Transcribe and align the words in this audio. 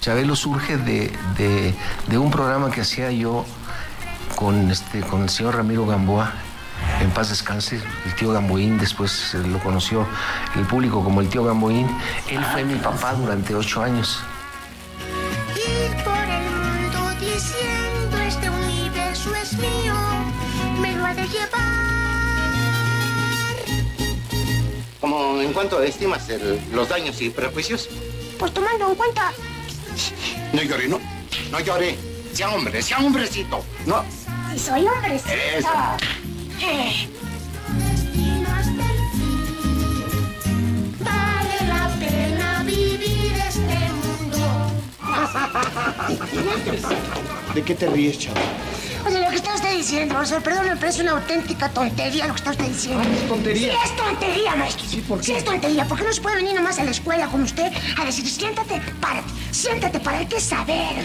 Chabelo 0.00 0.34
surge 0.34 0.76
de, 0.78 1.12
de- 1.36 1.74
de 2.08 2.18
un 2.18 2.30
programa 2.30 2.70
que 2.70 2.80
hacía 2.80 3.10
yo 3.12 3.44
con, 4.36 4.70
este, 4.70 5.00
con 5.00 5.22
el 5.22 5.28
señor 5.28 5.56
Ramiro 5.56 5.86
Gamboa, 5.86 6.32
en 7.00 7.10
paz 7.10 7.28
descanse, 7.28 7.80
el 8.06 8.14
tío 8.14 8.32
Gamboín, 8.32 8.78
después 8.78 9.34
lo 9.34 9.58
conoció 9.58 10.06
el 10.56 10.64
público 10.64 11.04
como 11.04 11.20
el 11.20 11.28
tío 11.28 11.44
Gamboín. 11.44 11.86
Él 12.28 12.42
fue 12.52 12.64
mi 12.64 12.74
papá 12.76 13.12
durante 13.14 13.54
ocho 13.54 13.82
años. 13.82 14.20
Ir 15.56 16.02
por 16.02 16.16
el 16.16 16.50
mundo 16.50 17.10
diciendo 17.20 18.16
este 18.26 18.48
universo 18.48 19.34
es 19.36 19.52
mío. 19.54 19.94
Me 20.80 20.94
lo 20.96 21.04
ha 21.04 21.14
de 21.14 21.26
llevar. 21.28 21.69
Como 25.10 25.40
en 25.40 25.52
cuanto 25.52 25.82
estimas 25.82 26.28
el- 26.28 26.60
los 26.72 26.88
daños 26.88 27.20
y 27.20 27.30
prejuicios. 27.30 27.88
Pues 28.38 28.54
tomando 28.54 28.90
en 28.90 28.94
cuenta. 28.94 29.32
No 30.52 30.62
llore, 30.62 30.86
no. 30.86 31.00
No 31.50 31.58
llore. 31.58 31.98
Sea 32.32 32.50
hombre, 32.50 32.80
sea 32.80 32.98
hombrecito. 32.98 33.64
No. 33.86 34.04
Si 34.52 34.58
soy 34.60 34.86
hombrecito. 34.86 35.32
Eso. 35.32 35.68
Eh. 36.60 37.08
Destino 37.76 38.48
hasta 38.50 38.70
el 38.70 39.00
fin. 39.10 40.94
Vale 41.00 41.56
la 41.66 41.88
pena 41.98 42.62
vivir 42.64 43.32
este 43.48 43.78
mundo. 43.98 44.46
¿De 47.52 47.62
qué 47.64 47.74
te 47.74 47.86
ríes, 47.88 48.16
chaval? 48.16 48.42
O 49.06 49.10
sea, 49.10 49.20
lo 49.20 49.30
que 49.30 49.36
está 49.36 49.54
usted 49.54 49.76
diciendo, 49.76 50.14
profesor, 50.14 50.42
perdón, 50.42 50.66
pero 50.78 50.90
es 50.90 50.98
una 50.98 51.12
auténtica 51.12 51.68
tontería 51.70 52.26
lo 52.26 52.34
que 52.34 52.38
está 52.38 52.50
usted 52.50 52.66
diciendo. 52.66 53.02
Ah, 53.02 53.14
es 53.14 53.28
tontería. 53.28 53.72
Sí, 53.72 53.78
es 53.84 53.96
tontería, 53.96 54.56
maestro. 54.56 54.86
Sí, 54.86 55.00
¿por 55.00 55.18
qué? 55.20 55.24
Sí, 55.24 55.32
es 55.32 55.44
tontería. 55.44 55.84
¿Por 55.86 55.98
qué 55.98 56.04
no 56.04 56.12
se 56.12 56.20
puede 56.20 56.36
venir 56.36 56.54
nomás 56.54 56.78
a 56.78 56.84
la 56.84 56.90
escuela 56.90 57.26
con 57.28 57.42
usted 57.42 57.72
a 57.98 58.04
decir, 58.04 58.28
siéntate, 58.28 58.80
párate, 59.00 59.28
siéntate, 59.50 60.00
para 60.00 60.18
hay 60.18 60.26
que 60.26 60.40
saber? 60.40 61.02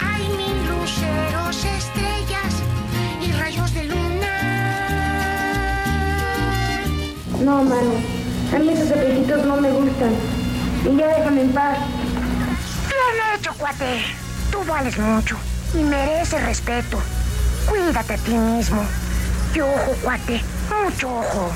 Hay 0.00 0.28
mil 0.36 0.66
luceros, 0.68 1.56
estrellas 1.56 2.54
y 3.20 3.32
rayos 3.32 3.72
de 3.74 3.84
luna. 3.84 4.34
No, 7.40 7.62
mano. 7.62 7.92
A 8.54 8.58
mí 8.58 8.68
esos 8.70 8.90
apellidos 8.90 9.46
no 9.46 9.56
me 9.60 9.70
gustan. 9.70 10.12
Y 10.84 10.96
ya 10.98 11.06
déjame 11.06 11.42
en 11.42 11.52
paz. 11.52 11.78
Bien 12.88 13.38
hecho, 13.38 13.54
cuate. 13.54 14.21
Tú 14.62 14.68
vales 14.68 14.96
mucho 14.96 15.36
y 15.74 15.78
mereces 15.78 16.40
respeto. 16.44 17.02
Cuídate 17.68 18.14
a 18.14 18.16
ti 18.18 18.30
mismo. 18.32 18.84
Y 19.54 19.60
ojo, 19.60 19.92
cuate, 20.02 20.40
mucho 20.84 21.08
ojo. 21.18 21.50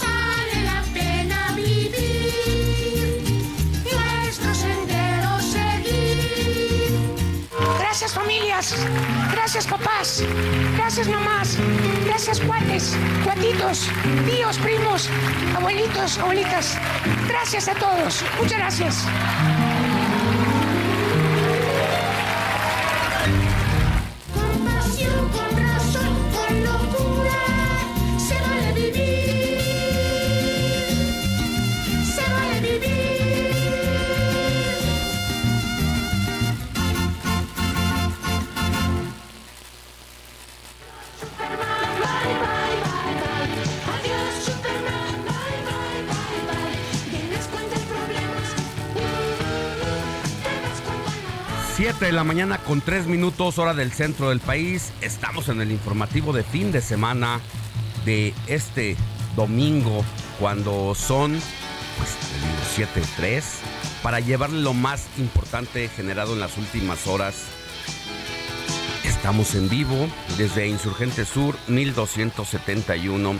Vale 0.00 0.64
la 0.64 0.82
pena 0.92 1.50
vivir, 1.56 2.62
nuestro 3.82 4.54
sendero 4.54 5.40
seguir. 5.40 7.16
Gracias, 7.80 8.12
familias. 8.12 8.76
Gracias, 9.32 9.66
papás. 9.66 10.22
Gracias, 10.76 11.08
mamás. 11.08 11.56
Gracias, 12.06 12.38
cuates, 12.40 12.94
cuatitos, 13.24 13.88
tíos, 14.24 14.56
primos, 14.58 15.10
abuelitos, 15.56 16.16
abuelitas. 16.18 16.78
Gracias 17.26 17.66
a 17.66 17.74
todos. 17.74 18.24
Muchas 18.38 18.58
gracias. 18.58 19.04
7 51.84 52.06
de 52.06 52.12
la 52.12 52.24
mañana 52.24 52.56
con 52.56 52.80
3 52.80 53.08
minutos, 53.08 53.58
hora 53.58 53.74
del 53.74 53.92
centro 53.92 54.30
del 54.30 54.40
país. 54.40 54.90
Estamos 55.02 55.50
en 55.50 55.60
el 55.60 55.70
informativo 55.70 56.32
de 56.32 56.42
fin 56.42 56.72
de 56.72 56.80
semana 56.80 57.42
de 58.06 58.32
este 58.46 58.96
domingo, 59.36 60.02
cuando 60.40 60.94
son, 60.94 61.32
pues, 61.98 62.16
te 62.74 62.80
digo, 62.80 62.94
7.3, 63.18 63.42
para 64.02 64.20
llevarle 64.20 64.62
lo 64.62 64.72
más 64.72 65.08
importante 65.18 65.90
generado 65.90 66.32
en 66.32 66.40
las 66.40 66.56
últimas 66.56 67.06
horas. 67.06 67.34
Estamos 69.04 69.54
en 69.54 69.68
vivo 69.68 70.08
desde 70.38 70.66
Insurgente 70.66 71.26
Sur 71.26 71.54
1271 71.68 73.34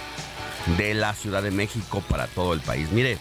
de 0.76 0.92
la 0.92 1.14
Ciudad 1.14 1.42
de 1.42 1.50
México 1.50 2.02
para 2.10 2.26
todo 2.26 2.52
el 2.52 2.60
país. 2.60 2.90
Mire, 2.92 3.16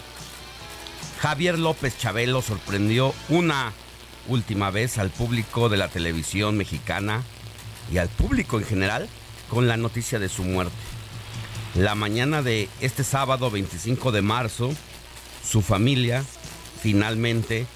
Javier 1.22 1.58
López 1.58 1.96
Chabelo 1.96 2.42
sorprendió 2.42 3.14
una 3.30 3.72
última 4.28 4.70
vez 4.70 4.98
al 4.98 5.10
público 5.10 5.68
de 5.68 5.76
la 5.76 5.88
televisión 5.88 6.56
mexicana 6.56 7.22
y 7.92 7.98
al 7.98 8.08
público 8.08 8.58
en 8.58 8.64
general 8.64 9.08
con 9.48 9.68
la 9.68 9.76
noticia 9.76 10.18
de 10.18 10.28
su 10.28 10.42
muerte. 10.44 10.74
La 11.74 11.94
mañana 11.94 12.42
de 12.42 12.68
este 12.80 13.04
sábado 13.04 13.50
25 13.50 14.12
de 14.12 14.22
marzo, 14.22 14.72
su 15.46 15.60
familia 15.60 16.24
finalmente 16.80 17.66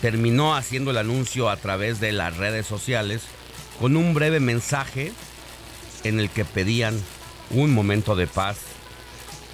terminó 0.00 0.54
haciendo 0.54 0.90
el 0.90 0.98
anuncio 0.98 1.48
a 1.48 1.56
través 1.56 1.98
de 2.00 2.12
las 2.12 2.36
redes 2.36 2.66
sociales 2.66 3.22
con 3.80 3.96
un 3.96 4.14
breve 4.14 4.40
mensaje 4.40 5.12
en 6.04 6.20
el 6.20 6.30
que 6.30 6.44
pedían 6.44 7.00
un 7.50 7.72
momento 7.72 8.16
de 8.16 8.26
paz 8.26 8.58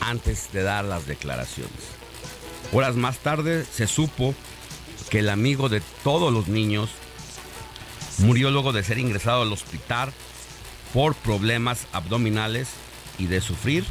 antes 0.01 0.53
de 0.53 0.63
dar 0.63 0.85
las 0.85 1.07
declaraciones. 1.07 1.73
Horas 2.73 2.97
más 2.97 3.19
tarde 3.19 3.65
se 3.65 3.87
supo 3.87 4.35
que 5.11 5.21
el 5.21 5.29
amigo 5.29 5.69
de 5.69 5.81
todos 6.03 6.33
los 6.33 6.49
niños 6.49 6.91
murió 8.19 8.51
luego 8.51 8.73
de 8.73 8.83
ser 8.83 8.99
ingresado 8.99 9.43
al 9.43 9.53
hospital 9.53 10.13
por 10.93 11.15
problemas 11.15 11.87
abdominales 11.93 12.69
y 13.19 13.27
de 13.27 13.41
sufrir 13.41 13.85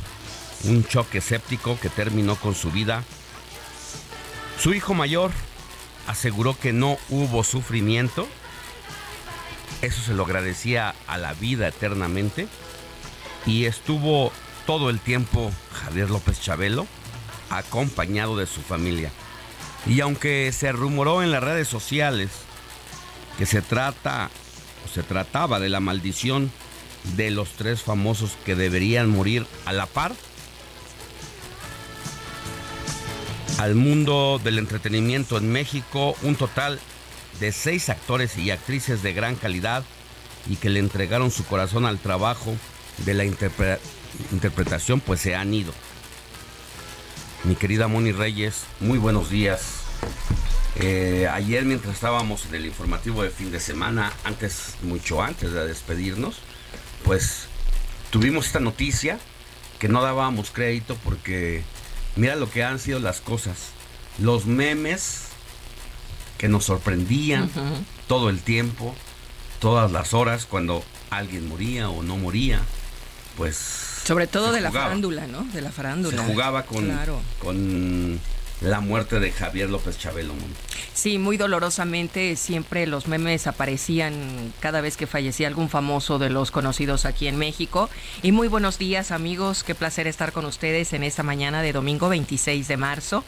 un 0.63 0.85
choque 0.85 1.21
séptico 1.21 1.77
que 1.79 1.89
terminó 1.89 2.35
con 2.35 2.55
su 2.55 2.71
vida. 2.71 3.03
Su 4.59 4.73
hijo 4.73 4.93
mayor 4.93 5.31
aseguró 6.07 6.57
que 6.57 6.71
no 6.71 6.97
hubo 7.09 7.43
sufrimiento. 7.43 8.27
Eso 9.81 10.01
se 10.01 10.13
lo 10.13 10.23
agradecía 10.23 10.95
a 11.07 11.17
la 11.17 11.33
vida 11.33 11.67
eternamente. 11.67 12.47
y 13.45 13.65
estuvo 13.65 14.31
todo 14.65 14.89
el 14.89 15.01
tiempo 15.01 15.51
Javier 15.73 16.09
López 16.09 16.39
Chabelo 16.39 16.87
acompañado 17.49 18.37
de 18.37 18.47
su 18.47 18.61
familia. 18.61 19.11
Y 19.85 19.99
aunque 20.01 20.51
se 20.51 20.71
rumoró 20.71 21.21
en 21.23 21.31
las 21.31 21.43
redes 21.43 21.67
sociales 21.67 22.29
que 23.37 23.45
se 23.45 23.61
trata 23.61 24.29
o 24.85 24.93
se 24.93 25.03
trataba 25.03 25.59
de 25.59 25.69
la 25.69 25.79
maldición 25.79 26.51
de 27.15 27.31
los 27.31 27.49
tres 27.51 27.81
famosos 27.81 28.31
que 28.45 28.55
deberían 28.55 29.09
morir 29.09 29.45
a 29.65 29.73
la 29.73 29.85
par, 29.85 30.13
al 33.59 33.75
mundo 33.75 34.39
del 34.43 34.57
entretenimiento 34.57 35.37
en 35.37 35.51
México 35.51 36.15
un 36.21 36.35
total 36.35 36.79
de 37.39 37.51
seis 37.51 37.89
actores 37.89 38.37
y 38.37 38.51
actrices 38.51 39.03
de 39.03 39.13
gran 39.13 39.35
calidad 39.35 39.83
y 40.49 40.55
que 40.55 40.69
le 40.69 40.79
entregaron 40.79 41.31
su 41.31 41.45
corazón 41.45 41.85
al 41.85 41.99
trabajo 41.99 42.55
de 43.05 43.13
la 43.13 43.25
interpretación, 43.25 44.99
pues 44.99 45.21
se 45.21 45.35
han 45.35 45.53
ido. 45.53 45.73
Mi 47.43 47.55
querida 47.55 47.89
Moni 47.89 48.13
Reyes, 48.13 48.63
muy 48.79 48.97
buenos 48.97 49.29
días. 49.29 49.81
Eh, 50.77 51.27
ayer 51.29 51.65
mientras 51.65 51.93
estábamos 51.93 52.45
en 52.45 52.55
el 52.55 52.65
informativo 52.65 53.21
de 53.21 53.31
fin 53.31 53.51
de 53.51 53.59
semana, 53.59 54.13
antes, 54.23 54.75
mucho 54.81 55.21
antes 55.21 55.51
de 55.51 55.67
despedirnos, 55.67 56.37
pues 57.03 57.47
tuvimos 58.11 58.45
esta 58.45 58.61
noticia 58.61 59.19
que 59.77 59.89
no 59.89 60.01
dábamos 60.01 60.51
crédito 60.51 60.97
porque 61.03 61.63
mira 62.15 62.37
lo 62.37 62.49
que 62.49 62.63
han 62.63 62.79
sido 62.79 62.99
las 62.99 63.19
cosas. 63.19 63.71
Los 64.19 64.45
memes 64.45 65.23
que 66.37 66.47
nos 66.47 66.63
sorprendían 66.63 67.51
todo 68.07 68.29
el 68.29 68.39
tiempo, 68.39 68.95
todas 69.59 69.91
las 69.91 70.13
horas, 70.13 70.45
cuando 70.45 70.81
alguien 71.09 71.49
moría 71.49 71.89
o 71.89 72.03
no 72.03 72.15
moría, 72.15 72.61
pues... 73.37 73.55
Sobre 74.03 74.27
todo 74.27 74.51
de 74.51 74.61
la 74.61 74.71
farándula, 74.71 75.27
¿no? 75.27 75.43
De 75.53 75.61
la 75.61 75.71
farándula. 75.71 76.17
Se 76.17 76.31
jugaba 76.31 76.63
con, 76.63 76.91
con 77.39 78.19
la 78.63 78.79
muerte 78.79 79.19
de 79.19 79.31
Javier 79.31 79.69
López 79.69 79.97
Chabelo. 79.97 80.33
Sí, 80.93 81.17
muy 81.17 81.37
dolorosamente 81.37 82.35
siempre 82.35 82.87
los 82.87 83.07
memes 83.07 83.47
aparecían 83.47 84.53
cada 84.59 84.79
vez 84.79 84.95
que 84.95 85.07
fallecía 85.07 85.47
algún 85.47 85.69
famoso 85.69 86.17
de 86.17 86.29
los 86.29 86.51
conocidos 86.51 87.05
aquí 87.05 87.27
en 87.27 87.37
México. 87.37 87.89
Y 88.21 88.31
muy 88.31 88.47
buenos 88.47 88.77
días 88.77 89.11
amigos, 89.11 89.63
qué 89.63 89.75
placer 89.75 90.07
estar 90.07 90.31
con 90.31 90.45
ustedes 90.45 90.93
en 90.93 91.03
esta 91.03 91.23
mañana 91.23 91.61
de 91.61 91.73
domingo 91.73 92.09
26 92.09 92.67
de 92.67 92.77
marzo. 92.77 93.25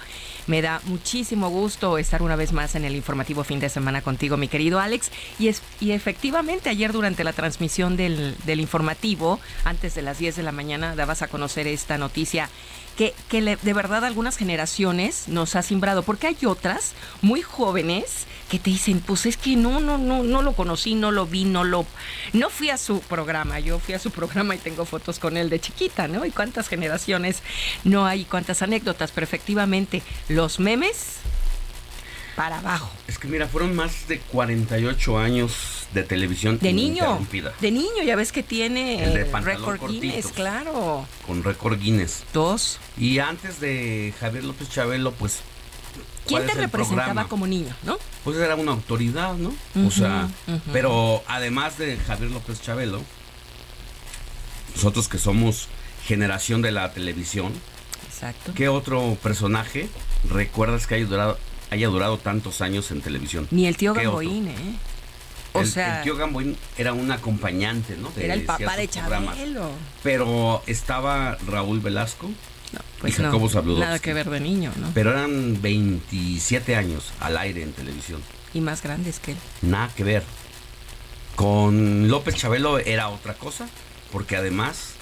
Me 0.48 0.62
da 0.62 0.82
muchísimo 0.86 1.50
gusto 1.50 1.98
estar 1.98 2.22
una 2.22 2.36
vez 2.36 2.54
más 2.54 2.76
en 2.76 2.86
el 2.86 2.96
informativo 2.96 3.44
fin 3.44 3.60
de 3.60 3.70
semana 3.70 4.02
contigo, 4.02 4.38
mi 4.38 4.48
querido 4.48 4.80
Alex. 4.80 5.12
Y, 5.38 5.50
es, 5.50 5.62
y 5.82 5.92
efectivamente 5.92 6.70
ayer 6.70 6.94
durante 6.94 7.24
la 7.24 7.34
transmisión 7.34 7.98
del, 7.98 8.36
del 8.46 8.62
informativo, 8.62 9.40
antes 9.66 9.96
de 9.96 10.02
las 10.02 10.20
10 10.20 10.38
de 10.38 10.44
la 10.44 10.52
mañana, 10.52 10.96
dabas 10.96 11.24
a 11.24 11.28
conocer 11.28 11.68
esta 11.68 11.98
noticia 11.98 12.50
que, 12.96 13.14
de 13.30 13.74
verdad 13.74 14.06
algunas 14.06 14.38
generaciones 14.38 15.28
nos 15.28 15.56
ha 15.56 15.62
simbrado, 15.62 16.04
porque 16.04 16.28
hay 16.28 16.38
otras 16.46 16.94
muy 17.22 17.42
jóvenes 17.42 18.26
que 18.50 18.60
te 18.60 18.70
dicen, 18.70 19.02
pues 19.02 19.26
es 19.26 19.38
que 19.38 19.56
no, 19.56 19.80
no, 19.80 19.98
no, 19.98 20.24
no 20.24 20.42
lo 20.42 20.54
conocí, 20.54 20.96
no 20.96 21.12
lo 21.12 21.26
vi, 21.26 21.46
no 21.46 21.64
lo, 21.64 21.86
no 22.34 22.50
fui 22.50 22.70
a 22.70 22.78
su 22.78 23.00
programa, 23.02 23.60
yo 23.60 23.80
fui 23.80 23.96
a 23.96 24.00
su 24.00 24.12
programa 24.16 24.56
y 24.56 24.60
tengo 24.60 24.86
fotos 24.86 25.20
con 25.20 25.38
él 25.38 25.50
de 25.50 25.60
chiquita, 25.60 26.08
¿no? 26.08 26.26
Y 26.26 26.32
cuántas 26.32 26.68
generaciones 26.68 27.42
no 27.84 28.06
hay, 28.06 28.26
cuántas 28.26 28.62
anécdotas, 28.62 29.12
pero 29.12 29.26
efectivamente 29.26 30.02
los 30.30 30.60
memes 30.60 31.18
para 32.36 32.60
abajo. 32.60 32.92
Es 33.08 33.18
que 33.18 33.28
mira, 33.28 33.48
fueron 33.48 33.76
más 33.76 34.08
de 34.08 34.20
48 34.20 35.18
años 35.18 35.88
de 35.94 36.04
televisión 36.04 36.60
de 36.60 36.74
niño. 36.74 37.26
De 37.62 37.72
niño, 37.72 38.04
ya 38.06 38.16
ves 38.16 38.32
que 38.32 38.44
tiene 38.44 39.04
el 39.04 39.44
récord 39.44 39.80
Guinness, 39.88 40.28
claro. 40.28 41.08
Con 41.26 41.44
récord 41.44 41.80
Guinness. 41.80 42.24
Dos. 42.34 42.80
Y 42.98 43.20
antes 43.20 43.60
de 43.60 44.14
Javier 44.20 44.44
López 44.44 44.70
Chabelo, 44.70 45.12
pues 45.14 45.42
¿Quién 46.28 46.46
te 46.46 46.54
representaba 46.54 47.28
como 47.28 47.48
niño, 47.48 47.76
no? 47.84 47.98
Pues 48.24 48.38
era 48.38 48.56
una 48.56 48.72
autoridad, 48.72 49.36
¿no? 49.36 49.54
o 49.86 49.92
sea, 49.92 50.28
pero 50.74 51.24
además 51.28 51.78
de 51.78 51.98
Javier 51.98 52.32
López 52.32 52.62
Chabelo, 52.62 53.02
nosotros 54.76 55.08
que 55.08 55.20
somos 55.20 55.68
generación 56.06 56.62
de 56.62 56.72
la 56.72 56.92
televisión, 56.94 57.54
Exacto. 58.08 58.54
¿qué 58.56 58.70
otro 58.70 59.18
personaje 59.22 59.88
recuerdas 60.30 60.88
que 60.88 60.96
haya 60.96 61.06
durado, 61.06 61.38
haya 61.76 61.88
durado 61.88 62.18
tantos 62.18 62.62
años 62.62 62.92
en 62.92 63.02
televisión. 63.02 63.48
Ni 63.52 63.68
el 63.68 63.78
tío 63.78 63.94
Gamboín, 63.94 64.48
¿eh? 64.48 64.76
O 65.54 65.62
el, 65.62 65.68
sea, 65.68 65.98
el 65.98 66.04
tío 66.04 66.18
Gamboín 66.18 66.58
era 66.78 66.94
un 66.94 67.12
acompañante, 67.12 67.96
¿no? 67.96 68.12
era 68.18 68.34
el 68.34 68.44
papá 68.44 68.76
de 68.76 68.88
Chabelo. 68.88 69.72
Pero 70.04 70.62
estaba 70.68 71.38
Raúl 71.48 71.80
Velasco 71.80 72.30
no, 72.74 72.80
pues 73.00 73.18
y 73.18 73.22
Jacobo 73.22 73.50
no, 73.50 73.80
Nada 73.80 74.00
que 74.00 74.14
ver 74.14 74.30
de 74.30 74.40
niño, 74.40 74.74
¿no? 74.78 74.92
Pero 74.94 75.12
eran 75.12 75.62
27 75.62 76.76
años 76.76 77.14
al 77.20 77.38
aire 77.38 77.62
en 77.64 77.72
televisión. 77.72 78.22
Y 78.54 78.62
más 78.62 78.82
grandes 78.82 79.20
que 79.20 79.32
él. 79.32 79.38
Nada 79.62 79.90
que 79.96 80.04
ver. 80.04 80.24
Con 81.36 82.08
López 82.08 82.36
Chabelo 82.36 82.80
era 82.80 83.10
otra 83.10 83.34
cosa, 83.34 83.68
porque 84.12 84.36
además 84.36 84.94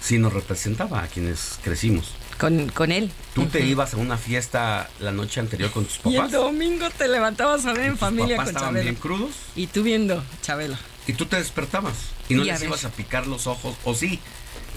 sí 0.00 0.18
nos 0.18 0.32
representaba 0.32 1.02
a 1.02 1.08
quienes 1.08 1.58
crecimos. 1.62 2.14
Con, 2.38 2.68
con 2.68 2.92
él. 2.92 3.10
¿Tú 3.34 3.46
te 3.46 3.64
ibas 3.64 3.94
a 3.94 3.96
una 3.96 4.18
fiesta 4.18 4.90
la 5.00 5.12
noche 5.12 5.40
anterior 5.40 5.70
con 5.70 5.84
tus 5.84 5.98
papás? 5.98 6.12
Y 6.12 6.16
el 6.16 6.30
domingo 6.30 6.88
te 6.90 7.08
levantabas 7.08 7.64
a 7.66 7.72
ver 7.72 7.86
en 7.86 7.98
familia 7.98 8.36
papás 8.36 8.52
con 8.52 8.56
estaban 8.56 8.82
bien 8.82 8.94
crudos? 8.94 9.30
Y 9.54 9.66
tú 9.68 9.82
viendo 9.82 10.22
Chabelo. 10.42 10.76
Y 11.06 11.12
tú 11.12 11.26
te 11.26 11.36
despertabas 11.36 11.94
y 12.28 12.34
no 12.34 12.44
les 12.44 12.62
ibas 12.62 12.84
a 12.84 12.90
picar 12.90 13.26
los 13.26 13.46
ojos, 13.46 13.76
o 13.84 13.94
sí, 13.94 14.20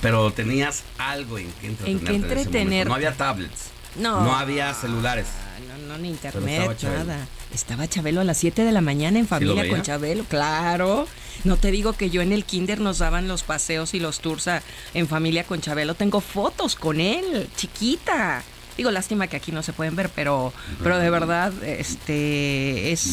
pero 0.01 0.31
tenías 0.31 0.83
algo 0.97 1.37
en 1.37 1.51
que 1.53 1.67
entretenerte. 1.67 2.11
En 2.11 2.21
que 2.21 2.27
entretener. 2.27 2.87
no 2.87 2.93
había 2.93 3.13
tablets. 3.13 3.71
No. 3.95 4.21
No 4.23 4.35
había 4.35 4.73
celulares. 4.73 5.27
No, 5.67 5.77
no, 5.87 5.97
ni 5.97 6.09
internet, 6.09 6.77
nada. 6.83 7.27
Estaba 7.53 7.87
Chabelo 7.87 8.21
a 8.21 8.23
las 8.23 8.37
7 8.37 8.63
de 8.63 8.71
la 8.71 8.81
mañana 8.81 9.19
en 9.19 9.27
familia 9.27 9.67
con 9.67 9.81
Chabelo, 9.81 10.23
claro. 10.25 11.07
No 11.43 11.57
te 11.57 11.71
digo 11.71 11.93
que 11.93 12.09
yo 12.09 12.21
en 12.21 12.31
el 12.31 12.45
kinder 12.45 12.79
nos 12.79 12.99
daban 12.99 13.27
los 13.27 13.43
paseos 13.43 13.93
y 13.93 13.99
los 13.99 14.19
tours 14.19 14.49
en 14.93 15.07
familia 15.07 15.43
con 15.43 15.61
Chabelo. 15.61 15.95
Tengo 15.95 16.21
fotos 16.21 16.75
con 16.75 16.99
él, 16.99 17.49
chiquita. 17.55 18.43
Digo, 18.79 18.91
lástima 18.91 19.27
que 19.27 19.35
aquí 19.35 19.51
no 19.51 19.61
se 19.61 19.73
pueden 19.73 19.97
ver, 19.97 20.09
pero, 20.15 20.53
pero 20.81 20.97
de 20.99 21.09
verdad, 21.09 21.51
este 21.65 22.93
es. 22.93 23.11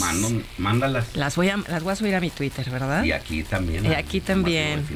mándalas. 0.59 1.17
Las 1.17 1.35
voy 1.35 1.49
a, 1.49 1.57
las 1.57 1.83
voy 1.83 1.93
a 1.93 1.97
subir 1.97 2.15
a 2.15 2.21
mi 2.21 2.31
Twitter, 2.31 2.71
¿verdad? 2.71 3.03
Y 3.03 3.11
aquí 3.11 3.43
también. 3.43 3.85
Y 3.85 3.93
aquí 3.93 4.21
también. 4.21 4.87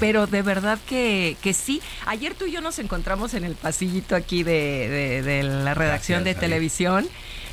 pero 0.00 0.26
de 0.26 0.40
verdad 0.40 0.78
que, 0.88 1.36
que 1.42 1.52
sí. 1.52 1.82
Ayer 2.06 2.32
tú 2.34 2.46
y 2.46 2.52
yo 2.52 2.62
nos 2.62 2.78
encontramos 2.78 3.34
en 3.34 3.44
el 3.44 3.54
pasillito 3.54 4.16
aquí 4.16 4.42
de, 4.44 5.20
de, 5.22 5.42
la 5.42 5.74
redacción 5.74 6.24
de 6.24 6.34
televisión 6.34 7.06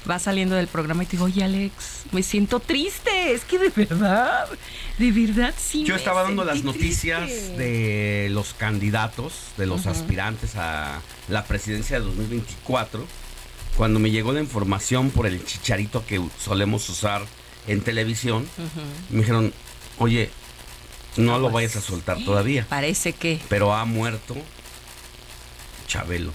va 0.09 0.17
saliendo 0.17 0.55
del 0.55 0.67
programa 0.67 1.03
y 1.03 1.07
te 1.07 1.11
digo, 1.11 1.25
oye 1.25 1.43
Alex, 1.43 2.00
me 2.11 2.23
siento 2.23 2.59
triste, 2.59 3.33
es 3.33 3.43
que 3.45 3.57
de 3.57 3.69
verdad, 3.69 4.47
de 4.97 5.11
verdad 5.11 5.53
sí. 5.57 5.83
Yo 5.83 5.95
estaba 5.95 6.23
dando 6.23 6.43
las 6.43 6.63
noticias 6.63 7.29
de 7.57 8.27
los 8.31 8.53
candidatos, 8.53 9.33
de 9.57 9.65
los 9.65 9.85
aspirantes 9.87 10.55
a 10.55 11.01
la 11.29 11.45
presidencia 11.45 11.99
de 11.99 12.05
2024, 12.05 13.05
cuando 13.77 13.99
me 13.99 14.11
llegó 14.11 14.33
la 14.33 14.41
información 14.41 15.09
por 15.11 15.25
el 15.25 15.43
chicharito 15.45 16.05
que 16.05 16.21
solemos 16.43 16.87
usar 16.89 17.23
en 17.67 17.81
televisión, 17.81 18.47
me 19.09 19.19
dijeron, 19.19 19.53
oye, 19.97 20.29
no, 21.17 21.39
lo 21.39 21.49
vayas 21.49 21.75
a 21.75 21.81
soltar 21.81 22.23
todavía. 22.23 22.65
Parece 22.69 23.13
que. 23.13 23.39
Pero 23.49 23.73
ha 23.73 23.85
muerto 23.85 24.35
Chabelo. 25.87 26.31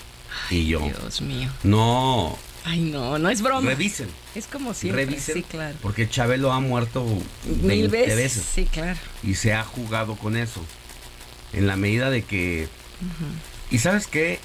y 0.51 0.67
yo. 0.67 0.81
Dios 0.81 1.21
mío. 1.23 1.51
No, 1.63 2.39
Ay, 2.67 2.81
no, 2.81 3.17
no 3.17 3.31
es 3.31 3.43
broma. 3.43 3.71
Revisen. 3.71 4.09
Es 4.35 4.49
como 4.49 4.75
siempre. 4.75 5.07
Revisen. 5.07 5.37
Sí, 5.37 5.43
claro. 5.45 5.77
Porque 5.81 6.09
Chabelo 6.09 6.53
ha 6.53 6.59
muerto 6.59 7.07
mil 7.63 7.89
veces. 7.89 8.45
Sí, 8.55 8.65
claro. 8.65 8.99
Y 9.23 9.37
se 9.37 9.55
ha 9.55 9.63
jugado 9.63 10.17
con 10.17 10.37
eso. 10.37 10.61
En 11.53 11.69
la 11.69 11.77
medida 11.77 12.11
de 12.11 12.23
que. 12.23 12.69
Y 13.71 13.79
sabes 13.79 14.09
qué? 14.09 14.41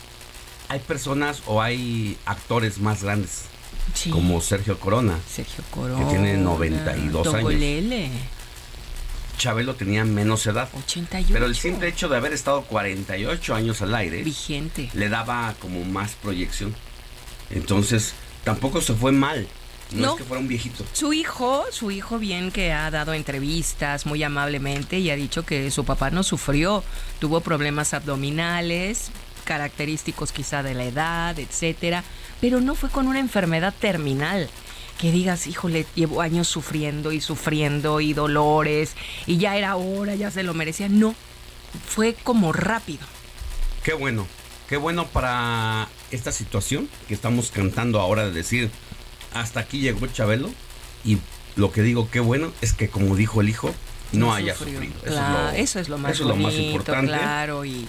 Hay 0.70 0.80
personas 0.80 1.42
o 1.48 1.64
hay 1.64 2.16
actores 2.26 2.78
más 2.78 3.04
grandes. 3.04 3.46
Sí. 3.96 4.12
Como 4.12 4.40
Sergio 4.40 4.80
Corona. 4.80 5.20
Sergio 5.28 5.64
Corona. 5.72 6.06
Que 6.06 6.12
tiene 6.12 6.38
92 6.38 7.26
Don 7.26 7.36
años. 7.36 8.12
Chabelo 9.38 9.74
tenía 9.74 10.06
menos 10.06 10.46
edad. 10.46 10.70
88. 10.78 11.30
Pero 11.34 11.48
el 11.48 11.56
simple 11.56 11.88
hecho 11.88 12.08
de 12.08 12.18
haber 12.18 12.34
estado 12.34 12.62
48 12.62 13.56
años 13.56 13.82
al 13.82 13.96
aire. 13.96 14.22
Vigente. 14.22 14.92
Le 14.94 15.10
daba 15.10 15.56
como 15.60 15.84
más 15.84 16.12
proyección. 16.14 16.76
Entonces, 17.52 18.14
tampoco 18.44 18.82
se 18.82 18.94
fue 18.94 19.12
mal. 19.12 19.48
No, 19.92 20.12
es 20.12 20.20
que 20.20 20.24
fuera 20.24 20.40
un 20.40 20.48
viejito. 20.48 20.86
Su 20.94 21.12
hijo, 21.12 21.66
su 21.72 21.92
hijo 21.92 22.18
bien 22.18 22.52
que 22.52 22.72
ha 22.72 22.90
dado 22.92 23.14
entrevistas 23.14 24.06
muy 24.06 24.24
amablemente 24.24 25.00
y 25.00 25.10
ha 25.10 25.16
dicho 25.16 25.46
que 25.46 25.70
su 25.70 25.84
papá 25.84 26.12
no 26.12 26.24
sufrió, 26.24 26.84
tuvo 27.20 27.42
problemas 27.42 27.94
abdominales, 27.94 29.12
característicos 29.44 30.32
quizá 30.32 30.64
de 30.64 30.76
la 30.76 30.86
edad, 30.86 31.38
etcétera, 31.38 32.06
pero 32.40 32.62
no 32.62 32.76
fue 32.76 32.90
con 32.90 33.08
una 33.08 33.20
enfermedad 33.20 33.74
terminal. 33.80 34.50
Que 34.98 35.12
digas, 35.12 35.48
híjole, 35.48 35.86
llevo 35.96 36.22
años 36.22 36.48
sufriendo 36.48 37.12
y 37.12 37.22
sufriendo 37.22 38.02
y 38.02 38.14
dolores 38.14 38.94
y 39.26 39.38
ya 39.38 39.58
era 39.58 39.76
hora, 39.76 40.16
ya 40.16 40.32
se 40.32 40.44
lo 40.44 40.54
merecía. 40.54 40.90
No, 40.90 41.16
fue 41.86 42.14
como 42.14 42.54
rápido. 42.54 43.06
Qué 43.84 43.94
bueno, 43.94 44.28
qué 44.70 44.78
bueno 44.78 45.08
para 45.08 45.90
esta 46.12 46.32
situación 46.32 46.90
que 47.08 47.14
estamos 47.14 47.52
cantando 47.52 48.00
ahora 48.00 48.26
de 48.26 48.32
decir, 48.32 48.70
hasta 49.34 49.60
aquí 49.62 49.80
llegó 49.80 50.08
Chabelo 50.08 50.50
y 51.04 51.18
lo 51.56 51.72
que 51.72 51.82
digo, 51.82 52.10
qué 52.10 52.20
bueno, 52.20 52.52
es 52.62 52.74
que 52.74 52.90
como 52.90 53.16
dijo 53.16 53.42
el 53.42 53.50
hijo, 53.50 53.74
no, 54.12 54.34
haya 54.34 54.56
sufrido. 54.56 54.94
Eso, 55.56 55.80
es 55.80 55.90
lo, 55.90 55.98
más, 55.98 56.14
eso 56.14 56.24
es 56.24 56.30
lo 56.30 56.36
más 56.36 56.54
importante. 56.54 57.08
Claro, 57.08 57.66
y 57.66 57.88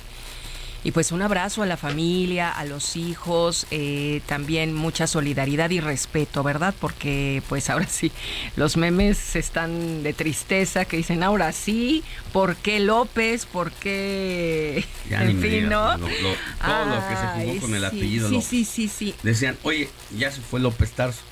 y 0.84 0.90
pues 0.90 1.12
un 1.12 1.22
abrazo 1.22 1.62
a 1.62 1.66
la 1.66 1.76
familia, 1.76 2.50
a 2.50 2.64
los 2.64 2.96
hijos, 2.96 3.66
eh, 3.70 4.20
también 4.26 4.74
mucha 4.74 5.06
solidaridad 5.06 5.70
y 5.70 5.80
respeto, 5.80 6.42
¿verdad? 6.42 6.74
Porque 6.80 7.42
pues 7.48 7.70
ahora 7.70 7.86
sí, 7.86 8.10
los 8.56 8.76
memes 8.76 9.36
están 9.36 10.02
de 10.02 10.12
tristeza, 10.12 10.84
que 10.84 10.96
dicen, 10.96 11.22
ahora 11.22 11.52
sí, 11.52 12.02
¿por 12.32 12.56
qué 12.56 12.80
López? 12.80 13.46
¿Por 13.46 13.70
qué? 13.72 14.84
en 15.10 15.40
fin, 15.40 15.68
¿no? 15.68 15.98
todo 15.98 16.84
lo 16.86 17.08
que 17.08 17.16
se 17.16 17.26
jugó 17.44 17.60
con 17.60 17.74
el 17.74 17.84
apellido 17.84 18.28
sí, 18.28 18.42
Sí, 18.42 18.64
sí, 18.64 18.88
sí. 18.88 19.14
Decían, 19.22 19.56
oye, 19.62 19.88
ya 20.16 20.30
se 20.30 20.40
fue 20.40 20.58
López 20.60 20.90
Tarso, 20.92 21.22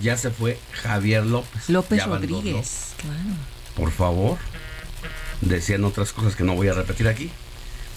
ya 0.00 0.16
se 0.16 0.30
fue 0.30 0.58
Javier 0.72 1.24
López. 1.24 1.68
López 1.68 2.04
Rodríguez, 2.04 2.94
claro. 2.96 3.38
Por 3.76 3.92
favor. 3.92 4.38
Decían 5.40 5.84
otras 5.84 6.12
cosas 6.12 6.34
que 6.34 6.42
no 6.42 6.56
voy 6.56 6.66
a 6.66 6.72
repetir 6.72 7.06
aquí. 7.06 7.30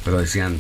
Pero 0.03 0.17
decían, 0.20 0.60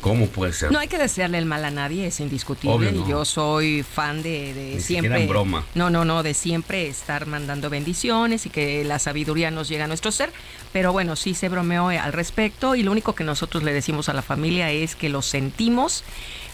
¿cómo 0.00 0.26
puede 0.26 0.52
ser? 0.52 0.72
No 0.72 0.78
hay 0.78 0.88
que 0.88 0.98
desearle 0.98 1.38
el 1.38 1.44
mal 1.46 1.64
a 1.64 1.70
nadie, 1.70 2.06
es 2.06 2.20
indiscutible. 2.20 2.90
y 2.90 3.08
Yo 3.08 3.24
soy 3.24 3.82
fan 3.82 4.22
de, 4.22 4.54
de 4.54 4.80
siempre. 4.80 5.22
En 5.22 5.28
broma. 5.28 5.64
No, 5.74 5.90
no, 5.90 6.04
no, 6.04 6.22
de 6.22 6.34
siempre 6.34 6.88
estar 6.88 7.26
mandando 7.26 7.68
bendiciones 7.70 8.46
y 8.46 8.50
que 8.50 8.84
la 8.84 8.98
sabiduría 8.98 9.50
nos 9.50 9.68
llegue 9.68 9.82
a 9.82 9.86
nuestro 9.86 10.12
ser. 10.12 10.32
Pero 10.72 10.92
bueno, 10.92 11.16
sí 11.16 11.34
se 11.34 11.48
bromeó 11.48 11.88
al 11.88 12.12
respecto 12.12 12.74
y 12.74 12.82
lo 12.82 12.92
único 12.92 13.14
que 13.14 13.24
nosotros 13.24 13.62
le 13.62 13.72
decimos 13.72 14.08
a 14.08 14.12
la 14.14 14.22
familia 14.22 14.70
es 14.70 14.96
que 14.96 15.08
lo 15.08 15.22
sentimos 15.22 16.04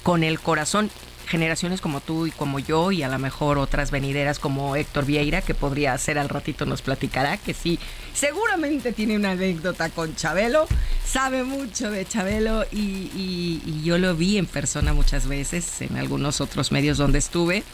con 0.02 0.22
el 0.22 0.40
corazón 0.40 0.90
generaciones 1.26 1.80
como 1.80 2.00
tú 2.00 2.26
y 2.26 2.30
como 2.30 2.58
yo 2.58 2.92
y 2.92 3.02
a 3.02 3.08
lo 3.08 3.18
mejor 3.18 3.58
otras 3.58 3.90
venideras 3.90 4.38
como 4.38 4.76
Héctor 4.76 5.04
Vieira, 5.04 5.42
que 5.42 5.54
podría 5.54 5.96
ser 5.98 6.18
al 6.18 6.28
ratito 6.28 6.66
nos 6.66 6.82
platicará, 6.82 7.36
que 7.36 7.54
sí, 7.54 7.78
seguramente 8.14 8.92
tiene 8.92 9.16
una 9.16 9.32
anécdota 9.32 9.90
con 9.90 10.14
Chabelo, 10.14 10.66
sabe 11.04 11.44
mucho 11.44 11.90
de 11.90 12.06
Chabelo 12.06 12.64
y 12.72 13.82
yo 13.82 13.98
lo 13.98 14.14
vi 14.14 14.38
en 14.38 14.46
persona 14.46 14.92
muchas 14.92 15.26
veces 15.26 15.82
en 15.82 15.96
algunos 15.96 16.40
otros 16.40 16.72
medios 16.72 16.98
donde 16.98 17.18
estuve. 17.18 17.64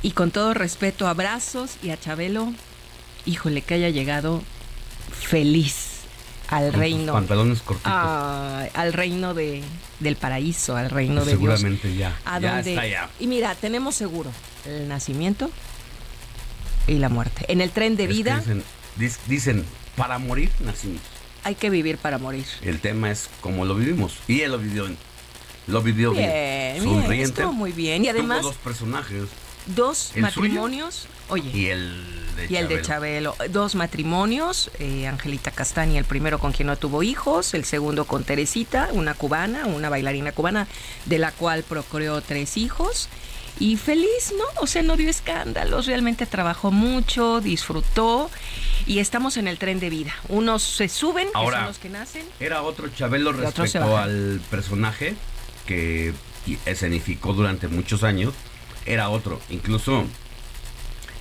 Y 0.00 0.12
con 0.12 0.30
todo 0.30 0.54
respeto, 0.54 1.08
abrazos 1.08 1.76
y 1.82 1.90
a 1.90 1.98
Chabelo, 1.98 2.52
híjole, 3.26 3.62
que 3.62 3.74
haya 3.74 3.90
llegado 3.90 4.42
feliz 5.10 5.97
al 6.48 6.72
reino. 6.72 7.12
Pantalones 7.12 7.62
cortitos. 7.62 7.92
al 7.92 8.92
reino 8.92 9.34
de, 9.34 9.62
del 10.00 10.16
paraíso, 10.16 10.76
al 10.76 10.90
reino 10.90 11.24
de 11.24 11.36
Dios. 11.36 11.58
Seguramente 11.60 11.94
ya. 11.94 12.18
ya 12.40 12.60
está 12.60 12.86
ya. 12.86 13.10
Y 13.20 13.26
mira, 13.26 13.54
tenemos 13.54 13.94
seguro 13.94 14.30
el 14.66 14.88
nacimiento 14.88 15.50
y 16.86 16.94
la 16.94 17.08
muerte. 17.08 17.44
En 17.48 17.60
el 17.60 17.70
tren 17.70 17.96
de 17.96 18.06
vida. 18.06 18.42
Dicen, 18.96 19.20
dicen, 19.26 19.64
para 19.96 20.18
morir 20.18 20.50
nacimos. 20.64 21.02
Hay 21.44 21.54
que 21.54 21.70
vivir 21.70 21.98
para 21.98 22.18
morir. 22.18 22.46
El 22.62 22.80
tema 22.80 23.10
es 23.10 23.28
cómo 23.40 23.64
lo 23.64 23.74
vivimos. 23.74 24.16
Y 24.26 24.40
él 24.40 24.52
lo 24.52 24.58
vivió 24.58 24.88
Lo 25.66 25.82
vivió 25.82 26.12
bien. 26.12 26.82
Sonriente. 26.82 27.46
muy 27.46 27.72
bien. 27.72 28.04
Y 28.04 28.08
además. 28.08 28.42
dos 28.42 28.56
personajes. 28.56 29.24
Dos 29.66 30.12
matrimonios. 30.16 31.06
Oye. 31.28 31.50
Y 31.52 31.66
el 31.68 32.18
y 32.48 32.56
el 32.56 32.68
de 32.68 32.82
Chabelo. 32.82 33.34
Dos 33.50 33.74
matrimonios, 33.74 34.70
eh, 34.78 35.06
Angelita 35.06 35.50
Castaña, 35.50 35.98
el 35.98 36.04
primero 36.04 36.38
con 36.38 36.52
quien 36.52 36.68
no 36.68 36.76
tuvo 36.76 37.02
hijos, 37.02 37.54
el 37.54 37.64
segundo 37.64 38.04
con 38.04 38.24
Teresita, 38.24 38.90
una 38.92 39.14
cubana, 39.14 39.66
una 39.66 39.88
bailarina 39.88 40.32
cubana, 40.32 40.68
de 41.06 41.18
la 41.18 41.32
cual 41.32 41.62
procreó 41.62 42.20
tres 42.20 42.56
hijos. 42.56 43.08
Y 43.60 43.76
feliz, 43.76 44.32
¿no? 44.36 44.44
O 44.62 44.68
sea, 44.68 44.82
no 44.82 44.96
dio 44.96 45.10
escándalos, 45.10 45.86
realmente 45.86 46.26
trabajó 46.26 46.70
mucho, 46.70 47.40
disfrutó 47.40 48.30
y 48.86 49.00
estamos 49.00 49.36
en 49.36 49.48
el 49.48 49.58
tren 49.58 49.80
de 49.80 49.90
vida. 49.90 50.14
Unos 50.28 50.62
se 50.62 50.88
suben, 50.88 51.26
que 51.26 51.50
son 51.50 51.64
los 51.64 51.78
que 51.78 51.88
nacen. 51.88 52.24
Era 52.38 52.62
otro 52.62 52.88
Chabelo 52.88 53.32
respecto 53.32 53.96
al 53.96 54.40
personaje 54.48 55.16
que 55.66 56.14
escenificó 56.66 57.32
durante 57.32 57.66
muchos 57.66 58.04
años. 58.04 58.32
Era 58.86 59.08
otro, 59.08 59.40
incluso 59.50 60.06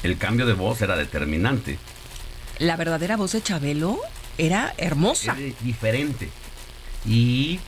el 0.08 0.18
cambio 0.18 0.46
de 0.46 0.54
voz 0.54 0.82
era 0.82 0.96
determinante. 0.96 1.78
La 2.60 2.76
verdadera 2.76 3.18
voz 3.18 3.34
de 3.34 3.42
Chabelo 3.42 4.00
era 4.38 4.74
hermosa. 4.78 5.36
Era 5.38 5.56
diferente. 5.62 6.30
Y 7.06 7.60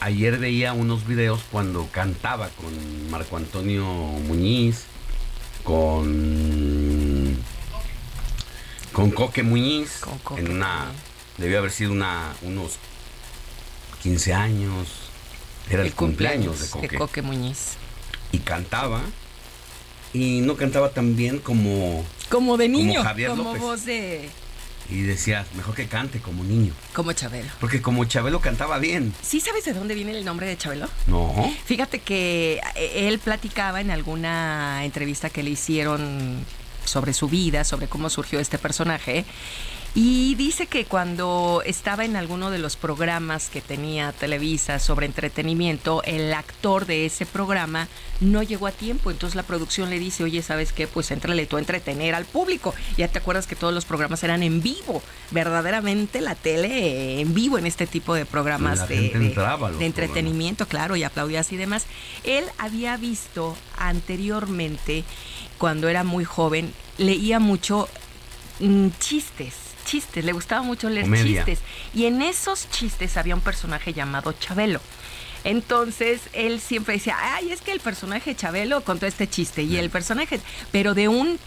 ayer 0.00 0.38
veía 0.38 0.72
unos 0.72 1.06
videos 1.06 1.42
cuando 1.50 1.86
cantaba 1.88 2.48
con 2.50 3.10
Marco 3.10 3.36
Antonio 3.36 3.84
Muñiz, 3.84 4.84
con 5.64 7.36
con 8.92 9.10
Coque 9.10 9.42
Muñiz, 9.42 10.00
en 10.36 10.50
una 10.50 10.86
debió 11.38 11.58
haber 11.58 11.70
sido 11.70 11.92
una 11.92 12.34
unos 12.42 12.78
15 14.02 14.34
años. 14.34 14.88
Era 15.68 15.82
el, 15.82 15.94
cumpleaños, 15.94 16.60
de 16.60 16.68
Coque. 16.68 16.88
de 16.88 16.98
Coque 16.98 17.22
Muñiz. 17.22 17.76
Y 18.32 18.38
cantaba 18.38 19.02
y 20.12 20.40
no 20.40 20.56
cantaba 20.56 20.90
tan 20.90 21.16
bien 21.16 21.38
como 21.38 22.04
como 22.28 22.56
de 22.56 22.68
niño, 22.68 23.02
como, 23.28 23.54
voz 23.56 23.84
de 23.84 24.28
y 24.90 25.02
decía, 25.02 25.46
mejor 25.54 25.74
que 25.76 25.86
cante 25.86 26.18
como 26.18 26.42
niño. 26.42 26.72
Como 26.92 27.12
Chabelo. 27.12 27.48
Porque 27.60 27.80
como 27.80 28.04
Chabelo 28.06 28.40
cantaba 28.40 28.78
bien. 28.78 29.14
¿Sí 29.22 29.40
sabes 29.40 29.64
de 29.64 29.72
dónde 29.72 29.94
viene 29.94 30.16
el 30.18 30.24
nombre 30.24 30.48
de 30.48 30.56
Chabelo? 30.56 30.88
No. 31.06 31.32
Fíjate 31.64 32.00
que 32.00 32.60
eh, 32.74 33.08
él 33.08 33.20
platicaba 33.20 33.80
en 33.80 33.92
alguna 33.92 34.84
entrevista 34.84 35.30
que 35.30 35.44
le 35.44 35.50
hicieron 35.50 36.44
sobre 36.84 37.12
su 37.12 37.28
vida, 37.28 37.62
sobre 37.62 37.86
cómo 37.86 38.10
surgió 38.10 38.40
este 38.40 38.58
personaje, 38.58 39.24
y 39.92 40.36
dice 40.36 40.68
que 40.68 40.84
cuando 40.84 41.62
estaba 41.66 42.04
en 42.04 42.14
alguno 42.14 42.52
de 42.52 42.58
los 42.58 42.76
programas 42.76 43.48
que 43.48 43.60
tenía 43.60 44.12
Televisa 44.12 44.78
sobre 44.78 45.06
entretenimiento, 45.06 46.04
el 46.04 46.32
actor 46.32 46.86
de 46.86 47.06
ese 47.06 47.26
programa 47.26 47.88
no 48.20 48.44
llegó 48.44 48.68
a 48.68 48.72
tiempo. 48.72 49.10
Entonces 49.10 49.34
la 49.34 49.42
producción 49.42 49.90
le 49.90 49.98
dice, 49.98 50.22
oye, 50.22 50.42
¿sabes 50.42 50.72
qué? 50.72 50.86
Pues 50.86 51.10
entrale 51.10 51.44
tú 51.46 51.56
a 51.56 51.58
entretener 51.58 52.14
al 52.14 52.24
público. 52.24 52.72
Ya 52.96 53.08
te 53.08 53.18
acuerdas 53.18 53.48
que 53.48 53.56
todos 53.56 53.74
los 53.74 53.84
programas 53.84 54.22
eran 54.22 54.44
en 54.44 54.62
vivo. 54.62 55.02
Verdaderamente 55.32 56.20
la 56.20 56.36
tele 56.36 57.20
en 57.20 57.34
vivo 57.34 57.58
en 57.58 57.66
este 57.66 57.88
tipo 57.88 58.14
de 58.14 58.26
programas 58.26 58.88
de, 58.88 59.10
de, 59.10 59.86
entretenimiento, 59.86 60.68
claro, 60.68 60.94
y 60.94 61.02
aplaudías 61.02 61.50
y 61.50 61.56
demás. 61.56 61.86
Él 62.22 62.44
había 62.58 62.96
visto 62.96 63.56
anteriormente, 63.76 65.02
cuando 65.58 65.88
era 65.88 66.04
muy 66.04 66.24
joven, 66.24 66.72
leía 66.96 67.40
mucho 67.40 67.88
mm, 68.60 68.90
chistes 69.00 69.69
chistes, 69.90 70.24
le 70.24 70.32
gustaba 70.32 70.62
mucho 70.62 70.88
leer 70.88 71.06
chistes. 71.22 71.58
Y 71.94 72.06
en 72.06 72.22
esos 72.22 72.70
chistes 72.70 73.16
había 73.16 73.34
un 73.34 73.40
personaje 73.40 73.92
llamado 73.92 74.32
Chabelo. 74.32 74.80
Entonces 75.42 76.20
él 76.32 76.60
siempre 76.60 76.94
decía, 76.94 77.16
ay, 77.18 77.50
es 77.50 77.60
que 77.60 77.72
el 77.72 77.80
personaje 77.80 78.36
Chabelo 78.36 78.82
contó 78.82 79.06
este 79.06 79.28
chiste 79.28 79.62
y 79.62 79.76
el 79.78 79.90
personaje, 79.90 80.40
pero 80.70 80.94
de 80.94 81.08
un 81.08 81.38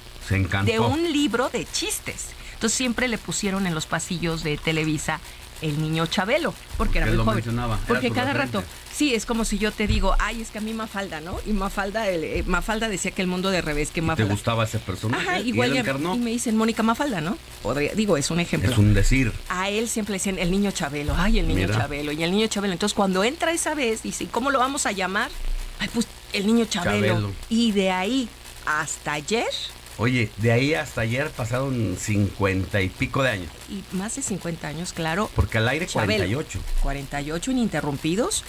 de 0.65 0.79
un 0.79 1.11
libro 1.11 1.49
de 1.49 1.65
chistes. 1.65 2.29
Entonces 2.53 2.77
siempre 2.77 3.07
le 3.07 3.17
pusieron 3.17 3.67
en 3.67 3.75
los 3.75 3.85
pasillos 3.85 4.43
de 4.43 4.57
Televisa 4.57 5.19
el 5.63 5.81
niño 5.81 6.05
Chabelo, 6.05 6.53
porque 6.77 6.99
era 6.99 7.07
muy 7.07 7.17
joven. 7.17 7.43
Porque 7.87 8.11
cada 8.11 8.33
rato, 8.33 8.63
sí, 8.93 9.15
es 9.15 9.25
como 9.25 9.45
si 9.45 9.57
yo 9.57 9.71
te 9.71 9.87
digo, 9.87 10.15
ay, 10.19 10.41
es 10.41 10.51
que 10.51 10.57
a 10.57 10.61
mí 10.61 10.73
Mafalda, 10.73 11.21
¿no? 11.21 11.37
Y 11.45 11.53
Mafalda, 11.53 12.09
eh, 12.09 12.43
Mafalda 12.45 12.89
decía 12.89 13.11
que 13.11 13.21
el 13.21 13.27
mundo 13.27 13.49
de 13.49 13.61
revés, 13.61 13.91
que 13.91 14.01
Mafalda. 14.01 14.27
¿Te 14.27 14.33
gustaba 14.33 14.65
ese 14.65 14.79
personaje? 14.79 15.27
Ajá, 15.27 15.39
igual 15.39 15.75
y, 15.75 16.19
me 16.19 16.31
dicen 16.31 16.57
Mónica 16.57 16.83
Mafalda, 16.83 17.21
¿no? 17.21 17.37
Podría, 17.61 17.93
digo, 17.93 18.17
es 18.17 18.29
un 18.29 18.39
ejemplo. 18.39 18.71
Es 18.71 18.77
un 18.77 18.93
decir. 18.93 19.31
A 19.49 19.69
él 19.69 19.87
siempre 19.87 20.13
decían 20.13 20.37
el 20.37 20.51
niño 20.51 20.71
Chabelo, 20.71 21.15
ay, 21.17 21.39
el 21.39 21.47
niño 21.47 21.67
Chabelo, 21.67 22.11
y 22.11 22.23
el 22.23 22.31
niño 22.31 22.47
Chabelo. 22.47 22.73
Entonces 22.73 22.95
cuando 22.95 23.23
entra 23.23 23.51
esa 23.51 23.73
vez, 23.73 24.03
dice, 24.03 24.27
¿cómo 24.27 24.51
lo 24.51 24.59
vamos 24.59 24.85
a 24.85 24.91
llamar? 24.91 25.31
Ay, 25.79 25.89
pues 25.93 26.07
el 26.33 26.45
niño 26.45 26.65
Chabelo. 26.65 27.31
Y 27.49 27.71
de 27.71 27.91
ahí 27.91 28.27
hasta 28.65 29.13
ayer 29.13 29.47
Oye, 29.97 30.29
de 30.37 30.51
ahí 30.51 30.73
hasta 30.73 31.01
ayer 31.01 31.29
pasaron 31.29 31.95
cincuenta 31.99 32.81
y 32.81 32.89
pico 32.89 33.23
de 33.23 33.29
años. 33.29 33.49
Y 33.69 33.83
más 33.95 34.15
de 34.15 34.21
50 34.21 34.67
años, 34.67 34.93
claro. 34.93 35.29
Porque 35.35 35.59
al 35.59 35.67
aire 35.67 35.87
48. 35.87 36.59
48 36.81 37.51
ininterrumpidos. 37.51 38.43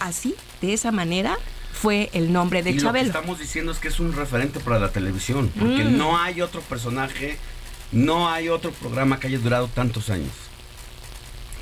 Así, 0.00 0.34
de 0.62 0.72
esa 0.72 0.92
manera, 0.92 1.38
fue 1.72 2.10
el 2.12 2.32
nombre 2.32 2.62
de 2.62 2.70
y 2.70 2.78
Chabelo. 2.78 3.06
Lo 3.06 3.12
que 3.12 3.18
estamos 3.18 3.38
diciendo 3.38 3.72
es 3.72 3.78
que 3.78 3.88
es 3.88 4.00
un 4.00 4.14
referente 4.14 4.60
para 4.60 4.78
la 4.78 4.90
televisión. 4.90 5.50
Porque 5.58 5.84
mm. 5.84 5.96
no 5.96 6.18
hay 6.18 6.40
otro 6.40 6.60
personaje, 6.62 7.36
no 7.92 8.30
hay 8.30 8.48
otro 8.48 8.72
programa 8.72 9.20
que 9.20 9.26
haya 9.28 9.38
durado 9.38 9.68
tantos 9.68 10.08
años. 10.10 10.32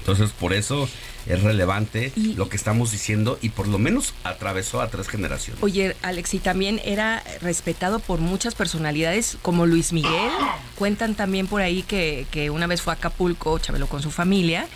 Entonces, 0.05 0.33
por 0.33 0.53
eso 0.53 0.87
es 1.27 1.43
relevante 1.43 2.13
lo 2.37 2.51
que 2.51 2.59
estamos 2.59 2.93
diciendo 2.93 3.39
y 3.41 3.49
por 3.49 3.69
lo 3.69 3.79
menos 3.79 4.13
atravesó 4.23 4.83
a 4.83 4.89
tres 4.89 5.09
generaciones. 5.09 5.63
Oye, 5.63 5.97
Alex, 6.03 6.35
y 6.35 6.41
también 6.41 6.79
era 6.85 7.25
respetado 7.41 8.01
por 8.01 8.21
muchas 8.21 8.55
personalidades 8.55 9.39
como 9.41 9.65
Luis 9.65 9.95
Miguel. 9.95 10.31
Cuentan 10.75 11.15
también 11.15 11.47
por 11.47 11.63
ahí 11.63 11.83
que, 11.83 12.27
que 12.31 12.51
una 12.51 12.67
vez 12.67 12.83
fue 12.83 12.93
a 12.93 12.97
Acapulco, 12.97 13.59
Chabelo 13.59 13.87
con 13.87 14.03
su 14.03 14.11
familia, 14.11 14.67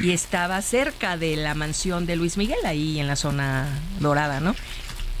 y 0.00 0.12
estaba 0.12 0.62
cerca 0.62 1.16
de 1.16 1.34
la 1.34 1.56
mansión 1.56 2.06
de 2.06 2.14
Luis 2.14 2.36
Miguel, 2.36 2.64
ahí 2.64 3.00
en 3.00 3.08
la 3.08 3.16
zona 3.16 3.66
dorada, 3.98 4.38
¿no? 4.38 4.54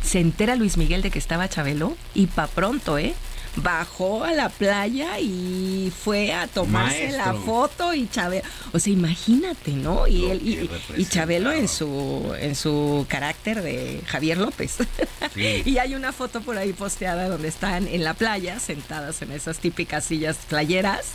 Se 0.04 0.20
entera 0.20 0.54
Luis 0.54 0.76
Miguel 0.76 1.02
de 1.02 1.10
que 1.10 1.18
estaba 1.18 1.48
Chabelo 1.48 1.96
y 2.14 2.28
pa' 2.28 2.46
pronto, 2.46 2.98
¿eh? 2.98 3.16
Bajó 3.56 4.24
a 4.24 4.32
la 4.32 4.48
playa 4.48 5.18
y 5.18 5.92
fue 6.04 6.32
a 6.32 6.46
tomarse 6.46 7.10
la 7.12 7.34
foto 7.34 7.94
y 7.94 8.08
Chabelo, 8.08 8.44
o 8.72 8.78
sea, 8.78 8.92
imagínate, 8.92 9.72
¿no? 9.72 10.06
Y 10.06 10.26
él 10.26 10.70
y, 10.96 11.04
Chabelo 11.06 11.52
en 11.52 11.68
su 11.68 12.34
en 12.38 12.54
su 12.54 13.06
carácter 13.08 13.62
de 13.62 14.02
Javier 14.06 14.38
López. 14.38 14.76
y 15.36 15.78
hay 15.78 15.94
una 15.94 16.12
foto 16.12 16.42
por 16.42 16.58
ahí 16.58 16.72
posteada 16.72 17.28
donde 17.28 17.48
están 17.48 17.88
en 17.88 18.04
la 18.04 18.14
playa 18.14 18.60
sentadas 18.60 19.22
en 19.22 19.32
esas 19.32 19.58
típicas 19.58 20.04
sillas 20.04 20.36
playeras 20.48 21.12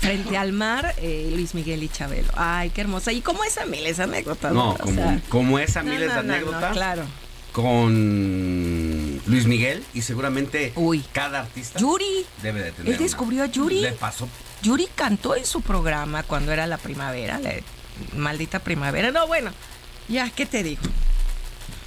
frente 0.00 0.36
al 0.36 0.52
mar, 0.52 0.94
eh, 0.98 1.30
Luis 1.34 1.54
Miguel 1.54 1.82
y 1.82 1.88
Chabelo. 1.88 2.28
Ay, 2.34 2.70
qué 2.70 2.80
hermosa. 2.80 3.12
¿Y 3.12 3.20
cómo 3.20 3.44
esa 3.44 3.66
miles 3.66 4.00
anécdotas? 4.00 4.52
No, 4.52 4.76
como, 4.78 5.20
como 5.28 5.58
esa 5.58 5.82
miles 5.82 6.08
no, 6.08 6.20
anécdotas. 6.20 6.72
claro 6.72 7.04
con 7.52 9.20
Luis 9.26 9.46
Miguel 9.46 9.84
y 9.94 10.02
seguramente 10.02 10.72
cada 11.12 11.40
artista 11.40 11.78
Yuri 11.78 12.26
debe 12.42 12.62
de 12.62 12.72
tener. 12.72 12.92
Él 12.92 12.98
descubrió 12.98 13.44
a 13.44 13.46
Yuri. 13.46 13.80
Le 13.80 13.92
pasó. 13.92 14.28
Yuri 14.62 14.88
cantó 14.94 15.36
en 15.36 15.46
su 15.46 15.62
programa 15.62 16.22
cuando 16.22 16.52
era 16.52 16.66
la 16.66 16.78
primavera, 16.78 17.38
la 17.38 17.52
maldita 18.16 18.58
primavera. 18.60 19.10
No, 19.10 19.26
bueno, 19.26 19.52
ya, 20.08 20.30
¿qué 20.30 20.46
te 20.46 20.62
digo? 20.62 20.82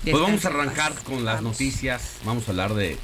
Pues 0.04 0.22
vamos 0.22 0.44
a 0.46 0.50
arrancar 0.50 0.94
con 1.04 1.24
las 1.24 1.42
noticias. 1.42 2.18
Vamos 2.26 2.48
a 2.48 2.52
hablar 2.52 2.74
de 2.74 2.98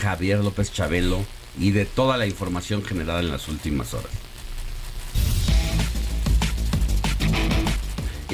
Javier 0.00 0.38
López 0.38 0.72
Chabelo 0.72 1.24
y 1.58 1.72
de 1.72 1.84
toda 1.84 2.16
la 2.16 2.26
información 2.26 2.84
generada 2.84 3.20
en 3.20 3.30
las 3.30 3.48
últimas 3.48 3.94
horas. 3.94 4.10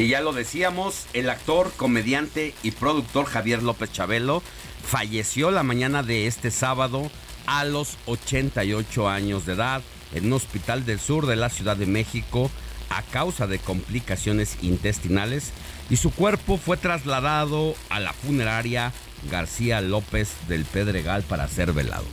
Y 0.01 0.09
ya 0.09 0.23
lo 0.23 0.33
decíamos, 0.33 1.05
el 1.13 1.29
actor, 1.29 1.71
comediante 1.77 2.55
y 2.63 2.71
productor 2.71 3.27
Javier 3.27 3.63
López 3.63 3.93
Chabelo 3.93 4.43
falleció 4.83 5.51
la 5.51 5.63
mañana 5.63 6.03
de 6.03 6.27
este 6.27 6.51
sábado 6.51 7.11
a 7.45 7.67
los 7.67 7.99
88 8.07 9.11
años 9.11 9.45
de 9.45 9.53
edad 9.53 9.83
en 10.15 10.25
un 10.25 10.33
hospital 10.33 10.87
del 10.87 11.01
sur 11.01 11.27
de 11.27 11.37
la 11.37 11.51
Ciudad 11.51 11.77
de 11.77 11.85
México 11.85 12.51
a 12.89 13.03
causa 13.03 13.47
de 13.47 13.59
complicaciones 13.59 14.57
intestinales 14.63 15.51
y 15.91 15.97
su 15.97 16.11
cuerpo 16.11 16.57
fue 16.57 16.79
trasladado 16.79 17.75
a 17.91 18.01
la 18.01 18.15
funeraria 18.15 18.95
García 19.31 19.83
López 19.83 20.31
del 20.49 20.65
Pedregal 20.65 21.25
para 21.25 21.47
ser 21.47 21.75
velado. 21.75 22.07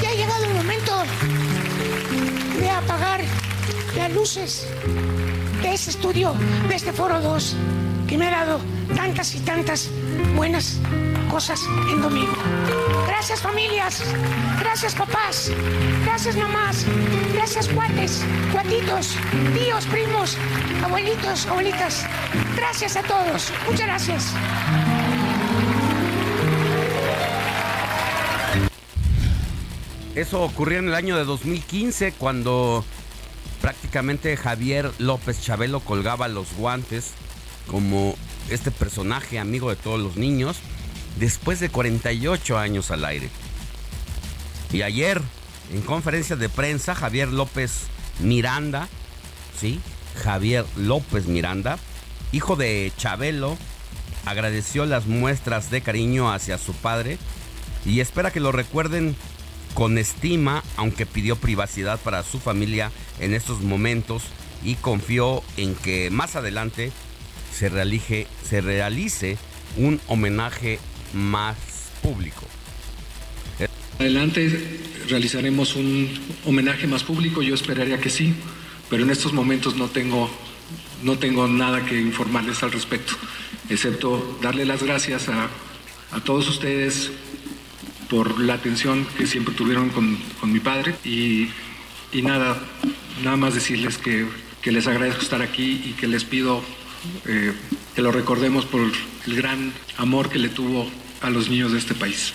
Ya 0.00 0.10
ha 0.10 0.14
llegado 0.14 0.44
el 0.44 0.54
momento 0.54 0.96
de 2.60 2.70
apagar 2.70 3.20
las 3.96 4.12
luces 4.12 4.68
de 5.62 5.74
ese 5.74 5.90
estudio, 5.90 6.34
de 6.68 6.74
este 6.74 6.92
Foro 6.92 7.20
2, 7.20 7.56
que 8.08 8.16
me 8.16 8.26
ha 8.26 8.30
dado 8.30 8.60
tantas 8.94 9.34
y 9.34 9.40
tantas 9.40 9.90
buenas 10.34 10.78
cosas 11.30 11.60
en 11.90 12.00
domingo. 12.00 12.32
Gracias 13.06 13.40
familias, 13.40 14.02
gracias 14.58 14.94
papás, 14.94 15.52
gracias 16.04 16.36
mamás, 16.36 16.86
gracias 17.34 17.68
cuates, 17.68 18.24
cuatitos, 18.52 19.14
tíos, 19.54 19.86
primos, 19.86 20.36
abuelitos, 20.82 21.46
abuelitas. 21.46 22.06
Gracias 22.56 22.96
a 22.96 23.02
todos, 23.02 23.52
muchas 23.68 23.86
gracias. 23.86 24.34
Eso 30.14 30.42
ocurrió 30.42 30.80
en 30.80 30.88
el 30.88 30.94
año 30.94 31.16
de 31.16 31.24
2015 31.24 32.12
cuando 32.12 32.84
prácticamente 33.60 34.36
Javier 34.36 34.92
López 34.98 35.42
Chabelo 35.42 35.80
colgaba 35.80 36.28
los 36.28 36.54
guantes 36.54 37.12
como 37.66 38.16
este 38.48 38.70
personaje 38.70 39.38
amigo 39.38 39.70
de 39.70 39.76
todos 39.76 40.00
los 40.00 40.16
niños 40.16 40.58
después 41.18 41.60
de 41.60 41.68
48 41.68 42.58
años 42.58 42.90
al 42.90 43.04
aire. 43.04 43.28
Y 44.72 44.82
ayer, 44.82 45.20
en 45.72 45.82
conferencia 45.82 46.36
de 46.36 46.48
prensa, 46.48 46.94
Javier 46.94 47.28
López 47.28 47.86
Miranda, 48.20 48.88
¿sí? 49.58 49.80
Javier 50.22 50.64
López 50.76 51.26
Miranda, 51.26 51.78
hijo 52.32 52.56
de 52.56 52.92
Chabelo, 52.96 53.56
agradeció 54.26 54.86
las 54.86 55.06
muestras 55.06 55.70
de 55.70 55.80
cariño 55.80 56.32
hacia 56.32 56.58
su 56.58 56.72
padre 56.72 57.18
y 57.84 58.00
espera 58.00 58.30
que 58.30 58.40
lo 58.40 58.52
recuerden 58.52 59.16
con 59.74 59.98
estima, 59.98 60.62
aunque 60.76 61.06
pidió 61.06 61.36
privacidad 61.36 62.00
para 62.00 62.22
su 62.22 62.38
familia 62.38 62.90
en 63.18 63.34
estos 63.34 63.60
momentos 63.60 64.24
y 64.64 64.74
confió 64.74 65.42
en 65.56 65.74
que 65.74 66.10
más 66.10 66.36
adelante 66.36 66.92
se 67.56 67.68
realice, 67.68 68.26
se 68.48 68.60
realice 68.60 69.38
un 69.76 70.00
homenaje 70.06 70.78
más 71.12 71.56
público. 72.02 72.46
Adelante 73.98 74.80
realizaremos 75.08 75.76
un 75.76 76.08
homenaje 76.46 76.86
más 76.86 77.02
público, 77.02 77.42
yo 77.42 77.54
esperaría 77.54 78.00
que 78.00 78.08
sí, 78.08 78.34
pero 78.88 79.02
en 79.02 79.10
estos 79.10 79.32
momentos 79.32 79.76
no 79.76 79.88
tengo, 79.88 80.30
no 81.02 81.18
tengo 81.18 81.46
nada 81.46 81.84
que 81.84 82.00
informarles 82.00 82.62
al 82.62 82.72
respecto, 82.72 83.12
excepto 83.68 84.38
darle 84.40 84.64
las 84.64 84.82
gracias 84.82 85.28
a, 85.28 85.48
a 86.12 86.20
todos 86.24 86.48
ustedes 86.48 87.10
por 88.10 88.40
la 88.40 88.54
atención 88.54 89.06
que 89.16 89.26
siempre 89.26 89.54
tuvieron 89.54 89.88
con, 89.90 90.18
mi 90.52 90.58
padre 90.58 90.96
y, 91.04 91.48
nada, 92.12 92.60
nada 93.22 93.36
más 93.36 93.54
decirles 93.54 93.96
que, 93.96 94.26
les 94.64 94.86
agradezco 94.88 95.22
estar 95.22 95.40
aquí 95.40 95.82
y 95.86 95.92
que 95.92 96.06
les 96.06 96.24
pido 96.24 96.62
eh, 97.26 97.54
que 97.94 98.02
lo 98.02 98.12
recordemos 98.12 98.66
por 98.66 98.82
el 98.82 99.36
gran 99.36 99.72
amor 99.96 100.28
que 100.28 100.38
le 100.38 100.48
tuvo 100.48 100.90
a 101.22 101.30
los 101.30 101.48
niños 101.48 101.72
de 101.72 101.78
este 101.78 101.94
país. 101.94 102.34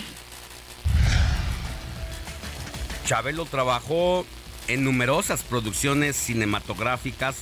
Chabelo 3.05 3.45
trabajó 3.45 4.25
en 4.67 4.83
numerosas 4.83 5.43
producciones 5.43 6.15
cinematográficas 6.15 7.35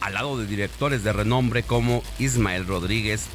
al 0.00 0.14
lado 0.14 0.38
de 0.38 0.46
directores 0.46 1.02
de 1.04 1.12
renombre 1.12 1.62
como 1.62 2.02
Ismael 2.18 2.66
Rodríguez 2.66 3.26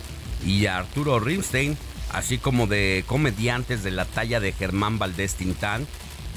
y 0.46 0.68
Arturo 0.68 1.20
Rimstein, 1.20 1.78
así 2.14 2.38
como 2.38 2.68
de 2.68 3.04
comediantes 3.08 3.84
de 3.84 3.92
la 3.92 4.06
talla 4.06 4.40
de 4.40 4.52
Germán 4.54 5.00
Valdés 5.00 5.36
Tintán, 5.36 5.88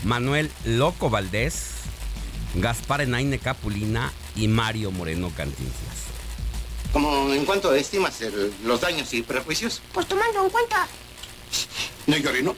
Manuel 0.04 0.50
Loco 0.64 1.10
Valdés, 1.10 1.72
Gaspar 2.54 3.00
Enaine 3.00 3.38
Capulina 3.38 4.12
y 4.36 4.48
Mario 4.48 4.90
Moreno 4.90 5.30
Cantinflas. 5.36 6.04
¿Cómo 6.92 7.32
en 7.32 7.44
cuánto 7.44 7.74
estimas 7.74 8.20
los 8.64 8.80
daños 8.80 9.12
y 9.14 9.22
prejuicios? 9.22 9.82
Pues 9.92 10.06
tomando 10.06 10.44
en 10.44 10.50
cuenta. 10.50 10.86
No 12.06 12.16
llore, 12.16 12.42
no. 12.42 12.54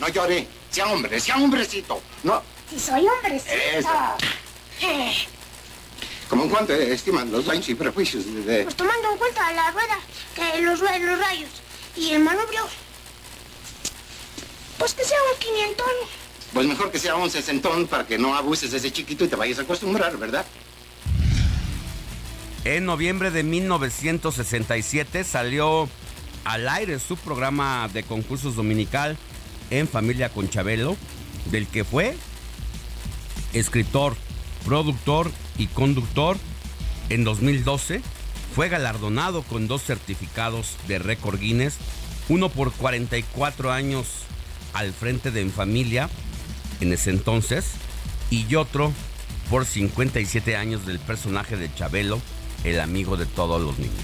No 0.00 0.08
llore. 0.08 0.46
Sea 0.70 0.86
hombre, 0.88 1.18
sea 1.20 1.36
hombrecito. 1.36 2.02
No. 2.22 2.42
Si 2.68 2.78
soy 2.78 3.06
hombrecito. 3.08 3.54
Eso. 3.74 3.88
Eh. 4.82 5.14
¿Cómo 6.28 6.44
en 6.44 6.50
cuánto 6.50 6.74
estiman 6.74 7.32
los 7.32 7.46
daños 7.46 7.66
y 7.70 7.74
prejuicios 7.74 8.26
de...? 8.44 8.64
Pues 8.64 8.74
tomando 8.74 9.10
en 9.10 9.16
cuenta 9.16 9.50
la 9.52 9.70
rueda, 9.70 9.98
que 10.34 10.60
los, 10.60 10.80
los 10.80 11.18
rayos, 11.18 11.48
y 11.98 12.12
el 12.12 12.22
manubrio, 12.22 12.62
pues 14.78 14.94
que 14.94 15.04
sea 15.04 15.18
un 15.32 15.40
quinientón. 15.40 15.86
Pues 16.52 16.66
mejor 16.66 16.90
que 16.90 16.98
sea 16.98 17.16
un 17.16 17.30
sesentón 17.30 17.86
para 17.86 18.06
que 18.06 18.18
no 18.18 18.34
abuses 18.34 18.70
desde 18.70 18.92
chiquito 18.92 19.24
y 19.24 19.28
te 19.28 19.36
vayas 19.36 19.58
a 19.58 19.62
acostumbrar, 19.62 20.16
¿verdad? 20.16 20.46
En 22.64 22.84
noviembre 22.84 23.30
de 23.30 23.42
1967 23.42 25.24
salió 25.24 25.88
al 26.44 26.68
aire 26.68 26.98
su 26.98 27.16
programa 27.16 27.88
de 27.92 28.02
concursos 28.02 28.56
dominical 28.56 29.16
En 29.70 29.88
Familia 29.88 30.30
con 30.30 30.48
Chabelo, 30.48 30.96
del 31.46 31.66
que 31.66 31.84
fue 31.84 32.16
escritor, 33.52 34.16
productor 34.64 35.30
y 35.56 35.66
conductor. 35.66 36.36
En 37.10 37.24
2012 37.24 38.02
fue 38.58 38.68
galardonado 38.68 39.42
con 39.42 39.68
dos 39.68 39.84
certificados 39.84 40.74
de 40.88 40.98
récord 40.98 41.38
Guinness, 41.38 41.76
uno 42.28 42.48
por 42.48 42.72
44 42.72 43.70
años 43.70 44.08
al 44.72 44.92
frente 44.92 45.30
de 45.30 45.42
En 45.42 45.52
Familia 45.52 46.10
en 46.80 46.92
ese 46.92 47.10
entonces 47.10 47.66
y 48.30 48.52
otro 48.56 48.92
por 49.48 49.64
57 49.64 50.56
años 50.56 50.86
del 50.86 50.98
personaje 50.98 51.56
de 51.56 51.72
Chabelo, 51.72 52.20
el 52.64 52.80
amigo 52.80 53.16
de 53.16 53.26
todos 53.26 53.62
los 53.62 53.78
niños. 53.78 53.94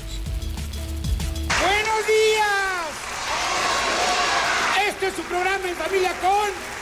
¡Buenos 1.60 2.06
días! 2.06 2.90
Este 4.88 5.08
es 5.08 5.14
su 5.16 5.22
programa 5.22 5.68
En 5.68 5.74
Familia 5.74 6.12
con... 6.20 6.73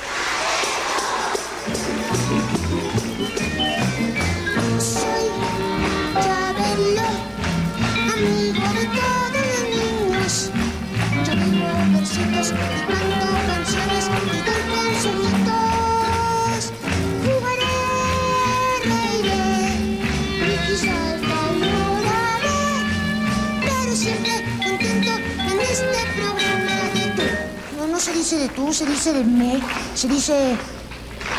dice 28.22 28.38
de 28.38 28.48
tú, 28.50 28.72
se 28.72 28.86
dice 28.86 29.12
de 29.12 29.24
me, 29.24 29.60
se 29.96 30.06
dice... 30.06 30.56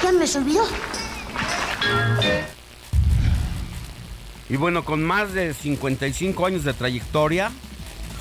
¿Ya 0.03 0.11
me 0.11 0.27
se 0.27 0.39
olvidó? 0.39 0.65
Y 4.49 4.57
bueno, 4.57 4.83
con 4.83 5.01
más 5.01 5.31
de 5.31 5.53
55 5.53 6.45
años 6.45 6.65
de 6.65 6.73
trayectoria, 6.73 7.51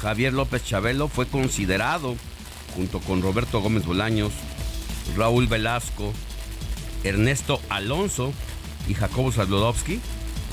Javier 0.00 0.32
López 0.32 0.64
Chabelo 0.64 1.08
fue 1.08 1.26
considerado, 1.26 2.14
junto 2.76 3.00
con 3.00 3.20
Roberto 3.20 3.60
Gómez 3.60 3.84
Bolaños, 3.84 4.30
Raúl 5.16 5.48
Velasco, 5.48 6.12
Ernesto 7.02 7.60
Alonso 7.68 8.32
y 8.86 8.94
Jacobo 8.94 9.32
Zabludowski, 9.32 9.98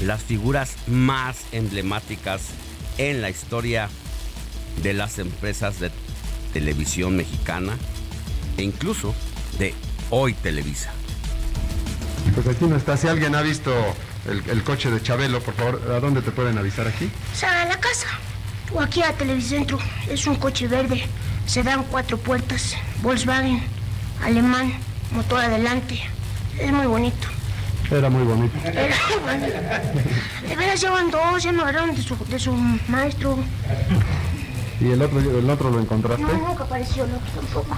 las 0.02 0.24
figuras 0.24 0.78
más 0.88 1.41
emblemáticas 1.52 2.41
en 2.98 3.22
la 3.22 3.30
historia 3.30 3.88
de 4.82 4.95
las 4.95 5.19
empresas 5.19 5.80
de 5.80 5.91
televisión 6.54 7.15
mexicana 7.15 7.78
e 8.60 8.63
incluso 8.63 9.15
de 9.58 9.74
Hoy 10.10 10.34
Televisa. 10.34 10.91
Pues 12.36 12.45
aquí 12.48 12.65
no 12.65 12.76
está. 12.76 12.98
Si 12.98 13.08
alguien 13.08 13.34
ha 13.36 13.41
visto 13.41 13.72
el, 14.28 14.63
coche 14.63 14.91
de 14.91 15.02
Chabelo, 15.02 15.39
por 15.39 15.54
favor, 15.54 15.82
¿a 15.91 16.00
dónde 16.00 16.22
te 16.22 16.32
pueden 16.32 16.58
avisar 16.58 16.86
aquí? 16.86 17.10
O 17.34 17.36
sea, 17.36 17.62
a 17.62 17.65
la 17.65 17.80
casa. 17.80 18.08
O 18.74 18.82
aquí 18.82 19.02
a 19.02 19.13
Televicentro. 19.13 19.80
Es 20.10 20.28
un 20.28 20.36
coche 20.36 20.67
verde. 20.67 21.04
Se 21.45 21.63
dan 21.63 21.84
cuatro 21.86 22.17
puertas. 22.17 22.76
Volkswagen, 23.02 23.63
alemán, 24.24 24.74
motor 25.12 25.39
adelante. 25.39 26.02
Es 26.60 26.72
muy 26.72 26.86
bonito. 26.86 27.28
Era 27.89 28.10
muy 28.10 28.24
bonito. 28.24 28.56
Era 28.65 28.95
muy 29.08 29.39
bonito. 29.39 30.48
De 30.48 30.56
veras 30.56 30.82
llevan 30.82 31.10
dos, 31.10 31.41
ya 31.41 31.52
me 31.52 31.62
agarraron 31.62 31.95
de 31.95 32.04
su, 32.04 32.15
de 32.26 32.38
su 32.38 32.54
maestro. 32.89 33.39
¿Y 34.82 34.91
el 34.91 35.02
otro, 35.02 35.19
el 35.19 35.50
otro 35.50 35.72
lo 35.72 35.80
encontraste? 35.80 36.22
No, 36.22 36.34
nunca 36.34 36.65
apareció 36.65 37.06
el 37.06 37.15
otro 37.15 37.32
tampoco. 37.36 37.78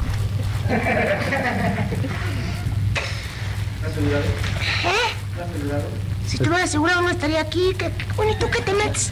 ¿Eh? 4.84 5.12
Si 6.28 6.38
estuviera 6.38 6.64
asegurado 6.64 7.02
no 7.02 7.10
estaría 7.10 7.42
aquí. 7.42 7.74
¿Qué, 7.78 7.92
bonito 8.16 8.50
que 8.50 8.62
te 8.62 8.74
metes? 8.74 9.12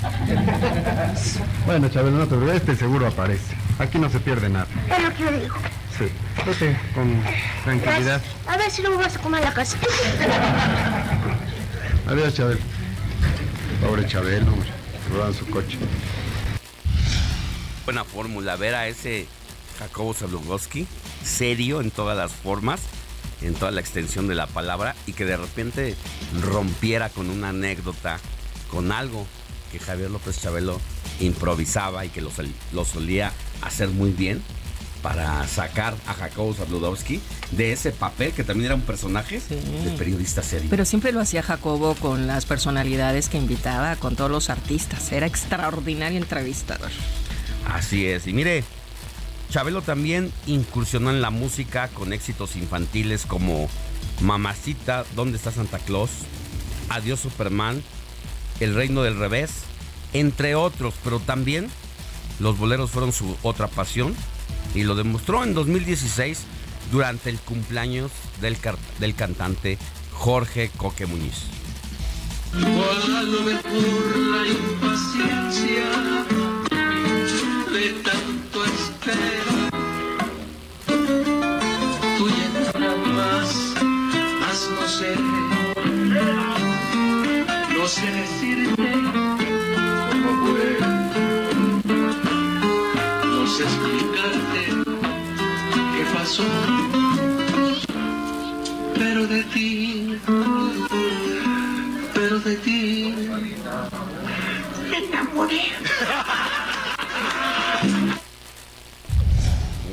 Bueno, 1.65 1.89
Chabelo, 1.89 2.17
no 2.17 2.23
te 2.23 2.35
preocupes, 2.35 2.55
este 2.55 2.75
seguro 2.75 3.07
aparece. 3.07 3.55
Aquí 3.79 3.97
no 3.97 4.09
se 4.09 4.19
pierde 4.19 4.49
nada. 4.49 4.67
Es 4.95 5.03
lo 5.03 5.13
que 5.13 5.23
yo 5.23 5.31
digo. 5.31 5.55
Sí, 5.97 6.05
vete 6.45 6.77
con 6.93 7.21
tranquilidad. 7.63 8.21
A 8.47 8.57
ver 8.57 8.71
si 8.71 8.81
luego 8.81 8.97
vas 8.97 9.15
a 9.15 9.19
comer 9.19 9.43
a 9.43 9.49
la 9.49 9.53
casa. 9.53 9.77
Adiós, 12.07 12.33
Chabelo. 12.33 12.61
Pobre 13.81 14.07
Chabelo, 14.07 14.53
hombre. 14.53 14.69
Roban 15.11 15.33
su 15.33 15.45
coche. 15.49 15.77
Buena 17.85 18.03
fórmula, 18.03 18.55
ver 18.55 18.75
a 18.75 18.87
ese 18.87 19.27
Jacobo 19.79 20.13
Zabludowski, 20.13 20.85
serio 21.23 21.81
en 21.81 21.89
todas 21.89 22.15
las 22.17 22.31
formas 22.31 22.81
en 23.41 23.53
toda 23.53 23.71
la 23.71 23.81
extensión 23.81 24.27
de 24.27 24.35
la 24.35 24.47
palabra 24.47 24.95
y 25.07 25.13
que 25.13 25.25
de 25.25 25.37
repente 25.37 25.95
rompiera 26.41 27.09
con 27.09 27.29
una 27.29 27.49
anécdota, 27.49 28.19
con 28.69 28.91
algo 28.91 29.25
que 29.71 29.79
Javier 29.79 30.11
López 30.11 30.41
Chabelo 30.41 30.79
improvisaba 31.19 32.05
y 32.05 32.09
que 32.09 32.21
lo, 32.21 32.31
solía 32.85 33.31
hacer 33.61 33.89
muy 33.89 34.11
bien 34.11 34.41
para 35.01 35.47
sacar 35.47 35.95
a 36.07 36.13
Jacobo 36.13 36.53
Zabludowski 36.53 37.21
de 37.51 37.71
ese 37.71 37.91
papel 37.91 38.33
que 38.33 38.43
también 38.43 38.65
era 38.65 38.75
un 38.75 38.81
personaje 38.81 39.39
de 39.39 39.91
periodista 39.97 40.43
serio. 40.43 40.67
Pero 40.69 40.83
siempre 40.83 41.13
lo 41.13 41.21
hacía 41.21 41.41
Jacobo 41.41 41.95
con 41.95 42.27
las 42.27 42.45
personalidades 42.45 43.29
que 43.29 43.37
invitaba, 43.37 43.95
con 43.95 44.17
todos 44.17 44.29
los 44.29 44.49
artistas. 44.49 45.11
Era 45.13 45.25
extraordinario 45.25 46.17
entrevistador. 46.17 46.91
Así 47.65 48.07
es. 48.07 48.27
Y 48.27 48.33
mire, 48.33 48.63
Chabelo 49.49 49.81
también 49.81 50.31
incursionó 50.45 51.09
en 51.09 51.21
la 51.21 51.31
música 51.31 51.87
con 51.89 52.13
éxitos 52.13 52.55
infantiles 52.55 53.25
como 53.25 53.67
Mamacita, 54.21 55.05
¿Dónde 55.15 55.37
está 55.37 55.51
Santa 55.51 55.79
Claus? 55.79 56.11
Adiós 56.89 57.19
Superman, 57.19 57.81
El 58.59 58.75
Reino 58.75 59.01
del 59.01 59.17
Revés, 59.17 59.51
entre 60.13 60.55
otros, 60.55 60.93
pero 61.03 61.19
también 61.19 61.69
los 62.39 62.57
boleros 62.57 62.91
fueron 62.91 63.11
su 63.11 63.35
otra 63.41 63.67
pasión 63.67 64.15
y 64.75 64.83
lo 64.83 64.95
demostró 64.95 65.43
en 65.43 65.53
2016 65.53 66.39
durante 66.91 67.29
el 67.29 67.39
cumpleaños 67.39 68.11
del, 68.41 68.57
cantante 69.15 69.77
Jorge 70.13 70.69
Coque 70.77 71.05
Muñiz. 71.05 71.45
De 77.71 77.89
tanto 78.03 78.63
Tú 82.17 82.27
llegas 82.27 82.75
más, 83.13 83.49
más 84.41 84.69
no 84.75 84.87
sé, 84.87 85.15
no 87.77 87.87
sé 87.87 88.11
decirte. 88.11 88.91
Cómo 90.09 90.31
fue, 90.45 90.69
no 93.25 93.47
sé 93.47 93.63
explicarte 93.63 94.61
qué 95.95 96.03
pasó, 96.13 96.43
pero 98.95 99.27
de 99.27 99.43
ti, 99.43 100.19
pero 102.13 102.39
de 102.39 102.55
ti, 102.55 103.15
me 104.89 104.97
enamoré. 104.97 105.61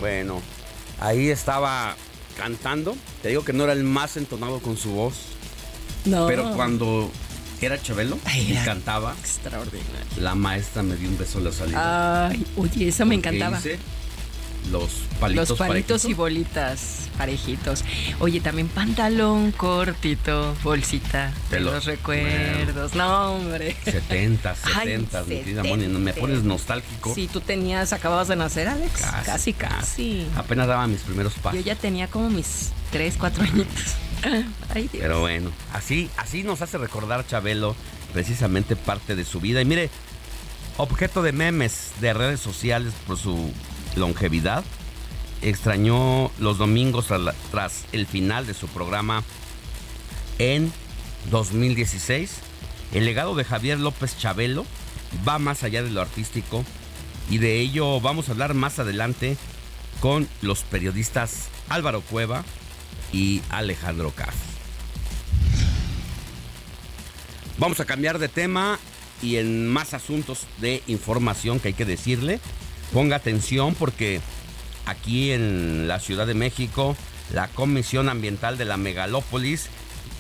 Bueno, 0.01 0.41
ahí 1.01 1.31
estaba 1.31 1.97
cantando. 2.37 2.97
Te 3.23 3.29
digo 3.29 3.45
que 3.45 3.53
no 3.53 3.65
era 3.65 3.73
el 3.73 3.85
más 3.85 4.17
entonado 4.17 4.61
con 4.61 4.77
su 4.77 4.91
voz. 4.91 5.15
No. 6.05 6.27
Pero 6.27 6.53
cuando 6.55 7.11
era 7.61 7.81
Chabelo 7.81 8.19
y 8.35 8.55
cantaba. 8.65 9.15
Extraordinario. 9.21 10.07
La 10.21 10.35
maestra 10.35 10.83
me 10.83 10.97
dio 10.97 11.09
un 11.09 11.19
beso 11.19 11.39
a 11.39 11.41
la 11.43 11.53
salida. 11.53 12.29
Ay, 12.29 12.47
oye, 12.57 12.89
eso 12.89 13.05
me 13.07 13.15
encantaba 13.15 13.61
los 14.71 14.91
palitos, 15.21 15.51
los 15.51 15.59
palitos 15.59 16.05
y 16.05 16.15
bolitas 16.15 17.07
parejitos. 17.17 17.85
Oye, 18.21 18.41
también 18.41 18.69
pantalón 18.69 19.53
cortito, 19.53 20.55
bolsita 20.63 21.33
de 21.51 21.61
los, 21.61 21.85
recuerdos. 21.85 22.95
No, 22.95 23.35
hombre. 23.35 23.77
70, 23.85 24.55
70, 24.55 25.23
mi 25.27 25.37
querida 25.37 25.63
Moni, 25.63 25.89
me 25.89 26.13
pones 26.13 26.43
nostálgico. 26.43 27.15
Sí, 27.15 27.29
tú 27.33 27.41
tenías, 27.41 27.93
acababas 27.93 28.29
de 28.29 28.37
nacer, 28.37 28.69
Alex. 28.69 29.03
Casi, 29.25 29.53
casi. 29.53 30.27
Apenas 30.37 30.67
daba 30.67 30.87
mis 30.87 31.01
primeros 31.01 31.35
pasos. 31.35 31.59
Yo 31.59 31.65
ya 31.65 31.75
tenía 31.75 32.09
como 32.09 32.31
mis 32.31 32.73
3, 32.93 33.17
4 33.19 33.45
añitos. 33.45 33.95
Ay, 34.75 34.89
Dios. 34.93 35.03
Pero 35.03 35.21
bueno, 35.21 35.51
así, 35.73 36.11
así 36.17 36.43
nos 36.43 36.63
hace 36.63 36.79
recordar 36.79 37.27
Chabelo 37.27 37.77
precisamente 38.13 38.77
parte 38.77 39.15
de 39.15 39.25
su 39.25 39.41
vida. 39.41 39.61
Y 39.61 39.65
mire, 39.65 39.91
objeto 40.77 41.23
de 41.23 41.33
memes 41.33 41.93
de 42.01 42.15
redes 42.15 42.41
sociales 42.41 42.93
por 43.07 43.19
su 43.19 43.53
longevidad, 43.97 44.65
extrañó 45.43 46.31
los 46.39 46.59
domingos 46.59 47.07
tras, 47.51 47.85
el 47.93 48.07
final 48.07 48.47
de 48.47 48.55
su 48.55 48.69
programa 48.69 49.23
en 50.39 50.73
2016. 51.31 52.37
El 52.93 53.05
legado 53.05 53.35
de 53.35 53.45
Javier 53.45 53.79
López 53.79 54.17
Chabelo 54.17 54.65
va 55.27 55.39
más 55.39 55.63
allá 55.63 55.83
de 55.83 55.91
lo 55.91 56.01
artístico 56.01 56.65
y 57.29 57.39
de 57.39 57.61
ello 57.61 58.01
vamos 58.01 58.29
a 58.29 58.33
hablar 58.33 58.55
más 58.55 58.79
adelante 58.79 59.37
con 60.01 60.29
los 60.43 60.61
periodistas 60.63 61.49
Álvaro 61.69 62.01
Cueva 62.01 62.45
y 63.13 63.43
Alejandro 63.51 64.11
Caz. 64.11 64.35
Vamos 67.59 67.81
a 67.81 67.87
cambiar 67.87 68.19
de 68.19 68.29
tema 68.29 68.79
y 69.23 69.37
en 69.37 69.67
más 69.69 69.95
asuntos 69.95 70.47
de 70.59 70.83
información 70.87 71.59
que 71.59 71.69
hay 71.69 71.75
que 71.75 71.85
decirle. 71.87 72.39
Ponga 72.93 73.17
atención 73.17 73.75
porque 73.75 74.21
aquí 74.87 75.33
en 75.33 75.89
la 75.89 76.01
Ciudad 76.01 76.27
de 76.27 76.35
México, 76.35 76.97
la 77.33 77.49
Comisión 77.49 78.09
Ambiental 78.09 78.57
de 78.59 78.65
la 78.65 78.77
Megalópolis 78.77 79.69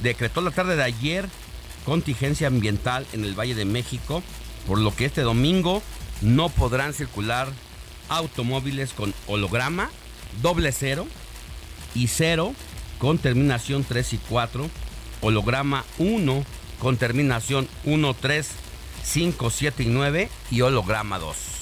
decretó 0.02 0.40
la 0.40 0.50
tarde 0.50 0.76
de 0.76 0.82
ayer 0.82 1.28
contingencia 1.84 2.48
ambiental 2.48 3.06
en 3.12 3.24
el 3.24 3.38
Valle 3.38 3.54
de 3.54 3.64
México, 3.64 4.22
por 4.66 4.78
lo 4.78 4.94
que 4.94 5.04
este 5.04 5.22
domingo 5.22 5.82
no 6.20 6.48
podrán 6.48 6.92
circular 6.92 7.48
automóviles 8.08 8.92
con 8.92 9.14
holograma, 9.28 9.90
doble 10.42 10.72
cero 10.72 11.06
y 11.94 12.08
cero 12.08 12.54
con 12.98 13.18
terminación 13.18 13.84
3 13.84 14.14
y 14.14 14.18
4, 14.18 14.68
holograma 15.20 15.84
1 15.98 16.44
con 16.80 16.96
terminación 16.96 17.68
1, 17.84 18.14
3, 18.14 18.48
5, 19.04 19.50
7 19.50 19.82
y 19.82 19.86
9 19.86 20.28
y 20.50 20.60
holograma 20.62 21.18
2. 21.18 21.55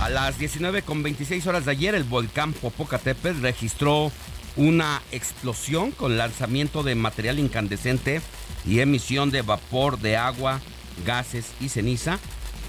A 0.00 0.08
las 0.08 0.38
19.26 0.38 1.44
horas 1.48 1.64
de 1.64 1.72
ayer, 1.72 1.96
el 1.96 2.04
volcán 2.04 2.52
Popocatépetl 2.52 3.42
registró 3.42 4.12
una 4.56 5.02
explosión 5.10 5.90
con 5.90 6.16
lanzamiento 6.16 6.84
de 6.84 6.94
material 6.94 7.40
incandescente 7.40 8.22
y 8.64 8.78
emisión 8.78 9.32
de 9.32 9.42
vapor 9.42 9.98
de 9.98 10.16
agua, 10.16 10.60
gases 11.04 11.46
y 11.60 11.68
ceniza, 11.68 12.20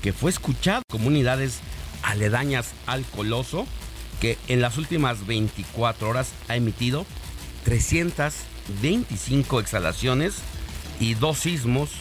que 0.02 0.12
fue 0.12 0.32
escuchado 0.32 0.80
en 0.80 0.98
comunidades 0.98 1.60
aledañas 2.02 2.72
al 2.88 3.06
coloso 3.06 3.68
que 4.20 4.40
en 4.48 4.60
las 4.60 4.78
últimas 4.78 5.28
24 5.28 6.10
horas 6.10 6.32
ha 6.48 6.56
emitido 6.56 7.06
325 7.64 9.60
exhalaciones 9.60 10.34
y 11.00 11.14
dos 11.14 11.38
sismos 11.38 11.92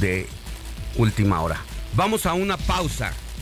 de 0.00 0.26
última 0.96 1.40
hora. 1.42 1.60
Vamos 1.94 2.26
a 2.26 2.34
una 2.34 2.56
pausa 2.56 3.12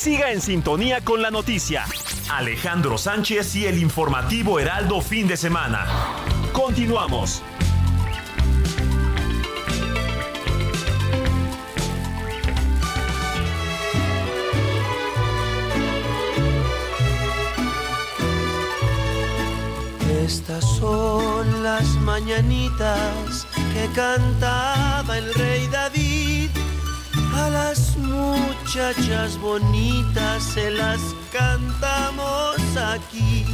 Siga 0.00 0.32
en 0.32 0.40
sintonía 0.40 1.02
con 1.02 1.20
la 1.20 1.30
noticia. 1.30 1.84
Alejandro 2.30 2.96
Sánchez 2.96 3.54
y 3.56 3.66
el 3.66 3.78
informativo 3.78 4.58
Heraldo 4.58 5.02
Fin 5.02 5.28
de 5.28 5.36
Semana. 5.36 5.86
Continuamos. 6.54 7.42
Estas 20.24 20.64
son 20.78 21.62
las 21.62 21.84
mañanitas 21.96 23.46
que 23.74 23.86
cantaba 23.94 25.18
el 25.18 25.34
rey 25.34 25.66
David. 25.66 26.09
A 27.34 27.48
las 27.50 27.96
muchachas 27.96 29.38
bonitas 29.38 30.42
se 30.42 30.70
las 30.70 31.00
cantamos 31.32 32.56
aquí. 32.76 33.44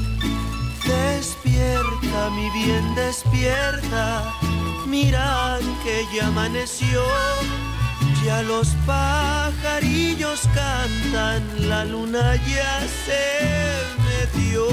Despierta, 0.85 2.31
mi 2.31 2.51
bien, 2.51 2.95
despierta. 2.95 4.33
Mira 4.87 5.59
que 5.83 6.07
ya 6.15 6.29
amaneció. 6.29 7.03
Ya 8.25 8.43
los 8.43 8.69
pajarillos 8.87 10.41
cantan, 10.55 11.69
la 11.69 11.85
luna 11.85 12.35
ya 12.47 12.81
se 13.05 13.25
metió. 14.07 14.67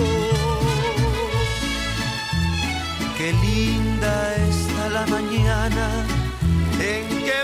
Qué 3.17 3.31
linda 3.33 4.35
está 4.49 4.89
la 4.89 5.05
mañana 5.05 5.87
en 6.79 7.07
que 7.25 7.43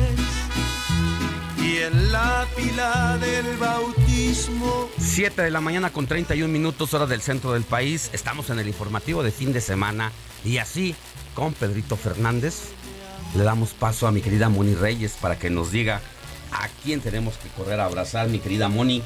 y 1.71 1.77
en 1.77 2.11
la 2.11 2.45
pila 2.55 3.17
del 3.19 3.57
bautismo. 3.57 4.89
7 4.97 5.41
de 5.41 5.51
la 5.51 5.61
mañana 5.61 5.91
con 5.91 6.05
31 6.05 6.51
minutos 6.51 6.93
hora 6.93 7.05
del 7.05 7.21
centro 7.21 7.53
del 7.53 7.63
país. 7.63 8.09
Estamos 8.13 8.49
en 8.49 8.59
el 8.59 8.67
informativo 8.67 9.23
de 9.23 9.31
fin 9.31 9.53
de 9.53 9.61
semana 9.61 10.11
y 10.43 10.57
así 10.57 10.95
con 11.33 11.53
Pedrito 11.53 11.95
Fernández 11.95 12.71
le 13.35 13.43
damos 13.43 13.73
paso 13.73 14.07
a 14.07 14.11
mi 14.11 14.21
querida 14.21 14.49
Moni 14.49 14.75
Reyes 14.75 15.13
para 15.21 15.39
que 15.39 15.49
nos 15.49 15.71
diga 15.71 16.01
a 16.51 16.67
quién 16.83 16.99
tenemos 16.99 17.35
que 17.37 17.47
correr 17.49 17.79
a 17.79 17.85
abrazar, 17.85 18.27
mi 18.27 18.39
querida 18.39 18.67
Moni, 18.67 19.01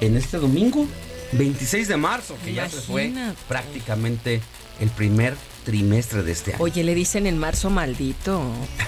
en 0.00 0.16
este 0.16 0.38
domingo 0.38 0.86
26 1.32 1.86
de 1.86 1.96
marzo, 1.96 2.36
que 2.44 2.52
ya 2.52 2.68
se 2.68 2.80
fue 2.80 3.12
prácticamente 3.46 4.40
el 4.80 4.90
primer 4.90 5.36
trimestre 5.68 6.22
de 6.22 6.32
este 6.32 6.54
año. 6.54 6.64
Oye, 6.64 6.82
le 6.82 6.94
dicen 6.94 7.26
en 7.26 7.36
marzo 7.36 7.68
maldito. 7.68 8.40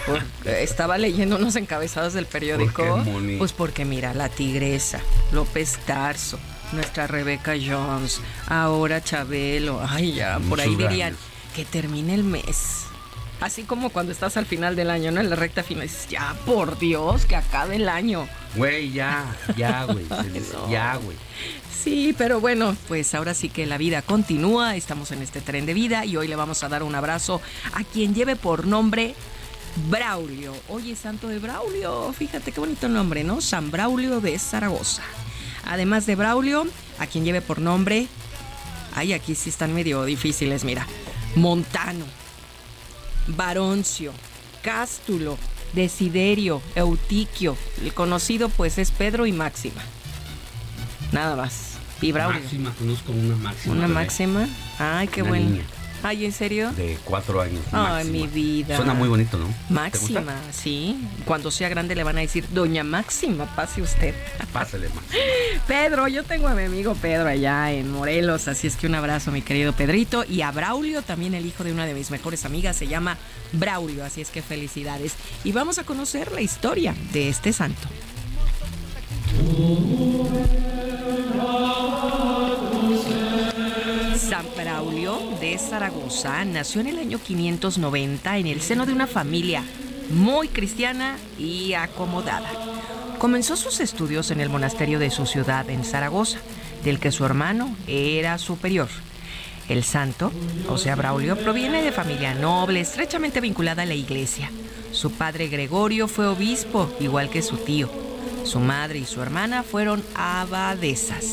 Estaba 0.47 0.97
leyendo 0.97 1.37
unos 1.37 1.55
encabezados 1.57 2.15
del 2.15 2.25
periódico. 2.25 2.83
¿Por 2.83 3.05
qué, 3.05 3.11
Moni? 3.11 3.37
pues 3.37 3.53
porque 3.53 3.85
mira, 3.85 4.15
la 4.15 4.31
tigresa, 4.31 4.99
López 5.31 5.79
Tarso, 5.85 6.39
nuestra 6.73 7.07
Rebeca 7.07 7.53
Jones, 7.53 8.23
ahora 8.47 9.05
Chabelo. 9.05 9.79
Ay, 9.87 10.15
ya, 10.15 10.41
por 10.49 10.59
ahí 10.59 10.75
dirían 10.75 11.15
que 11.55 11.67
termine 11.67 12.15
el 12.15 12.25
mes. 12.25 12.87
Así 13.43 13.65
como 13.65 13.91
cuando 13.91 14.13
estás 14.13 14.39
al 14.39 14.47
final 14.47 14.75
del 14.75 14.89
año, 14.89 15.11
¿no? 15.11 15.21
En 15.21 15.29
la 15.29 15.37
recta 15.37 15.63
final, 15.63 15.83
dices, 15.83 16.09
ya, 16.09 16.35
por 16.47 16.79
Dios, 16.79 17.27
que 17.27 17.37
acabe 17.37 17.77
el 17.77 17.91
año. 17.91 18.27
Güey, 18.57 18.91
ya, 18.91 19.37
ya, 19.55 19.85
güey. 19.85 20.07
no. 20.55 20.71
Ya, 20.71 20.97
güey. 20.97 21.17
Sí, 21.83 22.15
pero 22.17 22.41
bueno, 22.41 22.77
pues 22.89 23.15
ahora 23.15 23.33
sí 23.33 23.49
que 23.49 23.65
la 23.65 23.79
vida 23.79 24.03
continúa, 24.03 24.77
estamos 24.77 25.13
en 25.13 25.23
este 25.23 25.41
tren 25.41 25.65
de 25.65 25.73
vida 25.73 26.05
y 26.05 26.15
hoy 26.19 26.29
le 26.29 26.37
vamos 26.37 26.63
a 26.63 26.69
dar 26.69 26.83
un 26.83 26.95
abrazo 26.95 27.41
a 27.73 27.85
quien 27.85 28.15
lleve 28.15 28.37
por 28.37 28.67
nombre 28.67 29.15
Braulio. 29.89 30.55
Oye, 30.69 30.95
santo 30.95 31.29
de 31.29 31.39
Braulio, 31.39 32.13
fíjate 32.13 32.53
qué 32.53 32.61
bonito 32.61 32.87
nombre, 32.89 33.25
¿no? 33.25 33.41
San 33.41 33.71
Braulio 33.71 34.21
de 34.21 34.39
Zaragoza. 34.39 35.03
Además 35.65 36.05
de 36.05 36.17
Braulio, 36.17 36.67
a 36.99 37.07
quien 37.07 37.25
lleve 37.25 37.41
por 37.41 37.61
nombre, 37.61 38.09
ay, 38.95 39.15
aquí 39.15 39.35
sí 39.35 39.49
están 39.49 39.73
medio 39.73 40.05
difíciles, 40.05 40.65
mira, 40.65 40.87
Montano, 41.35 42.05
Baroncio, 43.29 44.13
Cástulo, 44.63 45.39
Desiderio, 45.73 46.61
Eutiquio. 46.75 47.57
El 47.83 47.95
conocido 47.95 48.51
pues 48.51 48.77
es 48.77 48.91
Pedro 48.91 49.25
y 49.25 49.33
Máxima. 49.33 49.83
Nada 51.13 51.37
más. 51.37 51.70
Y 52.01 52.13
Braulio. 52.13 52.41
Máxima, 52.41 52.73
conozco 52.79 53.13
una 53.13 53.37
máxima. 53.37 53.75
Una 53.75 53.89
máxima. 53.89 54.49
Ay, 54.79 55.09
qué 55.09 55.23
Una 55.23 55.31
bueno. 55.31 55.51
niña. 55.51 55.65
Ay, 56.03 56.25
¿en 56.25 56.33
serio? 56.33 56.73
De 56.73 56.97
cuatro 57.05 57.43
años. 57.43 57.61
Ay, 57.73 58.05
máxima. 58.07 58.13
mi 58.13 58.27
vida. 58.27 58.77
Suena 58.77 58.95
muy 58.95 59.09
bonito, 59.09 59.37
¿no? 59.37 59.47
¿Te 59.47 59.75
Máxima, 59.75 60.35
sí. 60.51 60.99
Cuando 61.27 61.51
sea 61.51 61.69
grande 61.69 61.95
le 61.95 62.05
van 62.05 62.17
a 62.17 62.23
decir, 62.23 62.47
Doña 62.53 62.85
Máxima, 62.85 63.45
pase 63.55 63.83
usted. 63.83 64.15
Pásale 64.53 64.89
más. 64.89 65.05
Pedro, 65.67 66.09
yo 66.09 66.25
tengo 66.25 66.49
a 66.49 66.55
mi 66.55 66.63
amigo 66.63 66.95
Pedro 66.95 67.29
allá 67.29 67.71
en 67.73 67.91
Morelos, 67.93 68.49
así 68.49 68.67
es 68.67 68.77
que 68.77 68.87
un 68.87 68.95
abrazo, 68.95 69.31
mi 69.31 69.43
querido 69.43 69.75
Pedrito. 69.75 70.25
Y 70.27 70.41
a 70.41 70.51
Braulio, 70.51 71.03
también 71.03 71.35
el 71.35 71.45
hijo 71.45 71.65
de 71.65 71.73
una 71.73 71.85
de 71.85 71.93
mis 71.93 72.11
mejores 72.11 72.47
amigas, 72.47 72.77
se 72.77 72.87
llama 72.87 73.19
Braulio, 73.53 74.03
así 74.03 74.23
es 74.23 74.31
que 74.31 74.41
felicidades. 74.41 75.17
Y 75.45 75.53
vamos 75.53 75.79
a 75.79 75.85
conocer 75.85 76.33
la 76.33 76.41
historia 76.41 76.95
de 77.13 77.29
este 77.29 77.53
santo. 77.53 77.89
San 84.31 84.47
Braulio 84.57 85.19
de 85.41 85.59
Zaragoza 85.59 86.45
nació 86.45 86.83
en 86.83 86.87
el 86.87 87.01
año 87.01 87.19
590 87.19 88.39
en 88.39 88.47
el 88.47 88.61
seno 88.61 88.87
de 88.87 88.93
una 88.93 89.09
familia 89.09 89.65
muy 90.09 90.47
cristiana 90.47 91.17
y 91.37 91.73
acomodada. 91.73 92.49
Comenzó 93.19 93.57
sus 93.57 93.81
estudios 93.81 94.31
en 94.31 94.41
el 94.41 94.49
monasterio 94.49 95.01
de 95.01 95.11
su 95.11 95.27
ciudad, 95.27 95.69
en 95.69 95.83
Zaragoza, 95.83 96.39
del 96.85 97.01
que 97.01 97.11
su 97.11 97.25
hermano 97.25 97.75
era 97.89 98.39
superior. 98.39 98.87
El 99.69 99.83
santo, 99.83 100.31
o 100.69 100.79
sea, 100.79 100.95
Braulio, 100.95 101.37
proviene 101.37 101.83
de 101.83 101.91
familia 101.91 102.33
noble, 102.33 102.79
estrechamente 102.79 103.41
vinculada 103.41 103.83
a 103.83 103.87
la 103.87 103.95
iglesia. 103.95 104.49
Su 104.93 105.11
padre 105.11 105.49
Gregorio 105.49 106.07
fue 106.07 106.29
obispo, 106.29 106.89
igual 107.01 107.31
que 107.31 107.43
su 107.43 107.57
tío. 107.57 108.10
Su 108.45 108.61
madre 108.61 108.99
y 108.99 109.07
su 109.07 109.23
hermana 109.23 109.63
fueron 109.63 110.03
abadesas. 110.15 111.25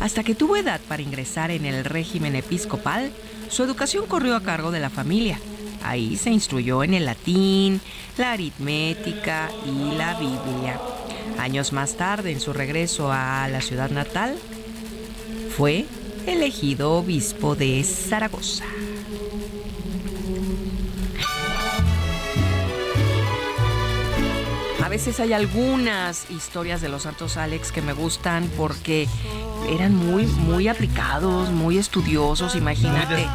Hasta 0.00 0.22
que 0.22 0.34
tuvo 0.34 0.56
edad 0.56 0.80
para 0.88 1.02
ingresar 1.02 1.50
en 1.50 1.64
el 1.64 1.84
régimen 1.84 2.36
episcopal, 2.36 3.10
su 3.48 3.62
educación 3.62 4.06
corrió 4.06 4.36
a 4.36 4.42
cargo 4.42 4.70
de 4.70 4.80
la 4.80 4.90
familia. 4.90 5.40
Ahí 5.82 6.16
se 6.16 6.30
instruyó 6.30 6.82
en 6.82 6.94
el 6.94 7.04
latín, 7.06 7.80
la 8.18 8.32
aritmética 8.32 9.50
y 9.64 9.96
la 9.96 10.18
Biblia. 10.18 10.80
Años 11.38 11.72
más 11.72 11.96
tarde, 11.96 12.32
en 12.32 12.40
su 12.40 12.52
regreso 12.52 13.12
a 13.12 13.48
la 13.48 13.60
ciudad 13.60 13.90
natal, 13.90 14.36
fue 15.56 15.86
elegido 16.26 16.92
obispo 16.92 17.54
de 17.54 17.82
Zaragoza. 17.84 18.64
A 24.86 24.88
veces 24.88 25.18
hay 25.18 25.32
algunas 25.32 26.30
historias 26.30 26.80
de 26.80 26.88
los 26.88 27.02
santos 27.02 27.36
Alex 27.36 27.72
que 27.72 27.82
me 27.82 27.92
gustan 27.92 28.48
porque 28.56 29.08
eran 29.68 29.96
muy, 29.96 30.26
muy 30.26 30.68
aplicados, 30.68 31.50
muy 31.50 31.76
estudiosos, 31.76 32.54
imagínate. 32.54 33.26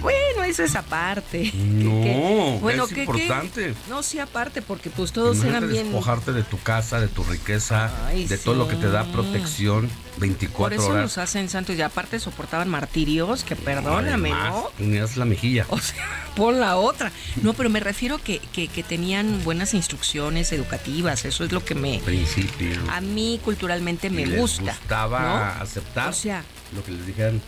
Bueno, 0.00 0.44
eso 0.44 0.62
es 0.62 0.74
aparte. 0.76 1.50
No, 1.54 2.58
bueno, 2.60 2.84
es 2.84 2.92
importante. 2.96 3.74
No, 3.88 4.02
sí, 4.02 4.18
aparte, 4.18 4.62
porque 4.62 4.90
pues 4.90 5.12
todos 5.12 5.36
Imagínate 5.38 5.58
eran 5.58 5.70
bien. 5.70 5.84
despojarte 5.86 6.32
de 6.32 6.42
tu 6.42 6.58
casa, 6.60 7.00
de 7.00 7.08
tu 7.08 7.24
riqueza, 7.24 7.90
Ay, 8.06 8.26
de 8.26 8.38
todo 8.38 8.54
lo 8.54 8.68
que 8.68 8.76
te 8.76 8.88
da 8.88 9.04
protección 9.04 9.88
Por 9.88 10.20
24 10.20 10.78
eso 10.80 10.88
horas. 10.90 11.02
los 11.02 11.18
hacen 11.18 11.48
santos 11.48 11.76
y 11.76 11.82
aparte 11.82 12.18
soportaban 12.20 12.68
martirios, 12.68 13.44
que 13.44 13.56
perdóname, 13.56 14.32
Además, 14.32 14.52
¿no? 14.54 14.70
Tenías 14.76 15.16
la 15.16 15.24
mejilla. 15.24 15.66
O 15.68 15.78
sea, 15.78 16.04
pon 16.36 16.60
la 16.60 16.76
otra. 16.76 17.12
No, 17.42 17.52
pero 17.54 17.68
me 17.70 17.80
refiero 17.80 18.18
que, 18.18 18.38
que, 18.52 18.68
que 18.68 18.82
tenían 18.82 19.42
buenas 19.44 19.74
instrucciones 19.74 20.52
educativas. 20.52 21.24
Eso 21.24 21.44
es 21.44 21.52
lo 21.52 21.64
que 21.64 21.74
me. 21.74 21.98
Principio. 22.04 22.76
A 22.90 23.00
mí 23.00 23.40
culturalmente 23.44 24.10
me 24.10 24.26
les 24.26 24.38
gusta. 24.40 24.72
gustaba 24.72 25.20
¿no? 25.56 25.62
aceptar 25.62 26.08
O 26.10 26.12
sea, 26.12 26.44
lo 26.74 26.82
que 26.84 26.92
les 26.92 27.06
dijeran 27.06 27.40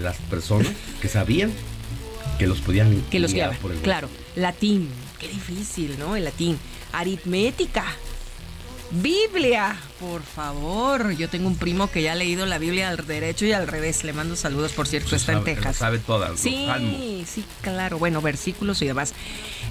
las 0.00 0.16
personas 0.16 0.68
que 1.00 1.08
sabían 1.08 1.52
que 2.38 2.46
los 2.46 2.60
podían 2.60 3.02
que 3.10 3.18
los 3.20 3.32
guiaban. 3.32 3.56
por 3.58 3.72
el 3.72 3.78
Claro, 3.78 4.08
latín. 4.36 4.88
Qué 5.18 5.28
difícil, 5.28 5.96
¿no? 5.98 6.16
El 6.16 6.24
latín. 6.24 6.58
Aritmética. 6.92 7.84
Biblia, 8.90 9.76
por 10.10 10.22
favor. 10.22 11.12
Yo 11.16 11.28
tengo 11.28 11.46
un 11.48 11.56
primo 11.56 11.88
que 11.90 12.02
ya 12.02 12.12
ha 12.12 12.14
leído 12.14 12.46
la 12.46 12.58
Biblia 12.58 12.90
al 12.90 13.06
derecho 13.06 13.46
y 13.46 13.52
al 13.52 13.66
revés. 13.66 14.04
Le 14.04 14.12
mando 14.12 14.36
saludos, 14.36 14.72
por 14.72 14.86
cierto, 14.86 15.10
Se 15.10 15.16
está 15.16 15.32
en 15.32 15.44
Texas. 15.44 15.76
sabe 15.76 15.98
todas, 15.98 16.38
Sí, 16.38 17.24
sí, 17.26 17.44
claro. 17.62 17.98
Bueno, 17.98 18.20
versículos 18.20 18.82
y 18.82 18.86
demás. 18.86 19.14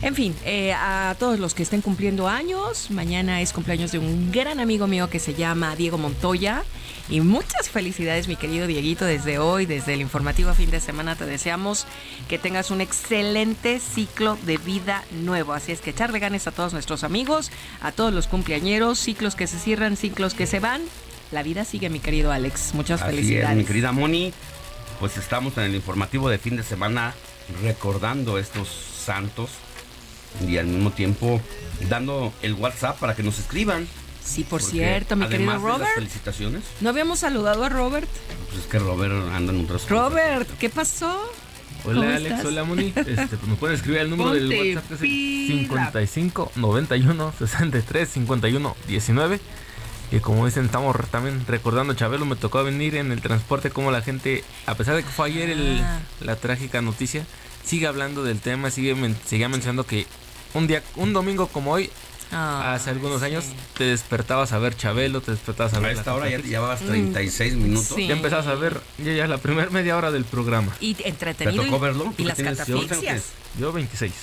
En 0.01 0.15
fin, 0.15 0.35
eh, 0.43 0.73
a 0.73 1.15
todos 1.19 1.39
los 1.39 1.53
que 1.53 1.63
estén 1.63 1.81
cumpliendo 1.81 2.27
años, 2.27 2.89
mañana 2.91 3.41
es 3.41 3.53
cumpleaños 3.53 3.91
de 3.91 3.99
un 3.99 4.31
gran 4.31 4.59
amigo 4.59 4.87
mío 4.87 5.09
que 5.09 5.19
se 5.19 5.33
llama 5.33 5.75
Diego 5.75 5.97
Montoya. 5.97 6.63
Y 7.09 7.19
muchas 7.19 7.69
felicidades, 7.69 8.29
mi 8.29 8.37
querido 8.37 8.65
Dieguito, 8.65 9.03
desde 9.03 9.37
hoy, 9.37 9.65
desde 9.65 9.93
el 9.93 9.99
informativo 10.01 10.53
fin 10.53 10.71
de 10.71 10.79
semana. 10.79 11.15
Te 11.17 11.25
deseamos 11.25 11.85
que 12.29 12.39
tengas 12.39 12.71
un 12.71 12.79
excelente 12.79 13.81
ciclo 13.81 14.37
de 14.45 14.57
vida 14.57 15.03
nuevo. 15.11 15.51
Así 15.51 15.73
es 15.73 15.81
que 15.81 15.89
echarle 15.89 16.19
ganas 16.19 16.47
a 16.47 16.51
todos 16.51 16.71
nuestros 16.71 17.03
amigos, 17.03 17.51
a 17.81 17.91
todos 17.91 18.13
los 18.13 18.27
cumpleañeros, 18.27 18.99
ciclos 18.99 19.35
que 19.35 19.47
se 19.47 19.59
cierran, 19.59 19.97
ciclos 19.97 20.22
que 20.33 20.45
se 20.47 20.59
van. 20.61 20.81
La 21.31 21.43
vida 21.43 21.65
sigue, 21.65 21.89
mi 21.89 21.99
querido 21.99 22.31
Alex. 22.31 22.73
Muchas 22.73 23.01
Así 23.01 23.09
es, 23.09 23.15
felicidades. 23.15 23.57
mi 23.57 23.65
querida 23.65 23.91
Moni. 23.91 24.31
Pues 24.99 25.17
estamos 25.17 25.57
en 25.57 25.63
el 25.63 25.75
informativo 25.75 26.29
de 26.29 26.37
fin 26.37 26.55
de 26.55 26.63
semana 26.63 27.13
recordando 27.61 28.37
estos 28.37 28.69
santos 28.69 29.49
y 30.47 30.57
al 30.57 30.67
mismo 30.67 30.91
tiempo 30.91 31.41
dando 31.89 32.31
el 32.41 32.53
WhatsApp 32.53 32.97
para 32.99 33.15
que 33.15 33.23
nos 33.23 33.39
escriban. 33.39 33.87
Sí, 34.23 34.43
por 34.43 34.61
Porque 34.61 34.77
cierto, 34.77 35.15
mi 35.17 35.27
querido 35.27 35.51
además 35.51 35.63
de 35.63 35.69
las 35.69 35.79
Robert. 35.79 35.95
felicitaciones. 35.95 36.63
¿No 36.79 36.89
habíamos 36.89 37.19
saludado 37.19 37.65
a 37.65 37.69
Robert? 37.69 38.07
Pues 38.49 38.61
es 38.63 38.67
que 38.69 38.79
Robert 38.79 39.13
anda 39.33 39.51
en 39.51 39.65
otras 39.65 39.81
cosas. 39.81 39.89
Robert, 39.89 40.49
¿qué 40.59 40.69
pasó? 40.69 41.29
¿Cómo 41.83 41.99
Hola 41.99 42.15
Alex, 42.15 42.31
estás? 42.31 42.45
hola 42.45 42.63
Moni. 42.63 42.93
Este, 42.95 43.15
pues 43.27 43.43
nos 43.47 43.57
pueden 43.59 43.75
escribir 43.75 43.99
al 44.01 44.09
número 44.09 44.29
Ponte 44.29 44.45
del 44.45 44.75
WhatsApp 44.77 44.87
que 44.87 44.93
es 44.95 45.01
el 45.01 45.07
pila. 45.07 45.91
55 45.91 46.51
91 46.55 47.33
63 47.39 48.09
51 48.09 48.75
19. 48.87 49.39
Y 50.13 50.19
como 50.19 50.45
dicen, 50.45 50.65
estamos 50.65 50.95
también 51.09 51.43
recordando 51.47 51.93
a 51.93 51.95
Chabelo. 51.95 52.25
Me 52.25 52.35
tocó 52.35 52.63
venir 52.63 52.95
en 52.95 53.11
el 53.11 53.19
transporte 53.19 53.71
como 53.71 53.89
la 53.89 54.01
gente, 54.03 54.43
a 54.67 54.75
pesar 54.75 54.95
de 54.95 55.01
que 55.01 55.09
fue 55.09 55.25
ayer 55.27 55.49
el- 55.49 55.81
Ah. 55.83 56.01
la 56.21 56.35
trágica 56.35 56.83
noticia, 56.83 57.25
sigue 57.65 57.87
hablando 57.87 58.23
del 58.23 58.39
tema, 58.39 58.69
sigue 58.69 58.93
men- 58.93 59.17
seguía 59.25 59.49
mencionando 59.49 59.87
que 59.87 60.05
un 60.53 60.67
día, 60.67 60.83
un 60.97 61.13
domingo 61.13 61.47
como 61.47 61.71
hoy, 61.71 61.89
Ah, 62.35 62.73
hace 62.73 62.89
algunos 62.89 63.21
años, 63.21 63.45
te 63.77 63.83
despertabas 63.83 64.53
a 64.53 64.57
ver 64.57 64.75
Chabelo, 64.75 65.21
te 65.21 65.29
despertabas 65.31 65.73
a 65.75 65.77
A 65.77 65.79
ver. 65.81 65.91
esta 65.91 66.11
la 66.11 66.15
hora 66.17 66.25
ya 66.25 66.31
catástrofe. 66.37 66.49
llevabas 66.49 66.81
Mm, 66.81 66.87
36 66.87 67.53
minutos. 67.53 67.95
Ya 67.95 68.13
empezabas 68.13 68.47
a 68.47 68.55
ver, 68.55 68.81
ya, 68.97 69.13
ya 69.13 69.27
la 69.27 69.37
primera 69.37 69.69
media 69.69 69.95
hora 69.97 70.09
del 70.11 70.25
programa. 70.25 70.71
Y 70.79 70.95
entretenido. 71.03 71.61
¿Te 71.63 71.69
tocó 71.69 71.79
verlo? 71.79 72.05
¿Tú 72.05 72.23
Y 72.23 72.25
las 72.25 72.37
catafixias. 72.39 73.25
Yo 73.59 73.71
26. 73.71 74.13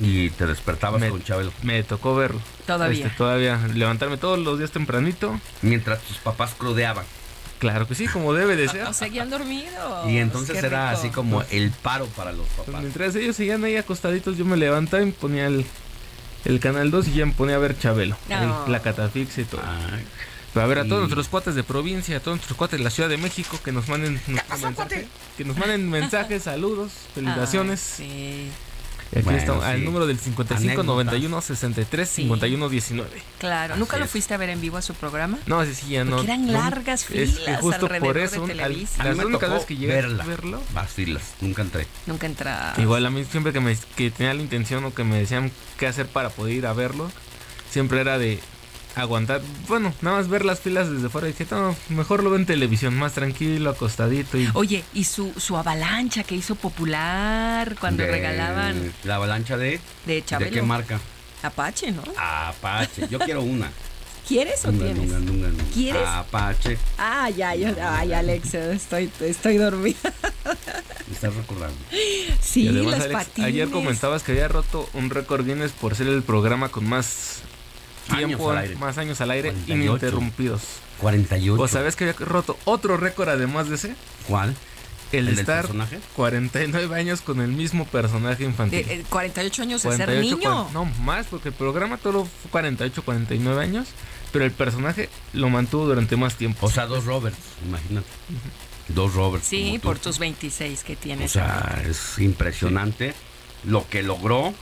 Y 0.00 0.30
te 0.30 0.46
despertabas 0.46 1.00
Me- 1.00 1.10
con 1.10 1.22
Chabelo. 1.22 1.52
Me 1.62 1.82
tocó 1.84 2.14
verlo. 2.16 2.40
Todavía. 2.66 3.06
Este, 3.06 3.16
todavía. 3.16 3.60
Levantarme 3.74 4.16
todos 4.16 4.38
los 4.38 4.58
días 4.58 4.70
tempranito. 4.72 5.38
Mientras 5.62 6.00
tus 6.02 6.16
papás 6.18 6.54
crudeaban. 6.58 7.04
Claro 7.60 7.86
que 7.86 7.94
sí, 7.94 8.06
como 8.08 8.32
debe 8.34 8.56
de 8.56 8.68
ser. 8.68 8.84
O 8.86 8.92
seguían 8.92 9.30
dormidos. 9.30 10.08
Y 10.10 10.18
entonces 10.18 10.60
Qué 10.60 10.66
era 10.66 10.90
rico. 10.90 11.00
así 11.00 11.10
como 11.10 11.42
el 11.50 11.70
paro 11.70 12.06
para 12.06 12.32
los 12.32 12.46
Pues 12.56 12.66
papás. 12.66 12.80
mientras 12.82 13.14
ellos 13.14 13.36
seguían 13.36 13.62
ahí 13.64 13.76
acostaditos, 13.76 14.36
yo 14.36 14.44
me 14.44 14.56
levantaba 14.56 15.02
y 15.04 15.12
ponía 15.12 15.46
el, 15.46 15.64
el 16.44 16.60
canal 16.60 16.90
2 16.90 17.08
y 17.08 17.12
ya 17.14 17.26
me 17.26 17.32
ponía 17.32 17.54
a 17.54 17.58
ver 17.60 17.78
Chabelo. 17.78 18.16
Ahí, 18.28 18.48
la 18.70 18.80
catafixia 18.82 19.42
y 19.42 19.46
todo. 19.46 19.62
Pero 20.52 20.66
a 20.66 20.68
ver, 20.68 20.78
a 20.80 20.84
todos 20.84 21.00
nuestros 21.00 21.26
cuates 21.28 21.54
de 21.56 21.64
provincia, 21.64 22.16
a 22.16 22.20
todos 22.20 22.36
nuestros 22.36 22.56
cuates 22.56 22.78
de 22.78 22.84
la 22.84 22.90
Ciudad 22.90 23.08
de 23.08 23.16
México, 23.16 23.58
que 23.64 23.72
nos 23.72 23.88
manden, 23.88 24.20
nuestro 24.28 24.58
mensaje, 24.58 25.08
que 25.36 25.44
nos 25.44 25.56
manden 25.56 25.88
mensajes, 25.90 26.42
saludos, 26.44 26.92
felicitaciones. 27.14 27.96
Ay, 27.98 28.06
sí. 28.06 28.50
Aquí 29.14 29.22
Bueno, 29.22 29.38
está, 29.38 29.68
al 29.68 29.78
sí. 29.78 29.84
número 29.84 30.06
del 30.06 30.18
55 30.18 30.62
Anécdotas. 30.80 30.86
91 30.86 31.40
63 31.40 32.08
51 32.08 32.68
19. 32.68 33.10
Claro. 33.38 33.74
Así 33.74 33.80
¿Nunca 33.80 33.96
lo 33.98 34.04
es. 34.06 34.10
fuiste 34.10 34.34
a 34.34 34.36
ver 34.36 34.50
en 34.50 34.60
vivo 34.60 34.76
a 34.76 34.82
su 34.82 34.94
programa? 34.94 35.38
No, 35.46 35.60
así 35.60 35.74
sí, 35.74 35.88
ya 35.90 36.04
no. 36.04 36.16
Porque 36.16 36.26
eran 36.32 36.46
no, 36.46 36.52
largas 36.52 37.02
es 37.02 37.06
que 37.08 37.26
filas 37.26 37.60
justo 37.60 37.86
alrededor 37.86 38.06
por 38.08 38.18
eso, 38.18 38.46
de 38.46 38.52
al- 38.52 38.58
Televisa. 38.58 39.02
A 39.02 39.04
mí 39.04 39.08
las 39.10 39.18
me 39.18 39.24
únicas 39.26 39.40
tocó 39.42 39.52
veces 39.54 39.66
que 39.68 39.76
llegué 39.76 39.92
verla. 39.94 40.24
a 40.24 40.26
verlo. 40.26 40.62
Más 40.74 40.90
filas, 40.90 41.22
nunca 41.40 41.62
entré. 41.62 41.86
Nunca 42.06 42.26
entra. 42.26 42.74
Igual 42.78 43.06
a 43.06 43.10
mí 43.10 43.24
siempre 43.24 43.52
que, 43.52 43.60
me, 43.60 43.76
que 43.96 44.10
tenía 44.10 44.34
la 44.34 44.42
intención 44.42 44.84
o 44.84 44.92
que 44.94 45.04
me 45.04 45.18
decían 45.18 45.50
qué 45.78 45.86
hacer 45.86 46.06
para 46.08 46.30
poder 46.30 46.54
ir 46.54 46.66
a 46.66 46.72
verlo, 46.72 47.10
siempre 47.70 48.00
era 48.00 48.18
de 48.18 48.40
aguantar, 48.94 49.40
bueno, 49.68 49.92
nada 50.02 50.18
más 50.18 50.28
ver 50.28 50.44
las 50.44 50.60
filas 50.60 50.90
desde 50.90 51.08
fuera 51.08 51.28
y 51.28 51.32
dije, 51.32 51.46
no, 51.50 51.74
mejor 51.88 52.22
lo 52.22 52.30
veo 52.30 52.38
en 52.38 52.46
televisión, 52.46 52.94
más 52.96 53.12
tranquilo, 53.14 53.70
acostadito 53.70 54.38
y... 54.38 54.48
Oye, 54.54 54.84
y 54.94 55.04
su, 55.04 55.32
su 55.36 55.56
avalancha 55.56 56.22
que 56.22 56.34
hizo 56.36 56.54
popular 56.54 57.76
cuando 57.80 58.02
De- 58.04 58.10
regalaban 58.10 58.92
La 59.04 59.16
avalancha 59.16 59.56
de. 59.56 59.80
de 60.06 60.14
¿De 60.14 60.24
Chabelo. 60.24 60.50
qué 60.52 60.62
marca? 60.62 61.00
Apache, 61.42 61.92
¿no? 61.92 62.02
Apache. 62.16 63.06
Yo 63.10 63.18
quiero 63.18 63.42
una. 63.42 63.70
¿Quieres 64.28 64.64
o 64.64 64.72
Nunga, 64.72 64.86
tienes? 64.86 65.10
nunga, 65.10 65.18
nunga, 65.18 65.48
nunga. 65.48 65.64
¿Quieres? 65.74 66.02
Apache. 66.06 66.78
Ah, 66.96 67.28
ya, 67.28 67.54
yo, 67.54 67.68
ay, 67.86 68.14
Alex, 68.14 68.54
estoy, 68.54 69.10
estoy 69.20 69.58
dormida. 69.58 69.98
Me 71.06 71.14
estás 71.14 71.34
recordando. 71.34 71.76
Sí, 72.40 72.66
además, 72.68 72.92
las 72.92 73.00
Alex, 73.02 73.12
patines. 73.26 73.48
ayer 73.48 73.68
comentabas 73.70 74.22
que 74.22 74.32
había 74.32 74.48
roto 74.48 74.88
un 74.94 75.10
récord 75.10 75.44
Guinness 75.44 75.72
por 75.72 75.94
ser 75.94 76.06
el 76.06 76.22
programa 76.22 76.70
con 76.70 76.86
más 76.88 77.42
Años 78.08 78.26
tiempo, 78.26 78.50
al 78.50 78.58
aire. 78.58 78.76
más 78.76 78.98
años 78.98 79.20
al 79.20 79.30
aire 79.30 79.50
48. 79.52 79.74
ininterrumpidos. 79.86 80.62
48. 81.00 81.60
¿O 81.62 81.68
sabes 81.68 81.96
que 81.96 82.04
había 82.04 82.16
roto 82.26 82.58
otro 82.64 82.96
récord 82.96 83.28
además 83.28 83.68
de 83.68 83.76
ese? 83.76 83.96
¿Cuál? 84.28 84.54
El, 85.12 85.20
¿El 85.20 85.24
de 85.26 85.30
del 85.32 85.40
estar 85.40 85.60
personaje? 85.62 86.00
49 86.16 86.98
años 86.98 87.20
con 87.20 87.40
el 87.40 87.48
mismo 87.52 87.84
personaje 87.86 88.44
infantil. 88.44 88.84
De, 88.86 88.94
eh, 88.94 89.04
48 89.08 89.62
años 89.62 89.82
de 89.82 89.90
ser 89.90 90.06
48, 90.06 90.36
niño. 90.36 90.70
no, 90.72 90.84
más, 91.02 91.26
porque 91.26 91.50
el 91.50 91.54
programa 91.54 91.98
todo 91.98 92.24
fue 92.24 92.50
48, 92.50 93.02
49 93.04 93.62
años, 93.62 93.88
pero 94.32 94.44
el 94.44 94.50
personaje 94.50 95.08
lo 95.32 95.48
mantuvo 95.50 95.86
durante 95.86 96.16
más 96.16 96.34
tiempo. 96.36 96.66
O 96.66 96.70
sea, 96.70 96.86
dos 96.86 97.04
Roberts, 97.04 97.38
imagínate. 97.64 98.06
Dos 98.88 99.14
Roberts. 99.14 99.46
Sí, 99.46 99.78
por 99.82 99.98
tus 99.98 100.18
26 100.18 100.82
que 100.84 100.94
O 100.94 100.96
tienes. 100.96 101.30
sea, 101.32 101.82
es 101.88 102.18
impresionante 102.18 103.14
lo 103.64 103.88
que 103.88 104.02
logró. 104.02 104.52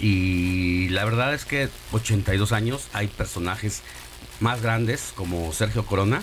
Y 0.00 0.88
la 0.90 1.04
verdad 1.04 1.34
es 1.34 1.44
que 1.44 1.68
82 1.92 2.52
años 2.52 2.88
hay 2.92 3.06
personajes 3.06 3.82
más 4.40 4.60
grandes 4.62 5.12
como 5.14 5.52
Sergio 5.52 5.86
Corona, 5.86 6.22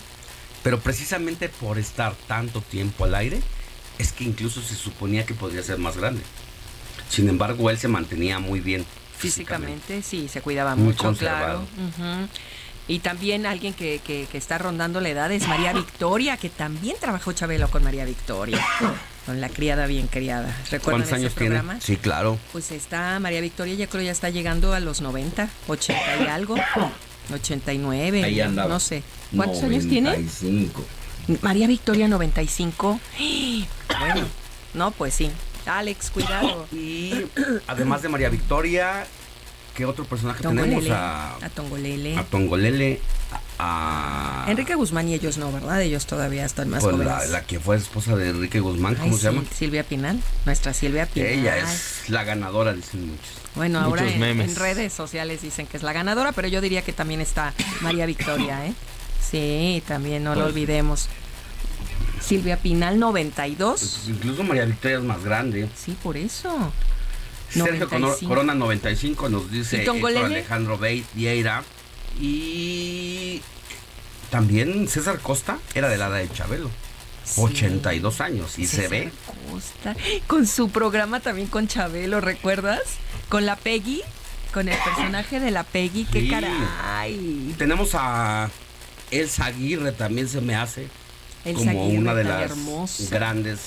pero 0.64 0.80
precisamente 0.80 1.50
por 1.50 1.80
estar 1.80 2.14
tanto 2.28 2.62
tiempo 2.62 3.06
al 3.06 3.16
aire, 3.16 3.42
es 3.98 4.12
que 4.12 4.24
incluso 4.26 4.62
se 4.62 4.76
suponía 4.76 5.26
que 5.26 5.34
podría 5.34 5.64
ser 5.64 5.78
más 5.78 5.98
grande. 5.98 6.22
Sin 7.10 7.30
embargo, 7.30 7.70
él 7.70 7.78
se 7.78 7.88
mantenía 7.88 8.40
muy 8.40 8.60
bien 8.60 8.86
Físicamente, 9.18 10.02
sí, 10.02 10.28
se 10.28 10.42
cuidaba 10.42 10.76
Muy 10.76 10.86
mucho, 10.88 11.04
conservado. 11.04 11.68
claro. 11.96 12.28
Y 12.88 13.00
también 13.00 13.46
alguien 13.46 13.74
que, 13.76 14.02
que- 14.04 14.28
que 14.32 14.38
está 14.38 14.58
rondando 14.58 15.00
la 15.00 15.10
edad 15.10 15.32
es 15.32 15.48
María 15.48 15.74
Victoria, 15.82 16.38
que 16.38 16.50
también 16.50 16.96
trabajó 17.00 17.32
Chabelo 17.32 17.70
con 17.70 17.84
María 17.84 18.04
Victoria, 18.06 18.66
con 19.26 19.40
la 19.42 19.50
criada 19.50 19.86
bien 19.88 20.08
criada. 20.08 20.48
¿Recuerdan 20.72 21.02
¿Cuántos 21.02 21.08
ese 21.10 21.16
años 21.16 21.36
tiene? 21.36 21.56
programa? 21.56 21.80
Sí, 21.82 21.98
claro. 21.98 22.38
Pues 22.52 22.72
está 22.72 23.20
María 23.20 23.42
Victoria, 23.42 23.74
ya 23.76 23.88
creo 23.88 24.02
ya 24.04 24.12
está 24.12 24.30
llegando 24.30 24.74
a 24.74 24.80
los 24.80 25.02
90, 25.02 25.48
80 25.68 26.02
y 26.24 26.28
algo, 26.28 26.56
89, 27.34 28.24
Ahí 28.24 28.40
andaba. 28.42 28.70
no 28.70 28.80
sé. 28.80 29.04
¿Cuántos 29.36 29.64
años 29.64 29.88
tiene? 29.88 30.10
95. 30.10 30.84
María 31.42 31.68
Victoria 31.68 32.08
95. 32.08 33.00
Bueno, 34.00 34.26
no, 34.74 34.92
pues 34.92 35.14
sí. 35.14 35.30
Alex, 35.66 36.10
cuidado. 36.10 36.66
Y 36.72 37.14
además 37.68 38.02
de 38.02 38.10
María 38.10 38.30
Victoria, 38.30 39.06
¿qué 39.76 39.86
otro 39.86 40.06
personaje 40.06 40.42
tenemos? 40.42 40.90
A, 40.90 41.36
A 41.36 41.50
Tongolele. 41.50 42.18
a 42.18 42.24
Tongolele, 42.24 43.00
a... 43.64 44.46
Enrique 44.48 44.76
Guzmán 44.76 45.08
y 45.08 45.14
ellos 45.14 45.38
no, 45.38 45.52
¿verdad? 45.52 45.82
Ellos 45.82 46.06
todavía 46.08 46.46
están 46.46 46.70
más 46.70 46.82
pues, 46.84 46.94
jóvenes. 46.96 47.14
la, 47.14 47.26
la 47.28 47.44
que 47.46 47.60
fue 47.60 47.78
esposa 47.78 48.16
de 48.16 48.30
Enrique 48.30 48.60
Guzmán, 48.60 48.96
Ay, 48.96 49.02
¿cómo 49.02 49.14
se 49.14 49.20
sí, 49.20 49.26
llama? 49.36 49.44
Silvia 49.56 49.84
Pinal, 49.84 50.20
nuestra 50.46 50.74
Silvia 50.74 51.06
Pinal. 51.06 51.30
Ella 51.30 51.58
es 51.58 52.10
la 52.10 52.24
ganadora, 52.24 52.74
dicen 52.74 53.08
muchos. 53.08 53.28
Bueno, 53.56 53.80
ahora 53.80 54.02
Muchos 54.02 54.16
en, 54.16 54.20
memes. 54.22 54.50
en 54.52 54.56
redes 54.56 54.94
sociales 54.94 55.42
dicen 55.42 55.68
que 55.68 55.78
es 55.78 55.84
la 55.84 55.94
ganadora, 55.94 56.32
pero 56.32 56.48
yo 56.48 56.62
diría 56.62 56.82
que 56.82 56.94
también 56.94 57.22
está 57.22 57.54
María 57.82 58.06
Victoria, 58.06 58.66
¿eh? 58.66 58.74
Sí, 59.22 59.84
también 59.88 60.24
no 60.24 60.34
lo 60.36 60.42
Pues- 60.42 60.54
olvidemos. 60.54 61.10
Silvia 62.22 62.58
Pinal 62.58 63.00
92. 63.00 63.80
Pues 63.80 64.08
incluso 64.08 64.44
María 64.44 64.66
Victoria 64.66 64.98
es 64.98 65.04
más 65.04 65.24
grande. 65.24 65.68
Sí, 65.76 65.98
por 66.02 66.18
eso. 66.18 66.72
Sergio 67.50 67.88
95. 67.88 68.30
Corona 68.30 68.56
95 68.56 69.30
nos 69.30 69.52
dice. 69.52 69.86
Alejandro 69.90 70.80
Vieira. 71.14 71.64
Y 72.20 73.42
también 74.30 74.88
César 74.88 75.20
Costa 75.20 75.60
era 75.74 75.90
de 75.90 75.98
la 75.98 76.08
edad 76.08 76.18
de 76.18 76.32
Chabelo. 76.32 76.70
82 77.38 78.20
años 78.22 78.58
y 78.60 78.66
se 78.68 78.78
César 78.78 78.90
ve. 78.92 79.12
Costa. 79.52 79.96
Con 80.28 80.48
su 80.48 80.70
programa 80.70 81.20
también 81.20 81.48
con 81.48 81.68
Chabelo, 81.68 82.20
¿recuerdas? 82.20 82.82
Con 83.30 83.46
la 83.46 83.56
Peggy, 83.56 84.02
con 84.54 84.68
el 84.68 84.78
personaje 84.78 85.40
de 85.40 85.52
la 85.52 85.64
Peggy, 85.64 86.06
qué 86.06 86.22
Sí. 86.22 86.30
caray. 86.30 87.56
Tenemos 87.58 87.92
a 87.94 88.50
Elsa 89.12 89.46
Aguirre 89.46 89.92
también 89.92 90.28
se 90.28 90.42
me 90.42 90.56
hace 90.56 90.88
Elsa 91.46 91.66
como 91.72 91.84
Aguirre, 91.86 91.98
una 92.00 92.14
de 92.16 92.24
las 92.24 92.42
hermosa. 92.52 93.04
grandes, 93.16 93.60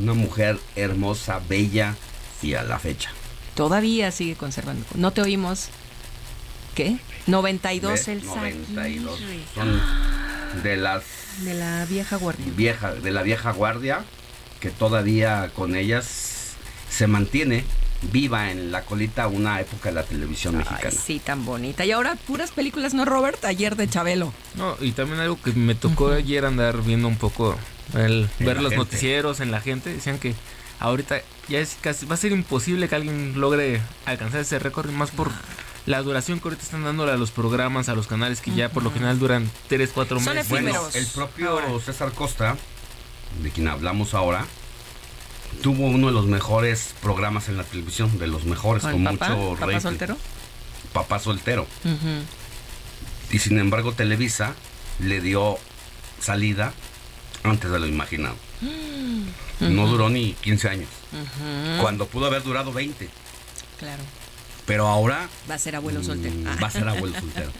una 0.00 0.14
mujer 0.14 0.58
hermosa, 0.76 1.40
bella 1.48 1.96
y 2.42 2.54
a 2.54 2.62
la 2.62 2.78
fecha. 2.78 3.10
Todavía 3.54 4.10
sigue 4.10 4.34
conservando. 4.36 4.84
No 4.94 5.12
te 5.12 5.22
oímos. 5.22 5.68
¿Qué? 6.74 6.96
92 7.26 7.92
¿Ves? 7.92 8.08
Elsa 8.08 8.26
92. 8.36 9.14
Aguirre. 9.20 9.40
Son 9.54 9.80
de 10.62 10.76
las 10.76 11.02
De 11.42 11.54
la 11.54 11.84
vieja 11.86 12.16
guardia. 12.16 12.44
vieja, 12.56 12.92
de 12.94 13.10
la 13.10 13.22
vieja 13.22 13.52
guardia 13.52 14.04
que 14.60 14.70
todavía 14.70 15.50
con 15.54 15.76
ellas 15.76 16.54
se 16.90 17.06
mantiene 17.06 17.64
viva 18.12 18.50
en 18.50 18.70
la 18.70 18.82
colita 18.82 19.26
una 19.28 19.60
época 19.60 19.88
de 19.88 19.94
la 19.94 20.02
televisión 20.02 20.54
Ay, 20.56 20.60
mexicana. 20.60 20.90
sí, 20.90 21.20
tan 21.20 21.44
bonita. 21.44 21.84
Y 21.86 21.92
ahora 21.92 22.16
puras 22.26 22.50
películas, 22.50 22.92
¿no, 22.94 23.04
Robert? 23.04 23.42
Ayer 23.46 23.76
de 23.76 23.88
Chabelo. 23.88 24.32
No, 24.56 24.76
y 24.80 24.92
también 24.92 25.20
algo 25.20 25.40
que 25.40 25.52
me 25.52 25.74
tocó 25.74 26.10
ayer 26.12 26.44
andar 26.44 26.82
viendo 26.82 27.08
un 27.08 27.16
poco, 27.16 27.56
el, 27.94 28.28
En 28.38 28.46
ver 28.46 28.56
los 28.56 28.72
gente. 28.72 28.76
noticieros 28.76 29.40
en 29.40 29.50
la 29.50 29.60
gente, 29.60 29.90
decían 29.92 30.18
que 30.18 30.34
ahorita 30.80 31.20
ya 31.48 31.60
es 31.60 31.76
casi, 31.80 32.04
va 32.06 32.14
a 32.14 32.18
ser 32.18 32.32
imposible 32.32 32.88
que 32.88 32.94
alguien 32.94 33.40
logre 33.40 33.80
alcanzar 34.04 34.40
ese 34.40 34.58
récord, 34.58 34.90
más 34.90 35.10
por 35.10 35.30
la 35.86 36.02
duración 36.02 36.38
que 36.40 36.44
ahorita 36.48 36.62
están 36.62 36.82
dándole 36.84 37.12
a 37.12 37.16
los 37.16 37.30
programas, 37.30 37.88
a 37.88 37.94
los 37.94 38.06
canales 38.06 38.40
que 38.40 38.52
ya 38.54 38.68
por 38.70 38.82
lo 38.82 38.90
general 38.90 39.18
duran 39.18 39.50
3, 39.68 39.90
4 39.92 40.20
Son 40.20 40.34
meses. 40.34 40.48
Bueno, 40.48 40.72
el 40.94 41.06
propio 41.08 41.50
Ahora. 41.50 41.68
César 41.84 42.12
Costa, 42.12 42.56
de 43.42 43.50
quien 43.50 43.68
hablamos 43.68 44.14
ahora, 44.14 44.46
tuvo 45.62 45.86
uno 45.86 46.06
de 46.08 46.12
los 46.14 46.26
mejores 46.26 46.94
programas 47.02 47.48
en 47.48 47.56
la 47.58 47.64
televisión, 47.64 48.18
de 48.18 48.26
los 48.26 48.44
mejores, 48.44 48.82
¿Con 48.82 48.92
con 49.04 49.04
papá? 49.18 49.34
mucho 49.34 49.54
¿Papá 49.60 49.66
rating. 49.66 49.80
soltero? 49.82 50.16
Papá 50.92 51.18
soltero. 51.18 51.66
Y 53.30 53.38
sin 53.38 53.58
embargo, 53.58 53.92
Televisa 53.92 54.54
le 55.00 55.20
dio 55.20 55.58
salida 56.20 56.72
antes 57.42 57.70
de 57.70 57.78
lo 57.78 57.86
imaginado. 57.86 58.36
No 59.60 59.82
Ujú. 59.82 59.90
duró 59.90 60.08
ni 60.08 60.32
15 60.34 60.68
años, 60.68 60.88
cuando 61.80 62.06
pudo 62.06 62.26
haber 62.26 62.42
durado 62.42 62.72
20. 62.72 63.08
Claro. 63.78 64.02
Pero 64.66 64.86
ahora 64.88 65.28
Va 65.50 65.56
a 65.56 65.58
ser 65.58 65.76
abuelo 65.76 66.02
soltero. 66.02 66.34
mm, 66.34 66.62
va 66.62 66.66
a 66.66 66.70
ser 66.70 66.88
abuelo 66.88 67.14
soltero. 67.20 67.50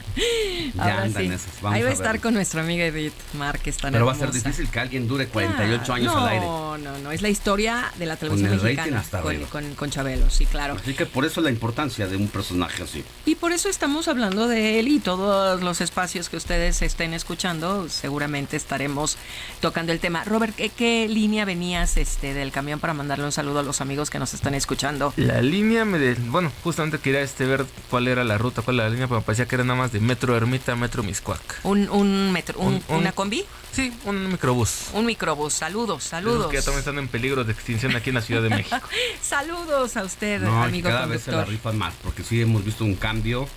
Ya 0.75 0.83
Ahora 0.83 1.03
anda 1.03 1.21
sí. 1.21 1.27
en 1.27 1.33
esas. 1.33 1.61
Vamos 1.61 1.77
Ahí 1.77 1.83
va 1.83 1.89
a 1.89 1.93
a 1.93 1.95
estar 1.95 2.21
con 2.21 2.35
nuestra 2.35 2.63
amiga 2.63 2.85
Edith 2.87 3.13
Márquez 3.35 3.77
tan 3.77 3.93
Pero 3.93 4.07
va 4.07 4.13
a 4.13 4.15
ser 4.15 4.33
difícil 4.33 4.69
que 4.69 4.81
alguien 4.81 5.07
dure 5.07 5.27
48 5.27 5.93
Ah, 5.93 5.97
años 5.97 6.15
no, 6.15 6.21
al 6.25 6.29
aire. 6.29 6.47
No, 6.47 6.79
no, 6.79 6.99
no. 6.99 7.11
Es 7.13 7.21
la 7.23 7.29
historia 7.29 7.93
de 7.99 8.07
la 8.07 8.17
televisión 8.17 8.53
el 8.53 8.61
rating 8.61 8.77
mexicana. 8.77 9.01
hasta 9.01 9.21
Con, 9.21 9.37
con, 9.47 9.75
con 9.75 9.91
Chabelo, 9.91 10.31
sí, 10.31 10.47
claro. 10.47 10.77
Así 10.81 10.95
que 10.95 11.05
por 11.07 11.25
eso 11.25 11.41
la 11.41 11.51
importancia 11.51 12.07
de 12.07 12.17
un 12.17 12.29
personaje 12.29 12.83
así. 12.83 13.05
Y 13.27 13.35
por 13.35 13.53
eso 13.53 13.69
estamos 13.69 14.09
hablando 14.09 14.49
de 14.49 14.79
él 14.81 14.89
y 14.89 14.99
todos 14.99 15.63
los 15.63 15.81
espacios 15.81 16.29
que 16.31 16.37
ustedes 16.37 16.81
estén 16.83 17.13
escuchando, 17.15 17.89
seguramente 17.91 18.57
estaremos 18.57 19.17
tocando 19.61 19.93
el 19.93 20.01
tema. 20.01 20.25
Robert, 20.25 20.55
¿qué, 20.57 20.71
qué 20.71 21.07
línea 21.09 21.45
venías 21.45 21.97
este 21.97 22.33
del 22.35 22.51
camión 22.51 22.81
para 22.81 22.95
mandarle 22.95 23.25
un 23.27 23.33
saludo 23.33 23.59
a 23.59 23.63
los 23.63 23.81
amigos 23.81 24.09
que 24.11 24.19
nos 24.19 24.33
están 24.35 24.55
escuchando? 24.55 25.13
La 25.17 25.43
línea, 25.43 25.85
me 25.85 25.99
de- 25.99 26.15
bueno, 26.15 26.51
justamente 26.63 26.94
quería 27.01 27.21
este 27.21 27.45
ver 27.47 27.65
cuál 27.91 28.09
era 28.09 28.25
la 28.25 28.39
ruta, 28.39 28.63
cuál 28.63 28.77
era 28.77 28.85
la 28.89 28.91
línea, 28.91 29.07
pero 29.09 29.21
me 29.21 29.25
parecía 29.27 29.47
que 29.47 29.55
era 29.55 29.65
nada 29.65 29.79
más 29.79 29.93
de 29.93 30.01
Metro 30.01 30.37
Ermita, 30.37 30.75
Metro 30.77 31.03
Miscuac. 31.03 31.41
Un, 31.65 31.89
un 31.91 32.33
metro, 32.33 32.59
un- 32.61 32.75
Un- 32.75 32.85
un- 32.89 32.97
una 32.99 33.13
combi, 33.13 33.45
Sí, 33.73 33.93
un 34.05 34.31
microbús. 34.31 34.89
un 34.93 35.07
microbús. 35.07 35.53
Saludos, 35.55 35.99
Esos 35.99 36.11
saludos. 36.11 36.47
que 36.51 36.57
ya 36.57 36.63
también 36.63 36.79
están 36.81 36.99
en 36.99 37.09
peligro 37.09 37.45
de 37.45 37.53
extinción 37.53 37.95
aquí 37.97 38.11
en 38.11 38.15
la 38.17 38.23
Ciudad 38.23 38.43
de 38.43 38.51
México. 38.51 38.79
Saludos 39.23 39.97
a 39.97 40.05
usted, 40.05 40.41
No, 40.43 40.63
amigo 40.63 40.89
cada 40.89 41.07
vez 41.07 41.23
se 41.23 41.33
la 41.33 41.45
rifan 41.45 41.79
más, 41.79 41.95
porque 42.03 42.23
sí 42.23 42.41
hemos 42.41 42.65
visto 42.65 42.85
un 42.85 42.95
cambio 42.95 43.49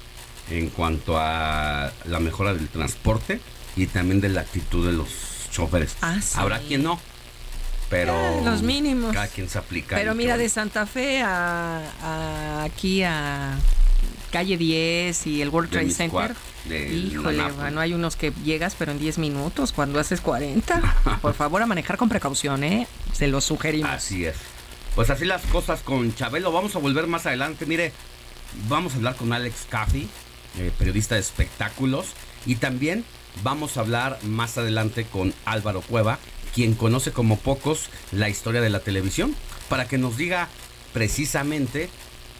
en 0.50 0.70
cuanto 0.70 1.18
a 1.20 1.92
la 2.06 2.20
mejora 2.20 2.54
del 2.54 2.68
transporte 2.70 3.42
y 3.76 3.88
también 3.88 4.22
de 4.22 4.30
la 4.30 4.42
actitud 4.42 4.86
de 4.86 4.94
los 4.94 5.08
choferes. 5.52 5.96
Ah, 6.02 6.18
sí. 6.22 6.36
Habrá 6.38 6.60
quien 6.60 6.84
no, 6.84 7.00
pero 7.90 8.14
Eh, 8.14 8.42
los 8.46 8.62
mínimos. 8.62 9.14
cada 9.14 9.28
quien 9.28 9.50
se 9.50 9.58
aplica. 9.58 9.96
Pero 9.96 10.14
mira, 10.16 10.38
de 10.38 10.50
Santa 10.50 10.86
Fe 10.86 11.22
a, 11.22 11.82
a 12.02 12.64
aquí 12.64 13.04
a 13.04 13.58
calle 14.32 14.58
10 14.58 15.28
y 15.28 15.42
el 15.42 15.50
World 15.50 15.70
De 15.70 15.78
Trade 15.80 15.92
Center. 15.94 16.36
Híjole, 16.70 17.52
bueno, 17.54 17.80
hay 17.80 17.94
unos 17.94 18.16
que 18.18 18.34
llegas, 18.44 18.76
pero 18.78 18.92
en 18.92 19.00
10 19.00 19.20
minutos, 19.20 19.72
cuando 19.72 20.00
haces 20.00 20.20
40. 20.22 20.82
Por 21.22 21.34
favor, 21.34 21.62
a 21.62 21.66
manejar 21.66 21.98
con 21.98 22.10
precaución, 22.10 22.64
¿eh? 22.64 22.88
Se 23.14 23.28
lo 23.28 23.40
sugerimos. 23.42 23.90
Así 23.90 24.26
es. 24.26 24.36
Pues 24.96 25.10
así 25.10 25.26
las 25.26 25.44
cosas 25.44 25.82
con 25.82 26.14
Chabelo. 26.14 26.52
Vamos 26.52 26.76
a 26.76 26.80
volver 26.80 27.08
más 27.08 27.26
adelante. 27.26 27.66
Mire, 27.66 27.94
vamos 28.68 28.94
a 28.94 28.96
hablar 28.98 29.16
con 29.16 29.32
Alex 29.32 29.66
Caffey, 29.70 30.10
eh, 30.58 30.72
periodista 30.78 31.16
de 31.16 31.22
espectáculos. 31.22 32.08
Y 32.46 32.56
también 32.56 33.06
vamos 33.44 33.78
a 33.78 33.82
hablar 33.82 34.20
más 34.24 34.58
adelante 34.58 35.06
con 35.06 35.34
Álvaro 35.46 35.82
Cueva, 35.82 36.20
quien 36.58 36.74
conoce 36.74 37.12
como 37.12 37.38
pocos 37.38 37.88
la 38.12 38.30
historia 38.30 38.62
de 38.62 38.72
la 38.72 38.80
televisión, 38.80 39.36
para 39.70 39.88
que 39.88 40.00
nos 40.00 40.18
diga 40.18 40.50
precisamente 40.92 41.88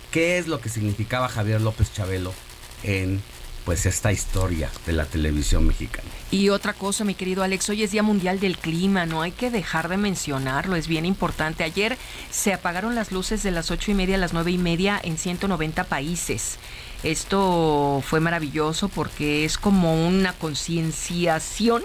qué 0.10 0.40
es 0.40 0.48
lo 0.48 0.60
que 0.60 0.70
significaba 0.70 1.30
Javier 1.30 1.62
López 1.62 1.94
Chabelo 1.94 2.34
en 2.82 3.22
pues 3.64 3.86
esta 3.86 4.12
historia 4.12 4.72
de 4.88 4.94
la 4.94 5.06
televisión 5.06 5.68
mexicana. 5.68 6.10
Y 6.32 6.50
otra 6.50 6.74
cosa, 6.74 7.04
mi 7.04 7.14
querido 7.14 7.44
Alex, 7.44 7.70
hoy 7.70 7.84
es 7.84 7.92
Día 7.92 8.02
Mundial 8.02 8.40
del 8.40 8.58
Clima, 8.58 9.06
no 9.06 9.22
hay 9.22 9.34
que 9.34 9.52
dejar 9.52 9.88
de 9.88 9.98
mencionarlo, 9.98 10.76
es 10.76 10.88
bien 10.88 11.06
importante. 11.06 11.64
Ayer 11.64 11.96
se 12.32 12.54
apagaron 12.54 12.96
las 12.96 13.12
luces 13.12 13.44
de 13.44 13.52
las 13.52 13.70
ocho 13.70 13.92
y 13.92 13.94
media 13.94 14.16
a 14.16 14.20
las 14.20 14.34
nueve 14.34 14.50
y 14.50 14.58
media 14.58 15.00
en 15.04 15.20
190 15.20 15.84
países. 15.84 16.58
Esto 17.04 18.02
fue 18.04 18.20
maravilloso 18.20 18.90
porque 18.90 19.46
es 19.46 19.60
como 19.60 20.08
una 20.08 20.34
concienciación 20.34 21.84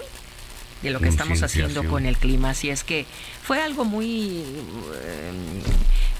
de 0.83 0.91
lo 0.91 0.99
que 0.99 1.09
estamos 1.09 1.41
haciendo 1.41 1.83
con 1.85 2.05
el 2.05 2.17
clima. 2.17 2.51
Así 2.51 2.69
es 2.69 2.83
que 2.83 3.05
fue 3.41 3.61
algo 3.61 3.85
muy, 3.85 4.43
eh, 5.01 5.31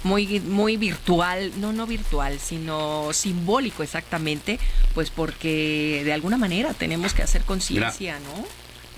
muy, 0.04 0.40
muy 0.40 0.78
virtual, 0.78 1.52
no, 1.60 1.74
no 1.74 1.86
virtual, 1.86 2.40
sino 2.40 3.10
simbólico 3.12 3.84
exactamente, 3.84 4.60
pues 4.94 5.10
porque 5.10 6.02
de 6.06 6.14
alguna 6.14 6.38
manera 6.38 6.74
tenemos 6.74 7.14
que 7.14 7.22
hacer 7.22 7.44
conciencia, 7.44 8.20
¿no? 8.20 8.46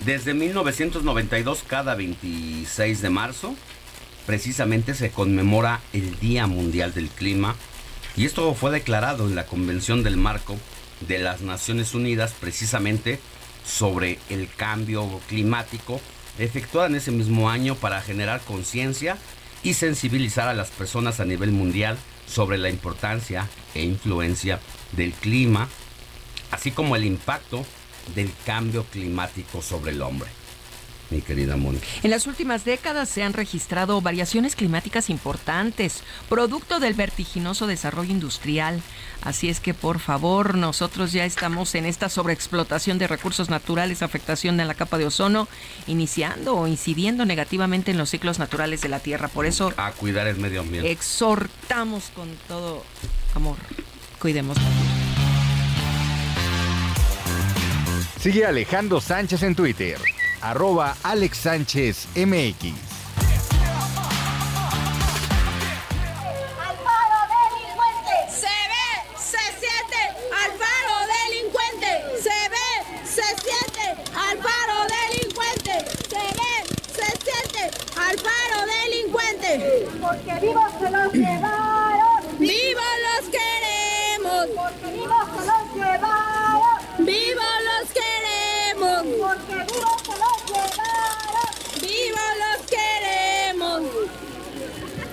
Desde 0.04 0.34
1992, 0.34 1.64
cada 1.66 1.94
26 1.94 3.00
de 3.00 3.10
marzo, 3.10 3.54
precisamente 4.26 4.94
se 4.94 5.10
conmemora 5.10 5.80
el 5.92 6.18
Día 6.20 6.46
Mundial 6.46 6.94
del 6.94 7.08
Clima. 7.08 7.56
Y 8.16 8.24
esto 8.24 8.54
fue 8.54 8.70
declarado 8.70 9.26
en 9.26 9.34
la 9.34 9.46
Convención 9.46 10.02
del 10.02 10.16
Marco 10.16 10.56
de 11.00 11.18
las 11.18 11.40
Naciones 11.40 11.94
Unidas, 11.94 12.34
precisamente 12.38 13.20
sobre 13.66 14.18
el 14.30 14.48
cambio 14.48 15.20
climático, 15.28 16.00
efectuada 16.38 16.88
en 16.88 16.96
ese 16.96 17.10
mismo 17.10 17.50
año 17.50 17.74
para 17.74 18.00
generar 18.00 18.40
conciencia 18.42 19.18
y 19.62 19.74
sensibilizar 19.74 20.48
a 20.48 20.54
las 20.54 20.70
personas 20.70 21.20
a 21.20 21.24
nivel 21.24 21.50
mundial 21.50 21.98
sobre 22.26 22.58
la 22.58 22.68
importancia 22.68 23.48
e 23.74 23.82
influencia 23.82 24.60
del 24.92 25.12
clima, 25.12 25.68
así 26.50 26.70
como 26.70 26.96
el 26.96 27.04
impacto 27.04 27.64
del 28.14 28.30
cambio 28.44 28.84
climático 28.84 29.62
sobre 29.62 29.92
el 29.92 30.02
hombre. 30.02 30.28
Mi 31.10 31.20
querida 31.20 31.56
Mónica. 31.56 31.86
En 32.02 32.10
las 32.10 32.26
últimas 32.26 32.64
décadas 32.64 33.08
se 33.08 33.22
han 33.22 33.32
registrado 33.32 34.00
variaciones 34.00 34.56
climáticas 34.56 35.08
importantes, 35.08 36.02
producto 36.28 36.80
del 36.80 36.94
vertiginoso 36.94 37.68
desarrollo 37.68 38.10
industrial. 38.10 38.82
Así 39.22 39.48
es 39.48 39.60
que, 39.60 39.72
por 39.72 40.00
favor, 40.00 40.56
nosotros 40.56 41.12
ya 41.12 41.24
estamos 41.24 41.74
en 41.76 41.86
esta 41.86 42.08
sobreexplotación 42.08 42.98
de 42.98 43.06
recursos 43.06 43.50
naturales, 43.50 44.02
afectación 44.02 44.56
de 44.56 44.64
la 44.64 44.74
capa 44.74 44.98
de 44.98 45.06
ozono, 45.06 45.46
iniciando 45.86 46.56
o 46.56 46.66
incidiendo 46.66 47.24
negativamente 47.24 47.92
en 47.92 47.98
los 47.98 48.10
ciclos 48.10 48.38
naturales 48.40 48.80
de 48.80 48.88
la 48.88 48.98
Tierra. 48.98 49.28
Por 49.28 49.46
eso 49.46 49.72
A 49.76 49.92
cuidar 49.92 50.26
el 50.26 50.36
medio 50.38 50.60
ambiente. 50.60 50.90
exhortamos 50.90 52.10
con 52.14 52.28
todo 52.48 52.82
amor, 53.34 53.56
cuidemos. 54.18 54.56
Sigue 58.20 58.44
Alejandro 58.44 59.00
Sánchez 59.00 59.42
en 59.44 59.54
Twitter, 59.54 59.98
arroba 60.42 60.96
Alex 61.02 61.38
Sánchez 61.38 62.06
MX. 62.16 62.74
Alfaro 66.68 67.20
delincuente, 67.36 68.16
se 68.30 68.56
ve, 68.72 68.88
se 69.16 69.44
siente, 69.60 70.02
al 70.32 70.50
Alfaro 70.50 70.98
delincuente, 71.16 71.90
se 72.22 72.38
ve, 72.48 72.68
se 73.04 73.28
siente, 73.44 73.84
al 74.14 74.38
Alfaro 74.38 74.78
delincuente, 74.96 75.74
se 76.08 76.24
ve, 76.38 76.52
se 76.94 77.08
siente, 77.24 77.62
al 77.96 78.10
Alfaro 78.10 78.60
delincuente. 78.82 79.50
Porque 80.00 80.34
vivos 80.40 80.70
se 80.80 80.90
los 80.90 81.12
llevaron, 81.12 82.20
vivos 82.38 82.94
los 83.06 83.22
queremos, 83.30 84.46
porque 84.54 84.86
vivos 84.92 85.26
se 85.36 85.42
los 85.46 85.64
llevaron, 85.74 86.78
vivos 86.98 87.56
los 87.68 87.84
queremos, 87.92 89.00
porque 89.20 89.72
vivos 89.72 89.95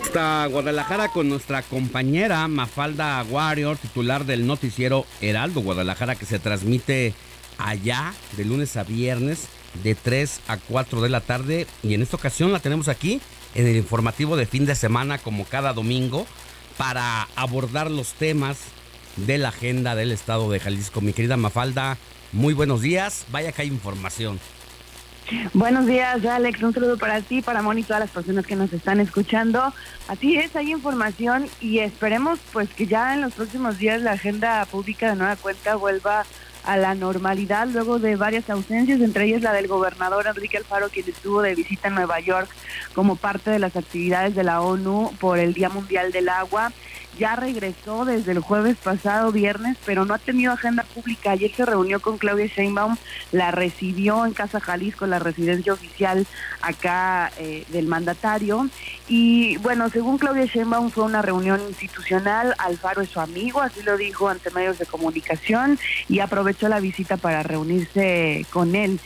Hasta 0.03 0.45
Guadalajara 0.45 1.09
con 1.09 1.27
nuestra 1.27 1.63
compañera 1.63 2.47
Mafalda 2.47 3.23
Warrior, 3.23 3.77
titular 3.77 4.25
del 4.25 4.45
noticiero 4.45 5.05
Heraldo 5.21 5.61
Guadalajara, 5.61 6.15
que 6.15 6.25
se 6.25 6.39
transmite 6.39 7.13
allá 7.57 8.13
de 8.37 8.45
lunes 8.45 8.77
a 8.77 8.83
viernes 8.83 9.47
de 9.83 9.95
3 9.95 10.41
a 10.47 10.57
4 10.57 11.01
de 11.01 11.09
la 11.09 11.21
tarde. 11.21 11.67
Y 11.81 11.93
en 11.93 12.01
esta 12.01 12.17
ocasión 12.17 12.51
la 12.51 12.59
tenemos 12.59 12.89
aquí 12.89 13.21
en 13.55 13.67
el 13.67 13.75
informativo 13.75 14.37
de 14.37 14.45
fin 14.45 14.65
de 14.65 14.75
semana, 14.75 15.17
como 15.17 15.45
cada 15.45 15.73
domingo, 15.73 16.27
para 16.77 17.27
abordar 17.35 17.89
los 17.89 18.13
temas 18.13 18.59
de 19.15 19.37
la 19.37 19.49
agenda 19.49 19.95
del 19.95 20.11
estado 20.11 20.51
de 20.51 20.59
Jalisco. 20.59 21.01
Mi 21.01 21.13
querida 21.13 21.37
Mafalda, 21.37 21.97
muy 22.31 22.53
buenos 22.53 22.81
días. 22.81 23.25
Vaya 23.31 23.51
que 23.51 23.63
hay 23.63 23.67
información. 23.67 24.39
Buenos 25.53 25.85
días, 25.85 26.25
Alex. 26.25 26.61
Un 26.63 26.73
saludo 26.73 26.97
para 26.97 27.21
ti, 27.21 27.41
para 27.41 27.61
Moni 27.61 27.81
y 27.81 27.83
todas 27.83 28.01
las 28.01 28.09
personas 28.09 28.45
que 28.45 28.55
nos 28.55 28.73
están 28.73 28.99
escuchando. 28.99 29.73
Así 30.07 30.35
es, 30.35 30.55
hay 30.55 30.71
información 30.71 31.47
y 31.61 31.79
esperemos 31.79 32.39
pues 32.51 32.69
que 32.73 32.87
ya 32.87 33.13
en 33.13 33.21
los 33.21 33.33
próximos 33.33 33.77
días 33.77 34.01
la 34.01 34.11
agenda 34.11 34.65
pública 34.65 35.09
de 35.09 35.15
nueva 35.15 35.35
cuenta 35.37 35.75
vuelva 35.75 36.25
a 36.65 36.77
la 36.77 36.95
normalidad 36.95 37.67
luego 37.67 37.99
de 37.99 38.15
varias 38.15 38.49
ausencias, 38.49 39.01
entre 39.01 39.25
ellas 39.25 39.41
la 39.41 39.53
del 39.53 39.67
gobernador 39.67 40.27
Enrique 40.27 40.57
Alfaro, 40.57 40.89
quien 40.89 41.07
estuvo 41.07 41.41
de 41.41 41.55
visita 41.55 41.89
en 41.89 41.95
Nueva 41.95 42.19
York 42.19 42.49
como 42.93 43.15
parte 43.15 43.51
de 43.51 43.59
las 43.59 43.75
actividades 43.75 44.35
de 44.35 44.43
la 44.43 44.61
ONU 44.61 45.11
por 45.19 45.39
el 45.39 45.53
Día 45.53 45.69
Mundial 45.69 46.11
del 46.11 46.29
Agua 46.29 46.71
ya 47.17 47.35
regresó 47.35 48.05
desde 48.05 48.31
el 48.31 48.39
jueves 48.39 48.77
pasado 48.77 49.31
viernes, 49.31 49.77
pero 49.85 50.05
no 50.05 50.13
ha 50.13 50.19
tenido 50.19 50.53
agenda 50.53 50.83
pública. 50.83 51.31
Ayer 51.31 51.51
se 51.53 51.65
reunió 51.65 51.99
con 51.99 52.17
Claudia 52.17 52.47
Sheinbaum, 52.47 52.97
la 53.31 53.51
recibió 53.51 54.25
en 54.25 54.33
Casa 54.33 54.59
Jalisco, 54.59 55.05
la 55.05 55.19
residencia 55.19 55.73
oficial 55.73 56.25
acá 56.61 57.31
eh, 57.37 57.65
del 57.69 57.87
mandatario. 57.87 58.69
Y 59.07 59.57
bueno, 59.57 59.89
según 59.89 60.17
Claudia 60.17 60.45
Sheinbaum 60.45 60.89
fue 60.91 61.03
una 61.03 61.21
reunión 61.21 61.61
institucional, 61.67 62.55
Alfaro 62.57 63.01
es 63.01 63.09
su 63.09 63.19
amigo, 63.19 63.61
así 63.61 63.81
lo 63.83 63.97
dijo 63.97 64.29
ante 64.29 64.49
medios 64.51 64.79
de 64.79 64.85
comunicación 64.85 65.77
y 66.09 66.19
aprovechó 66.19 66.67
la 66.69 66.79
visita 66.79 67.17
para 67.17 67.43
reunirse 67.43 68.45
con 68.51 68.75
él. 68.75 68.99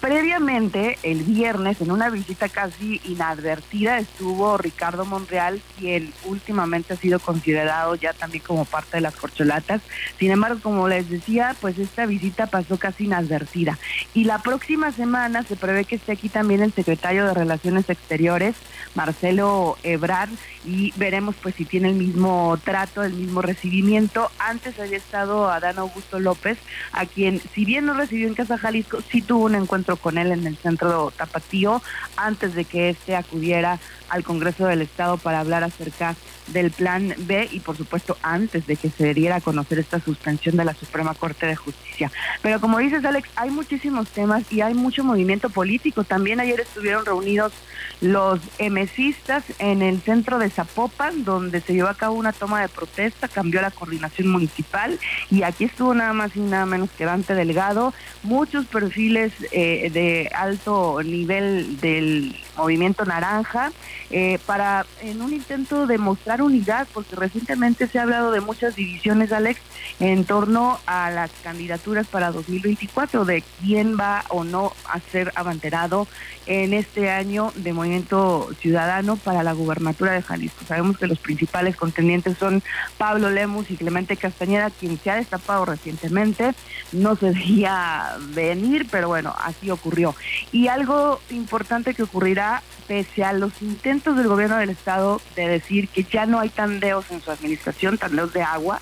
Previamente, 0.00 0.98
el 1.02 1.22
viernes, 1.22 1.82
en 1.82 1.90
una 1.90 2.08
visita 2.08 2.48
casi 2.48 3.00
inadvertida, 3.04 3.98
estuvo 3.98 4.56
Ricardo 4.56 5.04
Monreal, 5.04 5.60
quien 5.78 6.14
últimamente 6.24 6.94
ha 6.94 6.96
sido 6.96 7.18
considerado 7.18 7.94
ya 7.94 8.14
también 8.14 8.42
como 8.42 8.64
parte 8.64 8.96
de 8.96 9.02
las 9.02 9.16
corcholatas. 9.16 9.82
Sin 10.18 10.30
embargo, 10.30 10.60
como 10.62 10.88
les 10.88 11.10
decía, 11.10 11.54
pues 11.60 11.78
esta 11.78 12.06
visita 12.06 12.46
pasó 12.46 12.78
casi 12.78 13.04
inadvertida. 13.04 13.78
Y 14.14 14.24
la 14.24 14.38
próxima 14.38 14.92
semana 14.92 15.42
se 15.42 15.56
prevé 15.56 15.84
que 15.84 15.96
esté 15.96 16.12
aquí 16.12 16.30
también 16.30 16.62
el 16.62 16.72
secretario 16.72 17.26
de 17.26 17.34
Relaciones 17.34 17.90
Exteriores, 17.90 18.54
Marcelo 18.94 19.76
Ebrard, 19.82 20.30
y 20.64 20.92
veremos 20.96 21.36
pues 21.42 21.54
si 21.54 21.64
tiene 21.64 21.90
el 21.90 21.96
mismo 21.96 22.58
trato, 22.64 23.02
el 23.02 23.12
mismo 23.12 23.42
recibimiento. 23.42 24.30
Antes 24.38 24.80
había 24.80 24.96
estado 24.96 25.50
Adán 25.50 25.78
Augusto 25.78 26.18
López, 26.18 26.58
a 26.92 27.04
quien, 27.04 27.40
si 27.54 27.64
bien 27.64 27.84
no 27.84 27.94
recibió 27.94 28.26
en 28.26 28.34
Casa 28.34 28.56
Jalisco, 28.56 28.98
sí 29.10 29.20
tuvo 29.20 29.44
un 29.44 29.54
encuentro 29.66 29.96
con 29.96 30.16
él 30.16 30.30
en 30.30 30.46
el 30.46 30.56
centro 30.56 31.12
Tapatío 31.16 31.82
antes 32.16 32.54
de 32.54 32.64
que 32.64 32.90
éste 32.90 33.16
acudiera 33.16 33.78
al 34.08 34.22
Congreso 34.22 34.66
del 34.66 34.82
Estado 34.82 35.16
para 35.18 35.40
hablar 35.40 35.64
acerca 35.64 36.14
del 36.46 36.70
plan 36.70 37.12
B 37.18 37.48
y 37.50 37.58
por 37.58 37.76
supuesto 37.76 38.16
antes 38.22 38.66
de 38.66 38.76
que 38.76 38.88
se 38.88 39.14
diera 39.14 39.36
a 39.36 39.40
conocer 39.40 39.80
esta 39.80 39.98
suspensión 39.98 40.56
de 40.56 40.64
la 40.64 40.74
Suprema 40.74 41.14
Corte 41.14 41.46
de 41.46 41.56
Justicia. 41.56 42.12
Pero 42.40 42.60
como 42.60 42.78
dices 42.78 43.04
Alex, 43.04 43.28
hay 43.34 43.50
muchísimos 43.50 44.08
temas 44.08 44.44
y 44.52 44.60
hay 44.60 44.74
mucho 44.74 45.02
movimiento 45.02 45.50
político. 45.50 46.04
También 46.04 46.38
ayer 46.38 46.60
estuvieron 46.60 47.04
reunidos 47.04 47.52
los 48.00 48.40
emesistas 48.58 49.44
en 49.58 49.82
el 49.82 50.00
centro 50.00 50.38
de 50.38 50.50
Zapopan, 50.50 51.24
donde 51.24 51.60
se 51.60 51.74
llevó 51.74 51.88
a 51.88 51.94
cabo 51.94 52.14
una 52.14 52.32
toma 52.32 52.60
de 52.60 52.68
protesta, 52.68 53.28
cambió 53.28 53.62
la 53.62 53.70
coordinación 53.70 54.28
municipal 54.28 54.98
y 55.30 55.42
aquí 55.42 55.64
estuvo 55.64 55.94
nada 55.94 56.12
más 56.12 56.36
y 56.36 56.40
nada 56.40 56.66
menos 56.66 56.90
que 56.90 57.04
Dante 57.04 57.34
Delgado, 57.34 57.94
muchos 58.22 58.66
perfiles 58.66 59.32
eh, 59.52 59.90
de 59.92 60.30
alto 60.34 61.02
nivel 61.02 61.80
del 61.80 62.36
movimiento 62.56 63.04
naranja, 63.04 63.72
eh, 64.10 64.38
para 64.46 64.86
en 65.00 65.20
un 65.22 65.32
intento 65.32 65.86
de 65.86 65.98
mostrar 65.98 66.42
unidad, 66.42 66.86
porque 66.92 67.16
recientemente 67.16 67.86
se 67.86 67.98
ha 67.98 68.02
hablado 68.02 68.30
de 68.30 68.40
muchas 68.40 68.76
divisiones, 68.76 69.32
Alex, 69.32 69.60
en 70.00 70.24
torno 70.24 70.78
a 70.86 71.10
las 71.10 71.30
candidaturas 71.42 72.06
para 72.06 72.30
2024, 72.30 73.24
de 73.24 73.42
quién 73.60 73.98
va 73.98 74.24
o 74.28 74.44
no 74.44 74.72
a 74.88 75.00
ser 75.00 75.32
abanderado 75.34 76.06
en 76.46 76.72
este 76.74 77.10
año 77.10 77.52
de 77.56 77.72
Movimiento 77.72 78.48
Ciudadano 78.60 79.16
para 79.16 79.42
la 79.42 79.52
gubernatura 79.52 80.12
de 80.12 80.22
Jalisco. 80.22 80.64
Sabemos 80.66 80.96
que 80.98 81.06
los 81.06 81.18
principales 81.18 81.76
contendientes 81.76 82.38
son 82.38 82.62
Pablo 82.98 83.30
Lemus 83.30 83.70
y 83.70 83.76
Clemente 83.76 84.16
Castañeda, 84.16 84.70
quien 84.70 84.98
se 84.98 85.10
ha 85.10 85.16
destapado 85.16 85.64
recientemente. 85.64 86.54
No 86.92 87.16
se 87.16 87.26
debía 87.32 88.16
venir, 88.34 88.86
pero 88.90 89.08
bueno, 89.08 89.34
así 89.42 89.70
ocurrió. 89.70 90.14
Y 90.52 90.68
algo 90.68 91.20
importante 91.30 91.94
que 91.94 92.04
ocurrirá 92.04 92.62
pese 92.86 93.24
a 93.24 93.32
los 93.32 93.60
intentos 93.62 94.16
del 94.16 94.28
gobierno 94.28 94.56
del 94.56 94.70
estado 94.70 95.20
de 95.34 95.48
decir 95.48 95.88
que 95.88 96.04
ya 96.04 96.26
no 96.26 96.38
hay 96.38 96.48
tandeos 96.48 97.10
en 97.10 97.20
su 97.20 97.30
administración, 97.30 97.98
tandeos 97.98 98.32
de 98.32 98.42
agua, 98.42 98.80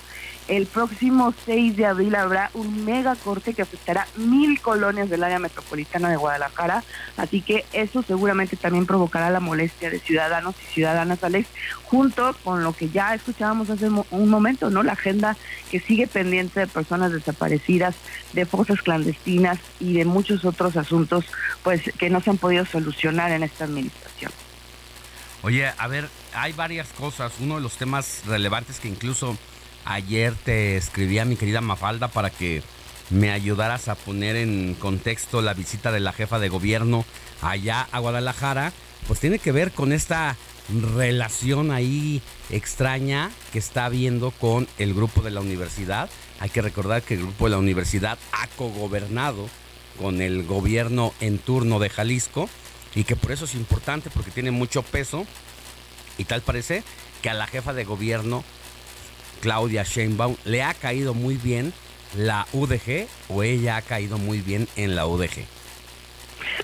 el 0.49 0.66
próximo 0.66 1.34
6 1.47 1.76
de 1.76 1.86
abril 1.86 2.14
habrá 2.14 2.51
un 2.55 2.84
mega 2.84 3.16
corte 3.16 3.55
que 3.55 3.62
afectará 3.62 4.07
mil 4.16 4.61
colonias 4.61 5.09
del 5.09 5.24
área 5.24 5.38
metropolitana 5.38 6.11
de 6.11 6.16
Guadalajara, 6.16 6.84
así 7.16 7.40
que 7.40 7.64
eso 7.72 8.03
seguramente 8.03 8.57
también 8.57 8.86
provocará 8.86 9.30
la 9.30 9.40
molestia 9.40 9.90
de 9.90 10.01
ciudadanos 10.01 10.55
y 10.62 10.74
ciudadanas, 10.74 11.24
Alex, 11.24 11.49
junto 11.84 12.34
con 12.45 12.62
lo 12.62 12.72
que 12.72 12.90
ya 12.90 13.14
escuchábamos 13.14 13.70
hace 13.70 13.88
un 13.88 14.28
momento, 14.28 14.70
¿no? 14.70 14.82
La 14.82 14.92
agenda 14.92 15.36
que 15.70 15.80
sigue 15.80 16.07
pendiente 16.07 16.61
de 16.61 16.66
personas 16.66 17.12
desaparecidas, 17.12 17.95
de 18.32 18.45
fosas 18.47 18.82
clandestinas 18.82 19.59
y 19.80 19.95
de 19.95 20.05
muchos 20.05 20.45
otros 20.45 20.76
asuntos, 20.76 21.24
pues 21.62 21.82
que 21.99 22.11
no 22.11 22.20
se 22.20 22.30
han 22.30 22.38
podido 22.38 22.66
solucionar 22.66 23.30
en 23.32 23.42
esta 23.42 23.64
administración. 23.64 24.32
Oye, 25.42 25.70
a 25.76 25.88
ver, 25.88 26.09
hay 26.34 26.53
varias 26.53 26.88
cosas. 26.88 27.34
Uno 27.38 27.57
de 27.57 27.61
los 27.61 27.76
temas 27.76 28.22
relevantes 28.26 28.80
que 28.80 28.88
incluso 28.88 29.36
Ayer 29.85 30.35
te 30.35 30.76
escribí 30.76 31.18
a 31.18 31.24
mi 31.24 31.37
querida 31.37 31.61
Mafalda 31.61 32.09
para 32.09 32.30
que 32.30 32.62
me 33.11 33.30
ayudaras 33.30 33.89
a 33.89 33.95
poner 33.95 34.37
en 34.37 34.74
contexto 34.74 35.43
la 35.43 35.55
visita 35.55 35.93
de 35.93 36.01
la 36.01 36.12
jefa 36.12 36.39
de 36.39 36.49
gobierno 36.49 37.05
allá 37.43 37.87
a 37.93 37.99
Guadalajara, 37.99 38.72
pues 39.07 39.20
tiene 39.20 39.39
que 39.39 39.53
ver 39.53 39.72
con 39.72 39.93
esta 39.93 40.37
relación 40.68 41.70
ahí 41.70 42.22
extraña 42.51 43.30
que 43.53 43.59
está 43.59 43.85
habiendo 43.85 44.30
con 44.30 44.66
el 44.78 44.95
grupo 44.95 45.20
de 45.20 45.30
la 45.30 45.41
universidad. 45.41 46.09
Hay 46.41 46.49
que 46.49 46.62
recordar 46.62 47.03
que 47.03 47.14
el 47.14 47.20
grupo 47.20 47.45
de 47.45 47.51
la 47.51 47.59
universidad 47.59 48.18
ha 48.32 48.47
cogobernado 48.49 49.49
con 50.01 50.22
el 50.22 50.45
gobierno 50.45 51.12
en 51.20 51.39
turno 51.39 51.78
de 51.78 51.91
Jalisco 51.91 52.49
y 52.95 53.05
que 53.05 53.16
por 53.16 53.32
eso 53.32 53.45
es 53.45 53.55
importante 53.55 54.11
porque 54.11 54.30
tiene 54.30 54.51
mucho 54.51 54.82
peso 54.82 55.26
y 56.16 56.24
tal 56.24 56.43
parece 56.43 56.82
que 57.22 57.30
a 57.30 57.35
la 57.35 57.47
jefa 57.47 57.72
de 57.72 57.85
gobierno 57.85 58.45
Claudia 59.45 59.82
Sheinbaum, 59.82 60.36
¿le 60.47 60.62
ha 60.62 60.72
caído 60.72 61.12
muy 61.12 61.36
bien 61.36 61.74
la 62.16 62.47
UDG 62.55 63.07
o 63.28 63.42
ella 63.42 63.76
ha 63.76 63.82
caído 63.82 64.16
muy 64.16 64.40
bien 64.40 64.66
en 64.74 64.97
la 64.97 65.07
UDG? 65.07 65.45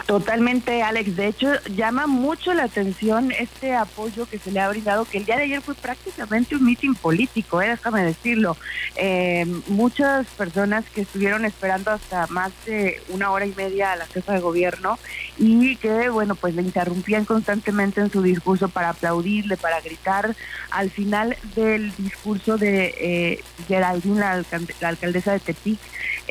Totalmente, 0.06 0.82
Alex. 0.82 1.16
De 1.16 1.26
hecho, 1.28 1.48
llama 1.74 2.06
mucho 2.06 2.54
la 2.54 2.64
atención 2.64 3.32
este 3.32 3.74
apoyo 3.74 4.26
que 4.26 4.38
se 4.38 4.50
le 4.50 4.60
ha 4.60 4.68
brindado, 4.68 5.04
que 5.04 5.18
el 5.18 5.24
día 5.24 5.36
de 5.36 5.44
ayer 5.44 5.62
fue 5.62 5.74
prácticamente 5.74 6.56
un 6.56 6.64
mitin 6.64 6.94
político, 6.94 7.62
¿eh? 7.62 7.68
déjame 7.68 8.04
decirlo. 8.04 8.56
Eh, 8.96 9.46
muchas 9.68 10.26
personas 10.28 10.84
que 10.94 11.02
estuvieron 11.02 11.44
esperando 11.44 11.90
hasta 11.90 12.26
más 12.28 12.52
de 12.66 13.00
una 13.08 13.30
hora 13.30 13.46
y 13.46 13.54
media 13.54 13.92
a 13.92 13.96
la 13.96 14.06
jefa 14.06 14.32
de 14.32 14.40
gobierno 14.40 14.98
y 15.38 15.76
que, 15.76 16.08
bueno, 16.08 16.34
pues 16.34 16.54
le 16.54 16.62
interrumpían 16.62 17.24
constantemente 17.24 18.00
en 18.00 18.10
su 18.10 18.22
discurso 18.22 18.68
para 18.68 18.90
aplaudirle, 18.90 19.56
para 19.56 19.80
gritar. 19.80 20.34
Al 20.70 20.90
final 20.90 21.36
del 21.54 21.94
discurso 21.96 22.56
de 22.56 22.94
eh, 22.98 23.44
Geraldine, 23.68 24.20
la, 24.20 24.44
la 24.80 24.88
alcaldesa 24.88 25.32
de 25.32 25.40
Tepic, 25.40 25.78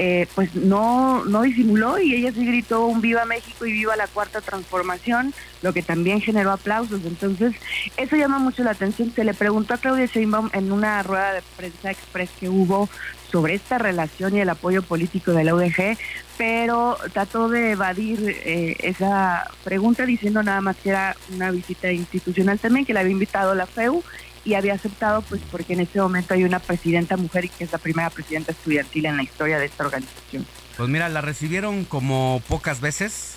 eh, 0.02 0.28
pues 0.34 0.56
no, 0.56 1.26
no 1.26 1.42
disimuló 1.42 2.00
y 2.00 2.16
ella 2.16 2.32
sí 2.32 2.46
gritó 2.46 2.86
un 2.86 3.02
viva 3.02 3.26
México 3.26 3.66
y 3.66 3.74
viva 3.74 3.98
la 3.98 4.08
cuarta 4.08 4.40
transformación, 4.40 5.34
lo 5.62 5.74
que 5.74 5.82
también 5.82 6.22
generó 6.22 6.54
aplausos. 6.54 7.02
Entonces, 7.04 7.54
eso 7.98 8.16
llama 8.16 8.40
mucho 8.40 8.64
la 8.64 8.72
atención. 8.72 9.12
Se 9.14 9.26
le 9.26 9.34
preguntó 9.34 9.74
a 9.74 9.78
Claudia 9.78 10.06
Sheinbaum 10.06 10.52
en 10.54 10.72
una 10.72 11.04
rueda 11.04 11.34
de 11.34 11.42
prensa 11.58 11.92
express 11.92 12.30
que 12.40 12.48
hubo 12.48 12.88
sobre 13.30 13.56
esta 13.56 13.78
relación 13.78 14.38
y 14.38 14.40
el 14.40 14.50
apoyo 14.50 14.84
político 14.84 15.34
de 15.34 15.44
la 15.44 15.54
UDG, 15.54 15.98
pero 16.38 16.98
trató 17.12 17.50
de 17.50 17.72
evadir 17.72 18.38
eh, 18.46 18.78
esa 18.80 19.52
pregunta 19.66 20.06
diciendo 20.06 20.42
nada 20.42 20.62
más 20.62 20.78
que 20.78 20.92
era 20.92 21.18
una 21.36 21.52
visita 21.52 21.92
institucional 21.92 22.58
también, 22.58 22.86
que 22.86 22.94
la 22.94 23.02
había 23.02 23.12
invitado 23.12 23.54
la 23.54 23.66
FEU 23.66 24.02
y 24.50 24.56
había 24.56 24.74
aceptado 24.74 25.22
pues 25.22 25.42
porque 25.52 25.74
en 25.74 25.82
este 25.82 26.02
momento 26.02 26.34
hay 26.34 26.44
una 26.44 26.60
presidenta 26.60 27.18
mujer 27.18 27.46
y 27.46 27.50
que 27.50 27.64
es 27.64 27.72
la 27.72 27.78
primera 27.78 28.10
presidenta 28.10 28.52
estudiantil 28.52 29.06
en 29.06 29.18
la 29.18 29.24
historia 29.24 29.60
de 29.60 29.66
esta 29.66 29.86
organización. 29.86 30.46
Pues 30.76 30.90
mira, 30.90 31.08
la 31.10 31.22
recibieron 31.22 31.86
como 31.86 32.42
pocas 32.48 32.82
veces. 32.82 33.36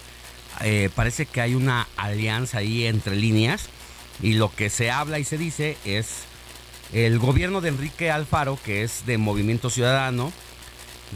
Eh, 0.62 0.88
parece 0.94 1.26
que 1.26 1.40
hay 1.40 1.54
una 1.54 1.88
alianza 1.96 2.58
ahí 2.58 2.84
entre 2.84 3.16
líneas 3.16 3.70
Y 4.20 4.34
lo 4.34 4.54
que 4.54 4.68
se 4.68 4.90
habla 4.90 5.18
y 5.18 5.24
se 5.24 5.38
dice 5.38 5.78
es 5.86 6.24
el 6.92 7.18
gobierno 7.18 7.62
de 7.62 7.70
Enrique 7.70 8.10
Alfaro, 8.10 8.58
que 8.62 8.82
es 8.82 9.06
de 9.06 9.16
Movimiento 9.16 9.70
Ciudadano, 9.70 10.30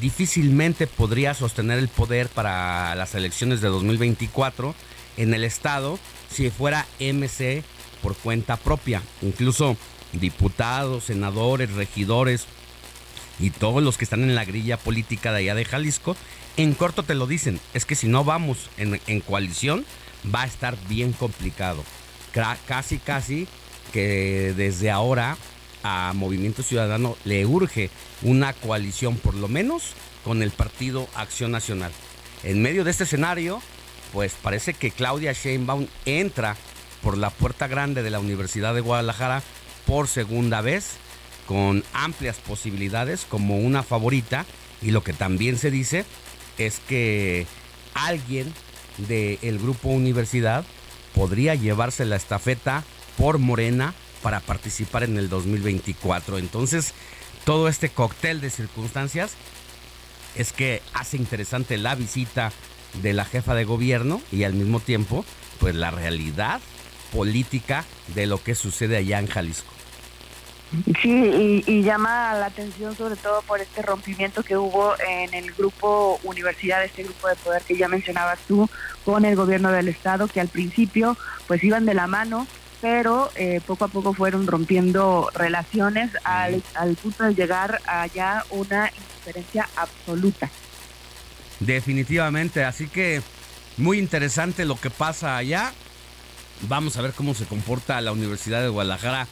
difícilmente 0.01 0.86
podría 0.86 1.34
sostener 1.34 1.78
el 1.78 1.88
poder 1.88 2.28
para 2.28 2.94
las 2.94 3.14
elecciones 3.14 3.61
de 3.61 3.68
2024 3.68 4.74
en 5.18 5.34
el 5.34 5.44
estado 5.44 5.99
si 6.30 6.51
fuera 6.51 6.86
MC 6.99 7.62
por 8.07 8.14
cuenta 8.14 8.57
propia. 8.57 9.02
Incluso 9.20 9.76
diputados, 10.12 11.02
senadores, 11.02 11.72
regidores 11.72 12.46
y 13.40 13.50
todos 13.50 13.82
los 13.82 13.98
que 13.98 14.04
están 14.04 14.22
en 14.22 14.36
la 14.36 14.44
grilla 14.44 14.76
política 14.76 15.32
de 15.32 15.38
allá 15.38 15.57
de 15.57 15.64
Jalisco, 15.64 16.14
en 16.57 16.74
corto 16.74 17.02
te 17.02 17.16
lo 17.16 17.26
dicen, 17.26 17.59
es 17.74 17.84
que 17.84 17.96
si 17.96 18.07
no 18.07 18.22
vamos 18.22 18.70
en, 18.76 19.20
coalición 19.22 19.84
va 20.32 20.42
a 20.42 20.46
estar 20.46 20.76
bien 20.88 21.12
complicado. 21.14 21.82
Casi, 22.68 22.98
casi 22.98 23.48
que 23.92 24.54
desde 24.57 24.92
ahora 24.92 25.36
a 25.82 26.12
Movimiento 26.14 26.62
Ciudadano 26.62 27.16
le 27.24 27.44
urge 27.44 27.90
una 28.22 28.52
coalición 28.52 29.16
por 29.16 29.34
lo 29.34 29.48
menos 29.48 29.94
con 30.22 30.44
el 30.44 30.52
partido 30.52 31.09
Acción 31.16 31.50
Nacional. 31.50 31.90
En 32.44 32.62
medio 32.62 32.84
de 32.84 32.92
este 32.92 33.02
escenario, 33.02 33.61
pues 34.12 34.34
parece 34.40 34.74
que 34.74 34.92
Claudia 34.92 35.32
Sheinbaum 35.32 35.88
entra 36.04 36.57
por 37.07 37.18
la 37.18 37.30
puerta 37.30 37.68
grande 37.68 38.02
de 38.02 38.11
la 38.11 38.18
Universidad 38.18 38.74
de 38.74 38.80
Guadalajara 38.80 39.40
por 39.86 40.09
segunda 40.09 40.61
vez, 40.61 40.94
con 41.46 41.84
amplias 41.92 42.38
posibilidades 42.38 43.24
como 43.28 43.59
una 43.59 43.84
favorita. 43.84 44.44
Y 44.82 44.90
lo 44.90 45.04
que 45.04 45.12
también 45.12 45.57
se 45.57 45.70
dice 45.70 46.04
es 46.59 46.80
que 46.80 47.46
alguien 47.94 48.52
del 48.98 49.61
grupo 49.61 49.90
Universidad 49.90 50.64
podría 51.14 51.54
llevarse 51.54 52.04
la 52.07 52.16
estafeta 52.16 52.82
por 53.16 53.38
Morena 53.38 53.94
para 54.20 54.40
participar 54.40 55.04
en 55.04 55.16
el 55.16 55.28
2024. 55.28 56.38
Entonces, 56.38 56.92
todo 57.44 57.68
este 57.68 57.88
cóctel 57.88 58.40
de 58.40 58.50
circunstancias 58.50 59.34
es 60.34 60.52
que 60.52 60.82
hace 60.92 61.18
interesante 61.18 61.78
la 61.78 61.94
visita 61.94 62.50
de 63.00 63.12
la 63.12 63.24
jefa 63.24 63.54
de 63.54 63.64
gobierno 63.64 64.20
y 64.32 64.42
al 64.42 64.54
mismo 64.54 64.80
tiempo, 64.80 65.24
pues 65.61 65.76
la 65.76 65.92
realidad 65.92 66.61
política 67.16 67.84
de 68.14 68.26
lo 68.26 68.42
que 68.42 68.54
sucede 68.54 68.96
allá 68.98 69.18
en 69.18 69.26
Jalisco. 69.26 69.72
Sí, 71.00 71.62
y, 71.66 71.82
llama 71.82 72.34
la 72.34 72.46
atención 72.46 72.96
sobre 72.96 73.14
todo 73.16 73.40
por 73.42 73.60
este 73.60 73.82
rompimiento 73.82 74.42
que 74.42 74.56
hubo 74.56 74.94
en 74.98 75.32
el 75.32 75.52
grupo 75.52 76.20
universidad, 76.24 76.84
este 76.84 77.04
grupo 77.04 77.28
de 77.28 77.36
poder 77.36 77.62
que 77.62 77.76
ya 77.76 77.88
mencionabas 77.88 78.40
tú, 78.48 78.68
con 79.04 79.24
el 79.24 79.36
gobierno 79.36 79.70
del 79.70 79.88
estado, 79.88 80.26
que 80.26 80.40
al 80.40 80.48
principio 80.48 81.16
pues 81.46 81.62
iban 81.62 81.86
de 81.86 81.94
la 81.94 82.08
mano, 82.08 82.48
pero 82.80 83.30
eh, 83.36 83.60
poco 83.64 83.84
a 83.84 83.88
poco 83.88 84.12
fueron 84.12 84.46
rompiendo 84.46 85.30
relaciones 85.34 86.10
al, 86.24 86.62
al 86.74 86.96
punto 86.96 87.24
de 87.24 87.34
llegar 87.34 87.80
a 87.86 88.08
ya 88.08 88.44
una 88.50 88.90
indiferencia 88.90 89.68
absoluta. 89.76 90.50
Definitivamente, 91.60 92.64
así 92.64 92.88
que 92.88 93.22
muy 93.76 93.98
interesante 93.98 94.64
lo 94.64 94.78
que 94.78 94.90
pasa 94.90 95.36
allá. 95.36 95.72
Vamos 96.62 96.96
a 96.96 97.02
ver 97.02 97.12
cómo 97.12 97.34
se 97.34 97.44
comporta 97.44 98.00
la 98.00 98.12
Universidad 98.12 98.62
de 98.62 98.68
Guadalajara 98.68 99.26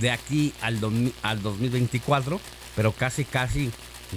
de 0.00 0.10
aquí 0.10 0.52
al, 0.60 0.78
al 1.22 1.42
2024, 1.42 2.40
pero 2.76 2.92
casi, 2.92 3.24
casi 3.24 3.70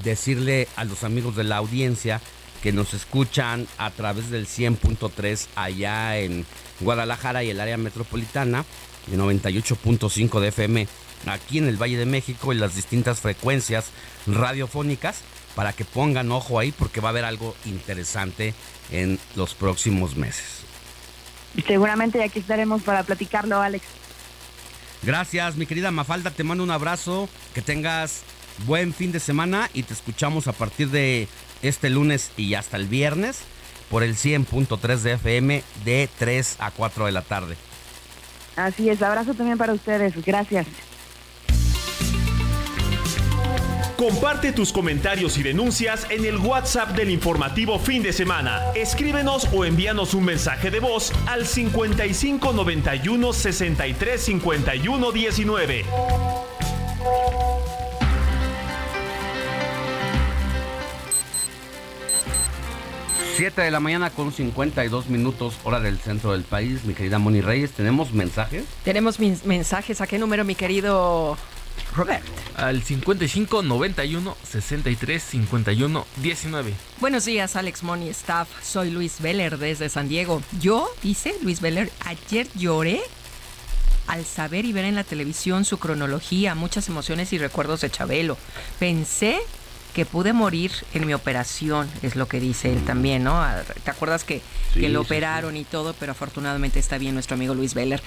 decirle 0.04 0.68
a 0.76 0.84
los 0.84 1.04
amigos 1.04 1.36
de 1.36 1.44
la 1.44 1.58
audiencia 1.58 2.22
que 2.62 2.74
nos 2.74 2.94
escuchan 2.94 3.68
a 3.78 3.92
través 3.92 4.30
del 4.30 4.48
100.3 4.48 5.48
allá 5.56 6.18
en 6.18 6.46
Guadalajara 6.80 7.44
y 7.44 7.52
el 7.52 7.60
área 7.60 7.78
metropolitana, 7.78 8.66
de 9.08 9.18
98.5 9.18 10.40
de 10.40 10.48
FM 10.50 10.88
aquí 11.26 11.58
en 11.58 11.68
el 11.68 11.82
Valle 11.82 11.98
de 11.98 12.06
México 12.06 12.54
y 12.54 12.58
las 12.58 12.76
distintas 12.76 13.20
frecuencias 13.20 13.86
radiofónicas 14.28 15.22
para 15.56 15.74
que 15.74 15.86
pongan 15.86 16.32
ojo 16.32 16.60
ahí 16.60 16.72
porque 16.72 17.02
va 17.02 17.10
a 17.10 17.12
haber 17.12 17.26
algo 17.26 17.56
interesante 17.66 18.54
en 18.92 19.20
los 19.36 19.56
próximos 19.56 20.16
meses. 20.16 20.57
Seguramente 21.66 22.24
aquí 22.24 22.40
estaremos 22.40 22.84
para 22.84 23.04
platicarlo, 23.04 23.62
Alex. 23.62 23.86
Gracias, 25.04 25.56
mi 25.56 25.66
querida 25.66 25.92
Mafalda, 25.92 26.32
te 26.32 26.44
mando 26.44 26.64
un 26.64 26.72
abrazo, 26.72 27.30
que 27.54 27.62
tengas 27.62 28.24
buen 28.66 28.94
fin 28.94 29.12
de 29.12 29.20
semana 29.20 29.70
y 29.74 29.84
te 29.84 29.94
escuchamos 29.94 30.48
a 30.48 30.54
partir 30.54 30.90
de 30.90 31.28
este 31.62 31.90
lunes 31.90 32.32
y 32.38 32.56
hasta 32.56 32.78
el 32.78 32.88
viernes 32.88 33.40
por 33.90 34.04
el 34.04 34.16
100.3 34.16 34.98
de 34.98 35.14
FM 35.14 35.64
de 35.86 36.10
3 36.18 36.58
a 36.60 36.72
4 36.72 37.06
de 37.06 37.12
la 37.12 37.22
tarde. 37.22 37.56
Así 38.56 38.90
es, 38.90 39.02
abrazo 39.02 39.34
también 39.34 39.58
para 39.58 39.74
ustedes, 39.74 40.14
gracias. 40.26 40.66
Comparte 43.98 44.52
tus 44.52 44.72
comentarios 44.72 45.40
y 45.40 45.44
denuncias 45.44 46.06
en 46.12 46.24
el 46.24 46.38
WhatsApp 46.38 46.96
del 46.96 47.10
informativo 47.10 47.80
fin 47.80 48.04
de 48.04 48.14
semana. 48.14 48.62
Escríbenos 48.76 49.48
o 49.52 49.66
envíanos 49.66 50.14
un 50.14 50.24
mensaje 50.24 50.70
de 50.70 50.80
voz 50.80 51.12
al 51.26 51.48
55 51.48 52.54
91 52.54 53.34
63 53.34 54.22
51 54.22 55.12
19. 55.12 55.86
Siete 63.36 63.64
de 63.64 63.72
la 63.72 63.80
mañana 63.80 64.12
con 64.12 64.32
52 64.32 65.08
minutos 65.10 65.56
hora 65.64 65.80
del 65.80 65.98
centro 65.98 66.34
del 66.34 66.44
país. 66.44 66.86
Mi 66.86 66.94
querida 66.94 67.18
Moni 67.18 67.42
Reyes, 67.42 67.72
¿tenemos 67.72 68.14
mensajes? 68.14 68.64
Tenemos 68.84 69.20
mensajes. 69.20 70.02
¿A 70.02 70.08
qué 70.08 70.20
número, 70.20 70.44
mi 70.44 70.54
querido 70.54 71.36
Roberto. 71.96 72.32
Al 72.56 72.82
55 72.82 73.62
91 73.64 74.38
63 74.44 75.24
51 75.24 76.06
19. 76.18 76.74
Buenos 77.00 77.26
días, 77.26 77.56
Alex 77.56 77.84
Money 77.84 78.10
Staff. 78.10 78.48
Soy 78.64 78.92
Luis 78.92 79.22
Veller 79.22 79.58
desde 79.58 79.90
San 79.90 80.08
Diego. 80.08 80.42
Yo, 80.60 80.90
dice 81.04 81.36
Luis 81.42 81.62
Veller, 81.62 81.92
ayer 82.06 82.48
lloré 82.56 83.02
al 84.08 84.26
saber 84.26 84.66
y 84.66 84.74
ver 84.74 84.86
en 84.86 84.96
la 84.96 85.04
televisión 85.04 85.66
su 85.66 85.78
cronología, 85.78 86.56
muchas 86.56 86.88
emociones 86.88 87.34
y 87.34 87.38
recuerdos 87.38 87.82
de 87.82 87.92
Chabelo. 87.92 88.38
Pensé 88.80 89.40
que 89.98 90.06
pude 90.06 90.32
morir 90.32 90.72
en 90.94 91.08
mi 91.08 91.16
operación, 91.16 91.90
es 92.04 92.16
lo 92.16 92.28
que 92.28 92.40
dice 92.40 92.72
él 92.72 92.86
también, 92.86 93.24
¿no? 93.24 93.42
Ah, 93.42 93.64
¿Te 93.84 93.90
acuerdas 93.90 94.24
que, 94.24 94.44
lo 94.76 95.02
operaron 95.02 95.58
y 95.58 95.64
todo, 95.64 95.96
pero 96.00 96.12
afortunadamente 96.12 96.78
está 96.78 97.00
bien 97.00 97.16
nuestro 97.16 97.34
amigo 97.34 97.56
Luis 97.56 97.74
Veller? 97.74 98.04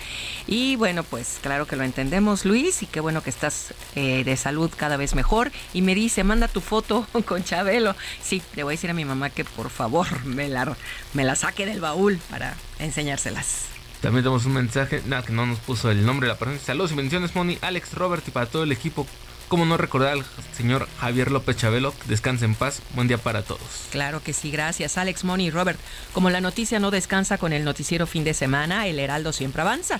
Y 0.46 0.76
bueno, 0.76 1.02
pues 1.02 1.40
claro 1.42 1.66
que 1.66 1.74
lo 1.74 1.82
entendemos, 1.82 2.44
Luis, 2.44 2.84
y 2.84 2.86
qué 2.86 3.00
bueno 3.00 3.24
que 3.24 3.30
estás 3.30 3.74
eh, 3.96 4.22
de 4.22 4.36
salud 4.36 4.70
cada 4.76 4.96
vez 4.96 5.16
mejor. 5.16 5.50
Y 5.74 5.82
me 5.82 5.96
dice, 5.96 6.22
manda 6.22 6.46
tu 6.46 6.60
foto 6.60 7.08
con 7.26 7.42
Chabelo. 7.42 7.96
Sí, 8.22 8.40
le 8.54 8.62
voy 8.62 8.74
a 8.74 8.76
decir 8.76 8.90
a 8.90 8.94
mi 8.94 9.04
mamá 9.04 9.30
que 9.30 9.44
por 9.44 9.68
favor 9.68 10.06
me 10.24 10.48
la, 10.48 10.76
me 11.12 11.24
la 11.24 11.34
saque 11.34 11.66
del 11.66 11.80
baúl 11.80 12.20
para 12.30 12.54
enseñárselas. 12.78 13.64
También 14.00 14.22
tenemos 14.22 14.46
un 14.46 14.52
mensaje, 14.52 15.02
nada, 15.06 15.24
que 15.24 15.32
no 15.32 15.44
nos 15.44 15.58
puso 15.58 15.90
el 15.90 16.06
nombre 16.06 16.28
de 16.28 16.34
la 16.34 16.38
persona. 16.38 16.60
Saludos 16.60 16.92
y 16.92 16.94
bendiciones, 16.94 17.34
Moni, 17.34 17.58
Alex, 17.62 17.94
Robert 17.94 18.22
y 18.28 18.30
para 18.30 18.46
todo 18.46 18.62
el 18.62 18.70
equipo 18.70 19.08
¿Cómo 19.50 19.66
no 19.66 19.76
recordar 19.76 20.12
al 20.12 20.24
señor 20.56 20.86
Javier 21.00 21.32
López 21.32 21.56
Chabelo? 21.56 21.92
Descanse 22.06 22.44
en 22.44 22.54
paz. 22.54 22.82
Buen 22.94 23.08
día 23.08 23.18
para 23.18 23.42
todos. 23.42 23.88
Claro 23.90 24.22
que 24.22 24.32
sí, 24.32 24.52
gracias. 24.52 24.96
Alex, 24.96 25.24
Moni 25.24 25.46
y 25.46 25.50
Robert. 25.50 25.76
Como 26.12 26.30
la 26.30 26.40
noticia 26.40 26.78
no 26.78 26.92
descansa 26.92 27.36
con 27.36 27.52
el 27.52 27.64
noticiero 27.64 28.06
fin 28.06 28.22
de 28.22 28.32
semana, 28.32 28.86
el 28.86 29.00
Heraldo 29.00 29.32
siempre 29.32 29.62
avanza. 29.62 29.98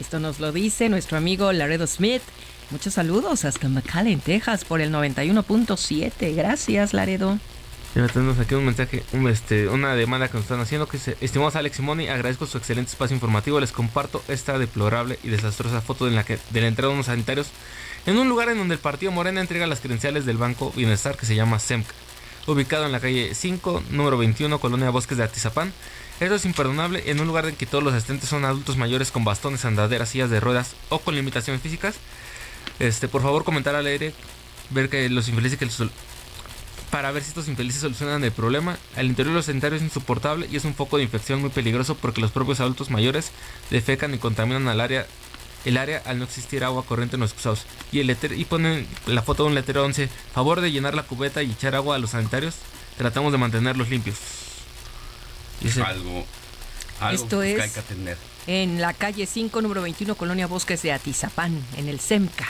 Esto 0.00 0.18
nos 0.18 0.40
lo 0.40 0.50
dice 0.50 0.88
nuestro 0.88 1.16
amigo 1.16 1.52
Laredo 1.52 1.86
Smith. 1.86 2.22
Muchos 2.70 2.94
saludos 2.94 3.44
hasta 3.44 3.68
McAllen, 3.68 4.18
Texas, 4.18 4.64
por 4.64 4.80
el 4.80 4.92
91.7. 4.92 6.34
Gracias, 6.34 6.92
Laredo. 6.92 7.38
Ya 7.94 8.08
tenemos 8.08 8.40
aquí 8.40 8.56
un 8.56 8.64
mensaje, 8.64 9.04
este, 9.30 9.68
una 9.68 9.94
demanda 9.94 10.26
que 10.26 10.34
nos 10.34 10.42
están 10.42 10.60
haciendo 10.60 10.88
que 10.88 10.98
dice, 10.98 11.16
estimados 11.20 11.54
Alex 11.54 11.78
y 11.78 11.82
Moni, 11.82 12.08
agradezco 12.08 12.46
su 12.46 12.58
excelente 12.58 12.90
espacio 12.90 13.14
informativo, 13.14 13.60
les 13.60 13.72
comparto 13.72 14.22
esta 14.28 14.58
deplorable 14.58 15.18
y 15.22 15.28
desastrosa 15.28 15.80
foto 15.80 16.06
en 16.06 16.16
la 16.16 16.24
que 16.24 16.38
de 16.50 16.60
la 16.60 16.66
entrada 16.66 16.88
de 16.88 16.94
unos 16.94 17.06
sanitarios 17.06 17.48
en 18.06 18.18
un 18.18 18.28
lugar 18.28 18.48
en 18.48 18.58
donde 18.58 18.74
el 18.74 18.80
partido 18.80 19.12
Morena 19.12 19.40
entrega 19.40 19.66
las 19.66 19.80
credenciales 19.80 20.24
del 20.26 20.38
Banco 20.38 20.72
Bienestar 20.74 21.16
que 21.16 21.26
se 21.26 21.34
llama 21.34 21.58
SEMC, 21.58 21.86
ubicado 22.46 22.86
en 22.86 22.92
la 22.92 23.00
calle 23.00 23.34
5, 23.34 23.82
número 23.90 24.18
21, 24.18 24.58
Colonia 24.58 24.90
Bosques 24.90 25.18
de 25.18 25.24
Atizapán. 25.24 25.72
Esto 26.20 26.34
es 26.34 26.44
imperdonable 26.44 27.10
en 27.10 27.20
un 27.20 27.26
lugar 27.26 27.46
en 27.46 27.54
que 27.54 27.66
todos 27.66 27.84
los 27.84 27.94
asistentes 27.94 28.28
son 28.28 28.44
adultos 28.44 28.76
mayores 28.76 29.10
con 29.10 29.24
bastones, 29.24 29.64
andaderas, 29.64 30.08
sillas 30.08 30.30
de 30.30 30.40
ruedas 30.40 30.74
o 30.88 30.98
con 30.98 31.14
limitaciones 31.14 31.62
físicas. 31.62 31.96
Este, 32.78 33.08
por 33.08 33.22
favor, 33.22 33.44
comentar 33.44 33.74
al 33.74 33.86
aire, 33.86 34.12
ver 34.70 34.88
que 34.88 35.08
los 35.08 35.28
infelices 35.28 35.58
que 35.58 35.66
para 36.90 37.12
ver 37.12 37.22
si 37.22 37.28
estos 37.28 37.48
infelices 37.48 37.82
solucionan 37.82 38.24
el 38.24 38.32
problema. 38.32 38.78
El 38.96 39.06
interior 39.06 39.34
los 39.34 39.46
sanitarios 39.46 39.82
es 39.82 39.86
insoportable 39.86 40.48
y 40.50 40.56
es 40.56 40.64
un 40.64 40.74
foco 40.74 40.96
de 40.96 41.02
infección 41.02 41.40
muy 41.40 41.50
peligroso 41.50 41.94
porque 41.94 42.20
los 42.20 42.30
propios 42.30 42.60
adultos 42.60 42.90
mayores 42.90 43.30
defecan 43.70 44.14
y 44.14 44.18
contaminan 44.18 44.68
al 44.68 44.80
área 44.80 45.06
el 45.68 45.76
área 45.76 46.02
al 46.06 46.18
no 46.18 46.24
existir 46.24 46.64
agua 46.64 46.84
corriente 46.84 47.16
en 47.16 47.20
los 47.20 47.32
exhaustos. 47.32 47.70
Y, 47.92 48.00
el 48.00 48.16
y 48.36 48.44
ponen 48.44 48.86
la 49.06 49.22
foto 49.22 49.44
de 49.44 49.50
un 49.50 49.54
letrero 49.54 49.84
11, 49.84 50.08
favor 50.32 50.60
de 50.60 50.72
llenar 50.72 50.94
la 50.94 51.02
cubeta 51.02 51.42
y 51.42 51.50
echar 51.52 51.74
agua 51.74 51.96
a 51.96 51.98
los 51.98 52.10
sanitarios, 52.10 52.56
tratamos 52.96 53.32
de 53.32 53.38
mantenerlos 53.38 53.88
limpios. 53.90 54.16
Dice, 55.60 55.82
algo, 55.82 56.24
algo 57.00 57.22
Esto 57.22 57.42
es, 57.42 57.56
que 57.56 57.62
hay 57.62 57.70
que 57.70 57.80
atender. 57.80 58.16
en 58.46 58.80
la 58.80 58.94
calle 58.94 59.26
5, 59.26 59.60
número 59.60 59.82
21, 59.82 60.14
Colonia 60.14 60.46
Bosques 60.46 60.82
de 60.82 60.92
Atizapán, 60.92 61.62
en 61.76 61.88
el 61.88 62.00
SEMCA. 62.00 62.46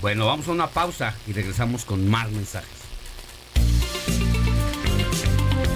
Bueno, 0.00 0.26
vamos 0.26 0.46
a 0.48 0.52
una 0.52 0.68
pausa 0.68 1.14
y 1.26 1.32
regresamos 1.32 1.84
con 1.84 2.08
más 2.08 2.30
mensajes. 2.30 2.82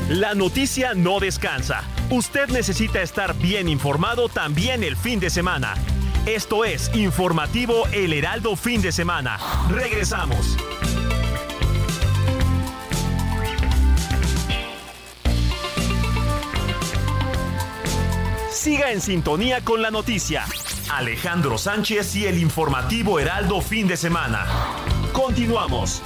La 0.09 0.34
noticia 0.34 0.95
no 0.95 1.18
descansa. 1.18 1.82
Usted 2.11 2.49
necesita 2.51 3.03
estar 3.03 3.37
bien 3.37 3.68
informado 3.68 4.28
también 4.28 4.84
el 4.84 4.97
fin 4.97 5.18
de 5.18 5.30
semana. 5.30 5.74
Esto 6.26 6.64
es 6.64 6.90
Informativo 6.92 7.86
El 7.92 8.12
Heraldo 8.12 8.56
Fin 8.56 8.82
de 8.82 8.90
Semana. 8.90 9.38
Regresamos. 9.70 10.56
Siga 18.50 18.90
en 18.90 19.00
sintonía 19.00 19.60
con 19.60 19.80
la 19.80 19.92
noticia. 19.92 20.44
Alejandro 20.90 21.58
Sánchez 21.58 22.16
y 22.16 22.26
el 22.26 22.38
informativo 22.38 23.20
Heraldo 23.20 23.60
fin 23.60 23.86
de 23.86 23.96
semana. 23.96 24.46
Continuamos. 25.12 26.02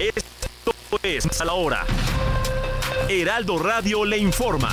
Esto 0.00 0.72
es 1.02 1.38
a 1.38 1.44
la 1.44 1.52
hora. 1.52 1.84
Heraldo 3.10 3.58
Radio 3.58 4.04
le 4.04 4.18
informa. 4.18 4.72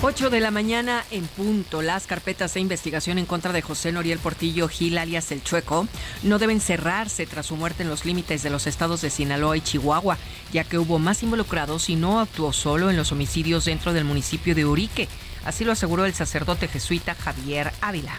8 0.00 0.30
de 0.30 0.40
la 0.40 0.50
mañana 0.50 1.04
en 1.10 1.26
punto. 1.26 1.82
Las 1.82 2.06
carpetas 2.06 2.54
de 2.54 2.60
investigación 2.60 3.18
en 3.18 3.26
contra 3.26 3.52
de 3.52 3.60
José 3.60 3.92
Noriel 3.92 4.20
Portillo 4.20 4.68
Gil, 4.68 4.96
alias 4.96 5.30
El 5.32 5.44
Chueco, 5.44 5.86
no 6.22 6.38
deben 6.38 6.62
cerrarse 6.62 7.26
tras 7.26 7.44
su 7.44 7.56
muerte 7.56 7.82
en 7.82 7.90
los 7.90 8.06
límites 8.06 8.42
de 8.42 8.48
los 8.48 8.66
estados 8.66 9.02
de 9.02 9.10
Sinaloa 9.10 9.58
y 9.58 9.60
Chihuahua, 9.60 10.16
ya 10.50 10.64
que 10.64 10.78
hubo 10.78 10.98
más 10.98 11.22
involucrados 11.22 11.90
y 11.90 11.96
no 11.96 12.20
actuó 12.20 12.54
solo 12.54 12.88
en 12.88 12.96
los 12.96 13.12
homicidios 13.12 13.66
dentro 13.66 13.92
del 13.92 14.06
municipio 14.06 14.54
de 14.54 14.64
Urique. 14.64 15.08
Así 15.44 15.66
lo 15.66 15.72
aseguró 15.72 16.06
el 16.06 16.14
sacerdote 16.14 16.68
jesuita 16.68 17.14
Javier 17.14 17.70
Ávila. 17.82 18.18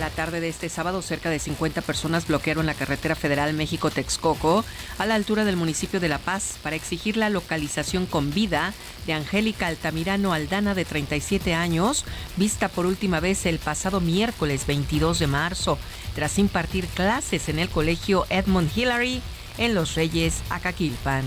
La 0.00 0.10
tarde 0.10 0.40
de 0.40 0.48
este 0.48 0.68
sábado, 0.68 1.02
cerca 1.02 1.28
de 1.28 1.40
50 1.40 1.82
personas 1.82 2.28
bloquearon 2.28 2.66
la 2.66 2.74
carretera 2.74 3.16
federal 3.16 3.52
México-Texcoco 3.52 4.64
a 4.96 5.06
la 5.06 5.16
altura 5.16 5.44
del 5.44 5.56
municipio 5.56 5.98
de 5.98 6.08
La 6.08 6.18
Paz 6.18 6.56
para 6.62 6.76
exigir 6.76 7.16
la 7.16 7.30
localización 7.30 8.06
con 8.06 8.32
vida 8.32 8.74
de 9.06 9.14
Angélica 9.14 9.66
Altamirano 9.66 10.32
Aldana, 10.32 10.74
de 10.74 10.84
37 10.84 11.52
años, 11.52 12.04
vista 12.36 12.68
por 12.68 12.86
última 12.86 13.18
vez 13.18 13.44
el 13.44 13.58
pasado 13.58 14.00
miércoles 14.00 14.68
22 14.68 15.18
de 15.18 15.26
marzo, 15.26 15.78
tras 16.14 16.38
impartir 16.38 16.86
clases 16.86 17.48
en 17.48 17.58
el 17.58 17.68
colegio 17.68 18.24
Edmund 18.30 18.70
Hillary 18.76 19.20
en 19.58 19.74
Los 19.74 19.96
Reyes, 19.96 20.42
Acaquilpan. 20.48 21.24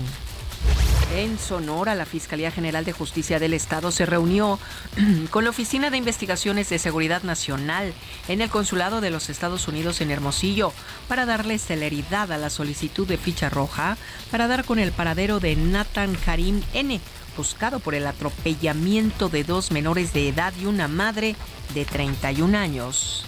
En 1.14 1.38
Sonora, 1.38 1.94
la 1.94 2.06
Fiscalía 2.06 2.50
General 2.50 2.86
de 2.86 2.92
Justicia 2.92 3.38
del 3.38 3.52
Estado 3.52 3.90
se 3.90 4.06
reunió 4.06 4.58
con 5.30 5.44
la 5.44 5.50
Oficina 5.50 5.90
de 5.90 5.98
Investigaciones 5.98 6.70
de 6.70 6.78
Seguridad 6.78 7.22
Nacional 7.22 7.92
en 8.28 8.40
el 8.40 8.48
Consulado 8.48 9.02
de 9.02 9.10
los 9.10 9.28
Estados 9.28 9.68
Unidos 9.68 10.00
en 10.00 10.10
Hermosillo 10.10 10.72
para 11.08 11.26
darle 11.26 11.58
celeridad 11.58 12.32
a 12.32 12.38
la 12.38 12.48
solicitud 12.48 13.06
de 13.06 13.18
ficha 13.18 13.50
roja 13.50 13.98
para 14.30 14.48
dar 14.48 14.64
con 14.64 14.78
el 14.78 14.90
paradero 14.90 15.38
de 15.38 15.54
Nathan 15.54 16.14
Karim 16.14 16.62
N., 16.72 16.98
buscado 17.36 17.80
por 17.80 17.94
el 17.94 18.06
atropellamiento 18.06 19.28
de 19.28 19.44
dos 19.44 19.70
menores 19.70 20.12
de 20.12 20.28
edad 20.28 20.52
y 20.60 20.66
una 20.66 20.88
madre 20.88 21.36
de 21.74 21.84
31 21.84 22.56
años. 22.56 23.24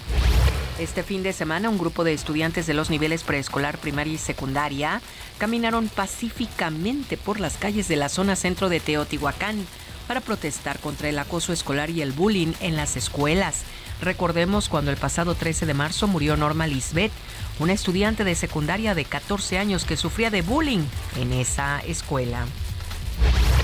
Este 0.77 1.03
fin 1.03 1.23
de 1.23 1.31
semana, 1.31 1.69
un 1.69 1.77
grupo 1.77 2.03
de 2.03 2.13
estudiantes 2.13 2.67
de 2.67 2.73
los 2.73 2.89
niveles 2.89 3.23
preescolar, 3.23 3.77
primaria 3.77 4.13
y 4.13 4.17
secundaria 4.17 5.01
caminaron 5.37 5.87
pacíficamente 5.87 7.15
por 7.15 7.39
las 7.39 7.57
calles 7.57 7.87
de 7.87 7.95
la 7.95 8.09
zona 8.09 8.35
centro 8.35 8.67
de 8.67 8.81
Teotihuacán 8.81 9.65
para 10.07 10.21
protestar 10.21 10.79
contra 10.79 11.09
el 11.09 11.17
acoso 11.17 11.53
escolar 11.53 11.89
y 11.89 12.01
el 12.01 12.11
bullying 12.11 12.53
en 12.59 12.75
las 12.75 12.97
escuelas. 12.97 13.63
Recordemos 14.01 14.67
cuando 14.67 14.91
el 14.91 14.97
pasado 14.97 15.35
13 15.35 15.65
de 15.65 15.73
marzo 15.73 16.07
murió 16.07 16.35
Norma 16.35 16.67
Lisbeth, 16.67 17.13
una 17.59 17.73
estudiante 17.73 18.25
de 18.25 18.35
secundaria 18.35 18.93
de 18.93 19.05
14 19.05 19.57
años 19.57 19.85
que 19.85 19.95
sufría 19.95 20.29
de 20.29 20.41
bullying 20.41 20.85
en 21.17 21.31
esa 21.31 21.79
escuela. 21.79 22.45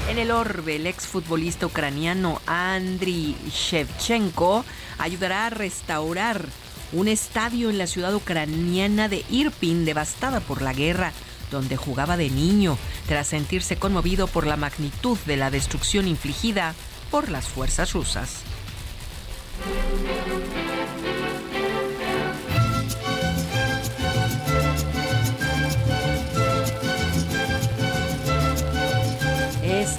En 0.09 0.17
el 0.17 0.31
orbe, 0.31 0.75
el 0.75 0.87
exfutbolista 0.87 1.65
ucraniano 1.65 2.41
Andriy 2.45 3.35
Shevchenko 3.49 4.65
ayudará 4.97 5.47
a 5.47 5.49
restaurar 5.49 6.45
un 6.91 7.07
estadio 7.07 7.69
en 7.69 7.77
la 7.77 7.87
ciudad 7.87 8.13
ucraniana 8.13 9.07
de 9.07 9.23
Irpin 9.29 9.85
devastada 9.85 10.41
por 10.41 10.61
la 10.61 10.73
guerra, 10.73 11.13
donde 11.49 11.77
jugaba 11.77 12.17
de 12.17 12.29
niño, 12.29 12.77
tras 13.07 13.27
sentirse 13.27 13.77
conmovido 13.77 14.27
por 14.27 14.45
la 14.45 14.57
magnitud 14.57 15.17
de 15.25 15.37
la 15.37 15.49
destrucción 15.49 16.07
infligida 16.07 16.75
por 17.09 17.29
las 17.29 17.47
fuerzas 17.47 17.93
rusas. 17.93 18.41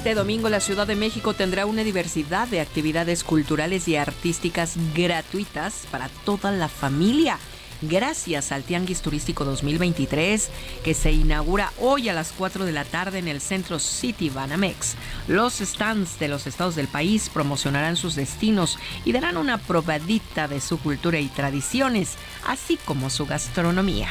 Este 0.03 0.16
domingo 0.16 0.48
la 0.48 0.59
Ciudad 0.59 0.84
de 0.84 0.96
México 0.96 1.32
tendrá 1.32 1.64
una 1.64 1.84
diversidad 1.84 2.48
de 2.48 2.61
actividades 2.61 3.22
culturales 3.22 3.86
y 3.86 3.94
artísticas 3.94 4.74
gratuitas 4.96 5.86
para 5.92 6.09
toda 6.24 6.50
la 6.50 6.66
familia. 6.66 7.38
Gracias 7.82 8.50
al 8.50 8.64
Tianguis 8.64 9.00
Turístico 9.00 9.44
2023 9.44 10.50
que 10.82 10.94
se 10.94 11.12
inaugura 11.12 11.72
hoy 11.78 12.09
a 12.09 12.14
las 12.14 12.32
4 12.32 12.64
de 12.64 12.72
la 12.72 12.84
tarde 12.84 13.20
en 13.20 13.28
el 13.28 13.40
centro 13.40 13.78
City 13.78 14.28
Banamex. 14.28 14.96
Los 15.28 15.61
stands 15.61 16.18
de 16.18 16.26
los 16.26 16.48
estados 16.48 16.74
del 16.74 16.88
país 16.88 17.30
promocionarán 17.32 17.94
sus 17.94 18.16
destinos 18.16 18.80
y 19.05 19.12
darán 19.12 19.36
una 19.36 19.59
probadita 19.59 20.48
de 20.48 20.61
su 20.61 20.80
cultura 20.80 21.20
y 21.20 21.28
tradiciones, 21.28 22.16
así 22.44 22.76
como 22.86 23.09
su 23.09 23.24
gastronomía. 23.24 24.09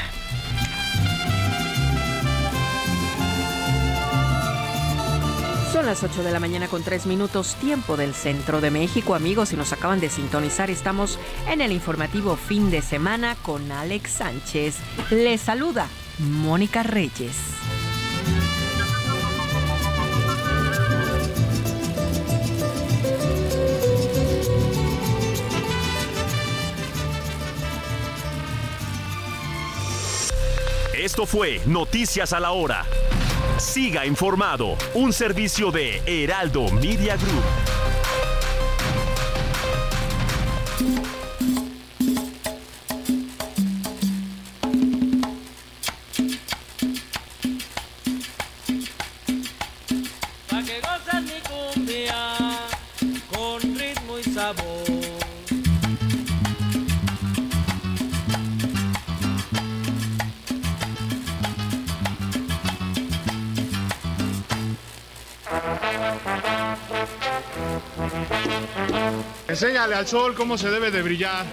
Son 5.81 5.87
las 5.87 6.03
8 6.03 6.21
de 6.21 6.31
la 6.31 6.39
mañana 6.39 6.67
con 6.67 6.83
3 6.83 7.07
minutos, 7.07 7.55
tiempo 7.55 7.97
del 7.97 8.13
centro 8.13 8.61
de 8.61 8.69
México. 8.69 9.15
Amigos, 9.15 9.49
si 9.49 9.55
nos 9.55 9.73
acaban 9.73 9.99
de 9.99 10.11
sintonizar, 10.11 10.69
estamos 10.69 11.17
en 11.49 11.59
el 11.59 11.71
informativo 11.71 12.35
fin 12.35 12.69
de 12.69 12.83
semana 12.83 13.35
con 13.41 13.71
Alex 13.71 14.11
Sánchez. 14.11 14.75
Les 15.09 15.41
saluda 15.41 15.87
Mónica 16.19 16.83
Reyes. 16.83 17.35
Esto 30.93 31.25
fue 31.25 31.59
Noticias 31.65 32.33
a 32.33 32.39
la 32.39 32.51
Hora. 32.51 32.85
Siga 33.61 34.07
informado, 34.07 34.75
un 34.95 35.13
servicio 35.13 35.71
de 35.71 36.01
Heraldo 36.07 36.69
Media 36.71 37.15
Group. 37.15 37.43
Pa' 50.49 50.63
que 50.63 50.81
gozas 50.81 51.23
mi 51.23 51.39
cumbia 51.47 52.15
con 53.31 53.61
ritmo 53.61 54.17
y 54.17 54.23
sabor. 54.23 54.90
Enséñale 69.51 69.95
al 69.95 70.07
sol 70.07 70.33
cómo 70.33 70.57
se 70.57 70.71
debe 70.71 70.91
de 70.91 71.01
brillar. 71.01 71.45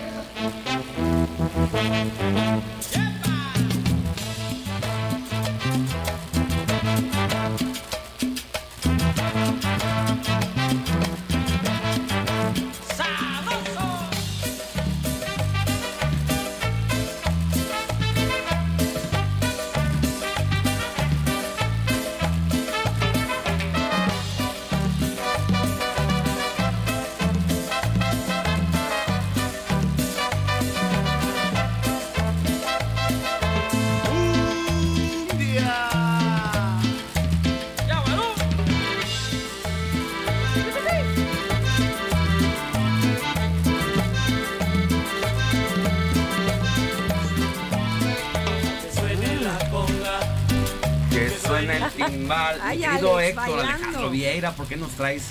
Qué 54.69 54.77
nos 54.77 54.91
traes 54.93 55.31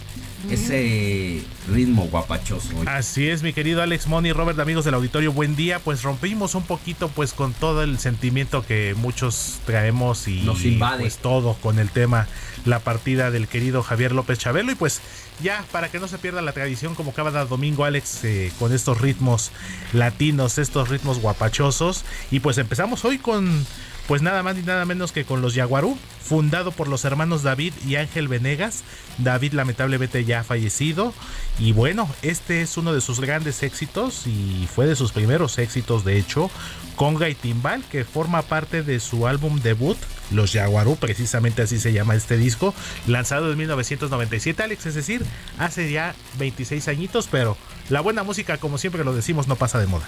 ese 0.51 1.41
ritmo 1.71 2.07
guapachoso? 2.07 2.69
hoy? 2.77 2.85
Así 2.87 3.27
es, 3.27 3.43
mi 3.43 3.53
querido 3.53 3.81
Alex 3.81 4.07
Moni, 4.07 4.31
Robert, 4.33 4.59
amigos 4.59 4.85
del 4.85 4.93
auditorio, 4.93 5.31
buen 5.33 5.55
día. 5.55 5.79
Pues 5.79 6.03
rompimos 6.03 6.55
un 6.55 6.63
poquito 6.63 7.09
pues 7.09 7.33
con 7.33 7.53
todo 7.53 7.83
el 7.83 7.99
sentimiento 7.99 8.65
que 8.65 8.95
muchos 8.97 9.59
traemos 9.65 10.27
y 10.27 10.41
Nos 10.41 10.63
invade. 10.63 11.01
pues 11.01 11.17
todo 11.17 11.53
con 11.55 11.79
el 11.79 11.89
tema 11.89 12.27
la 12.65 12.79
partida 12.79 13.31
del 13.31 13.47
querido 13.47 13.81
Javier 13.83 14.11
López 14.11 14.39
Chabelo 14.39 14.71
y 14.71 14.75
pues 14.75 15.01
ya 15.41 15.63
para 15.71 15.89
que 15.89 15.99
no 15.99 16.07
se 16.07 16.17
pierda 16.17 16.41
la 16.41 16.51
tradición 16.51 16.95
como 16.95 17.13
cada 17.13 17.45
domingo 17.45 17.85
Alex 17.85 18.23
eh, 18.23 18.51
con 18.59 18.73
estos 18.73 18.99
ritmos 18.99 19.51
latinos, 19.93 20.57
estos 20.57 20.89
ritmos 20.89 21.19
guapachosos 21.19 22.03
y 22.31 22.39
pues 22.39 22.57
empezamos 22.57 23.05
hoy 23.05 23.19
con 23.19 23.65
pues 24.07 24.21
nada 24.21 24.41
más 24.41 24.55
ni 24.55 24.61
nada 24.61 24.85
menos 24.85 25.11
que 25.11 25.25
con 25.25 25.41
los 25.41 25.53
Yaguarú, 25.53 25.97
fundado 26.23 26.71
por 26.71 26.87
los 26.87 27.03
hermanos 27.05 27.43
David 27.43 27.73
y 27.85 27.95
Ángel 27.95 28.27
Venegas. 28.27 28.83
David 29.17 29.53
lamentablemente 29.53 30.23
ya 30.23 30.41
ha 30.41 30.43
fallecido 30.43 31.13
y 31.59 31.73
bueno, 31.73 32.09
este 32.21 32.61
es 32.61 32.77
uno 32.77 32.93
de 32.93 33.01
sus 33.01 33.19
grandes 33.19 33.63
éxitos 33.63 34.27
y 34.27 34.67
fue 34.73 34.85
de 34.85 34.95
sus 34.95 35.11
primeros 35.11 35.57
éxitos 35.57 36.05
de 36.05 36.17
hecho, 36.17 36.49
Conga 36.95 37.29
y 37.29 37.35
Timbal, 37.35 37.83
que 37.83 38.05
forma 38.05 38.41
parte 38.43 38.81
de 38.81 38.99
su 38.99 39.27
álbum 39.27 39.59
debut, 39.59 39.97
Los 40.31 40.53
Yaguarú, 40.53 40.95
precisamente 40.95 41.61
así 41.61 41.79
se 41.79 41.93
llama 41.93 42.15
este 42.15 42.37
disco, 42.37 42.73
lanzado 43.07 43.51
en 43.51 43.57
1997, 43.57 44.63
Alex, 44.63 44.85
es 44.85 44.95
decir, 44.95 45.23
hace 45.59 45.91
ya 45.91 46.15
26 46.39 46.87
añitos, 46.87 47.27
pero 47.29 47.57
la 47.89 48.01
buena 48.01 48.23
música, 48.23 48.57
como 48.57 48.77
siempre 48.77 49.03
lo 49.03 49.13
decimos, 49.13 49.47
no 49.47 49.55
pasa 49.55 49.79
de 49.79 49.87
moda. 49.87 50.07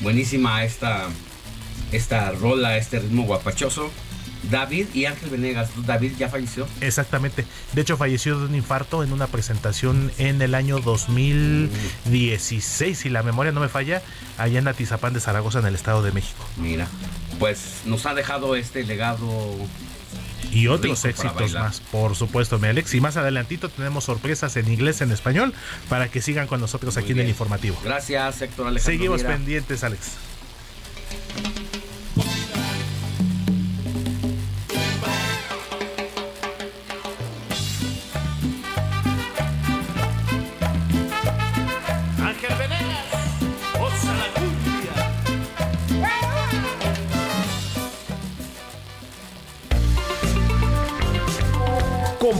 Buenísima 0.00 0.64
esta, 0.64 1.08
esta 1.92 2.30
rola, 2.32 2.76
este 2.76 3.00
ritmo 3.00 3.24
guapachoso. 3.24 3.90
David 4.50 4.86
y 4.94 5.06
Ángel 5.06 5.30
Venegas. 5.30 5.70
David 5.84 6.12
ya 6.18 6.28
falleció. 6.28 6.66
Exactamente. 6.80 7.44
De 7.72 7.82
hecho, 7.82 7.96
falleció 7.96 8.38
de 8.38 8.46
un 8.46 8.54
infarto 8.54 9.02
en 9.02 9.12
una 9.12 9.26
presentación 9.26 10.12
en 10.18 10.40
el 10.40 10.54
año 10.54 10.78
2016, 10.78 12.98
si 12.98 13.08
la 13.08 13.22
memoria 13.22 13.52
no 13.52 13.60
me 13.60 13.68
falla, 13.68 14.02
allá 14.38 14.58
en 14.58 14.68
Atizapán 14.68 15.12
de 15.12 15.20
Zaragoza, 15.20 15.58
en 15.58 15.66
el 15.66 15.74
Estado 15.74 16.02
de 16.02 16.12
México. 16.12 16.44
Mira, 16.56 16.86
pues 17.38 17.82
nos 17.84 18.06
ha 18.06 18.14
dejado 18.14 18.56
este 18.56 18.84
legado. 18.84 19.28
Y 20.50 20.68
otros 20.68 21.04
éxitos 21.04 21.52
más, 21.52 21.80
por 21.80 22.16
supuesto, 22.16 22.58
mi 22.58 22.68
Alex. 22.68 22.94
Y 22.94 23.02
más 23.02 23.18
adelantito 23.18 23.68
tenemos 23.68 24.04
sorpresas 24.04 24.56
en 24.56 24.72
inglés, 24.72 25.02
en 25.02 25.12
español, 25.12 25.52
para 25.90 26.08
que 26.08 26.22
sigan 26.22 26.46
con 26.46 26.60
nosotros 26.60 26.96
aquí 26.96 27.12
en 27.12 27.18
el 27.18 27.28
informativo. 27.28 27.78
Gracias, 27.84 28.40
Héctor 28.40 28.68
Alejandro. 28.68 28.92
Seguimos 28.92 29.22
pendientes, 29.24 29.84
Alex. 29.84 30.12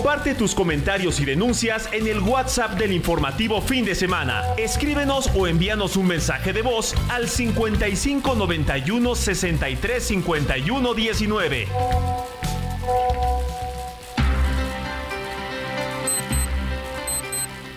Comparte 0.09 0.35
tus 0.35 0.55
comentarios 0.55 1.21
y 1.21 1.27
denuncias 1.27 1.87
en 1.93 2.07
el 2.07 2.21
WhatsApp 2.21 2.79
del 2.79 2.93
informativo 2.93 3.61
fin 3.61 3.85
de 3.85 3.95
semana. 3.95 4.43
Escríbenos 4.57 5.29
o 5.37 5.47
envíanos 5.47 5.97
un 5.97 6.07
mensaje 6.07 6.55
de 6.55 6.63
voz 6.63 6.95
al 7.11 7.29
55 7.29 8.35
91 8.35 9.15
63 9.15 10.03
51 10.03 10.95
19. 10.95 11.69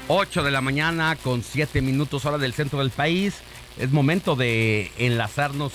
Ocho 0.07 0.41
de 0.41 0.51
la 0.51 0.61
mañana 0.61 1.17
con 1.21 1.43
7 1.43 1.81
minutos 1.81 2.23
hora 2.23 2.37
del 2.37 2.53
centro 2.53 2.79
del 2.79 2.91
país. 2.91 3.41
Es 3.77 3.91
momento 3.91 4.37
de 4.37 4.89
enlazarnos 4.97 5.73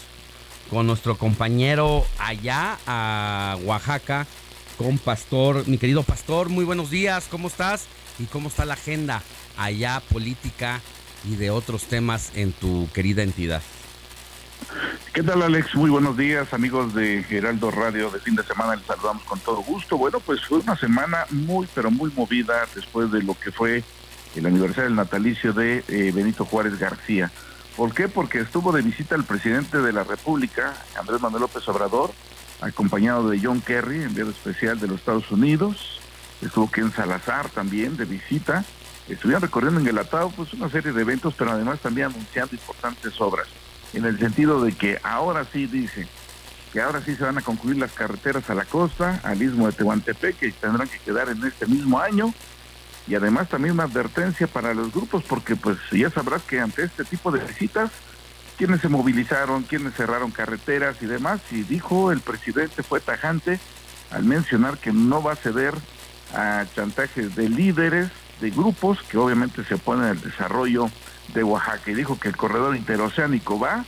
con 0.70 0.86
nuestro 0.86 1.18
compañero 1.18 2.06
allá 2.18 2.78
a 2.86 3.58
Oaxaca, 3.62 4.26
con 4.76 4.98
Pastor. 4.98 5.66
Mi 5.66 5.78
querido 5.78 6.02
Pastor, 6.02 6.48
muy 6.48 6.64
buenos 6.64 6.90
días, 6.90 7.26
¿cómo 7.30 7.48
estás? 7.48 7.86
¿Y 8.18 8.24
cómo 8.24 8.48
está 8.48 8.64
la 8.64 8.74
agenda 8.74 9.22
allá 9.56 10.02
política 10.12 10.80
y 11.24 11.36
de 11.36 11.50
otros 11.50 11.84
temas 11.84 12.32
en 12.34 12.52
tu 12.52 12.88
querida 12.92 13.22
entidad? 13.22 13.62
¿Qué 15.12 15.22
tal 15.22 15.42
Alex? 15.42 15.74
Muy 15.74 15.90
buenos 15.90 16.16
días 16.16 16.52
amigos 16.52 16.94
de 16.94 17.22
Geraldo 17.22 17.70
Radio 17.70 18.10
de 18.10 18.20
fin 18.20 18.34
de 18.34 18.42
semana, 18.42 18.76
les 18.76 18.84
saludamos 18.84 19.22
con 19.24 19.38
todo 19.40 19.62
gusto. 19.62 19.96
Bueno, 19.96 20.20
pues 20.20 20.44
fue 20.44 20.58
una 20.58 20.76
semana 20.76 21.26
muy 21.30 21.66
pero 21.74 21.90
muy 21.90 22.10
movida 22.14 22.66
después 22.74 23.10
de 23.10 23.22
lo 23.22 23.38
que 23.38 23.50
fue 23.50 23.82
el 24.34 24.46
aniversario 24.46 24.84
del 24.84 24.96
natalicio 24.96 25.52
de 25.52 25.82
eh, 25.88 26.12
Benito 26.14 26.44
Juárez 26.44 26.78
García. 26.78 27.30
¿Por 27.76 27.94
qué? 27.94 28.08
Porque 28.08 28.40
estuvo 28.40 28.72
de 28.72 28.82
visita 28.82 29.14
el 29.14 29.24
presidente 29.24 29.78
de 29.78 29.92
la 29.92 30.04
República, 30.04 30.74
Andrés 30.98 31.20
Manuel 31.20 31.42
López 31.42 31.66
Obrador, 31.68 32.10
acompañado 32.60 33.28
de 33.30 33.40
John 33.42 33.60
Kerry, 33.60 34.02
enviado 34.02 34.30
especial 34.30 34.78
de 34.80 34.88
los 34.88 35.00
Estados 35.00 35.30
Unidos. 35.30 36.00
Estuvo 36.42 36.70
Ken 36.70 36.92
Salazar 36.92 37.48
también 37.48 37.96
de 37.96 38.04
visita. 38.04 38.64
Estuvieron 39.08 39.42
recorriendo 39.42 39.80
en 39.80 39.86
Guelatao 39.86 40.30
pues 40.30 40.52
una 40.52 40.68
serie 40.68 40.92
de 40.92 41.02
eventos, 41.02 41.34
pero 41.36 41.52
además 41.52 41.80
también 41.80 42.08
anunciando 42.08 42.54
importantes 42.54 43.20
obras. 43.20 43.46
En 43.94 44.04
el 44.04 44.18
sentido 44.18 44.62
de 44.62 44.72
que 44.72 44.98
ahora 45.02 45.46
sí 45.52 45.66
dice 45.66 46.08
que 46.72 46.80
ahora 46.80 47.00
sí 47.00 47.14
se 47.14 47.24
van 47.24 47.38
a 47.38 47.42
concluir 47.42 47.78
las 47.78 47.92
carreteras 47.92 48.50
a 48.50 48.54
la 48.54 48.64
costa, 48.64 49.20
al 49.22 49.40
istmo 49.40 49.66
de 49.66 49.72
Tehuantepec, 49.72 50.38
que 50.38 50.52
tendrán 50.52 50.88
que 50.88 50.98
quedar 50.98 51.28
en 51.28 51.42
este 51.44 51.66
mismo 51.66 51.98
año. 51.98 52.34
Y 53.06 53.14
además 53.14 53.48
también 53.48 53.74
una 53.74 53.84
advertencia 53.84 54.48
para 54.48 54.74
los 54.74 54.92
grupos, 54.92 55.22
porque 55.22 55.54
pues 55.54 55.78
ya 55.92 56.10
sabrás 56.10 56.42
que 56.42 56.60
ante 56.60 56.82
este 56.82 57.04
tipo 57.04 57.30
de 57.30 57.38
visitas, 57.38 57.90
quienes 58.56 58.80
se 58.80 58.88
movilizaron, 58.88 59.62
quienes 59.62 59.94
cerraron 59.94 60.30
carreteras 60.30 60.96
y 61.02 61.06
demás, 61.06 61.40
y 61.50 61.62
dijo 61.62 62.12
el 62.12 62.20
presidente 62.20 62.82
fue 62.82 63.00
tajante 63.00 63.60
al 64.10 64.24
mencionar 64.24 64.78
que 64.78 64.92
no 64.92 65.22
va 65.22 65.32
a 65.32 65.36
ceder 65.36 65.74
a 66.34 66.64
chantajes 66.74 67.36
de 67.36 67.48
líderes, 67.48 68.08
de 68.40 68.50
grupos 68.50 69.02
que 69.02 69.18
obviamente 69.18 69.64
se 69.64 69.74
oponen 69.74 70.04
al 70.04 70.20
desarrollo 70.20 70.90
de 71.34 71.42
Oaxaca 71.42 71.90
y 71.90 71.94
dijo 71.94 72.18
que 72.18 72.28
el 72.28 72.36
corredor 72.36 72.76
interoceánico 72.76 73.58
va 73.58 73.84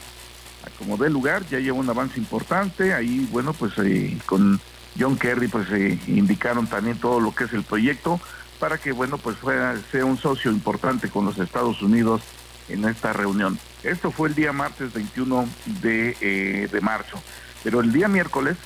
a 0.64 0.70
como 0.78 0.96
dé 0.96 1.08
lugar, 1.08 1.44
ya 1.46 1.58
lleva 1.58 1.78
un 1.78 1.88
avance 1.88 2.18
importante, 2.18 2.94
ahí 2.94 3.28
bueno 3.30 3.52
pues 3.52 3.72
eh, 3.78 4.18
con 4.26 4.60
John 4.98 5.16
Kerry 5.16 5.48
pues 5.48 5.70
eh, 5.70 5.98
indicaron 6.08 6.66
también 6.66 6.98
todo 6.98 7.20
lo 7.20 7.34
que 7.34 7.44
es 7.44 7.52
el 7.52 7.62
proyecto 7.62 8.20
para 8.58 8.78
que 8.78 8.92
bueno 8.92 9.18
pues 9.18 9.36
sea 9.90 10.04
un 10.04 10.18
socio 10.18 10.50
importante 10.50 11.08
con 11.08 11.24
los 11.24 11.38
Estados 11.38 11.80
Unidos 11.82 12.22
en 12.68 12.84
esta 12.84 13.12
reunión. 13.12 13.58
Esto 13.82 14.10
fue 14.10 14.28
el 14.28 14.34
día 14.34 14.52
martes 14.52 14.92
21 14.92 15.48
de, 15.80 16.16
eh, 16.20 16.68
de 16.70 16.80
marzo, 16.80 17.22
pero 17.62 17.80
el 17.80 17.92
día 17.92 18.08
miércoles 18.08 18.56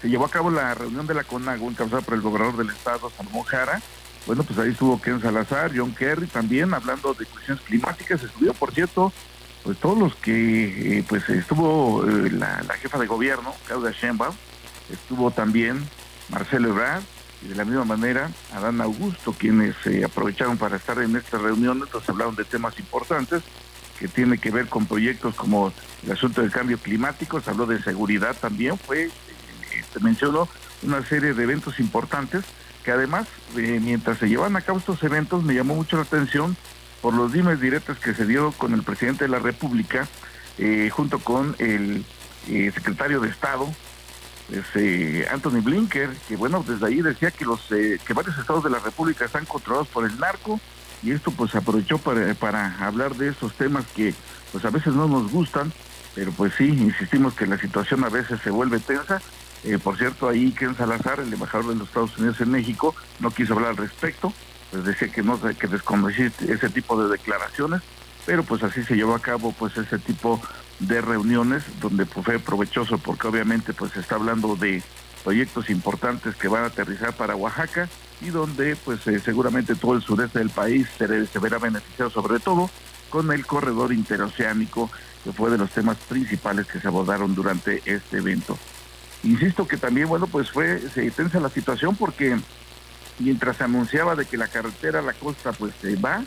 se 0.00 0.08
llevó 0.08 0.26
a 0.26 0.30
cabo 0.30 0.50
la 0.50 0.74
reunión 0.74 1.06
de 1.06 1.14
la 1.14 1.24
CONAGO 1.24 1.68
encabezada 1.68 2.02
por 2.02 2.14
el 2.14 2.20
gobernador 2.20 2.56
del 2.56 2.70
estado, 2.70 3.10
Salomón 3.16 3.44
Jara. 3.44 3.80
Bueno, 4.26 4.42
pues 4.42 4.58
ahí 4.58 4.70
estuvo 4.70 5.00
Ken 5.00 5.20
Salazar, 5.20 5.72
John 5.74 5.94
Kerry 5.94 6.26
también 6.26 6.72
hablando 6.74 7.14
de 7.14 7.26
cuestiones 7.26 7.62
climáticas. 7.64 8.22
Estuvieron, 8.22 8.56
por 8.56 8.72
cierto, 8.72 9.12
pues 9.62 9.78
todos 9.78 9.98
los 9.98 10.14
que, 10.16 10.98
eh, 10.98 11.04
pues 11.08 11.28
estuvo 11.28 12.04
eh, 12.08 12.30
la, 12.30 12.62
la 12.62 12.74
jefa 12.74 12.98
de 12.98 13.06
gobierno, 13.06 13.54
Claudia 13.66 13.90
Sheinbaum, 13.90 14.34
estuvo 14.90 15.30
también 15.30 15.86
Marcelo 16.28 16.68
Ebrard, 16.70 17.02
y 17.42 17.48
de 17.48 17.54
la 17.54 17.64
misma 17.64 17.84
manera 17.84 18.30
Adán 18.54 18.80
Augusto, 18.80 19.32
quienes 19.32 19.74
eh, 19.86 20.04
aprovecharon 20.04 20.58
para 20.58 20.76
estar 20.76 20.98
en 20.98 21.16
esta 21.16 21.38
reunión, 21.38 21.80
entonces 21.82 22.08
hablaron 22.08 22.36
de 22.36 22.44
temas 22.44 22.78
importantes 22.78 23.42
que 24.00 24.08
tiene 24.08 24.38
que 24.38 24.50
ver 24.50 24.66
con 24.66 24.86
proyectos 24.86 25.34
como 25.34 25.72
el 26.04 26.12
asunto 26.12 26.40
del 26.40 26.50
cambio 26.50 26.78
climático, 26.78 27.40
se 27.40 27.50
habló 27.50 27.66
de 27.66 27.82
seguridad 27.82 28.34
también, 28.34 28.78
fue, 28.78 29.04
eh, 29.04 29.10
se 29.92 30.00
mencionó 30.00 30.48
una 30.82 31.06
serie 31.06 31.34
de 31.34 31.42
eventos 31.42 31.78
importantes 31.78 32.44
que 32.82 32.90
además, 32.90 33.28
eh, 33.56 33.78
mientras 33.80 34.18
se 34.18 34.28
llevan 34.28 34.56
a 34.56 34.62
cabo 34.62 34.78
estos 34.78 35.02
eventos, 35.02 35.44
me 35.44 35.54
llamó 35.54 35.74
mucho 35.74 35.96
la 35.96 36.02
atención 36.02 36.56
por 37.02 37.12
los 37.12 37.32
dimes 37.32 37.60
directos 37.60 37.98
que 37.98 38.14
se 38.14 38.26
dio 38.26 38.52
con 38.52 38.72
el 38.72 38.82
presidente 38.82 39.24
de 39.24 39.30
la 39.30 39.38
República, 39.38 40.08
eh, 40.56 40.88
junto 40.90 41.18
con 41.18 41.54
el 41.58 42.04
eh, 42.48 42.70
secretario 42.74 43.20
de 43.20 43.28
Estado, 43.28 43.68
es, 44.50 44.64
eh, 44.74 45.26
Anthony 45.30 45.60
Blinker, 45.62 46.10
que 46.28 46.36
bueno, 46.36 46.64
desde 46.66 46.86
ahí 46.86 47.02
decía 47.02 47.30
que 47.30 47.44
los 47.44 47.70
eh, 47.70 47.98
que 48.04 48.14
varios 48.14 48.36
estados 48.38 48.64
de 48.64 48.70
la 48.70 48.78
República 48.78 49.24
están 49.24 49.44
controlados 49.44 49.88
por 49.88 50.04
el 50.04 50.18
narco 50.18 50.60
y 51.02 51.12
esto 51.12 51.30
pues 51.30 51.54
aprovechó 51.54 51.98
para, 51.98 52.76
hablar 52.86 53.14
de 53.16 53.28
esos 53.28 53.54
temas 53.54 53.86
que 53.94 54.14
pues 54.52 54.64
a 54.64 54.70
veces 54.70 54.94
no 54.94 55.06
nos 55.06 55.30
gustan, 55.30 55.72
pero 56.14 56.32
pues 56.32 56.52
sí, 56.56 56.68
insistimos 56.68 57.34
que 57.34 57.46
la 57.46 57.58
situación 57.58 58.04
a 58.04 58.08
veces 58.08 58.40
se 58.42 58.50
vuelve 58.50 58.80
tensa. 58.80 59.20
Eh, 59.62 59.78
por 59.78 59.96
cierto, 59.98 60.28
ahí 60.28 60.52
Ken 60.52 60.76
Salazar, 60.76 61.20
el 61.20 61.32
embajador 61.32 61.68
de 61.68 61.76
los 61.76 61.88
Estados 61.88 62.16
Unidos 62.18 62.40
en 62.40 62.50
México, 62.50 62.94
no 63.20 63.30
quiso 63.30 63.54
hablar 63.54 63.70
al 63.70 63.76
respecto, 63.76 64.32
pues 64.70 64.84
decía 64.84 65.08
que 65.08 65.22
no 65.22 65.40
que 65.40 65.66
desconocía 65.66 66.32
ese 66.40 66.70
tipo 66.70 67.02
de 67.02 67.10
declaraciones, 67.10 67.82
pero 68.26 68.42
pues 68.42 68.62
así 68.62 68.82
se 68.82 68.96
llevó 68.96 69.14
a 69.14 69.20
cabo 69.20 69.52
pues 69.52 69.76
ese 69.76 69.98
tipo 69.98 70.40
de 70.80 71.00
reuniones 71.00 71.62
donde 71.80 72.06
pues, 72.06 72.24
fue 72.24 72.38
provechoso 72.38 72.98
porque 72.98 73.28
obviamente 73.28 73.72
pues 73.72 73.92
se 73.92 74.00
está 74.00 74.16
hablando 74.16 74.56
de 74.56 74.82
proyectos 75.22 75.68
importantes 75.68 76.34
que 76.36 76.48
van 76.48 76.64
a 76.64 76.68
aterrizar 76.68 77.12
para 77.12 77.36
Oaxaca 77.36 77.88
y 78.20 78.30
donde 78.30 78.76
pues 78.76 79.06
eh, 79.06 79.20
seguramente 79.20 79.74
todo 79.74 79.94
el 79.94 80.02
sureste 80.02 80.38
del 80.38 80.50
país 80.50 80.86
se, 80.98 81.26
se 81.26 81.38
verá 81.38 81.58
beneficiado 81.58 82.10
sobre 82.10 82.38
todo 82.38 82.70
con 83.08 83.32
el 83.32 83.46
corredor 83.46 83.92
interoceánico 83.92 84.90
que 85.24 85.32
fue 85.32 85.50
de 85.50 85.58
los 85.58 85.70
temas 85.70 85.96
principales 86.08 86.66
que 86.66 86.80
se 86.80 86.88
abordaron 86.88 87.34
durante 87.34 87.82
este 87.84 88.18
evento. 88.18 88.58
Insisto 89.22 89.68
que 89.68 89.76
también, 89.76 90.08
bueno, 90.08 90.26
pues 90.26 90.50
fue, 90.50 90.80
se 90.94 91.10
tensa 91.10 91.40
la 91.40 91.50
situación 91.50 91.94
porque 91.96 92.38
mientras 93.18 93.58
se 93.58 93.64
anunciaba 93.64 94.16
de 94.16 94.24
que 94.24 94.38
la 94.38 94.48
carretera 94.48 95.00
a 95.00 95.02
la 95.02 95.12
costa 95.12 95.52
pues 95.52 95.74
se 95.80 95.96
va, 95.96 96.22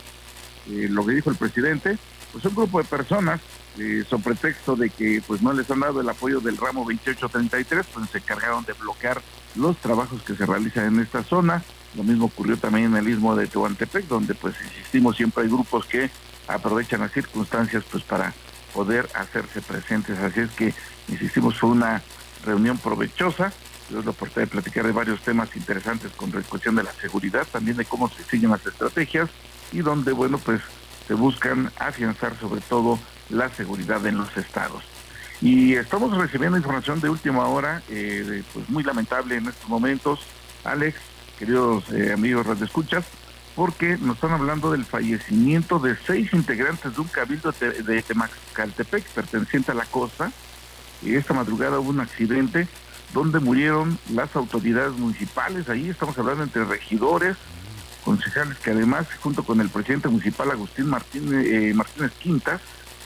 eh, 0.69 0.87
lo 0.89 1.05
que 1.05 1.13
dijo 1.13 1.31
el 1.31 1.35
presidente, 1.35 1.97
pues 2.31 2.45
un 2.45 2.55
grupo 2.55 2.77
de 2.79 2.85
personas, 2.85 3.41
eh, 3.79 4.03
sobre 4.07 4.35
pretexto 4.35 4.75
de 4.75 4.91
que 4.91 5.23
pues 5.25 5.41
no 5.41 5.51
les 5.51 5.69
han 5.71 5.79
dado 5.79 6.01
el 6.01 6.09
apoyo 6.09 6.39
del 6.39 6.57
ramo 6.57 6.81
2833, 6.81 7.85
pues 7.91 8.09
se 8.11 8.19
encargaron 8.19 8.63
de 8.65 8.73
bloquear 8.73 9.19
los 9.55 9.77
trabajos 9.77 10.21
que 10.21 10.35
se 10.35 10.45
realizan 10.45 10.93
en 10.93 10.99
esta 10.99 11.23
zona. 11.23 11.63
Lo 11.95 12.03
mismo 12.03 12.25
ocurrió 12.25 12.57
también 12.57 12.87
en 12.87 12.97
el 12.97 13.09
istmo 13.09 13.35
de 13.35 13.47
Tehuantepec, 13.47 14.07
donde 14.07 14.33
pues 14.33 14.55
insistimos 14.63 15.15
siempre 15.15 15.43
hay 15.43 15.49
grupos 15.49 15.85
que 15.85 16.09
aprovechan 16.47 17.01
las 17.01 17.11
circunstancias 17.11 17.83
pues 17.91 18.03
para 18.03 18.33
poder 18.73 19.07
hacerse 19.15 19.61
presentes. 19.61 20.17
Así 20.19 20.41
es 20.41 20.51
que, 20.51 20.73
insistimos, 21.07 21.57
fue 21.59 21.69
una 21.69 22.01
reunión 22.45 22.77
provechosa. 22.77 23.53
Yo 23.89 24.01
la 24.01 24.11
oportunidad 24.11 24.49
de 24.49 24.51
platicar 24.51 24.85
de 24.85 24.91
varios 24.91 25.21
temas 25.21 25.55
interesantes 25.55 26.11
con 26.13 26.31
cuestión 26.31 26.75
de 26.75 26.83
la 26.83 26.93
seguridad, 26.93 27.45
también 27.51 27.77
de 27.77 27.85
cómo 27.85 28.09
se 28.09 28.23
siguen 28.23 28.51
las 28.51 28.65
estrategias 28.65 29.29
y 29.71 29.79
donde, 29.79 30.13
bueno, 30.13 30.37
pues 30.37 30.61
se 31.07 31.13
buscan 31.13 31.71
afianzar 31.77 32.37
sobre 32.39 32.61
todo 32.61 32.97
la 33.29 33.49
seguridad 33.49 34.05
en 34.05 34.17
los 34.17 34.35
estados. 34.37 34.83
Y 35.41 35.73
estamos 35.73 36.15
recibiendo 36.17 36.57
información 36.57 37.01
de 37.01 37.09
última 37.09 37.45
hora, 37.47 37.81
eh, 37.89 38.43
pues 38.53 38.69
muy 38.69 38.83
lamentable 38.83 39.35
en 39.35 39.47
estos 39.47 39.67
momentos. 39.67 40.21
Alex, 40.63 40.95
queridos 41.37 41.83
eh, 41.91 42.13
amigos 42.13 42.45
escuchas 42.61 43.05
porque 43.55 43.97
nos 43.97 44.15
están 44.15 44.31
hablando 44.31 44.71
del 44.71 44.85
fallecimiento 44.85 45.79
de 45.79 45.95
seis 46.07 46.33
integrantes 46.33 46.95
de 46.95 47.01
un 47.01 47.07
cabildo 47.07 47.51
de, 47.51 47.83
de 47.83 48.01
Temacaltepec, 48.01 49.05
perteneciente 49.09 49.71
a 49.71 49.75
la 49.75 49.85
costa. 49.85 50.31
Y 51.03 51.15
esta 51.15 51.33
madrugada 51.33 51.79
hubo 51.79 51.89
un 51.89 51.99
accidente 51.99 52.67
donde 53.13 53.39
murieron 53.39 53.99
las 54.11 54.35
autoridades 54.35 54.93
municipales. 54.93 55.69
Ahí 55.69 55.89
estamos 55.89 56.17
hablando 56.17 56.43
entre 56.43 56.65
regidores, 56.65 57.37
concejales 58.03 58.57
que 58.57 58.71
además, 58.71 59.05
junto 59.21 59.43
con 59.43 59.61
el 59.61 59.69
presidente 59.69 60.07
municipal 60.07 60.49
Agustín 60.49 60.87
Martínez, 60.87 61.45
eh, 61.45 61.73
Martínez 61.75 62.11
Quintas, 62.13 62.59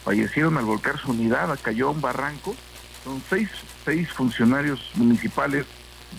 fallecieron 0.06 0.58
al 0.58 0.66
volcar 0.66 0.98
su 0.98 1.12
unidad, 1.12 1.60
cayó 1.62 1.90
a 1.90 1.92
un 1.92 2.00
barranco. 2.00 2.56
Son 3.04 3.22
seis, 3.30 3.50
seis 3.84 4.10
funcionarios 4.12 4.92
municipales 4.96 5.66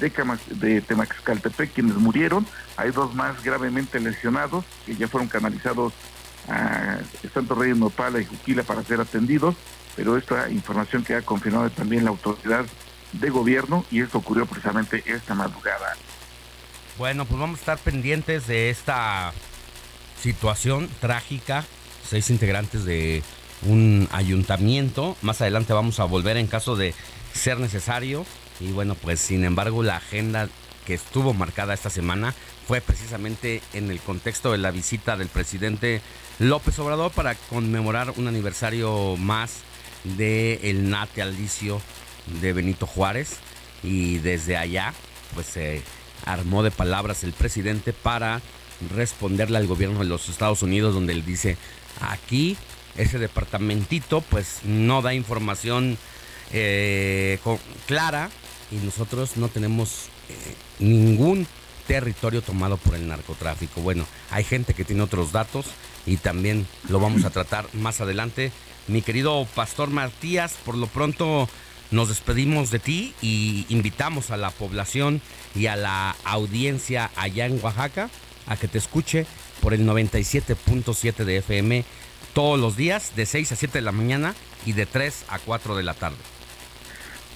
de, 0.01 0.13
de 0.57 0.81
Temaxcaltepec 0.81 1.73
quienes 1.73 1.97
murieron. 1.97 2.47
Hay 2.77 2.91
dos 2.91 3.15
más 3.15 3.43
gravemente 3.43 4.01
lesionados 4.01 4.65
que 4.87 4.97
ya 4.97 5.09
fueron 5.09 5.29
canalizados 5.29 5.93
a 6.49 6.99
Santo 7.33 7.55
Rey 7.55 7.75
Nopala 7.75 8.21
y 8.21 8.25
Juquila 8.25 8.63
para 8.63 8.83
ser 8.83 9.01
atendidos, 9.01 9.55
pero 9.97 10.17
esta 10.17 10.51
información 10.51 11.05
que 11.05 11.15
ha 11.15 11.23
confirmado 11.23 11.69
también 11.71 12.05
la 12.05 12.11
autoridad 12.11 12.65
de 13.13 13.31
gobierno 13.31 13.85
y 13.91 14.01
esto 14.01 14.19
ocurrió 14.19 14.47
precisamente 14.47 15.03
esta 15.07 15.35
madrugada. 15.35 15.97
Bueno, 16.99 17.25
pues 17.27 17.39
vamos 17.39 17.59
a 17.59 17.61
estar 17.61 17.79
pendientes 17.79 18.47
de 18.47 18.71
esta 18.71 19.33
situación 20.21 20.89
trágica. 21.01 21.65
Seis 22.09 22.31
integrantes 22.31 22.85
de 22.85 23.23
un 23.63 24.09
ayuntamiento. 24.13 25.17
Más 25.23 25.41
adelante 25.41 25.73
vamos 25.73 26.01
a 26.01 26.05
volver 26.05 26.37
en 26.37 26.47
caso 26.47 26.75
de 26.75 26.95
ser 27.33 27.61
necesario. 27.61 28.25
Y 28.61 28.73
bueno, 28.73 28.95
pues 28.95 29.21
sin 29.21 29.45
embargo 29.45 29.83
la 29.83 29.97
agenda 29.97 30.49
que 30.87 30.95
estuvo 30.95 31.35
marcada 31.35 31.75
esta 31.75 31.91
semana 31.91 32.35
fue 32.67 32.81
precisamente 32.81 33.63
en 33.73 33.91
el 33.91 34.01
contexto 34.01 34.53
de 34.53 34.59
la 34.59 34.71
visita 34.71 35.17
del 35.17 35.29
presidente 35.29 36.01
López 36.39 36.79
Obrador 36.79 37.13
para 37.13 37.35
conmemorar 37.35 38.13
un 38.17 38.29
aniversario 38.29 39.17
más 39.17 39.59
del 40.05 40.59
el 40.63 40.91
natalicio 40.91 41.81
de 42.41 42.53
Benito 42.53 42.87
Juárez. 42.87 43.37
Y 43.83 44.19
desde 44.19 44.57
allá 44.57 44.93
pues 45.35 45.47
se 45.47 45.83
armó 46.25 46.63
de 46.63 46.71
palabras 46.71 47.23
el 47.25 47.33
presidente 47.33 47.93
para 47.93 48.41
responderle 48.95 49.59
al 49.59 49.67
gobierno 49.67 50.01
de 50.01 50.07
los 50.07 50.29
Estados 50.29 50.63
Unidos 50.63 50.95
donde 50.95 51.13
él 51.13 51.25
dice 51.25 51.57
aquí 52.01 52.57
ese 52.97 53.19
departamentito 53.19 54.21
pues 54.23 54.61
no 54.65 55.03
da 55.03 55.15
información 55.15 55.99
eh, 56.53 57.39
clara 57.87 58.31
y 58.71 58.77
nosotros 58.77 59.37
no 59.37 59.49
tenemos 59.49 60.07
eh, 60.29 60.55
ningún 60.79 61.47
territorio 61.87 62.43
tomado 62.43 62.77
por 62.77 62.95
el 62.95 63.09
narcotráfico. 63.09 63.81
Bueno, 63.81 64.07
hay 64.31 64.45
gente 64.45 64.75
que 64.75 64.85
tiene 64.85 65.03
otros 65.03 65.33
datos 65.33 65.67
y 66.07 66.19
también 66.19 66.67
lo 66.89 67.01
vamos 67.01 67.25
a 67.25 67.31
tratar 67.31 67.67
más 67.75 68.01
adelante. 68.01 68.53
Mi 68.87 69.03
querido 69.03 69.47
Pastor 69.55 69.89
Matías, 69.89 70.55
por 70.65 70.77
lo 70.77 70.87
pronto 70.87 71.49
nos 71.91 72.09
despedimos 72.09 72.71
de 72.71 72.79
ti 72.79 73.15
y 73.23 73.65
invitamos 73.71 74.31
a 74.31 74.37
la 74.37 74.51
población 74.51 75.23
y 75.55 75.67
a 75.67 75.77
la 75.77 76.15
audiencia 76.25 77.11
allá 77.17 77.47
en 77.47 77.59
Oaxaca 77.63 78.11
a 78.47 78.57
que 78.57 78.69
te 78.69 78.79
escuche 78.79 79.27
por 79.63 79.73
el 79.73 79.87
97.7 79.87 81.25
de 81.25 81.39
FM 81.39 81.85
todos 82.35 82.61
los 82.61 82.77
días 82.77 83.17
de 83.17 83.27
6 83.27 83.53
a 83.53 83.57
7 83.57 83.79
de 83.79 83.83
la 83.83 83.93
mañana 83.93 84.35
y 84.67 84.73
de 84.73 84.87
3 84.87 85.25
a 85.29 85.39
4 85.39 85.77
de 85.77 85.83
la 85.83 85.95
tarde. 85.95 86.38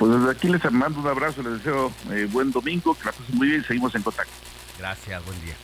Pues 0.02 0.18
desde 0.18 0.32
aquí 0.32 0.48
les 0.48 0.72
mando 0.72 0.98
un 0.98 1.06
abrazo, 1.06 1.44
les 1.44 1.58
deseo 1.58 1.92
eh, 2.10 2.26
buen 2.28 2.50
domingo, 2.50 2.92
que 2.92 3.04
la 3.04 3.12
pasen 3.12 3.36
muy 3.36 3.46
bien 3.46 3.60
y 3.60 3.64
seguimos 3.64 3.94
en 3.94 4.02
contacto. 4.02 4.32
Gracias, 4.76 5.24
buen 5.24 5.40
día. 5.42 5.54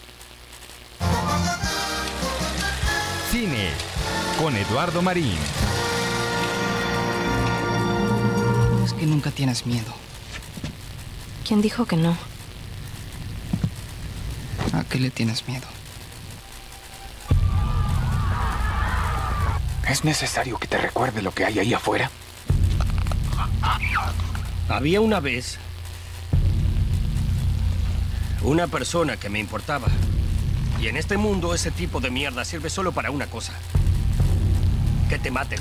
Cine 3.32 3.70
con 4.40 4.54
Eduardo 4.54 5.02
Marín. 5.02 5.36
Es 8.84 8.92
que 8.92 9.06
nunca 9.06 9.32
tienes 9.32 9.66
miedo. 9.66 9.92
¿Quién 11.44 11.60
dijo 11.60 11.86
que 11.86 11.96
no? 11.96 12.16
¿A 14.72 14.84
qué 14.84 15.00
le 15.00 15.10
tienes 15.10 15.48
miedo? 15.48 15.66
¿Es 19.88 20.04
necesario 20.04 20.58
que 20.58 20.68
te 20.68 20.78
recuerde 20.78 21.22
lo 21.22 21.32
que 21.32 21.44
hay 21.44 21.58
ahí 21.58 21.74
afuera? 21.74 22.08
Había 24.68 25.00
una 25.00 25.20
vez 25.20 25.58
una 28.42 28.66
persona 28.66 29.16
que 29.16 29.28
me 29.28 29.38
importaba. 29.38 29.88
Y 30.80 30.88
en 30.88 30.96
este 30.96 31.16
mundo 31.16 31.54
ese 31.54 31.70
tipo 31.70 32.00
de 32.00 32.10
mierda 32.10 32.44
sirve 32.44 32.70
solo 32.70 32.92
para 32.92 33.10
una 33.10 33.26
cosa. 33.26 33.52
Que 35.08 35.18
te 35.18 35.30
maten. 35.30 35.58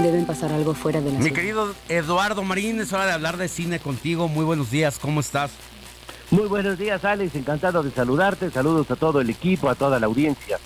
Deben 0.00 0.26
pasar 0.26 0.52
algo 0.52 0.74
fuera 0.74 1.00
de 1.00 1.10
la 1.10 1.18
Mi 1.18 1.24
ciudad. 1.24 1.36
querido 1.36 1.74
Eduardo 1.88 2.44
Marín, 2.44 2.80
es 2.80 2.92
hora 2.92 3.04
de 3.04 3.12
hablar 3.12 3.36
de 3.36 3.48
cine 3.48 3.80
contigo. 3.80 4.28
Muy 4.28 4.44
buenos 4.44 4.70
días, 4.70 4.98
¿cómo 4.98 5.20
estás? 5.20 5.50
Muy 6.30 6.46
buenos 6.46 6.78
días, 6.78 7.04
Alex. 7.04 7.34
Encantado 7.34 7.82
de 7.82 7.90
saludarte. 7.90 8.50
Saludos 8.50 8.88
a 8.90 8.96
todo 8.96 9.20
el 9.20 9.28
equipo, 9.28 9.68
a 9.68 9.74
toda 9.74 9.98
la 9.98 10.06
audiencia. 10.06 10.58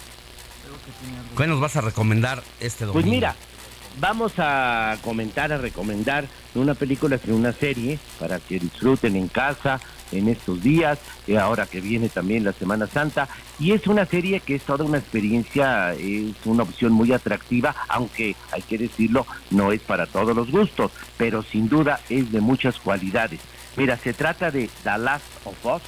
¿Qué 1.36 1.46
nos 1.46 1.60
vas 1.60 1.76
a 1.76 1.80
recomendar 1.80 2.42
este 2.60 2.84
domingo? 2.84 3.00
Pues 3.00 3.06
mira, 3.06 3.34
vamos 4.00 4.32
a 4.38 4.96
comentar, 5.02 5.52
a 5.52 5.58
recomendar 5.58 6.26
una 6.54 6.74
película 6.74 7.18
una 7.28 7.52
serie 7.52 7.98
para 8.18 8.38
que 8.38 8.58
disfruten 8.58 9.16
en 9.16 9.28
casa 9.28 9.80
en 10.12 10.28
estos 10.28 10.62
días, 10.62 10.98
y 11.26 11.36
ahora 11.36 11.66
que 11.66 11.80
viene 11.80 12.08
también 12.08 12.44
la 12.44 12.52
Semana 12.52 12.86
Santa. 12.86 13.28
Y 13.58 13.72
es 13.72 13.86
una 13.86 14.04
serie 14.06 14.40
que 14.40 14.54
es 14.54 14.62
toda 14.62 14.84
una 14.84 14.98
experiencia, 14.98 15.94
es 15.94 16.34
una 16.44 16.64
opción 16.64 16.92
muy 16.92 17.12
atractiva, 17.12 17.74
aunque 17.88 18.36
hay 18.50 18.62
que 18.62 18.78
decirlo, 18.78 19.26
no 19.50 19.72
es 19.72 19.80
para 19.80 20.06
todos 20.06 20.36
los 20.36 20.50
gustos, 20.50 20.92
pero 21.16 21.42
sin 21.42 21.68
duda 21.68 22.00
es 22.10 22.30
de 22.30 22.40
muchas 22.40 22.78
cualidades. 22.78 23.40
Mira, 23.76 23.96
se 23.96 24.12
trata 24.12 24.50
de 24.50 24.68
The 24.84 24.98
Last 24.98 25.24
of 25.44 25.64
Us, 25.64 25.82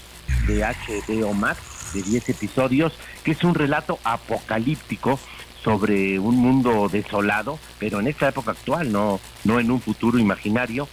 de 0.47 0.65
HBO 0.65 1.35
Max, 1.35 1.61
de 1.95 2.03
10 2.03 2.29
episodios, 2.29 2.93
que 3.23 3.31
es 3.31 3.43
un 3.45 3.55
relato 3.55 3.99
apocalíptico 4.05 5.19
sobre 5.63 6.19
un 6.19 6.37
mundo 6.37 6.91
desolado, 6.93 7.59
pero 7.79 8.01
en 8.01 8.09
esta 8.09 8.29
época 8.29 8.51
actual, 8.51 8.93
no, 8.93 9.19
no 9.45 9.59
en 9.59 9.71
un 9.71 9.81
futuro 9.81 10.19
imaginario, 10.19 10.89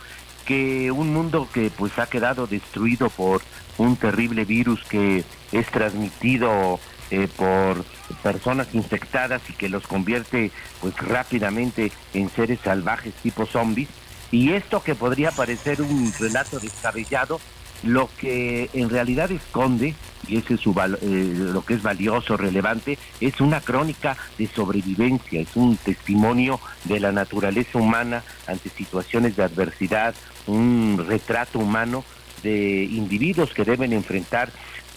que 0.45 0.91
un 0.91 1.13
mundo 1.13 1.47
que 1.53 1.69
pues 1.69 1.99
ha 1.99 2.07
quedado 2.07 2.47
destruido 2.47 3.09
por 3.09 3.41
un 3.77 3.95
terrible 3.97 4.45
virus 4.45 4.83
que 4.85 5.23
es 5.51 5.67
transmitido 5.67 6.79
eh, 7.09 7.27
por 7.35 7.83
personas 8.23 8.73
infectadas 8.73 9.41
y 9.49 9.53
que 9.53 9.67
los 9.69 9.85
convierte 9.85 10.51
pues 10.79 10.95
rápidamente 10.97 11.91
en 12.13 12.29
seres 12.29 12.59
salvajes 12.63 13.13
tipo 13.15 13.45
zombies. 13.45 13.89
Y 14.31 14.53
esto 14.53 14.81
que 14.81 14.95
podría 14.95 15.31
parecer 15.31 15.81
un 15.81 16.13
relato 16.17 16.59
descabellado, 16.59 17.41
lo 17.83 18.09
que 18.17 18.69
en 18.73 18.89
realidad 18.89 19.31
esconde 19.31 19.95
y 20.27 20.37
ese 20.37 20.53
es 20.53 20.61
su 20.61 20.71
eh, 20.71 21.33
lo 21.35 21.63
que 21.65 21.73
es 21.73 21.81
valioso, 21.81 22.37
relevante, 22.37 22.97
es 23.19 23.41
una 23.41 23.59
crónica 23.61 24.15
de 24.37 24.47
sobrevivencia, 24.47 25.41
es 25.41 25.55
un 25.55 25.77
testimonio 25.77 26.59
de 26.85 26.99
la 26.99 27.11
naturaleza 27.11 27.77
humana 27.77 28.23
ante 28.47 28.69
situaciones 28.69 29.35
de 29.35 29.43
adversidad, 29.43 30.15
un 30.47 31.03
retrato 31.07 31.59
humano 31.59 32.03
de 32.43 32.83
individuos 32.83 33.53
que 33.53 33.65
deben 33.65 33.93
enfrentar 33.93 34.51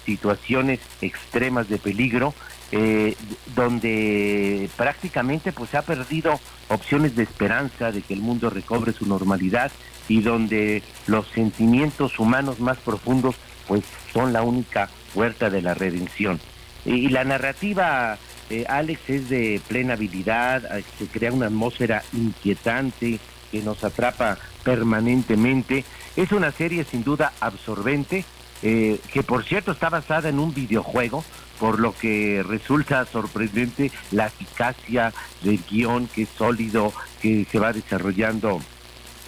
situaciones 0.05 0.81
extremas 1.01 1.69
de 1.69 1.79
peligro, 1.79 2.35
eh, 2.73 3.17
donde 3.55 4.69
prácticamente 4.77 5.53
pues 5.53 5.71
se 5.71 5.77
ha 5.77 5.83
perdido 5.83 6.39
opciones 6.69 7.15
de 7.15 7.23
esperanza 7.23 7.93
de 7.93 8.03
que 8.03 8.15
el 8.15 8.21
mundo 8.21 8.51
recobre 8.51 8.93
su 8.93 9.07
normalidad 9.07 9.71
y 10.09 10.21
donde 10.21 10.83
los 11.07 11.27
sentimientos 11.29 12.19
humanos 12.19 12.61
más 12.61 12.79
profundos 12.79 13.37
pues 13.67 13.83
son 14.13 14.33
la 14.33 14.43
única 14.43 14.89
puerta 15.13 15.51
de 15.51 15.63
la 15.63 15.75
redención. 15.75 16.41
Y, 16.85 17.09
la 17.09 17.25
narrativa, 17.25 18.19
eh, 18.51 18.67
Alex, 18.69 19.01
es 19.09 19.29
de 19.31 19.61
plena 19.69 19.95
habilidad, 19.95 20.77
eh, 20.77 20.85
se 20.99 21.07
crea 21.07 21.33
una 21.33 21.47
atmósfera 21.47 22.03
inquietante 22.13 23.19
que 23.51 23.63
nos 23.63 23.83
atrapa 23.85 24.37
permanentemente. 24.65 25.85
Es 26.17 26.33
una 26.33 26.53
serie 26.53 26.85
sin 26.85 27.03
duda 27.03 27.33
absorbente, 27.41 28.25
eh, 28.63 29.01
que 29.13 29.23
por 29.23 29.45
cierto 29.45 29.73
está 29.73 29.89
basada 29.89 30.29
en 30.29 30.39
un 30.39 30.53
videojuego, 30.53 31.25
por 31.59 31.81
lo 31.81 31.95
que 31.95 32.45
resulta 32.47 33.07
sorprendente 33.07 33.91
la 34.11 34.27
eficacia 34.27 35.13
del 35.43 35.61
guion, 35.71 36.09
que 36.09 36.23
es 36.23 36.29
sólido, 36.37 36.93
que 37.23 37.47
se 37.51 37.59
va 37.59 37.73
desarrollando 37.73 38.61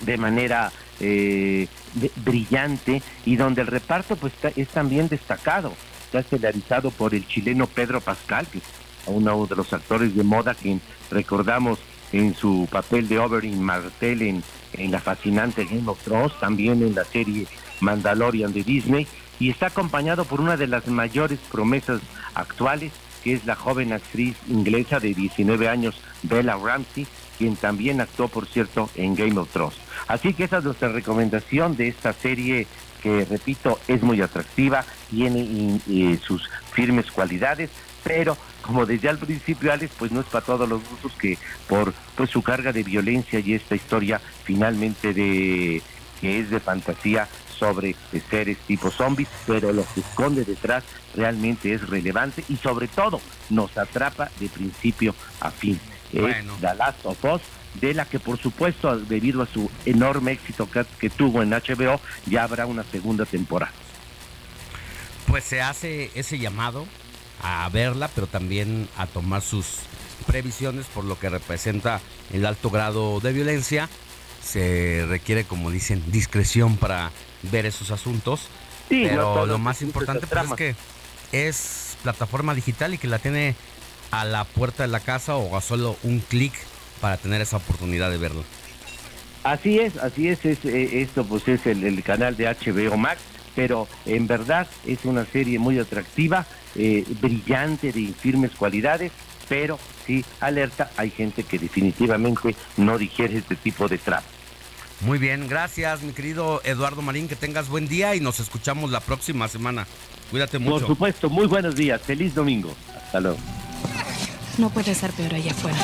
de 0.02 0.16
manera 0.16 0.72
eh, 1.00 1.68
brillante 2.16 3.02
y 3.24 3.36
donde 3.36 3.62
el 3.62 3.66
reparto 3.66 4.16
pues 4.16 4.32
es 4.56 4.68
también 4.68 5.08
destacado. 5.08 5.72
Está 6.04 6.20
estelarizado 6.20 6.90
por 6.90 7.14
el 7.14 7.26
chileno 7.26 7.66
Pedro 7.66 8.00
Pascal, 8.00 8.46
que 8.46 8.58
es 8.58 8.64
uno 9.06 9.46
de 9.46 9.56
los 9.56 9.72
actores 9.72 10.14
de 10.14 10.22
moda 10.22 10.54
que 10.54 10.78
recordamos 11.10 11.78
en 12.12 12.34
su 12.34 12.68
papel 12.70 13.08
de 13.08 13.18
Oberyn 13.18 13.60
Martell 13.60 14.22
en, 14.22 14.42
en 14.74 14.90
la 14.90 15.00
fascinante 15.00 15.64
Game 15.64 15.88
of 15.88 16.02
Thrones, 16.02 16.32
también 16.40 16.82
en 16.82 16.94
la 16.94 17.04
serie 17.04 17.46
Mandalorian 17.80 18.52
de 18.52 18.62
Disney, 18.62 19.06
y 19.38 19.50
está 19.50 19.66
acompañado 19.66 20.24
por 20.24 20.40
una 20.40 20.56
de 20.56 20.66
las 20.66 20.86
mayores 20.86 21.38
promesas 21.50 22.00
actuales, 22.34 22.92
que 23.22 23.34
es 23.34 23.44
la 23.44 23.56
joven 23.56 23.92
actriz 23.92 24.36
inglesa 24.48 25.00
de 25.00 25.12
19 25.12 25.68
años, 25.68 26.00
Bella 26.22 26.56
Ramsey, 26.56 27.06
quien 27.38 27.56
también 27.56 28.00
actuó, 28.00 28.28
por 28.28 28.46
cierto, 28.46 28.88
en 28.94 29.14
Game 29.14 29.38
of 29.38 29.50
Thrones. 29.52 29.76
Así 30.08 30.34
que 30.34 30.44
esa 30.44 30.58
es 30.58 30.64
nuestra 30.64 30.88
recomendación 30.88 31.76
de 31.76 31.88
esta 31.88 32.12
serie 32.12 32.66
que, 33.02 33.24
repito, 33.24 33.78
es 33.88 34.02
muy 34.02 34.20
atractiva, 34.20 34.84
tiene 35.10 35.40
y- 35.40 35.80
y 35.86 36.16
sus 36.18 36.48
firmes 36.72 37.10
cualidades, 37.10 37.70
pero 38.02 38.36
como 38.62 38.84
decía 38.86 39.10
al 39.10 39.18
principio 39.18 39.72
Alex, 39.72 39.92
pues 39.98 40.10
no 40.12 40.20
es 40.20 40.26
para 40.26 40.44
todos 40.44 40.68
los 40.68 40.80
gustos 40.88 41.12
que 41.12 41.38
por 41.68 41.92
pues 42.16 42.30
su 42.30 42.42
carga 42.42 42.72
de 42.72 42.82
violencia 42.82 43.38
y 43.38 43.54
esta 43.54 43.76
historia 43.76 44.20
finalmente 44.44 45.12
de 45.14 45.82
que 46.20 46.40
es 46.40 46.50
de 46.50 46.58
fantasía 46.60 47.28
sobre 47.58 47.94
de 48.12 48.20
seres 48.20 48.58
tipo 48.66 48.90
zombies, 48.90 49.28
pero 49.46 49.72
lo 49.72 49.84
que 49.94 50.00
esconde 50.00 50.44
detrás 50.44 50.84
realmente 51.14 51.72
es 51.72 51.88
relevante 51.88 52.44
y 52.48 52.56
sobre 52.56 52.88
todo 52.88 53.20
nos 53.50 53.76
atrapa 53.78 54.30
de 54.40 54.48
principio 54.48 55.14
a 55.40 55.50
fin. 55.50 55.78
Bueno. 56.20 56.54
Es 56.54 56.60
The 56.60 56.74
Last 56.74 57.04
of 57.04 57.24
Us, 57.24 57.42
de 57.80 57.94
la 57.94 58.04
que 58.04 58.18
por 58.18 58.38
supuesto 58.38 58.96
debido 58.98 59.42
a 59.42 59.46
su 59.46 59.70
enorme 59.84 60.32
éxito 60.32 60.70
que, 60.70 60.84
que 60.98 61.10
tuvo 61.10 61.42
en 61.42 61.50
HBO, 61.50 62.00
ya 62.26 62.44
habrá 62.44 62.66
una 62.66 62.84
segunda 62.84 63.24
temporada. 63.24 63.72
Pues 65.26 65.44
se 65.44 65.60
hace 65.60 66.10
ese 66.14 66.38
llamado 66.38 66.86
a 67.42 67.68
verla, 67.70 68.08
pero 68.14 68.26
también 68.26 68.88
a 68.96 69.06
tomar 69.06 69.42
sus 69.42 69.80
previsiones 70.26 70.86
por 70.86 71.04
lo 71.04 71.18
que 71.18 71.28
representa 71.28 72.00
el 72.32 72.46
alto 72.46 72.70
grado 72.70 73.20
de 73.20 73.32
violencia. 73.32 73.88
Se 74.42 75.04
requiere, 75.08 75.44
como 75.44 75.70
dicen, 75.70 76.02
discreción 76.10 76.76
para 76.76 77.10
ver 77.42 77.66
esos 77.66 77.90
asuntos. 77.90 78.48
Sí, 78.88 79.04
pero 79.08 79.46
lo 79.46 79.58
más 79.58 79.82
importante 79.82 80.26
pues, 80.26 80.44
es 80.44 80.54
que 80.54 80.76
es 81.32 81.96
plataforma 82.02 82.54
digital 82.54 82.94
y 82.94 82.98
que 82.98 83.08
la 83.08 83.18
tiene 83.18 83.56
a 84.10 84.24
la 84.24 84.44
puerta 84.44 84.82
de 84.82 84.88
la 84.88 85.00
casa 85.00 85.36
o 85.36 85.56
a 85.56 85.60
solo 85.60 85.96
un 86.02 86.20
clic 86.20 86.52
para 87.00 87.16
tener 87.16 87.40
esa 87.40 87.58
oportunidad 87.58 88.10
de 88.10 88.18
verla. 88.18 88.42
Así 89.44 89.78
es, 89.78 89.96
así 89.98 90.28
es, 90.28 90.44
es, 90.44 90.64
eh, 90.64 91.02
esto 91.02 91.24
pues 91.24 91.46
es 91.46 91.66
el, 91.66 91.84
el 91.84 92.02
canal 92.02 92.36
de 92.36 92.46
HBO 92.46 92.96
Max, 92.96 93.20
pero 93.54 93.86
en 94.04 94.26
verdad 94.26 94.66
es 94.84 95.04
una 95.04 95.24
serie 95.24 95.58
muy 95.58 95.78
atractiva, 95.78 96.46
eh, 96.74 97.04
brillante, 97.20 97.92
de 97.92 98.00
infirmes 98.00 98.50
cualidades, 98.52 99.12
pero 99.48 99.78
sí, 100.06 100.24
alerta, 100.40 100.90
hay 100.96 101.10
gente 101.10 101.44
que 101.44 101.58
definitivamente 101.58 102.56
no 102.76 102.98
digiere 102.98 103.38
este 103.38 103.56
tipo 103.56 103.88
de 103.88 103.98
trama. 103.98 104.26
Muy 105.00 105.18
bien, 105.18 105.46
gracias 105.48 106.02
mi 106.02 106.12
querido 106.12 106.60
Eduardo 106.64 107.02
Marín, 107.02 107.28
que 107.28 107.36
tengas 107.36 107.68
buen 107.68 107.86
día 107.86 108.14
y 108.14 108.20
nos 108.20 108.40
escuchamos 108.40 108.90
la 108.90 109.00
próxima 109.00 109.46
semana. 109.46 109.86
Cuídate 110.30 110.58
mucho. 110.58 110.80
Por 110.80 110.86
supuesto, 110.88 111.30
muy 111.30 111.46
buenos 111.46 111.76
días, 111.76 112.00
feliz 112.02 112.34
domingo. 112.34 112.74
Hasta 112.96 113.20
luego. 113.20 113.38
No 114.58 114.70
puede 114.70 114.94
ser 114.94 115.12
peor 115.12 115.34
allá 115.34 115.52
afuera. 115.52 115.78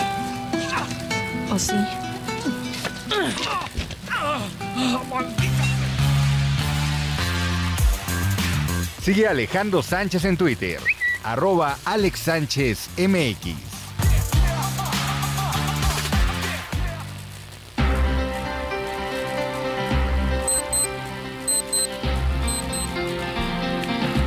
¿O 1.50 1.58
sí? 1.58 1.74
Sigue 9.02 9.26
Alejandro 9.26 9.82
Sánchez 9.82 10.24
en 10.24 10.36
Twitter, 10.36 10.78
arroba 11.24 11.76
Alex 11.84 12.20
Sánchez 12.20 12.88
MX. 12.96 13.71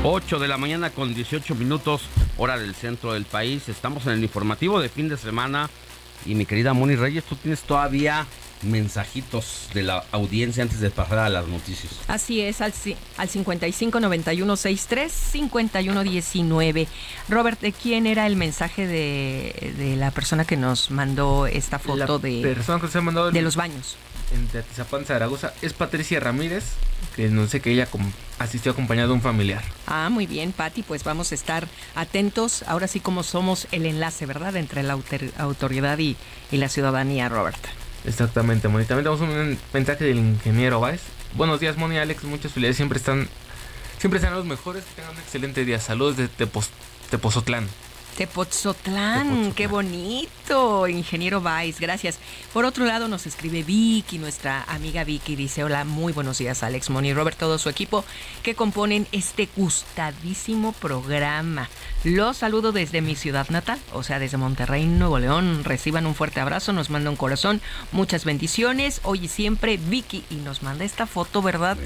Ocho 0.08 0.38
de 0.38 0.48
la 0.48 0.58
mañana 0.58 0.92
con 0.92 1.16
18 1.16 1.56
minutos, 1.56 2.04
hora 2.38 2.60
del 2.60 2.76
centro 2.76 3.14
del 3.14 3.26
país. 3.26 3.68
Estamos 3.70 4.06
en 4.06 4.14
el 4.14 4.22
informativo 4.22 4.80
de 4.80 4.88
fin 4.88 5.10
de 5.10 5.18
semana. 5.18 5.68
Y 6.28 6.36
mi 6.36 6.46
querida 6.46 6.74
Moni 6.74 6.96
Reyes, 6.96 7.24
tú 7.24 7.36
tienes 7.36 7.62
todavía 7.62 8.28
mensajitos 8.62 9.68
de 9.74 9.82
la 9.82 10.04
audiencia 10.12 10.62
antes 10.62 10.80
de 10.80 10.92
pasar 10.92 11.18
a 11.18 11.30
las 11.30 11.48
noticias. 11.48 11.92
Así 12.08 12.40
es, 12.40 12.62
al, 12.62 12.72
al 13.18 13.30
55 13.30 14.00
91 14.00 14.56
63 14.56 15.12
51 15.12 16.04
19. 16.04 16.88
Robert, 17.28 17.60
¿de 17.60 17.72
quién 17.72 18.06
era 18.06 18.28
el 18.28 18.36
mensaje 18.36 18.86
de, 18.86 19.74
de 19.76 19.96
la 19.96 20.12
persona 20.12 20.46
que 20.46 20.56
nos 20.56 20.92
mandó 20.92 21.48
esta 21.48 21.80
foto 21.80 21.98
La 21.98 22.18
de, 22.20 22.42
persona 22.44 22.80
que 22.80 22.90
se 22.90 23.00
ha 23.00 23.02
mandado 23.02 23.32
de 23.32 23.42
los 23.42 23.56
baños? 23.56 23.98
En 24.34 24.48
Teatizapán, 24.48 25.06
Zaragoza, 25.06 25.54
es 25.62 25.74
Patricia 25.74 26.20
Ramírez, 26.20 26.64
que 27.16 27.30
no 27.30 27.48
sé 27.48 27.60
que 27.62 27.72
ella 27.72 27.88
asistió 28.40 28.72
acompañada 28.72 29.08
de 29.08 29.14
un 29.14 29.22
familiar. 29.22 29.64
Ah, 29.88 30.10
muy 30.10 30.26
bien, 30.28 30.52
Patti, 30.52 30.84
pues 30.84 31.04
vamos 31.04 31.32
a 31.32 31.36
estar 31.36 31.68
atentos. 31.96 32.64
Ahora 32.68 32.88
sí 32.88 33.00
como 33.00 33.24
somos 33.24 33.68
el 33.72 33.86
enlace, 33.86 34.26
¿verdad? 34.26 34.56
Entre 34.56 34.84
la 34.84 34.94
autor- 34.96 35.32
autoridad 35.38 35.98
y, 36.00 36.18
y 36.52 36.58
la 36.58 36.70
ciudadanía, 36.70 37.30
Robert. 37.30 37.58
Exactamente, 38.06 38.68
Moni. 38.68 38.86
También 38.86 39.06
tenemos 39.06 39.22
un 39.22 39.58
mensaje 39.74 40.04
del 40.06 40.18
ingeniero 40.18 40.80
Baez. 40.80 41.02
Buenos 41.34 41.60
días, 41.60 41.78
Moni, 41.78 41.98
Alex. 41.98 42.24
Muchas 42.24 42.52
felicidades. 42.52 42.78
Siempre 42.78 42.98
están, 43.00 43.28
siempre 44.00 44.20
están 44.20 44.34
los 44.36 44.46
mejores. 44.46 44.84
Que 44.84 44.96
tengan 45.02 45.16
un 45.16 45.22
excelente 45.22 45.66
día. 45.66 45.80
Saludos 45.80 46.18
de 46.18 46.28
Tepos- 46.30 46.70
Tepozotlán, 48.16 49.52
qué 49.54 49.68
bonito, 49.68 50.88
ingeniero 50.88 51.42
Vice, 51.42 51.82
gracias. 51.82 52.18
Por 52.54 52.64
otro 52.64 52.86
lado 52.86 53.10
nos 53.10 53.28
escribe 53.28 53.64
Vicky, 53.64 54.20
nuestra 54.20 54.64
amiga 54.70 55.04
Vicky, 55.04 55.36
dice, 55.36 55.66
hola, 55.66 55.84
muy 55.84 56.14
buenos 56.14 56.38
días 56.38 56.64
Alex, 56.64 56.90
Moni, 56.90 57.14
Robert, 57.14 57.38
todo 57.38 57.58
su 57.58 57.68
equipo 57.68 58.06
que 58.42 58.56
componen 58.56 59.06
este 59.12 59.50
gustadísimo 59.56 60.72
programa. 60.72 61.70
Los 62.06 62.38
saludo 62.38 62.72
desde 62.72 63.02
mi 63.02 63.16
ciudad 63.16 63.50
natal, 63.50 63.80
o 63.92 64.04
sea, 64.04 64.20
desde 64.20 64.38
Monterrey, 64.38 64.86
Nuevo 64.86 65.20
León. 65.20 65.64
Reciban 65.64 66.06
un 66.06 66.16
fuerte 66.16 66.40
abrazo, 66.40 66.72
nos 66.72 66.90
manda 66.90 67.10
un 67.10 67.16
corazón, 67.16 67.62
muchas 67.92 68.24
bendiciones. 68.24 69.02
Hoy 69.04 69.26
y 69.26 69.28
siempre 69.28 69.78
Vicky 69.78 70.24
y 70.30 70.36
nos 70.36 70.64
manda 70.64 70.86
esta 70.86 71.08
foto, 71.08 71.42
¿verdad? 71.42 71.78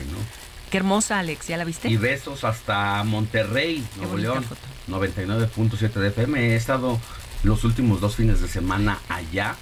Qué 0.69 0.77
hermosa, 0.77 1.19
Alex, 1.19 1.47
¿ya 1.47 1.57
la 1.57 1.63
viste? 1.63 1.89
Y 1.89 1.97
besos 1.97 2.43
hasta 2.43 3.03
Monterrey, 3.03 3.83
Nuevo 3.97 4.17
León, 4.17 4.43
foto. 4.43 4.61
99.7 4.87 5.93
de 5.93 6.07
FM. 6.09 6.39
He 6.39 6.55
estado 6.55 6.99
los 7.43 7.63
últimos 7.63 8.01
dos 8.01 8.15
fines 8.15 8.41
de 8.41 8.47
semana 8.47 8.99
allá. 9.09 9.55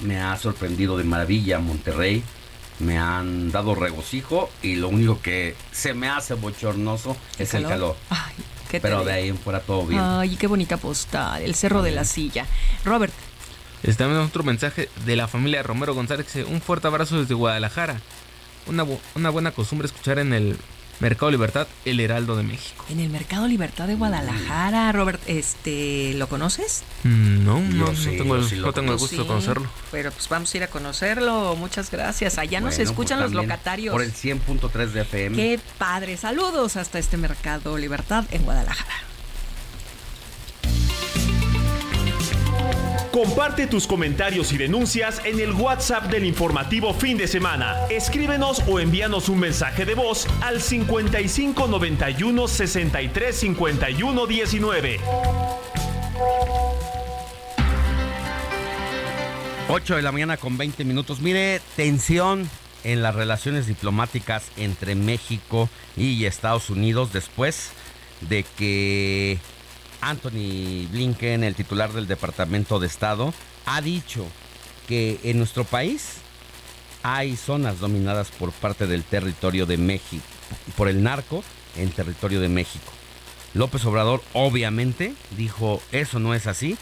Me 0.00 0.20
ha 0.20 0.36
sorprendido 0.36 0.96
de 0.96 1.04
maravilla 1.04 1.58
Monterrey. 1.58 2.22
Me 2.78 2.98
han 2.98 3.50
dado 3.50 3.74
regocijo 3.74 4.50
y 4.62 4.76
lo 4.76 4.88
único 4.88 5.20
que 5.20 5.56
se 5.72 5.94
me 5.94 6.08
hace 6.08 6.34
bochornoso 6.34 7.16
es 7.38 7.54
el 7.54 7.66
calor. 7.66 7.96
Ay, 8.10 8.34
¿qué 8.70 8.78
te 8.78 8.88
Pero 8.88 9.04
de 9.04 9.12
ahí 9.12 9.28
en 9.28 9.38
fuera 9.38 9.60
todo 9.60 9.86
bien. 9.86 10.00
Ay, 10.00 10.36
qué 10.36 10.46
bonita 10.46 10.76
postal, 10.76 11.42
el 11.42 11.54
Cerro 11.54 11.82
de 11.82 11.92
la 11.92 12.04
Silla. 12.04 12.46
Robert, 12.84 13.12
Está 13.84 14.04
también 14.04 14.22
otro 14.22 14.42
mensaje 14.44 14.88
de 15.04 15.14
la 15.14 15.28
familia 15.28 15.62
Romero 15.62 15.94
González. 15.94 16.26
Un 16.48 16.62
fuerte 16.62 16.86
abrazo 16.86 17.20
desde 17.20 17.34
Guadalajara. 17.34 18.00
Una, 18.66 18.84
bu- 18.84 18.98
una 19.14 19.30
buena 19.30 19.50
costumbre 19.52 19.86
escuchar 19.86 20.18
en 20.18 20.32
el 20.32 20.56
Mercado 21.00 21.30
Libertad, 21.30 21.66
El 21.84 21.98
Heraldo 21.98 22.36
de 22.36 22.44
México. 22.44 22.84
En 22.88 23.00
el 23.00 23.08
Mercado 23.10 23.48
Libertad 23.48 23.88
de 23.88 23.96
Guadalajara, 23.96 24.92
Robert, 24.92 25.20
este, 25.26 26.14
¿lo 26.14 26.28
conoces? 26.28 26.84
Mm, 27.02 27.44
No, 27.44 27.60
no, 27.60 27.86
no 27.86 27.94
sí, 27.96 28.16
tengo, 28.16 28.36
yo 28.36 28.42
el, 28.42 28.48
sí 28.48 28.56
lo 28.56 28.66
no 28.68 28.72
tengo 28.72 28.92
el 28.92 28.98
gusto 28.98 29.22
de 29.22 29.26
conocerlo. 29.26 29.68
Pero 29.90 30.12
pues 30.12 30.28
vamos 30.28 30.54
a 30.54 30.56
ir 30.56 30.62
a 30.62 30.68
conocerlo. 30.68 31.56
Muchas 31.56 31.90
gracias. 31.90 32.38
Allá 32.38 32.60
nos 32.60 32.76
Bueno, 32.76 32.90
escuchan 32.90 33.18
pues 33.18 33.32
los 33.32 33.42
locatarios. 33.42 33.92
Por 33.92 34.02
el 34.02 34.12
100.3 34.14 34.86
de 34.92 35.00
FM. 35.02 35.36
Qué 35.36 35.60
padre. 35.78 36.16
Saludos 36.16 36.76
hasta 36.76 36.98
este 37.00 37.16
Mercado 37.16 37.76
Libertad 37.76 38.24
en 38.30 38.42
Guadalajara. 38.44 38.94
Comparte 43.14 43.68
tus 43.68 43.86
comentarios 43.86 44.52
y 44.52 44.58
denuncias 44.58 45.22
en 45.24 45.38
el 45.38 45.52
WhatsApp 45.52 46.10
del 46.10 46.24
informativo 46.24 46.92
fin 46.92 47.16
de 47.16 47.28
semana. 47.28 47.76
Escríbenos 47.88 48.60
o 48.66 48.80
envíanos 48.80 49.28
un 49.28 49.38
mensaje 49.38 49.84
de 49.84 49.94
voz 49.94 50.26
al 50.40 50.60
55 50.60 51.68
91 51.68 52.48
63 52.48 53.36
51 53.36 54.26
19. 54.26 55.00
8 59.68 59.94
de 59.94 60.02
la 60.02 60.10
mañana 60.10 60.36
con 60.36 60.58
20 60.58 60.84
minutos. 60.84 61.20
Mire, 61.20 61.60
tensión 61.76 62.50
en 62.82 63.00
las 63.00 63.14
relaciones 63.14 63.68
diplomáticas 63.68 64.50
entre 64.56 64.96
México 64.96 65.68
y 65.96 66.24
Estados 66.24 66.68
Unidos 66.68 67.12
después 67.12 67.70
de 68.22 68.44
que 68.58 69.38
Anthony 70.04 70.86
Blinken, 70.90 71.44
el 71.44 71.54
titular 71.54 71.92
del 71.92 72.06
Departamento 72.06 72.78
de 72.78 72.86
Estado, 72.86 73.32
ha 73.66 73.80
dicho 73.80 74.26
que 74.86 75.18
en 75.24 75.38
nuestro 75.38 75.64
país 75.64 76.16
hay 77.02 77.36
zonas 77.36 77.80
dominadas 77.80 78.30
por 78.30 78.52
parte 78.52 78.86
del 78.86 79.02
territorio 79.02 79.66
de 79.66 79.76
México, 79.76 80.24
por 80.76 80.88
el 80.88 81.02
narco 81.02 81.42
en 81.76 81.90
territorio 81.90 82.40
de 82.40 82.48
México. 82.48 82.92
López 83.54 83.84
Obrador 83.84 84.22
obviamente 84.32 85.14
dijo 85.36 85.80
eso 85.92 86.18
no 86.18 86.34
es 86.34 86.46
así, 86.46 86.76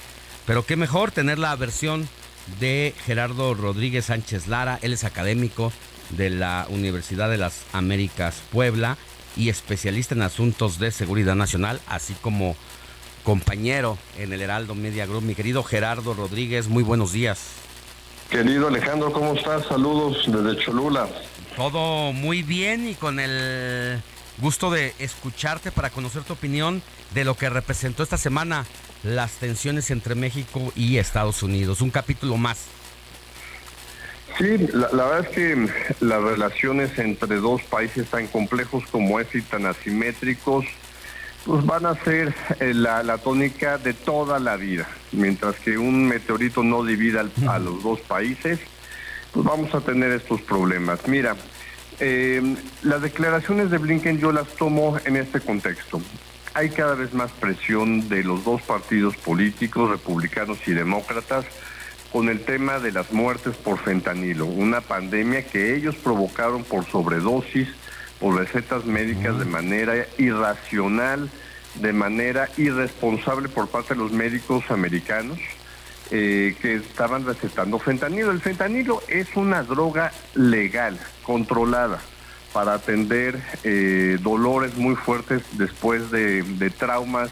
pero 0.47 0.65
qué 0.65 0.77
mejor 0.77 1.13
tener 1.13 1.39
la 1.39 1.55
versión 1.55 2.09
de 2.59 2.95
Gerardo 3.05 3.55
Rodríguez 3.55 4.07
Sánchez 4.07 4.49
Lara, 4.49 4.79
él 4.83 4.93
es 4.93 5.05
académico 5.05 5.73
de 6.11 6.31
la 6.31 6.67
Universidad 6.71 7.31
de 7.31 7.39
las 7.39 7.63
Américas 7.73 8.43
Puebla 8.51 8.97
y 9.37 9.49
especialista 9.49 10.15
en 10.15 10.23
asuntos 10.23 10.79
de 10.79 10.91
seguridad 10.91 11.35
nacional, 11.37 11.81
así 11.87 12.15
como 12.21 12.57
compañero 13.23 13.99
en 14.19 14.33
el 14.33 14.43
Heraldo 14.43 14.75
Media 14.75 15.07
Group. 15.07 15.23
Mi 15.23 15.35
querido 15.35 15.63
Gerardo 15.63 16.15
Rodríguez, 16.15 16.69
muy 16.69 16.83
buenos 16.83 17.13
días. 17.13 17.53
Querido 18.31 18.69
Alejandro, 18.69 19.13
¿cómo 19.13 19.35
estás? 19.35 19.67
Saludos 19.67 20.25
desde 20.27 20.65
Cholula. 20.65 21.09
Todo 21.57 22.13
muy 22.13 22.43
bien 22.43 22.89
y 22.89 22.95
con 22.95 23.21
el 23.21 24.01
gusto 24.39 24.71
de 24.71 24.95
escucharte 24.99 25.71
para 25.71 25.91
conocer 25.91 26.23
tu 26.23 26.33
opinión 26.33 26.83
de 27.13 27.25
lo 27.25 27.35
que 27.37 27.51
representó 27.51 28.03
esta 28.03 28.17
semana 28.17 28.65
las 29.03 29.33
tensiones 29.33 29.91
entre 29.91 30.15
México 30.15 30.73
y 30.75 30.97
Estados 30.97 31.43
Unidos. 31.43 31.81
Un 31.83 31.91
capítulo 31.91 32.37
más. 32.37 32.67
Sí, 34.39 34.57
la, 34.73 34.89
la 34.93 35.05
verdad 35.05 35.27
es 35.29 35.37
que 35.37 35.69
las 36.01 36.23
relaciones 36.23 36.99
entre 36.99 37.37
dos 37.37 37.63
países 37.65 38.07
tan 38.09 38.27
complejos 38.29 38.85
como 38.91 39.21
es 39.21 39.35
y 39.35 39.43
tan 39.43 39.67
asimétricos, 39.67 40.65
pues 41.45 41.65
van 41.67 41.87
a 41.87 41.95
ser 42.05 42.35
eh, 42.61 42.73
la, 42.75 43.03
la 43.03 43.19
tónica 43.19 43.79
de 43.79 43.95
toda 43.95 44.39
la 44.39 44.57
vida. 44.57 44.89
Mientras 45.13 45.57
que 45.57 45.79
un 45.79 46.07
meteorito 46.07 46.63
no 46.63 46.85
divida 46.85 47.27
a 47.49 47.59
los 47.59 47.83
dos 47.83 48.01
países, 48.01 48.61
pues 49.33 49.45
vamos 49.45 49.75
a 49.75 49.81
tener 49.81 50.13
estos 50.13 50.41
problemas. 50.43 51.07
Mira, 51.07 51.37
eh, 52.01 52.57
las 52.83 53.03
declaraciones 53.03 53.71
de 53.71 53.79
Blinken 53.79 54.19
yo 54.19 54.33
las 54.33 54.49
tomo 54.57 54.99
en 55.05 55.17
este 55.17 55.41
contexto. 55.41 56.01
Hay 56.55 56.71
cada 56.71 56.95
vez 56.95 57.15
más 57.15 57.31
presión 57.33 58.09
de 58.09 58.23
los 58.25 58.45
dos 58.45 58.61
partidos 58.63 59.17
políticos, 59.17 59.91
republicanos 59.91 60.59
y 60.67 60.73
demócratas, 60.73 61.47
con 62.13 62.29
el 62.29 62.45
tema 62.45 62.79
de 62.79 62.93
las 62.93 63.11
muertes 63.11 63.57
por 63.57 63.79
fentanilo, 63.79 64.45
una 64.45 64.83
pandemia 64.83 65.47
que 65.47 65.75
ellos 65.75 65.97
provocaron 65.97 66.63
por 66.63 66.85
sobredosis, 66.85 67.69
por 68.23 68.37
recetas 68.37 68.85
médicas 68.85 69.37
de 69.37 69.45
manera 69.45 70.07
irracional, 70.17 71.29
de 71.75 71.93
manera 71.93 72.49
irresponsable 72.57 73.49
por 73.49 73.69
parte 73.69 73.95
de 73.95 74.01
los 74.01 74.13
médicos 74.13 74.71
americanos 74.71 75.41
eh, 76.13 76.55
que 76.63 76.77
estaban 76.77 77.27
recetando 77.27 77.81
fentanilo. 77.81 78.31
El 78.31 78.41
fentanilo 78.41 79.03
es 79.09 79.35
una 79.35 79.65
droga 79.65 80.13
legal, 80.35 81.01
controlada, 81.25 81.99
para 82.53 82.75
atender 82.75 83.43
eh, 83.65 84.19
dolores 84.21 84.77
muy 84.77 84.95
fuertes 84.95 85.43
después 85.55 86.13
de, 86.13 86.45
de 86.45 86.71
traumas 86.71 87.31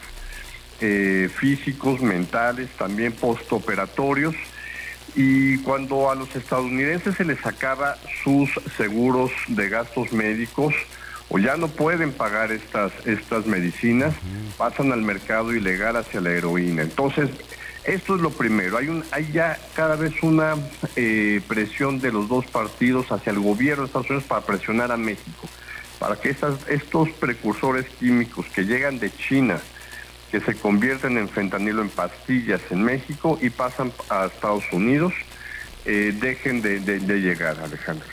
eh, 0.80 1.30
físicos, 1.32 2.00
mentales, 2.00 2.68
también 2.70 3.12
postoperatorios. 3.12 4.34
Y 5.14 5.58
cuando 5.58 6.10
a 6.10 6.14
los 6.14 6.34
estadounidenses 6.36 7.16
se 7.16 7.24
les 7.24 7.44
acaba 7.44 7.96
sus 8.22 8.50
seguros 8.76 9.30
de 9.48 9.68
gastos 9.68 10.12
médicos 10.12 10.74
o 11.28 11.38
ya 11.38 11.56
no 11.56 11.68
pueden 11.68 12.12
pagar 12.12 12.50
estas, 12.50 12.92
estas 13.06 13.46
medicinas, 13.46 14.14
pasan 14.56 14.92
al 14.92 15.02
mercado 15.02 15.54
ilegal 15.54 15.96
hacia 15.96 16.20
la 16.20 16.30
heroína. 16.30 16.82
Entonces, 16.82 17.30
esto 17.84 18.16
es 18.16 18.20
lo 18.20 18.30
primero. 18.30 18.76
Hay, 18.76 18.88
un, 18.88 19.04
hay 19.12 19.30
ya 19.32 19.58
cada 19.74 19.96
vez 19.96 20.12
una 20.22 20.56
eh, 20.96 21.40
presión 21.46 22.00
de 22.00 22.12
los 22.12 22.28
dos 22.28 22.46
partidos 22.46 23.10
hacia 23.12 23.30
el 23.32 23.38
gobierno 23.38 23.82
de 23.82 23.86
Estados 23.86 24.10
Unidos 24.10 24.26
para 24.28 24.42
presionar 24.42 24.90
a 24.92 24.96
México, 24.96 25.48
para 25.98 26.16
que 26.16 26.30
estas, 26.30 26.68
estos 26.68 27.10
precursores 27.10 27.86
químicos 27.98 28.46
que 28.46 28.64
llegan 28.64 28.98
de 28.98 29.14
China, 29.14 29.60
que 30.30 30.40
se 30.40 30.54
convierten 30.54 31.18
en 31.18 31.28
fentanilo 31.28 31.82
en 31.82 31.88
pastillas 31.90 32.60
en 32.70 32.82
México 32.82 33.38
y 33.42 33.50
pasan 33.50 33.92
a 34.08 34.26
Estados 34.26 34.64
Unidos, 34.72 35.12
eh, 35.84 36.14
dejen 36.20 36.62
de, 36.62 36.80
de- 36.80 37.20
llegar, 37.20 37.58
Alejandro. 37.62 38.06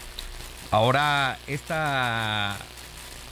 Ahora, 0.72 1.38
esta 1.48 2.58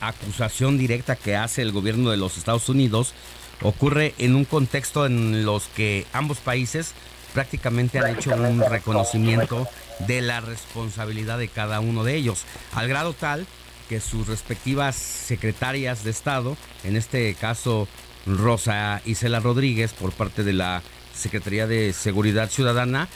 acusación 0.02 0.78
directa 0.78 1.16
que 1.16 1.36
hace 1.36 1.62
el 1.62 1.72
gobierno 1.72 2.12
de 2.12 2.18
los 2.18 2.38
Estados 2.38 2.70
Unidos 2.70 3.14
ocurre 3.62 4.14
en 4.18 4.36
un 4.36 4.46
contexto 4.46 5.06
en 5.06 5.46
los 5.46 5.66
que 5.68 6.06
ambos 6.14 6.38
países 6.40 6.94
prácticamente 7.34 8.00
han 8.00 8.16
hecho 8.16 8.32
un 8.36 8.62
reconocimiento 8.70 9.68
de 10.08 10.22
la 10.22 10.42
responsabilidad 10.42 11.38
de 11.40 11.48
cada 11.48 11.80
uno 11.80 12.04
de 12.04 12.16
ellos, 12.16 12.44
al 12.74 12.88
grado 12.88 13.14
tal 13.14 13.46
que 13.90 14.00
sus 14.00 14.28
respectivas 14.28 14.96
secretarias 14.96 16.04
de 16.04 16.12
Estado, 16.12 16.58
en 16.84 16.96
este 16.96 17.34
caso 17.36 17.88
Rosa 18.26 19.02
Isela 19.06 19.40
Rodríguez 19.40 19.94
por 19.94 20.12
parte 20.12 20.44
de 20.44 20.54
la 20.54 20.82
Secretaría 21.14 21.68
de 21.68 21.94
Seguridad 21.94 22.50
Ciudadana, 22.50 23.08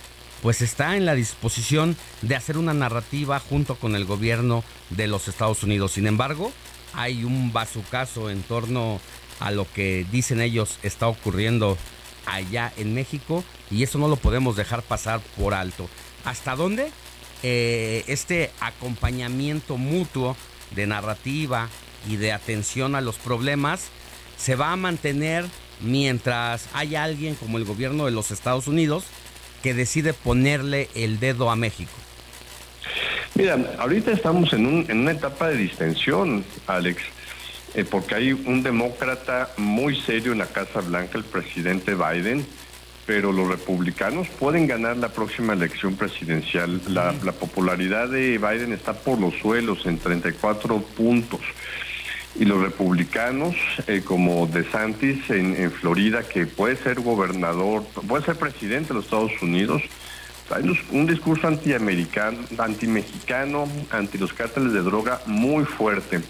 pues 0.41 0.61
está 0.61 0.95
en 0.95 1.05
la 1.05 1.15
disposición 1.15 1.97
de 2.21 2.35
hacer 2.35 2.57
una 2.57 2.73
narrativa 2.73 3.39
junto 3.39 3.75
con 3.75 3.95
el 3.95 4.05
gobierno 4.05 4.63
de 4.89 5.07
los 5.07 5.27
Estados 5.27 5.63
Unidos. 5.63 5.93
Sin 5.93 6.07
embargo, 6.07 6.51
hay 6.93 7.23
un 7.23 7.51
bazucazo 7.51 8.29
en 8.29 8.41
torno 8.43 9.01
a 9.39 9.51
lo 9.51 9.71
que 9.71 10.05
dicen 10.11 10.41
ellos 10.41 10.79
está 10.83 11.07
ocurriendo 11.07 11.77
allá 12.25 12.71
en 12.77 12.93
México 12.93 13.43
y 13.71 13.83
eso 13.83 13.97
no 13.97 14.07
lo 14.07 14.17
podemos 14.17 14.55
dejar 14.55 14.83
pasar 14.83 15.19
por 15.37 15.53
alto. 15.53 15.89
¿Hasta 16.25 16.55
dónde? 16.55 16.91
Eh, 17.41 18.03
este 18.07 18.51
acompañamiento 18.59 19.77
mutuo 19.77 20.35
de 20.75 20.87
narrativa 20.87 21.69
y 22.07 22.17
de 22.17 22.31
atención 22.31 22.95
a 22.95 23.01
los 23.01 23.15
problemas 23.15 23.89
se 24.39 24.55
va 24.55 24.71
a 24.71 24.75
mantener 24.75 25.45
mientras 25.81 26.67
hay 26.73 26.95
alguien 26.95 27.35
como 27.35 27.57
el 27.57 27.65
gobierno 27.65 28.05
de 28.05 28.11
los 28.11 28.31
Estados 28.31 28.67
Unidos 28.67 29.03
que 29.63 29.73
decide 29.73 30.13
ponerle 30.13 30.89
el 30.95 31.19
dedo 31.19 31.51
a 31.51 31.55
México. 31.55 31.91
Mira, 33.35 33.57
ahorita 33.77 34.11
estamos 34.11 34.51
en, 34.53 34.65
un- 34.65 34.85
en 34.89 34.99
una 34.99 35.11
etapa 35.11 35.49
de 35.49 35.57
distensión, 35.57 36.43
Alex, 36.67 37.01
eh, 37.75 37.85
porque 37.85 38.15
hay 38.15 38.33
un 38.33 38.63
demócrata 38.63 39.51
muy 39.57 39.95
serio 40.01 40.31
en 40.31 40.39
la 40.39 40.47
Casa 40.47 40.81
Blanca, 40.81 41.17
el 41.17 41.23
presidente 41.23 41.93
Biden, 41.95 42.45
pero 43.05 43.31
los 43.31 43.47
republicanos 43.47 44.27
pueden 44.39 44.67
ganar 44.67 44.97
la 44.97 45.09
próxima 45.09 45.53
elección 45.53 45.95
presidencial. 45.95 46.81
La, 46.87 47.13
la 47.23 47.31
popularidad 47.31 48.07
de 48.09 48.37
Biden 48.37 48.73
está 48.73 48.93
por 48.93 49.19
los 49.19 49.33
suelos 49.35 49.85
en 49.85 49.97
34 49.99 50.79
puntos. 50.81 51.39
Y 52.35 52.45
los 52.45 52.61
republicanos, 52.61 53.55
eh, 53.87 54.01
como 54.05 54.45
DeSantis 54.47 55.29
en, 55.29 55.55
en 55.55 55.71
Florida, 55.71 56.23
que 56.23 56.45
puede 56.45 56.75
ser 56.77 57.01
gobernador, 57.01 57.83
puede 58.07 58.23
ser 58.23 58.35
presidente 58.35 58.89
de 58.89 58.93
los 58.95 59.05
Estados 59.05 59.31
Unidos, 59.41 59.81
hay 60.51 60.63
un- 60.91 61.05
discurso 61.05 61.47
antiamericano, 61.47 62.37
antimexicano, 62.57 63.67
anti 63.91 64.17
los 64.17 64.33
cárteles 64.33 64.73
de 64.73 64.81
droga 64.81 65.21
muy 65.27 65.65
fuerte. 65.65 66.21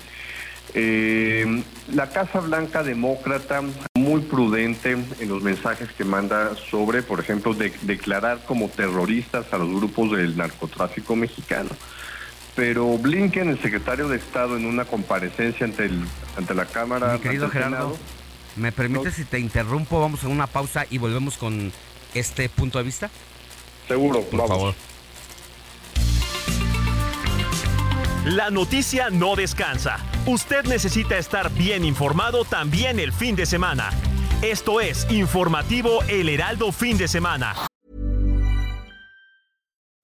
Eh, 0.73 1.63
la 1.93 2.09
Casa 2.09 2.39
Blanca 2.41 2.83
demócrata 2.83 3.61
muy 3.95 4.21
prudente 4.21 4.91
en 4.91 5.29
los 5.29 5.41
mensajes 5.41 5.89
que 5.93 6.03
manda 6.03 6.51
sobre, 6.69 7.01
por 7.01 7.19
ejemplo, 7.19 7.53
de- 7.53 7.73
declarar 7.83 8.45
como 8.45 8.69
terroristas 8.69 9.45
a 9.51 9.57
los 9.57 9.69
grupos 9.69 10.11
del 10.11 10.37
narcotráfico 10.37 11.15
mexicano. 11.15 11.69
Pero 12.55 12.97
Blinken, 12.97 13.49
el 13.49 13.61
secretario 13.61 14.07
de 14.07 14.17
Estado, 14.17 14.57
en 14.57 14.65
una 14.65 14.85
comparecencia 14.85 15.65
ante, 15.65 15.85
el, 15.85 16.05
ante 16.37 16.53
la 16.53 16.65
Cámara... 16.65 17.13
Mi 17.13 17.19
querido 17.19 17.45
ante 17.45 17.57
el 17.57 17.63
Gerardo, 17.63 17.95
Senado, 17.95 17.97
¿me 18.55 18.71
permites 18.71 19.15
si 19.15 19.25
te 19.25 19.39
interrumpo? 19.39 19.99
Vamos 19.99 20.23
a 20.23 20.27
una 20.27 20.47
pausa 20.47 20.85
y 20.89 20.97
volvemos 20.97 21.37
con 21.37 21.71
este 22.13 22.49
punto 22.49 22.77
de 22.77 22.83
vista. 22.83 23.09
Seguro, 23.87 24.21
Por 24.21 24.47
favor. 24.47 24.75
La 28.25 28.51
noticia 28.51 29.09
no 29.09 29.35
descansa. 29.35 29.97
Usted 30.27 30.65
necesita 30.65 31.17
estar 31.17 31.51
bien 31.51 31.85
informado 31.85 32.43
también 32.43 32.99
el 32.99 33.13
fin 33.13 33.35
de 33.35 33.45
semana. 33.45 33.89
Esto 34.41 34.81
es 34.81 35.07
Informativo 35.09 36.03
El 36.07 36.29
Heraldo 36.29 36.71
Fin 36.71 36.97
de 36.97 37.07
Semana. 37.07 37.55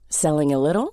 Selling 0.08 0.52
a 0.52 0.58
little 0.58 0.92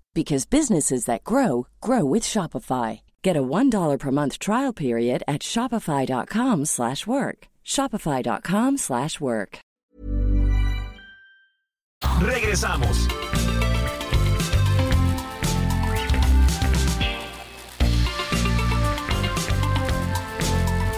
because 0.13 0.45
businesses 0.45 1.05
that 1.05 1.23
grow 1.23 1.67
grow 1.79 2.03
with 2.03 2.23
Shopify. 2.23 3.01
Get 3.23 3.37
a 3.37 3.41
$1 3.41 3.99
per 3.99 4.11
month 4.11 4.39
trial 4.39 4.73
period 4.73 5.23
at 5.27 5.41
shopify.com/work. 5.41 6.67
slash 6.67 7.07
work. 7.07 7.47
shopify.com/work. 7.65 8.79
slash 8.79 9.19
work. 9.19 9.59
Regresamos. 12.19 13.07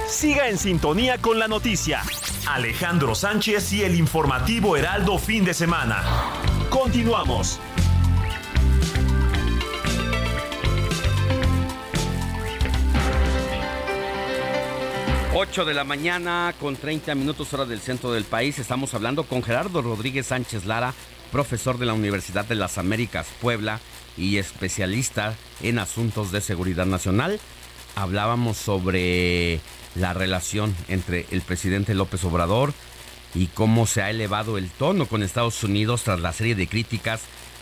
Siga 0.07 0.47
en 0.47 0.57
sintonía 0.57 1.17
con 1.17 1.37
la 1.37 1.47
noticia. 1.47 2.01
Alejandro 2.47 3.13
Sánchez 3.15 3.73
y 3.73 3.83
el 3.83 3.95
informativo 3.95 4.77
Heraldo 4.77 5.17
Fin 5.17 5.43
de 5.43 5.53
Semana. 5.53 6.01
Continuamos. 6.69 7.59
8 15.35 15.65
de 15.65 15.73
la 15.73 15.83
mañana 15.83 16.53
con 16.59 16.75
30 16.75 17.15
minutos 17.15 17.51
hora 17.55 17.65
del 17.65 17.79
centro 17.79 18.11
del 18.11 18.23
país. 18.23 18.59
Estamos 18.59 18.93
hablando 18.93 19.23
con 19.23 19.41
Gerardo 19.41 19.81
Rodríguez 19.81 20.27
Sánchez 20.27 20.65
Lara, 20.65 20.93
profesor 21.31 21.79
de 21.79 21.87
la 21.87 21.93
Universidad 21.93 22.45
de 22.45 22.53
las 22.53 22.77
Américas 22.77 23.25
Puebla 23.41 23.79
y 24.15 24.37
especialista 24.37 25.33
en 25.63 25.79
asuntos 25.79 26.31
de 26.31 26.39
seguridad 26.39 26.85
nacional. 26.85 27.39
Hablábamos 27.95 28.57
sobre 28.57 29.59
la 29.95 30.13
relación 30.13 30.75
entre 30.87 31.25
el 31.31 31.41
presidente 31.41 31.95
López 31.95 32.23
Obrador 32.25 32.71
y 33.33 33.47
cómo 33.47 33.87
se 33.87 34.03
ha 34.03 34.11
elevado 34.11 34.59
el 34.59 34.69
tono 34.69 35.07
con 35.07 35.23
Estados 35.23 35.63
Unidos 35.63 36.03
tras 36.03 36.19
la 36.19 36.31
serie 36.31 36.53
de 36.53 36.67
críticas 36.67 37.21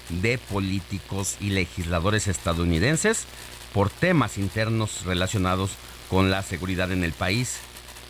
de 0.10 0.38
políticos 0.38 1.38
y 1.40 1.52
legisladores 1.52 2.28
estadounidenses 2.28 3.24
por 3.74 3.90
temas 3.90 4.38
internos 4.38 5.06
relacionados 5.06 5.72
con 5.72 5.91
la 6.20 6.44
seguridad 6.44 6.92
en 6.92 7.04
el 7.04 7.14
país. 7.14 7.58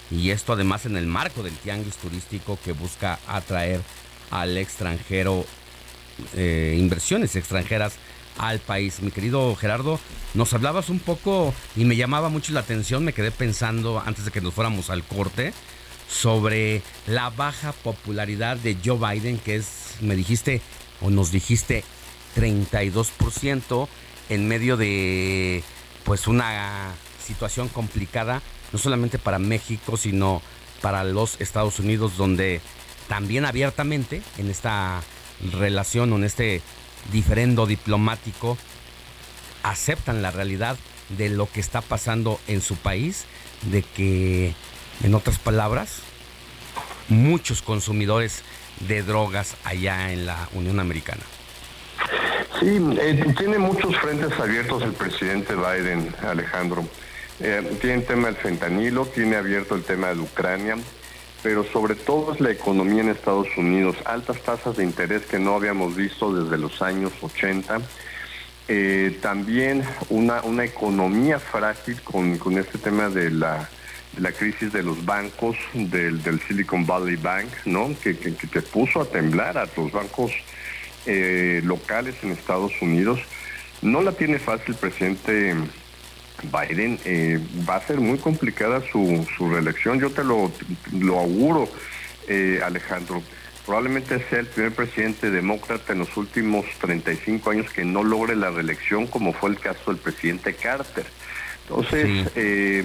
Y 0.10 0.32
esto 0.32 0.54
además 0.54 0.86
en 0.86 0.98
el 0.98 1.06
marco 1.06 1.44
del 1.44 1.54
tianguis 1.54 1.96
turístico 1.96 2.58
que 2.66 2.74
busca 2.74 3.20
atraer 3.28 3.82
al 4.32 4.58
extranjero, 4.58 5.46
eh, 6.36 6.76
inversiones 6.78 7.36
extranjeras 7.36 7.94
al 8.38 8.60
país. 8.60 9.02
Mi 9.02 9.12
querido 9.12 9.56
Gerardo, 9.56 10.00
nos 10.34 10.54
hablabas 10.54 10.90
un 10.90 11.00
poco 11.00 11.54
y 11.76 11.86
me 11.86 11.96
llamaba 11.96 12.30
mucho 12.30 12.54
la 12.54 12.62
atención, 12.62 13.06
me 13.06 13.14
quedé 13.14 13.32
pensando 13.32 14.02
antes 14.04 14.26
de 14.26 14.32
que 14.32 14.42
nos 14.42 14.54
fuéramos 14.54 14.90
al 14.90 15.04
corte, 15.04 15.54
sobre 16.10 16.82
la 17.08 17.30
baja 17.30 17.72
popularidad 17.72 18.58
de 18.58 18.76
Joe 18.84 18.98
Biden, 18.98 19.38
que 19.38 19.58
es, 19.58 19.96
me 20.02 20.16
dijiste, 20.16 20.62
o 21.00 21.10
nos 21.10 21.32
dijiste, 21.32 21.84
32% 22.36 23.88
en 24.30 24.48
medio 24.48 24.76
de 24.76 25.64
pues 26.04 26.28
una 26.28 26.94
situación 27.32 27.70
complicada, 27.70 28.42
no 28.74 28.80
solamente 28.80 29.18
para 29.18 29.40
México, 29.40 29.96
sino 29.96 30.42
para 30.82 31.06
los 31.06 31.40
Estados 31.40 31.80
Unidos, 31.80 32.18
donde 32.18 32.60
también 33.08 33.46
abiertamente 33.46 34.22
en 34.38 34.50
esta 34.50 35.02
relación 35.54 36.12
o 36.12 36.18
en 36.18 36.26
este 36.26 36.62
diferendo 37.12 37.66
diplomático 37.66 38.58
aceptan 39.64 40.22
la 40.22 40.32
realidad 40.32 40.78
de 41.18 41.30
lo 41.30 41.50
que 41.50 41.62
está 41.62 41.82
pasando 41.82 42.40
en 42.48 42.62
su 42.62 42.76
país, 42.76 43.26
de 43.72 43.82
que, 43.82 44.54
en 45.04 45.16
otras 45.16 45.40
palabras, 45.40 46.00
muchos 47.08 47.62
consumidores 47.62 48.44
de 48.88 49.04
drogas 49.04 49.56
allá 49.64 50.12
en 50.12 50.26
la 50.26 50.50
Unión 50.54 50.80
Americana. 50.80 51.24
Sí, 52.60 52.78
eh, 53.00 53.34
tiene 53.38 53.58
muchos 53.58 53.96
frentes 53.98 54.38
abiertos 54.40 54.84
el 54.84 54.94
presidente 54.94 55.56
Biden, 55.56 56.14
Alejandro. 56.22 56.86
Eh, 57.44 57.78
tiene 57.82 57.96
el 57.96 58.06
tema 58.06 58.28
del 58.28 58.36
fentanilo, 58.36 59.08
tiene 59.08 59.36
abierto 59.36 59.74
el 59.74 59.84
tema 59.84 60.14
de 60.14 60.20
Ucrania, 60.20 60.78
pero 61.42 61.64
sobre 61.64 61.96
todo 61.96 62.34
es 62.34 62.40
la 62.40 62.52
economía 62.52 63.02
en 63.02 63.10
Estados 63.10 63.48
Unidos, 63.58 63.96
altas 64.06 64.40
tasas 64.44 64.78
de 64.78 64.84
interés 64.84 65.24
que 65.26 65.40
no 65.40 65.56
habíamos 65.56 65.96
visto 65.96 66.32
desde 66.34 66.60
los 66.60 66.84
años 66.84 67.12
80. 67.20 67.82
Eh, 68.68 69.18
también 69.22 69.84
una, 70.10 70.44
una 70.44 70.66
economía 70.66 71.40
frágil 71.40 72.00
con, 72.04 72.38
con 72.38 72.60
este 72.60 72.78
tema 72.78 73.10
de 73.10 73.32
la, 73.32 73.68
de 74.14 74.22
la 74.22 74.32
crisis 74.32 74.72
de 74.72 74.84
los 74.84 75.04
bancos, 75.04 75.58
del, 75.74 76.22
del 76.22 76.40
Silicon 76.42 76.86
Valley 76.86 77.16
Bank, 77.16 77.50
¿no? 77.66 77.90
Que, 78.04 78.16
que, 78.16 78.32
te 78.32 78.62
puso 78.62 79.02
a 79.02 79.06
temblar 79.06 79.58
a 79.58 79.68
los 79.76 79.92
bancos 79.92 80.32
eh, 81.08 81.62
locales 81.64 82.16
en 82.22 82.32
Estados 82.32 82.72
Unidos. 82.84 83.20
No 83.82 84.04
la 84.04 84.12
tiene 84.12 84.38
fácil 84.38 84.76
el 84.76 84.76
presidente 84.76 85.56
Biden. 86.44 87.00
eh, 87.06 87.40
va 87.68 87.76
a 87.76 87.82
ser 87.82 88.00
muy 88.00 88.18
complicada 88.18 88.82
su, 88.92 89.28
su 89.38 89.50
reelección. 89.50 90.00
Yo 90.00 90.10
te 90.10 90.24
lo, 90.24 90.52
lo 90.98 91.20
auguro, 91.20 91.70
eh, 92.28 92.62
Alejandro. 92.64 93.22
Probablemente 93.66 94.24
sea 94.30 94.40
el 94.40 94.48
primer 94.48 94.74
presidente 94.74 95.30
demócrata 95.30 95.94
en 95.94 96.00
los 96.00 96.18
últimos 96.18 96.66
35 96.80 97.52
años 97.52 97.72
que 97.72 97.86
no 97.86 98.04
logre 98.04 98.36
la 98.36 98.50
reelección, 98.50 99.08
como 99.08 99.34
fue 99.34 99.52
el 99.52 99.60
caso 99.60 99.92
del 99.92 99.98
presidente 99.98 100.56
Carter. 100.56 101.06
Entonces, 101.64 102.28
eh, 102.36 102.84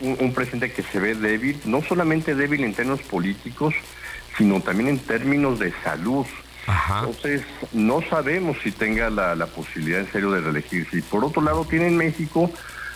un, 0.00 0.16
un 0.20 0.32
presidente 0.32 0.72
que 0.72 0.82
se 0.82 1.00
ve 1.00 1.14
débil, 1.14 1.60
no 1.64 1.82
solamente 1.82 2.34
débil 2.34 2.64
en 2.64 2.72
términos 2.72 3.02
políticos, 3.02 3.74
sino 4.38 4.60
también 4.60 4.88
en 4.88 4.98
términos 4.98 5.58
de 5.58 5.72
salud. 5.82 6.26
Entonces, 6.66 7.42
no 7.72 8.00
sabemos 8.08 8.56
si 8.62 8.70
tenga 8.70 9.10
la, 9.10 9.34
la 9.34 9.46
posibilidad 9.46 10.00
en 10.00 10.12
serio 10.12 10.30
de 10.30 10.40
reelegirse. 10.40 10.98
Y 10.98 11.02
por 11.02 11.24
otro 11.24 11.42
lado, 11.42 11.64
tiene 11.64 11.88
en 11.88 11.96
México 11.96 12.50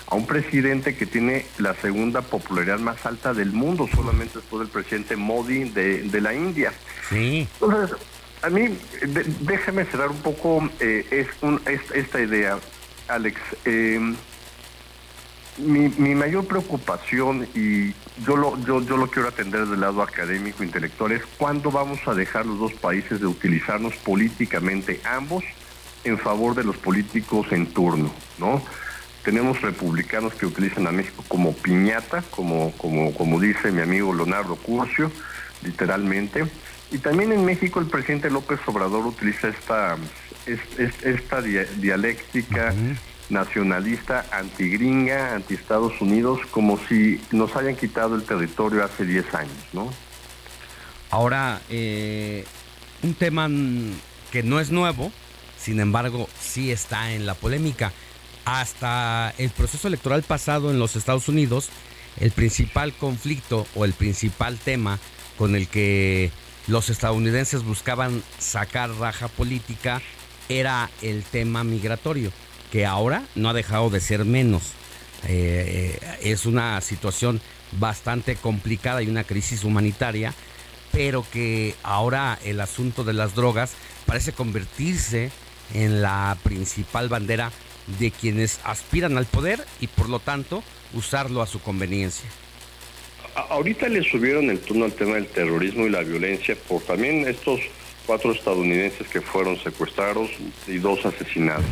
a 0.09 0.15
un 0.15 0.27
presidente 0.27 0.97
que 0.97 1.07
tiene 1.07 1.47
la 1.59 1.75
segunda 1.75 2.23
popularidad 2.23 2.79
más 2.79 3.05
alta 3.07 3.35
del 3.35 3.53
mundo, 3.53 3.89
solamente 3.95 4.39
después 4.39 4.61
del 4.61 4.69
presidente 4.69 5.17
Modi 5.17 5.65
de, 5.71 6.03
de 6.05 6.21
la 6.21 6.33
India. 6.35 6.73
Sí. 7.09 7.49
Entonces, 7.61 7.97
a 8.43 8.51
mí, 8.51 8.79
de- 9.03 9.25
déjame 9.41 9.85
cerrar 9.87 10.11
un 10.11 10.21
poco 10.23 10.69
eh, 10.81 11.07
es 11.11 11.27
un- 11.43 11.61
es- 11.67 11.91
esta 11.95 12.21
idea, 12.21 12.59
Alex. 13.09 13.41
Eh, 13.65 13.99
mi, 15.59 15.89
mi 15.97 16.15
mayor 16.15 16.47
preocupación, 16.47 17.49
y 17.55 17.93
yo 18.27 18.37
lo, 18.37 18.63
yo, 18.65 18.83
yo 18.83 18.97
lo 18.99 19.07
quiero 19.11 19.29
atender 19.29 19.65
del 19.67 19.81
lado 19.81 20.03
académico, 20.03 20.63
intelectual, 20.63 21.13
es 21.13 21.23
cuándo 21.39 21.71
vamos 21.71 21.99
a 22.07 22.15
dejar 22.15 22.45
los 22.45 22.59
dos 22.59 22.73
países 22.75 23.21
de 23.21 23.27
utilizarnos 23.27 23.95
políticamente, 23.97 25.01
ambos, 25.05 25.45
en 26.05 26.19
favor 26.19 26.55
de 26.55 26.63
los 26.63 26.77
políticos 26.77 27.47
en 27.53 27.67
turno, 27.69 28.13
¿no? 28.39 28.63
Tenemos 29.27 29.61
republicanos 29.61 30.35
que 30.35 30.47
utilizan 30.47 30.87
a 30.87 30.93
México 30.93 31.25
como 31.27 31.53
piñata, 31.53 32.23
como, 32.31 32.71
como, 32.79 33.13
como 33.13 33.41
dice 33.41 33.73
mi 33.73 33.83
amigo 33.83 34.15
Leonardo 34.15 34.55
Curcio, 34.55 35.11
literalmente. 35.65 36.45
Y 36.93 36.99
también 36.99 37.33
en 37.33 37.45
México 37.45 37.81
el 37.81 37.87
presidente 37.87 38.31
López 38.31 38.61
Obrador 38.67 39.05
utiliza 39.05 39.49
esta, 39.49 39.97
es- 40.47 40.61
es- 40.79 41.03
esta 41.05 41.43
dia- 41.43 41.67
dialéctica 41.79 42.73
nacionalista, 43.29 44.25
antigringa, 44.31 45.35
anti 45.35 45.55
Estados 45.55 46.01
Unidos, 46.01 46.39
como 46.53 46.79
si 46.89 47.21
nos 47.33 47.57
hayan 47.57 47.75
quitado 47.75 48.15
el 48.15 48.23
territorio 48.23 48.85
hace 48.85 49.05
10 49.05 49.35
años, 49.35 49.59
¿no? 49.73 49.93
Ahora, 51.11 51.61
eh, 51.69 52.45
un 53.03 53.15
tema 53.15 53.49
que 54.31 54.45
no 54.45 54.61
es 54.61 54.71
nuevo, 54.71 55.11
sin 55.59 55.81
embargo, 55.81 56.29
sí 56.41 56.71
está 56.71 57.11
en 57.11 57.27
la 57.27 57.35
polémica. 57.35 57.93
Hasta 58.47 59.35
el 59.39 59.51
proceso 59.51 59.89
electoral 59.89 60.23
pasado 60.23 60.71
en 60.71 60.79
los 60.79 60.95
Estados 60.95 61.29
Unidos, 61.29 61.69
el 62.21 62.31
principal 62.31 62.93
conflicto 62.93 63.67
o 63.75 63.85
el 63.85 63.93
principal 63.93 64.57
tema 64.57 65.01
con 65.37 65.57
el 65.57 65.67
que 65.67 66.31
los 66.69 66.89
estadounidenses 66.89 67.65
buscaban 67.65 68.23
sacar 68.39 68.91
raja 68.91 69.27
política 69.27 70.01
era 70.49 70.91
el 71.03 71.25
tema 71.25 71.65
migratorio, 71.65 72.31
que 72.71 72.87
ahora 72.87 73.25
no 73.35 73.49
ha 73.49 73.53
dejado 73.53 73.91
de 73.91 74.01
ser 74.01 74.25
menos. 74.25 74.63
Eh, 75.27 75.99
es 76.23 76.47
una 76.47 76.81
situación 76.83 77.41
bastante 77.73 78.37
complicada 78.37 79.03
y 79.03 79.09
una 79.09 79.25
crisis 79.25 79.65
humanitaria, 79.65 80.33
pero 80.93 81.27
que 81.33 81.75
ahora 81.83 82.39
el 82.45 82.61
asunto 82.61 83.03
de 83.03 83.13
las 83.13 83.35
drogas 83.35 83.73
parece 84.07 84.31
convertirse 84.31 85.33
en 85.75 86.01
la 86.01 86.39
principal 86.45 87.09
bandera 87.09 87.51
de 87.99 88.11
quienes 88.11 88.61
aspiran 88.65 89.17
al 89.17 89.27
poder 89.27 89.65
y 89.81 89.87
por 89.87 90.09
lo 90.09 90.19
tanto 90.19 90.63
usarlo 90.95 91.43
a 91.43 91.47
su 91.47 91.61
conveniencia. 91.61 92.29
Ahorita 93.51 93.89
le 93.89 94.03
subieron 94.03 94.51
el 94.51 94.61
tono 94.61 94.87
al 94.87 94.93
tema 94.93 95.17
del 95.17 95.27
terrorismo 95.27 95.87
y 95.87 95.91
la 95.91 96.03
violencia 96.03 96.57
por 96.69 96.83
también 96.83 97.29
estos 97.29 97.61
cuatro 98.07 98.33
estadounidenses 98.33 99.07
que 99.09 99.21
fueron 99.21 99.59
secuestrados 99.59 100.31
y 100.67 100.79
dos 100.79 101.05
asesinados. 101.05 101.67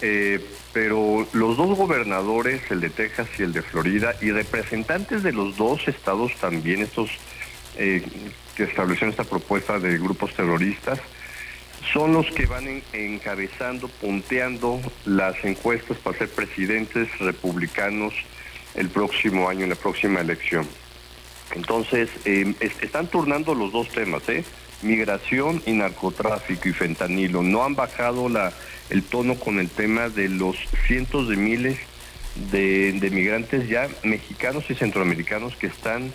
Eh, 0.00 0.40
pero 0.72 1.26
los 1.32 1.56
dos 1.56 1.76
gobernadores, 1.76 2.62
el 2.70 2.80
de 2.80 2.90
Texas 2.90 3.28
y 3.38 3.42
el 3.42 3.52
de 3.52 3.62
Florida, 3.62 4.14
y 4.22 4.30
representantes 4.30 5.22
de 5.22 5.32
los 5.32 5.56
dos 5.56 5.86
estados 5.88 6.32
también, 6.40 6.80
estos 6.80 7.10
eh, 7.76 8.02
que 8.56 8.62
establecieron 8.64 9.10
esta 9.10 9.24
propuesta 9.24 9.78
de 9.78 9.98
grupos 9.98 10.32
terroristas, 10.34 11.00
son 11.92 12.12
los 12.12 12.26
que 12.30 12.46
van 12.46 12.82
encabezando, 12.92 13.88
punteando 13.88 14.80
las 15.04 15.42
encuestas 15.44 15.98
para 15.98 16.18
ser 16.18 16.30
presidentes 16.30 17.08
republicanos 17.18 18.14
el 18.74 18.88
próximo 18.88 19.48
año, 19.48 19.64
en 19.64 19.70
la 19.70 19.76
próxima 19.76 20.20
elección. 20.20 20.66
Entonces, 21.54 22.08
eh, 22.24 22.54
están 22.80 23.08
turnando 23.08 23.54
los 23.54 23.72
dos 23.72 23.88
temas, 23.88 24.28
¿eh? 24.28 24.44
migración 24.82 25.62
y 25.66 25.72
narcotráfico 25.72 26.68
y 26.68 26.72
fentanilo. 26.72 27.42
No 27.42 27.64
han 27.64 27.74
bajado 27.74 28.28
la, 28.28 28.52
el 28.88 29.02
tono 29.02 29.34
con 29.34 29.58
el 29.58 29.68
tema 29.68 30.08
de 30.08 30.28
los 30.28 30.56
cientos 30.86 31.28
de 31.28 31.36
miles 31.36 31.78
de, 32.52 32.92
de 32.92 33.10
migrantes 33.10 33.68
ya 33.68 33.88
mexicanos 34.04 34.64
y 34.70 34.74
centroamericanos 34.74 35.56
que 35.56 35.66
están 35.66 36.12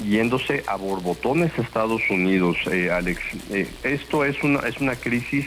yéndose 0.00 0.64
a 0.66 0.76
borbotones 0.76 1.52
a 1.58 1.62
Estados 1.62 2.02
Unidos, 2.10 2.56
eh, 2.70 2.90
Alex. 2.90 3.20
Eh, 3.50 3.68
esto 3.82 4.24
es 4.24 4.42
una, 4.42 4.60
es 4.60 4.78
una 4.78 4.96
crisis 4.96 5.46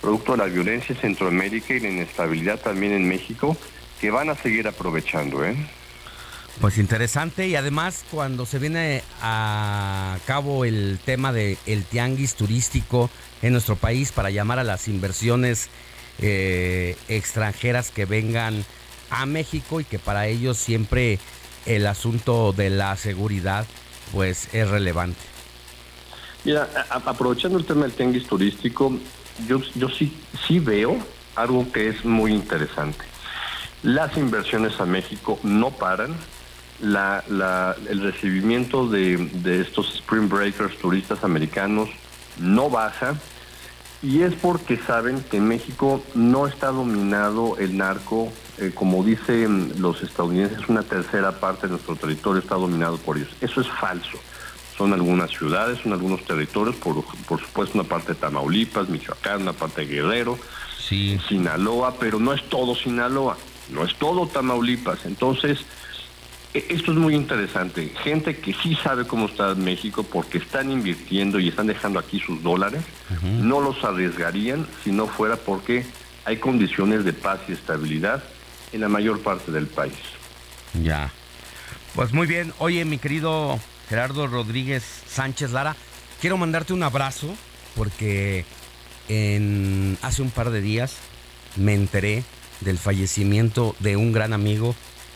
producto 0.00 0.32
de 0.32 0.38
la 0.38 0.44
violencia 0.44 0.94
en 0.94 1.00
Centroamérica 1.00 1.74
y 1.74 1.80
la 1.80 1.88
inestabilidad 1.88 2.60
también 2.60 2.92
en 2.92 3.08
México 3.08 3.56
que 4.00 4.10
van 4.10 4.28
a 4.30 4.34
seguir 4.34 4.68
aprovechando. 4.68 5.44
¿eh? 5.44 5.56
Pues 6.60 6.78
interesante 6.78 7.48
y 7.48 7.56
además 7.56 8.04
cuando 8.10 8.46
se 8.46 8.58
viene 8.58 9.02
a 9.20 10.18
cabo 10.26 10.64
el 10.64 10.98
tema 11.04 11.32
de 11.32 11.58
el 11.66 11.84
tianguis 11.84 12.34
turístico 12.34 13.10
en 13.42 13.52
nuestro 13.52 13.76
país 13.76 14.12
para 14.12 14.30
llamar 14.30 14.58
a 14.58 14.64
las 14.64 14.88
inversiones 14.88 15.68
eh, 16.18 16.96
extranjeras 17.08 17.90
que 17.90 18.06
vengan 18.06 18.64
a 19.10 19.26
México 19.26 19.80
y 19.80 19.84
que 19.84 19.98
para 19.98 20.26
ellos 20.28 20.56
siempre 20.56 21.18
el 21.66 21.86
asunto 21.86 22.52
de 22.52 22.70
la 22.70 22.96
seguridad 22.96 23.66
pues 24.16 24.48
es 24.54 24.70
relevante. 24.70 25.20
Mira, 26.42 26.66
aprovechando 26.88 27.58
el 27.58 27.66
tema 27.66 27.82
del 27.82 27.92
tianguis 27.92 28.26
turístico, 28.26 28.98
yo, 29.46 29.60
yo 29.74 29.90
sí, 29.90 30.10
sí 30.46 30.58
veo 30.58 30.96
algo 31.34 31.70
que 31.70 31.90
es 31.90 32.02
muy 32.02 32.32
interesante. 32.32 33.04
Las 33.82 34.16
inversiones 34.16 34.80
a 34.80 34.86
México 34.86 35.38
no 35.42 35.70
paran, 35.70 36.16
la, 36.80 37.24
la, 37.28 37.76
el 37.90 38.00
recibimiento 38.00 38.88
de, 38.88 39.18
de, 39.18 39.60
estos 39.60 39.94
Spring 39.96 40.30
Breakers 40.30 40.78
turistas 40.78 41.22
americanos 41.22 41.90
no 42.38 42.70
baja 42.70 43.16
y 44.02 44.22
es 44.22 44.32
porque 44.32 44.78
saben 44.78 45.22
que 45.24 45.40
México 45.40 46.02
no 46.14 46.46
está 46.46 46.68
dominado 46.68 47.58
el 47.58 47.76
narco, 47.76 48.32
eh, 48.58 48.72
como 48.74 49.04
dicen 49.04 49.74
los 49.78 50.02
estadounidenses, 50.02 50.68
una 50.68 50.82
tercera 50.82 51.32
parte 51.40 51.66
de 51.66 51.72
nuestro 51.72 51.94
territorio 51.96 52.40
está 52.40 52.54
dominado 52.54 52.96
por 52.96 53.18
ellos. 53.18 53.28
Eso 53.40 53.60
es 53.60 53.68
falso. 53.68 54.18
Son 54.78 54.92
algunas 54.92 55.30
ciudades, 55.30 55.78
son 55.82 55.92
algunos 55.92 56.24
territorios, 56.24 56.76
por, 56.76 57.04
por 57.26 57.40
supuesto 57.40 57.78
una 57.78 57.88
parte 57.88 58.14
de 58.14 58.14
Tamaulipas, 58.14 58.88
Michoacán, 58.88 59.42
una 59.42 59.52
parte 59.52 59.82
de 59.82 59.94
Guerrero, 59.94 60.38
sí. 60.78 61.18
Sinaloa, 61.28 61.96
pero 61.98 62.18
no 62.18 62.32
es 62.32 62.42
todo 62.48 62.74
Sinaloa, 62.74 63.36
no 63.70 63.84
es 63.84 63.94
todo 63.96 64.26
Tamaulipas. 64.26 65.04
Entonces, 65.04 65.58
esto 66.54 66.92
es 66.92 66.98
muy 66.98 67.14
interesante. 67.14 67.90
Gente 68.02 68.38
que 68.38 68.54
sí 68.54 68.74
sabe 68.74 69.06
cómo 69.06 69.26
está 69.26 69.54
México 69.54 70.02
porque 70.02 70.38
están 70.38 70.70
invirtiendo 70.70 71.38
y 71.38 71.48
están 71.48 71.66
dejando 71.66 71.98
aquí 71.98 72.20
sus 72.20 72.42
dólares, 72.42 72.82
no 73.22 73.60
los 73.60 73.84
arriesgarían 73.84 74.66
si 74.82 74.92
no 74.92 75.06
fuera 75.06 75.36
porque 75.36 75.84
hay 76.24 76.38
condiciones 76.38 77.04
de 77.04 77.12
paz 77.12 77.40
y 77.48 77.52
estabilidad 77.52 78.22
en 78.72 78.80
la 78.80 78.88
mayor 78.88 79.20
parte 79.20 79.52
del 79.52 79.66
país. 79.66 79.94
Ya. 80.82 81.12
Pues 81.94 82.12
muy 82.12 82.26
bien. 82.26 82.52
Oye, 82.58 82.84
mi 82.84 82.98
querido 82.98 83.58
Gerardo 83.88 84.26
Rodríguez 84.26 84.84
Sánchez 85.08 85.52
Lara, 85.52 85.76
quiero 86.20 86.36
mandarte 86.36 86.72
un 86.72 86.82
abrazo 86.82 87.34
porque 87.74 88.44
en 89.08 89.98
hace 90.02 90.22
un 90.22 90.30
par 90.30 90.50
de 90.50 90.60
días 90.60 90.96
me 91.56 91.74
enteré 91.74 92.24
del 92.60 92.78
fallecimiento 92.78 93.76
de 93.78 93.96
un 93.96 94.12
gran 94.12 94.32
amigo 94.32 94.74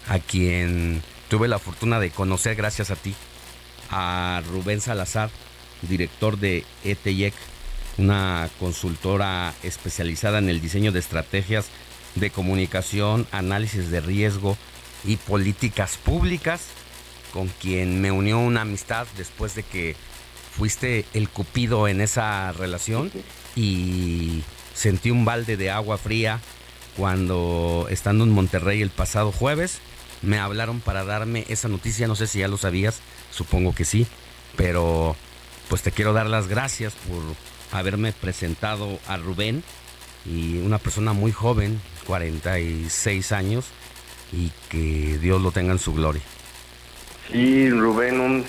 a 0.08 0.18
quien 0.18 1.02
tuve 1.28 1.48
la 1.48 1.58
fortuna 1.58 2.00
de 2.00 2.10
conocer 2.10 2.54
gracias 2.56 2.90
a 2.90 2.96
ti 2.96 3.14
a 3.90 4.42
Rubén 4.50 4.80
Salazar, 4.80 5.30
director 5.82 6.38
de 6.38 6.64
ETIEC, 6.84 7.34
una 7.98 8.48
consultora 8.58 9.52
especializada 9.62 10.38
en 10.38 10.48
el 10.48 10.60
diseño 10.60 10.92
de 10.92 11.00
estrategias 11.00 11.66
de 12.14 12.30
comunicación, 12.30 13.26
análisis 13.32 13.90
de 13.90 14.00
riesgo 14.00 14.56
y 15.04 15.16
políticas 15.16 15.96
públicas, 15.96 16.66
con 17.32 17.48
quien 17.48 18.00
me 18.00 18.10
unió 18.10 18.38
una 18.38 18.62
amistad 18.62 19.06
después 19.16 19.54
de 19.54 19.62
que 19.62 19.96
fuiste 20.56 21.04
el 21.14 21.28
cupido 21.28 21.88
en 21.88 22.00
esa 22.00 22.52
relación 22.52 23.10
y 23.54 24.42
sentí 24.74 25.10
un 25.10 25.24
balde 25.24 25.56
de 25.56 25.70
agua 25.70 25.96
fría 25.96 26.40
cuando 26.96 27.86
estando 27.88 28.24
en 28.24 28.30
Monterrey 28.30 28.82
el 28.82 28.90
pasado 28.90 29.32
jueves 29.32 29.80
me 30.22 30.38
hablaron 30.38 30.80
para 30.80 31.04
darme 31.04 31.46
esa 31.48 31.68
noticia, 31.68 32.06
no 32.06 32.16
sé 32.16 32.26
si 32.26 32.40
ya 32.40 32.48
lo 32.48 32.58
sabías, 32.58 33.00
supongo 33.30 33.74
que 33.74 33.84
sí, 33.84 34.06
pero 34.56 35.16
pues 35.68 35.82
te 35.82 35.92
quiero 35.92 36.12
dar 36.12 36.26
las 36.26 36.48
gracias 36.48 36.94
por 37.08 37.22
haberme 37.72 38.12
presentado 38.12 38.98
a 39.06 39.16
Rubén 39.16 39.62
y 40.24 40.58
una 40.58 40.78
persona 40.78 41.12
muy 41.12 41.32
joven, 41.32 41.80
46 42.06 43.32
años, 43.32 43.66
y 44.32 44.52
que 44.68 45.18
Dios 45.18 45.42
lo 45.42 45.50
tenga 45.52 45.72
en 45.72 45.78
su 45.78 45.94
gloria. 45.94 46.22
Sí, 47.30 47.70
Rubén, 47.70 48.20
un, 48.20 48.44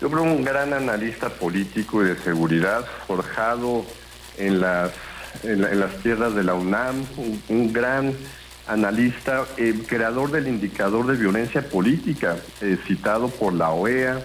yo 0.00 0.10
creo 0.10 0.22
un 0.22 0.44
gran 0.44 0.72
analista 0.72 1.28
político 1.28 2.02
y 2.02 2.08
de 2.08 2.16
seguridad, 2.16 2.86
forjado 3.06 3.84
en 4.38 4.60
las, 4.60 4.92
en, 5.42 5.80
las 5.80 5.96
tierras 6.02 6.34
de 6.34 6.44
la 6.44 6.54
UNAM, 6.54 7.04
un 7.48 7.72
gran 7.72 8.14
analista, 8.66 9.44
eh, 9.56 9.74
creador 9.86 10.30
del 10.30 10.48
indicador 10.48 11.06
de 11.06 11.16
violencia 11.16 11.62
política, 11.68 12.36
eh, 12.60 12.78
citado 12.86 13.28
por 13.28 13.52
la 13.52 13.70
OEA, 13.70 14.24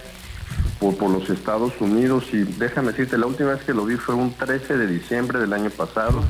por, 0.78 1.10
los 1.10 1.28
Estados 1.30 1.72
Unidos. 1.80 2.24
Y 2.32 2.44
déjame 2.44 2.92
decirte, 2.92 3.18
la 3.18 3.26
última 3.26 3.50
vez 3.50 3.62
que 3.64 3.74
lo 3.74 3.84
vi 3.84 3.96
fue 3.96 4.14
un 4.14 4.32
13 4.32 4.76
de 4.76 4.86
diciembre 4.86 5.38
del 5.38 5.52
año 5.52 5.70
pasado, 5.70 6.22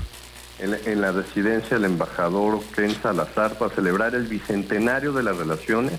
en, 0.58 0.76
en 0.84 1.00
la 1.00 1.12
residencia 1.12 1.76
del 1.76 1.84
embajador 1.84 2.62
Ken 2.74 2.94
Salazar, 3.00 3.58
para 3.58 3.74
celebrar 3.74 4.14
el 4.14 4.26
bicentenario 4.26 5.12
de 5.12 5.22
las 5.22 5.36
relaciones. 5.36 5.94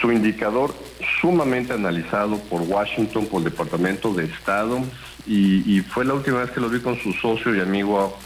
Su 0.00 0.10
indicador 0.10 0.74
sumamente 1.20 1.72
analizado 1.72 2.38
por 2.50 2.62
Washington, 2.62 3.26
por 3.26 3.42
el 3.42 3.50
Departamento 3.50 4.12
de 4.12 4.24
Estado, 4.24 4.80
y, 5.26 5.78
y 5.78 5.80
fue 5.82 6.04
la 6.04 6.14
última 6.14 6.40
vez 6.40 6.50
que 6.50 6.60
lo 6.60 6.68
vi 6.68 6.80
con 6.80 6.98
su 7.00 7.12
socio 7.12 7.54
y 7.54 7.60
amigo 7.60 8.16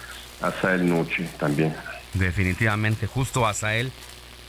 Asael 0.41 0.89
Nucci 0.89 1.24
también. 1.39 1.74
Definitivamente, 2.15 3.07
justo 3.07 3.47
Asael 3.47 3.93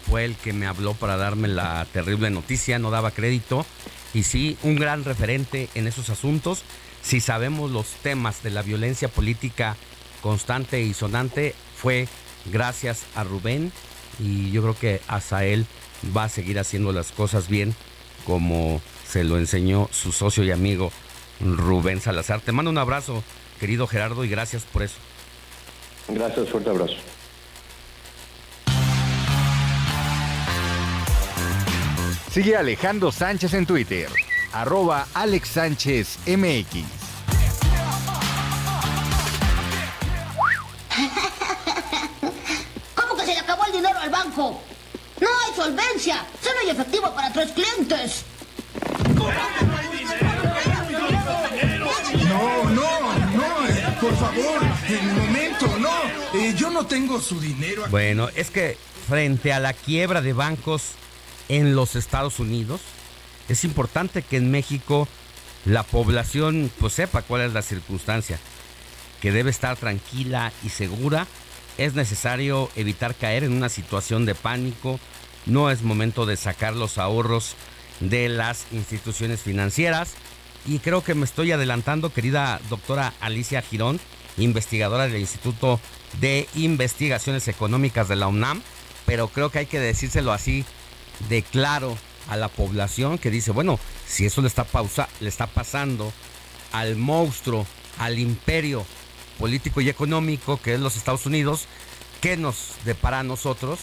fue 0.09 0.25
el 0.25 0.35
que 0.35 0.53
me 0.53 0.67
habló 0.67 0.93
para 0.93 1.17
darme 1.17 1.47
la 1.47 1.85
terrible 1.91 2.29
noticia, 2.29 2.79
no 2.79 2.91
daba 2.91 3.11
crédito. 3.11 3.65
Y 4.13 4.23
sí, 4.23 4.57
un 4.63 4.75
gran 4.75 5.03
referente 5.03 5.69
en 5.75 5.87
esos 5.87 6.09
asuntos. 6.09 6.63
Si 7.01 7.19
sabemos 7.19 7.71
los 7.71 7.87
temas 8.01 8.43
de 8.43 8.49
la 8.49 8.61
violencia 8.61 9.07
política 9.07 9.77
constante 10.21 10.81
y 10.81 10.93
sonante, 10.93 11.55
fue 11.75 12.07
gracias 12.45 13.05
a 13.15 13.23
Rubén. 13.23 13.71
Y 14.19 14.51
yo 14.51 14.61
creo 14.61 14.77
que 14.77 15.01
Asael 15.07 15.65
va 16.15 16.25
a 16.25 16.29
seguir 16.29 16.59
haciendo 16.59 16.91
las 16.91 17.11
cosas 17.11 17.47
bien, 17.47 17.75
como 18.25 18.81
se 19.07 19.23
lo 19.23 19.37
enseñó 19.37 19.89
su 19.91 20.11
socio 20.11 20.43
y 20.43 20.51
amigo 20.51 20.91
Rubén 21.39 22.01
Salazar. 22.01 22.41
Te 22.41 22.51
mando 22.51 22.71
un 22.71 22.77
abrazo, 22.77 23.23
querido 23.59 23.87
Gerardo, 23.87 24.23
y 24.23 24.29
gracias 24.29 24.63
por 24.63 24.83
eso. 24.83 24.95
Gracias, 26.07 26.49
fuerte 26.49 26.69
abrazo. 26.69 26.95
Sigue 32.31 32.55
Alejandro 32.55 33.11
Sánchez 33.11 33.53
en 33.55 33.65
Twitter, 33.65 34.07
arroba 34.53 35.05
Alex 35.13 35.49
Sánchez 35.49 36.19
MX. 36.27 37.00
¿Cómo 42.95 43.15
que 43.15 43.25
se 43.25 43.33
le 43.33 43.39
acabó 43.39 43.65
el 43.65 43.71
dinero 43.71 43.97
al 43.99 44.09
banco? 44.09 44.61
No 45.19 45.27
hay 45.45 45.53
solvencia. 45.55 46.25
Solo 46.41 46.59
hay 46.61 46.69
efectivo 46.69 47.13
para 47.13 47.31
tres 47.31 47.51
clientes. 47.51 48.23
No, 52.27 52.69
no, 52.69 53.13
no, 53.35 53.67
eh, 53.67 53.97
por 53.99 54.15
favor, 54.17 54.61
en 54.87 55.15
momento, 55.15 55.67
no. 55.79 55.89
Eh, 56.33 56.53
yo 56.57 56.69
no 56.69 56.85
tengo 56.85 57.19
su 57.21 57.39
dinero. 57.39 57.83
aquí. 57.83 57.91
Bueno, 57.91 58.29
es 58.35 58.49
que 58.49 58.77
frente 59.07 59.53
a 59.53 59.59
la 59.59 59.73
quiebra 59.73 60.21
de 60.21 60.33
bancos 60.33 60.91
en 61.49 61.75
los 61.75 61.95
Estados 61.95 62.39
Unidos, 62.39 62.81
es 63.49 63.63
importante 63.63 64.21
que 64.21 64.37
en 64.37 64.49
México 64.49 65.07
la 65.65 65.83
población 65.83 66.71
pues 66.79 66.93
sepa 66.93 67.21
cuál 67.21 67.41
es 67.41 67.53
la 67.53 67.61
circunstancia, 67.61 68.39
que 69.21 69.31
debe 69.31 69.51
estar 69.51 69.77
tranquila 69.77 70.51
y 70.63 70.69
segura. 70.69 71.27
Es 71.77 71.93
necesario 71.93 72.69
evitar 72.75 73.15
caer 73.15 73.43
en 73.43 73.53
una 73.53 73.69
situación 73.69 74.25
de 74.25 74.35
pánico. 74.35 74.99
No 75.45 75.71
es 75.71 75.83
momento 75.83 76.25
de 76.25 76.35
sacar 76.35 76.75
los 76.75 76.97
ahorros 76.97 77.55
de 78.01 78.27
las 78.29 78.65
instituciones 78.71 79.41
financieras. 79.41 80.13
Y 80.65 80.79
creo 80.79 81.03
que 81.03 81.15
me 81.15 81.25
estoy 81.25 81.51
adelantando, 81.51 82.13
querida 82.13 82.59
doctora 82.69 83.13
Alicia 83.19 83.61
Girón, 83.61 83.99
investigadora 84.37 85.07
del 85.07 85.21
Instituto 85.21 85.79
de 86.19 86.47
Investigaciones 86.55 87.47
Económicas 87.47 88.07
de 88.07 88.15
la 88.15 88.27
UNAM, 88.27 88.61
pero 89.05 89.27
creo 89.27 89.49
que 89.49 89.59
hay 89.59 89.65
que 89.65 89.79
decírselo 89.79 90.31
así 90.31 90.65
de 91.29 91.41
claro 91.41 91.97
a 92.29 92.37
la 92.37 92.47
población 92.47 93.17
que 93.17 93.31
dice, 93.31 93.51
bueno, 93.51 93.79
si 94.07 94.25
eso 94.25 94.41
le 94.41 94.47
está 94.47 94.63
pausa, 94.63 95.09
le 95.19 95.29
está 95.29 95.47
pasando 95.47 96.13
al 96.71 96.95
monstruo, 96.95 97.65
al 97.97 98.19
imperio 98.19 98.85
político 99.41 99.81
y 99.81 99.89
económico 99.89 100.61
que 100.61 100.75
es 100.75 100.79
los 100.79 100.95
Estados 100.95 101.25
Unidos, 101.25 101.65
¿qué 102.21 102.37
nos 102.37 102.75
depara 102.85 103.19
a 103.19 103.23
nosotros? 103.23 103.79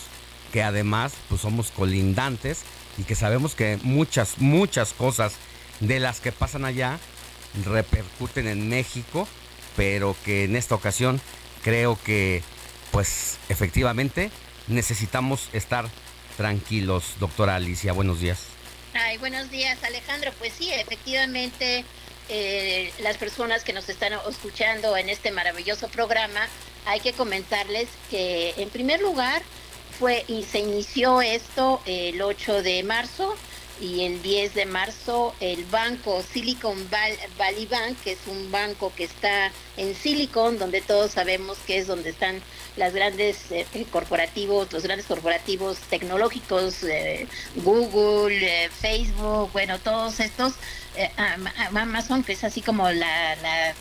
Que 0.52 0.62
además 0.62 1.12
pues 1.28 1.40
somos 1.40 1.72
colindantes 1.72 2.62
y 2.96 3.02
que 3.02 3.16
sabemos 3.16 3.56
que 3.56 3.76
muchas, 3.82 4.38
muchas 4.38 4.92
cosas 4.92 5.34
de 5.80 5.98
las 5.98 6.20
que 6.20 6.30
pasan 6.30 6.64
allá 6.64 7.00
repercuten 7.64 8.46
en 8.46 8.68
México, 8.68 9.26
pero 9.76 10.14
que 10.24 10.44
en 10.44 10.54
esta 10.54 10.76
ocasión 10.76 11.20
creo 11.64 11.98
que 12.04 12.42
pues 12.92 13.38
efectivamente 13.48 14.30
necesitamos 14.68 15.48
estar 15.52 15.88
tranquilos. 16.36 17.16
Doctora 17.18 17.56
Alicia, 17.56 17.92
buenos 17.92 18.20
días. 18.20 18.44
Ay, 18.94 19.18
buenos 19.18 19.50
días, 19.50 19.82
Alejandro. 19.82 20.30
Pues 20.38 20.52
sí, 20.56 20.70
efectivamente, 20.70 21.84
eh, 22.28 22.92
las 23.00 23.16
personas 23.16 23.64
que 23.64 23.72
nos 23.72 23.88
están 23.88 24.12
escuchando 24.28 24.96
en 24.96 25.08
este 25.08 25.30
maravilloso 25.30 25.88
programa, 25.88 26.48
hay 26.86 27.00
que 27.00 27.12
comentarles 27.12 27.88
que, 28.10 28.54
en 28.56 28.70
primer 28.70 29.00
lugar, 29.00 29.42
fue 29.98 30.24
y 30.28 30.44
se 30.44 30.60
inició 30.60 31.20
esto 31.20 31.80
el 31.86 32.20
8 32.22 32.62
de 32.62 32.82
marzo 32.84 33.34
y 33.80 34.04
el 34.04 34.22
10 34.22 34.54
de 34.54 34.66
marzo 34.66 35.34
el 35.40 35.64
banco 35.66 36.22
Silicon 36.32 36.88
Val- 36.90 37.18
Valley 37.38 37.66
Bank, 37.66 37.96
que 38.02 38.12
es 38.12 38.18
un 38.26 38.50
banco 38.50 38.92
que 38.96 39.04
está 39.04 39.52
en 39.76 39.94
Silicon, 39.94 40.58
donde 40.58 40.80
todos 40.80 41.12
sabemos 41.12 41.58
que 41.66 41.78
es 41.78 41.86
donde 41.86 42.10
están 42.10 42.40
las 42.76 42.92
grandes 42.94 43.50
eh, 43.50 43.66
corporativos, 43.90 44.72
los 44.72 44.82
grandes 44.82 45.06
corporativos 45.06 45.78
tecnológicos, 45.90 46.82
eh, 46.84 47.26
Google, 47.56 48.64
eh, 48.64 48.70
Facebook, 48.70 49.50
bueno, 49.52 49.78
todos 49.78 50.20
estos, 50.20 50.54
eh, 50.96 51.10
Am- 51.16 51.76
Amazon, 51.76 52.22
que 52.24 52.32
es 52.32 52.44
así 52.44 52.60
como 52.62 52.90
la, 52.90 53.36
la- 53.36 53.74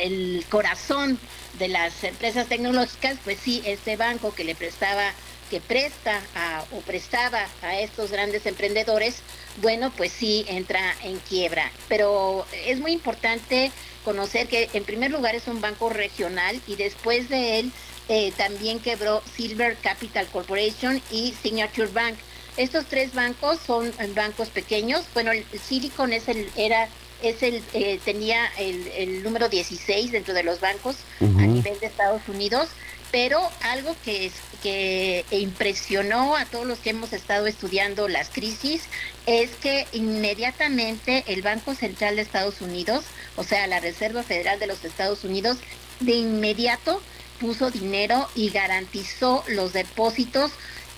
el 0.00 0.44
corazón 0.48 1.18
de 1.58 1.68
las 1.68 2.02
empresas 2.04 2.48
tecnológicas, 2.48 3.18
pues 3.22 3.38
sí, 3.42 3.62
este 3.66 3.96
banco 3.96 4.34
que 4.34 4.42
le 4.44 4.54
prestaba 4.54 5.12
que 5.54 5.60
presta 5.60 6.20
a- 6.34 6.64
o 6.72 6.80
prestaba 6.80 7.46
a 7.62 7.78
estos 7.78 8.10
grandes 8.10 8.44
emprendedores, 8.44 9.18
bueno, 9.58 9.92
pues 9.96 10.10
sí 10.10 10.44
entra 10.48 10.96
en 11.04 11.18
quiebra. 11.20 11.70
Pero 11.88 12.44
es 12.66 12.80
muy 12.80 12.90
importante 12.90 13.70
conocer 14.04 14.48
que 14.48 14.68
en 14.72 14.82
primer 14.82 15.12
lugar 15.12 15.36
es 15.36 15.46
un 15.46 15.60
banco 15.60 15.90
regional 15.90 16.60
y 16.66 16.74
después 16.74 17.28
de 17.28 17.60
él 17.60 17.70
eh, 18.08 18.32
también 18.36 18.80
quebró 18.80 19.22
Silver 19.36 19.76
Capital 19.76 20.26
Corporation 20.26 21.00
y 21.12 21.32
Signature 21.40 21.86
Bank. 21.86 22.16
Estos 22.56 22.86
tres 22.86 23.14
bancos 23.14 23.60
son 23.64 23.86
eh, 24.00 24.10
bancos 24.12 24.48
pequeños. 24.48 25.04
Bueno, 25.14 25.30
el 25.30 25.44
Silicon 25.60 26.12
es 26.12 26.26
el, 26.26 26.50
era, 26.56 26.88
es 27.22 27.44
el, 27.44 27.62
eh, 27.74 28.00
tenía 28.04 28.44
el, 28.58 28.88
el 28.88 29.22
número 29.22 29.48
16 29.48 30.10
dentro 30.10 30.34
de 30.34 30.42
los 30.42 30.58
bancos 30.58 30.96
a 31.20 31.24
nivel 31.46 31.78
de 31.78 31.86
Estados 31.86 32.22
Unidos, 32.28 32.68
pero 33.10 33.40
algo 33.62 33.94
que, 34.04 34.26
es, 34.26 34.32
que 34.64 35.26
impresionó 35.30 36.36
a 36.36 36.46
todos 36.46 36.64
los 36.64 36.78
que 36.78 36.90
hemos 36.90 37.12
estado 37.12 37.46
estudiando 37.46 38.08
las 38.08 38.30
crisis 38.30 38.84
es 39.26 39.50
que 39.56 39.86
inmediatamente 39.92 41.22
el 41.26 41.42
Banco 41.42 41.74
Central 41.74 42.16
de 42.16 42.22
Estados 42.22 42.62
Unidos, 42.62 43.04
o 43.36 43.44
sea, 43.44 43.66
la 43.66 43.80
Reserva 43.80 44.22
Federal 44.22 44.58
de 44.58 44.66
los 44.66 44.82
Estados 44.82 45.22
Unidos, 45.22 45.58
de 46.00 46.12
inmediato 46.12 47.02
puso 47.40 47.70
dinero 47.70 48.26
y 48.34 48.48
garantizó 48.48 49.44
los 49.48 49.74
depósitos 49.74 50.52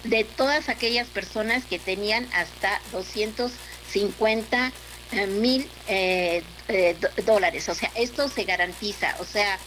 de 0.05 0.23
todas 0.23 0.69
aquellas 0.69 1.09
personas 1.09 1.65
que 1.65 1.81
tenían 1.81 2.29
hasta 2.33 2.81
250 2.93 4.73
eh, 5.11 5.27
mil 5.27 5.69
eh, 5.89 6.45
eh, 6.69 6.97
dólares. 7.25 7.69
O 7.69 7.75
sea, 7.75 7.91
esto 7.97 8.29
se 8.29 8.45
garantiza. 8.45 9.17
O 9.19 9.25
sea, 9.25 9.59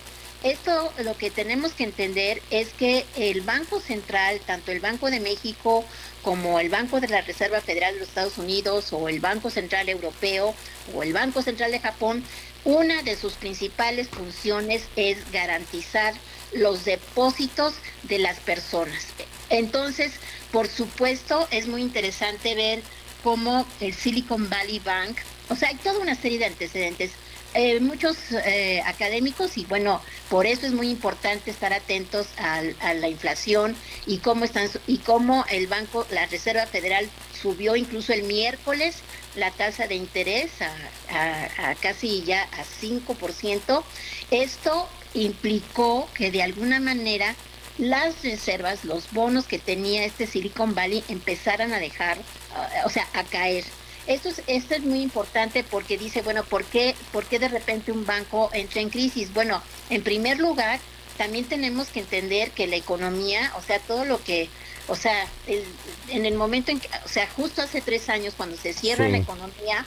esto 0.44 0.94
lo 1.03 1.18
que 1.18 1.32
tenemos 1.32 1.74
que 1.74 1.84
entender 1.84 2.41
es 2.49 2.70
que 2.70 3.06
el 3.18 3.41
Banco 3.41 3.80
Central, 3.80 4.40
tanto 4.45 4.72
el 4.72 4.80
Banco 4.80 5.11
de 5.11 5.20
México 5.20 5.84
como 6.22 6.60
el 6.60 6.70
Banco 6.70 6.99
de 6.99 7.07
la 7.07 7.22
Reserva 7.22 7.61
Federal 7.61 7.94
de 7.94 7.99
los 8.02 8.10
Estados 8.10 8.38
Unidos 8.38 8.91
o 8.91 9.10
el 9.10 9.20
Banco 9.20 9.49
Central 9.49 9.90
Europeo 9.90 10.56
o 10.94 11.03
el 11.03 11.14
Banco 11.14 11.41
Central 11.41 11.72
de 11.72 11.80
Japón, 11.80 12.24
una 12.66 13.03
de 13.03 13.16
sus 13.16 13.34
principales 13.34 14.10
funciones 14.10 14.84
es 14.95 15.18
garantizar 15.32 16.14
los 16.53 16.86
depósitos 16.86 17.76
de 18.03 18.20
las 18.20 18.40
personas. 18.40 19.07
Entonces, 19.49 20.14
por 20.52 20.68
supuesto, 20.68 21.48
es 21.52 21.68
muy 21.68 21.82
interesante 21.82 22.56
ver 22.56 22.82
cómo 23.24 23.66
el 23.80 23.94
Silicon 23.94 24.49
Valley 24.49 24.80
Bank, 24.80 25.18
o 25.49 25.56
sea, 25.56 25.70
hay 25.70 25.76
toda 25.76 25.99
una 25.99 26.16
serie 26.16 26.40
de 26.40 26.45
antecedentes. 26.45 27.11
Eh, 27.55 27.80
muchos 27.80 28.15
eh, 28.31 28.81
académicos 28.85 29.57
y 29.57 29.65
bueno, 29.65 30.01
por 30.30 30.45
eso 30.45 30.67
es 30.67 30.71
muy 30.71 30.89
importante 30.89 31.49
estar 31.49 31.73
atentos 31.73 32.27
a, 32.38 32.61
la 32.93 33.09
inflación 33.09 33.76
y 34.05 34.19
cómo 34.19 34.45
están 34.45 34.69
y 34.85 34.99
cómo 34.99 35.43
el 35.49 35.65
banco, 35.65 36.05
la 36.11 36.27
Reserva 36.27 36.67
Federal 36.67 37.09
subió 37.41 37.76
incluso 37.76 38.13
el 38.13 38.23
miércoles 38.23 38.97
la 39.35 39.49
tasa 39.49 39.88
de 39.88 39.95
interés 39.95 40.51
a, 40.61 41.76
casi 41.81 42.23
ya 42.23 42.43
a 42.43 42.63
5%. 42.63 43.84
Esto 44.30 44.88
implicó 45.15 46.07
que 46.13 46.30
de 46.30 46.43
alguna 46.43 46.80
manera 46.80 47.35
las 47.80 48.21
reservas, 48.23 48.84
los 48.85 49.11
bonos 49.11 49.45
que 49.45 49.57
tenía 49.57 50.05
este 50.05 50.27
Silicon 50.27 50.76
Valley 50.76 51.03
empezaran 51.07 51.73
a 51.73 51.80
dejar, 51.80 52.17
ah, 52.53 52.84
o 52.85 52.89
sea, 52.89 53.07
a 53.13 53.23
caer. 53.23 53.63
Esto 54.10 54.30
es, 54.30 54.41
esto 54.48 54.73
es 54.73 54.81
muy 54.81 55.02
importante 55.03 55.64
porque 55.64 55.95
dice, 55.95 56.23
bueno, 56.23 56.44
¿por 56.44 56.65
qué, 56.65 56.95
¿por 57.11 57.26
qué 57.26 57.38
de 57.38 57.48
repente 57.48 57.91
un 57.91 58.07
banco 58.07 58.49
entra 58.53 58.81
en 58.81 58.90
crisis? 58.90 59.31
Bueno, 59.36 59.61
en 59.91 60.02
primer 60.03 60.40
lugar, 60.40 60.80
también 61.15 61.45
tenemos 61.45 61.90
que 61.90 61.99
entender 61.99 62.49
que 62.49 62.65
la 62.65 62.76
economía, 62.76 63.53
o 63.56 63.61
sea, 63.61 63.77
todo 63.77 64.06
lo 64.06 64.19
que, 64.23 64.49
o 64.88 64.95
sea, 64.95 65.27
el- 65.45 65.64
en 66.07 66.26
el 66.26 66.34
momento 66.34 66.72
en 66.72 66.80
que, 66.80 66.90
o 67.06 67.07
sea, 67.07 67.27
justo 67.36 67.61
hace 67.61 67.81
tres 67.81 68.10
años 68.10 68.34
cuando 68.36 68.57
se 68.57 68.73
cierra 68.73 69.06
Sí. 69.06 69.11
la 69.11 69.18
economía, 69.19 69.86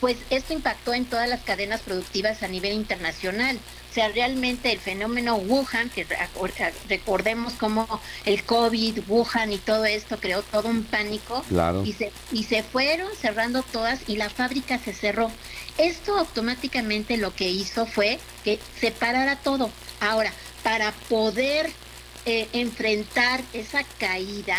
pues 0.00 0.16
esto 0.30 0.52
impactó 0.52 0.94
en 0.94 1.04
todas 1.04 1.28
las 1.28 1.40
cadenas 1.42 1.80
productivas 1.82 2.42
a 2.42 2.48
nivel 2.48 2.72
internacional. 2.72 3.58
O 3.90 3.92
sea, 3.92 4.08
realmente 4.08 4.70
el 4.70 4.78
fenómeno 4.78 5.34
Wuhan, 5.34 5.90
que 5.90 6.06
recor- 6.06 6.72
recordemos 6.88 7.54
cómo 7.54 8.00
el 8.24 8.44
COVID, 8.44 9.00
Wuhan 9.08 9.52
y 9.52 9.58
todo 9.58 9.84
esto 9.84 10.18
creó 10.20 10.42
todo 10.42 10.68
un 10.68 10.84
pánico. 10.84 11.44
Claro. 11.48 11.84
Y 11.84 11.92
se, 11.92 12.12
y 12.30 12.44
se 12.44 12.62
fueron 12.62 13.08
cerrando 13.20 13.62
todas 13.62 14.00
y 14.06 14.16
la 14.16 14.30
fábrica 14.30 14.78
se 14.78 14.92
cerró. 14.94 15.30
Esto 15.76 16.16
automáticamente 16.18 17.16
lo 17.16 17.34
que 17.34 17.48
hizo 17.48 17.84
fue 17.84 18.20
que 18.44 18.60
se 18.80 18.92
parara 18.92 19.36
todo. 19.36 19.70
Ahora, 20.00 20.32
para 20.62 20.92
poder 21.08 21.68
eh, 22.26 22.48
enfrentar 22.52 23.42
esa 23.52 23.82
caída, 23.98 24.56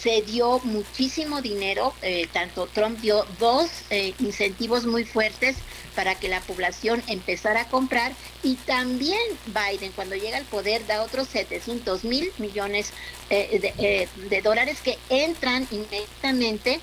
se 0.00 0.22
dio 0.22 0.60
muchísimo 0.64 1.42
dinero, 1.42 1.94
eh, 2.02 2.28
tanto 2.32 2.66
Trump 2.66 2.98
dio 3.00 3.24
dos 3.38 3.70
eh, 3.90 4.14
incentivos 4.18 4.86
muy 4.86 5.04
fuertes 5.04 5.56
para 5.94 6.14
que 6.14 6.28
la 6.28 6.40
población 6.40 7.02
empezara 7.08 7.62
a 7.62 7.68
comprar 7.68 8.12
y 8.42 8.54
también 8.54 9.20
Biden 9.46 9.92
cuando 9.92 10.14
llega 10.14 10.36
al 10.36 10.44
poder 10.44 10.86
da 10.86 11.02
otros 11.02 11.26
700 11.28 12.04
mil 12.04 12.30
millones 12.38 12.92
de, 13.28 14.08
de 14.30 14.42
dólares 14.42 14.78
que 14.80 14.96
entran 15.10 15.66
inmediatamente 15.70 16.80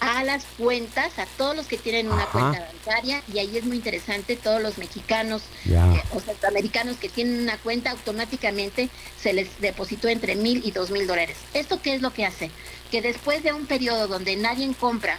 a 0.00 0.24
las 0.24 0.44
cuentas, 0.58 1.18
a 1.18 1.26
todos 1.26 1.54
los 1.54 1.66
que 1.66 1.76
tienen 1.76 2.10
una 2.10 2.26
cuenta 2.26 2.58
bancaria, 2.72 3.22
y 3.32 3.38
ahí 3.38 3.56
es 3.56 3.64
muy 3.64 3.76
interesante, 3.76 4.36
todos 4.36 4.62
los 4.62 4.78
mexicanos 4.78 5.42
eh, 5.66 6.02
o 6.12 6.20
centroamericanos 6.20 6.96
que 6.96 7.08
tienen 7.08 7.40
una 7.42 7.58
cuenta, 7.58 7.90
automáticamente 7.90 8.88
se 9.20 9.32
les 9.32 9.60
depositó 9.60 10.08
entre 10.08 10.36
mil 10.36 10.62
y 10.64 10.70
dos 10.70 10.90
mil 10.90 11.06
dólares. 11.06 11.36
¿Esto 11.52 11.80
qué 11.82 11.94
es 11.94 12.02
lo 12.02 12.12
que 12.12 12.24
hace? 12.24 12.50
Que 12.90 13.02
después 13.02 13.42
de 13.42 13.52
un 13.52 13.66
periodo 13.66 14.08
donde 14.08 14.36
nadie 14.36 14.72
compra, 14.74 15.18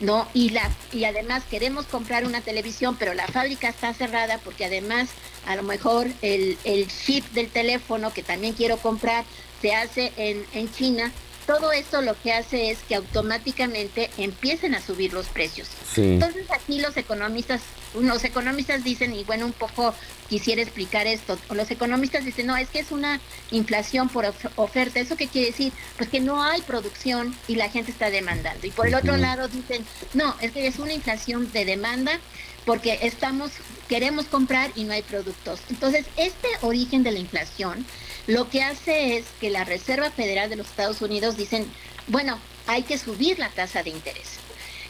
¿no? 0.00 0.28
Y, 0.34 0.50
la, 0.50 0.70
y 0.92 1.04
además 1.04 1.42
queremos 1.50 1.86
comprar 1.86 2.24
una 2.24 2.40
televisión, 2.40 2.96
pero 2.98 3.14
la 3.14 3.26
fábrica 3.26 3.68
está 3.68 3.92
cerrada 3.94 4.38
porque 4.38 4.64
además 4.64 5.08
a 5.46 5.56
lo 5.56 5.62
mejor 5.62 6.08
el, 6.22 6.58
el 6.64 6.88
chip 6.88 7.24
del 7.32 7.48
teléfono 7.48 8.12
que 8.12 8.22
también 8.22 8.54
quiero 8.54 8.76
comprar 8.76 9.24
se 9.60 9.74
hace 9.74 10.12
en, 10.16 10.44
en 10.54 10.72
China, 10.72 11.12
todo 11.46 11.72
esto 11.72 12.02
lo 12.02 12.20
que 12.20 12.32
hace 12.32 12.70
es 12.70 12.78
que 12.88 12.94
automáticamente 12.94 14.10
empiecen 14.18 14.74
a 14.74 14.80
subir 14.80 15.12
los 15.12 15.26
precios. 15.26 15.68
Entonces 15.96 16.46
aquí 16.50 16.80
los 16.80 16.96
economistas, 16.96 17.60
los 17.94 18.24
economistas 18.24 18.84
dicen, 18.84 19.14
y 19.14 19.24
bueno, 19.24 19.46
un 19.46 19.52
poco 19.52 19.94
quisiera 20.28 20.62
explicar 20.62 21.06
esto, 21.06 21.38
los 21.50 21.70
economistas 21.70 22.24
dicen, 22.24 22.46
no, 22.46 22.56
es 22.56 22.68
que 22.68 22.78
es 22.78 22.92
una 22.92 23.20
inflación 23.50 24.08
por 24.08 24.32
oferta. 24.56 25.00
¿Eso 25.00 25.16
qué 25.16 25.26
quiere 25.26 25.48
decir? 25.48 25.72
Pues 25.96 26.08
que 26.08 26.20
no 26.20 26.42
hay 26.42 26.62
producción 26.62 27.36
y 27.48 27.56
la 27.56 27.68
gente 27.68 27.90
está 27.90 28.10
demandando. 28.10 28.66
Y 28.66 28.70
por 28.70 28.86
el 28.86 28.94
otro 28.94 29.16
lado 29.16 29.48
dicen, 29.48 29.84
no, 30.14 30.36
es 30.40 30.52
que 30.52 30.66
es 30.66 30.78
una 30.78 30.92
inflación 30.92 31.50
de 31.52 31.64
demanda 31.64 32.20
porque 32.64 33.00
estamos, 33.02 33.50
queremos 33.88 34.26
comprar 34.26 34.70
y 34.76 34.84
no 34.84 34.92
hay 34.92 35.02
productos. 35.02 35.60
Entonces, 35.70 36.06
este 36.16 36.48
origen 36.60 37.02
de 37.02 37.10
la 37.10 37.18
inflación 37.18 37.84
lo 38.30 38.48
que 38.48 38.62
hace 38.62 39.16
es 39.16 39.24
que 39.40 39.50
la 39.50 39.64
Reserva 39.64 40.10
Federal 40.12 40.48
de 40.48 40.54
los 40.54 40.68
Estados 40.68 41.02
Unidos 41.02 41.36
dicen, 41.36 41.66
bueno, 42.06 42.38
hay 42.68 42.84
que 42.84 42.96
subir 42.96 43.40
la 43.40 43.48
tasa 43.48 43.82
de 43.82 43.90
interés. 43.90 44.38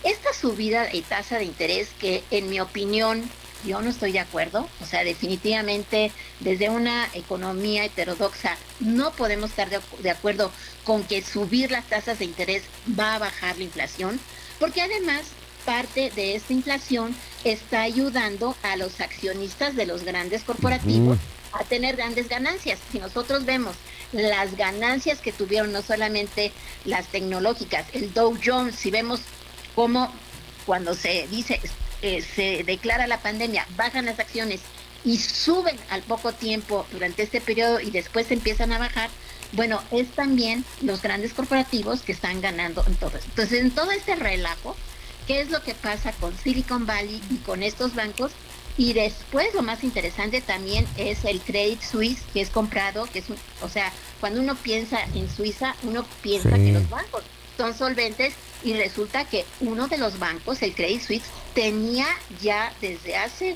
Esta 0.05 0.35
subida 0.35 0.85
de 0.85 1.01
tasa 1.01 1.39
de 1.39 1.45
interés 1.45 1.89
que 1.99 2.23
en 2.31 2.51
mi 2.51 2.61
opinión 2.61 3.31
yo 3.65 3.81
no 3.81 3.89
estoy 3.89 4.13
de 4.13 4.21
acuerdo, 4.21 4.69
o 4.83 4.87
sea, 4.87 5.05
definitivamente 5.05 6.13
desde 6.41 6.69
una 6.69 7.09
economía 7.15 7.85
heterodoxa 7.87 8.59
no 8.79 9.13
podemos 9.13 9.51
estar 9.51 9.71
de, 9.71 10.11
acuerdo 10.11 10.53
con 10.85 11.03
que 11.05 11.23
subir 11.23 11.71
las 11.71 11.87
tasas 11.87 12.19
de 12.19 12.27
interés 12.27 12.65
va 12.99 13.15
a 13.15 13.19
bajar 13.21 13.57
la 13.57 13.65
inflación, 13.65 14.21
porque 14.59 14.83
además 14.83 15.23
parte 15.65 16.11
de 16.15 16.35
esta 16.35 16.53
inflación 16.53 17.15
está 17.45 17.83
ayudando 17.83 18.55
a 18.63 18.77
los 18.77 19.01
accionistas 19.01 19.77
de 19.77 19.87
los 19.87 20.05
grandes 20.05 20.43
corporativos 20.43 21.19
a 21.53 21.65
tener 21.65 21.97
grandes 21.97 22.29
ganancias. 22.29 22.79
Si 22.93 22.99
nosotros 22.99 23.45
vemos 23.45 23.77
las 24.13 24.57
ganancias 24.57 25.21
que 25.21 25.33
tuvieron 25.33 25.73
no 25.73 25.83
solamente 25.83 26.53
las 26.85 27.07
tecnológicas, 27.09 27.87
el 27.93 28.13
Dow 28.13 28.37
Jones, 28.45 28.75
si 28.77 28.91
vemos 28.91 29.21
cómo 29.75 30.13
cuando 30.67 30.95
se 30.95 31.27
dice, 31.29 31.61
eh, 32.03 32.23
se 32.23 32.65
declara 32.65 33.07
la 33.07 33.21
pandemia, 33.21 33.67
bajan 33.77 34.07
las 34.07 34.19
acciones 34.19 34.61
y 35.05 35.19
suben 35.19 35.77
al 35.91 36.03
poco 36.03 36.33
tiempo 36.33 36.87
durante 36.93 37.23
este 37.23 37.41
periodo 37.41 37.81
y 37.81 37.91
después 37.91 38.31
empiezan 38.31 38.73
a 38.73 38.79
bajar, 38.79 39.11
bueno, 39.53 39.83
es 39.91 40.11
también 40.13 40.65
los 40.83 41.03
grandes 41.03 41.33
corporativos 41.33 42.03
que 42.03 42.13
están 42.13 42.41
ganando 42.41 42.85
en 42.87 42.95
todo 42.97 43.17
esto. 43.17 43.29
Entonces, 43.31 43.61
en 43.61 43.71
todo 43.71 43.91
este 43.91 44.15
relajo, 44.15 44.77
¿qué 45.27 45.41
es 45.41 45.51
lo 45.51 45.63
que 45.63 45.75
pasa 45.75 46.13
con 46.13 46.37
Silicon 46.37 46.87
Valley 46.87 47.23
y 47.31 47.37
con 47.39 47.63
estos 47.63 47.95
bancos? 47.95 48.33
Y 48.81 48.95
después 48.95 49.53
lo 49.53 49.61
más 49.61 49.85
interesante 49.85 50.41
también 50.41 50.87
es 50.97 51.27
el 51.27 51.39
Credit 51.43 51.83
Suisse 51.83 52.23
que 52.33 52.41
es 52.41 52.49
comprado, 52.49 53.05
que 53.05 53.19
es 53.19 53.27
o 53.61 53.69
sea, 53.69 53.93
cuando 54.21 54.41
uno 54.41 54.55
piensa 54.55 55.05
en 55.15 55.29
Suiza, 55.29 55.77
uno 55.83 56.03
piensa 56.23 56.57
que 56.57 56.73
los 56.73 56.89
bancos 56.89 57.23
son 57.59 57.77
solventes 57.77 58.33
y 58.65 58.73
resulta 58.73 59.27
que 59.27 59.45
uno 59.61 59.87
de 59.87 59.99
los 59.99 60.19
bancos, 60.19 60.63
el 60.63 60.75
Credit 60.75 61.03
Suisse, 61.03 61.25
tenía 61.53 62.07
ya 62.41 62.73
desde 62.81 63.17
hace 63.17 63.51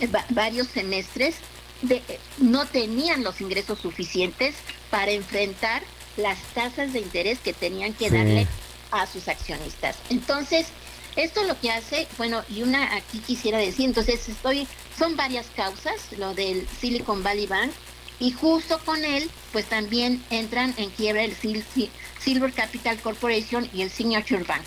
eh, 0.00 0.08
varios 0.30 0.66
semestres 0.66 1.36
de, 1.82 2.02
eh, 2.08 2.18
no 2.38 2.66
tenían 2.66 3.22
los 3.22 3.40
ingresos 3.40 3.78
suficientes 3.78 4.56
para 4.90 5.12
enfrentar 5.12 5.84
las 6.16 6.42
tasas 6.52 6.92
de 6.92 6.98
interés 6.98 7.38
que 7.38 7.52
tenían 7.52 7.92
que 7.92 8.10
darle 8.10 8.48
a 8.90 9.06
sus 9.06 9.28
accionistas. 9.28 9.94
Entonces, 10.10 10.66
esto 11.16 11.44
lo 11.44 11.58
que 11.60 11.70
hace, 11.70 12.08
bueno, 12.18 12.42
y 12.48 12.62
una 12.62 12.96
aquí 12.96 13.18
quisiera 13.18 13.58
decir, 13.58 13.86
entonces 13.86 14.28
estoy, 14.28 14.66
son 14.98 15.16
varias 15.16 15.46
causas, 15.54 15.94
lo 16.18 16.34
del 16.34 16.66
Silicon 16.80 17.22
Valley 17.22 17.46
Bank, 17.46 17.70
y 18.18 18.32
justo 18.32 18.78
con 18.84 19.04
él, 19.04 19.30
pues 19.52 19.66
también 19.66 20.24
entran 20.30 20.74
en 20.76 20.90
quiebra 20.90 21.24
el 21.24 21.34
Silver 21.36 22.52
Capital 22.52 23.00
Corporation 23.00 23.68
y 23.72 23.82
el 23.82 23.90
Signature 23.90 24.44
Bank. 24.44 24.64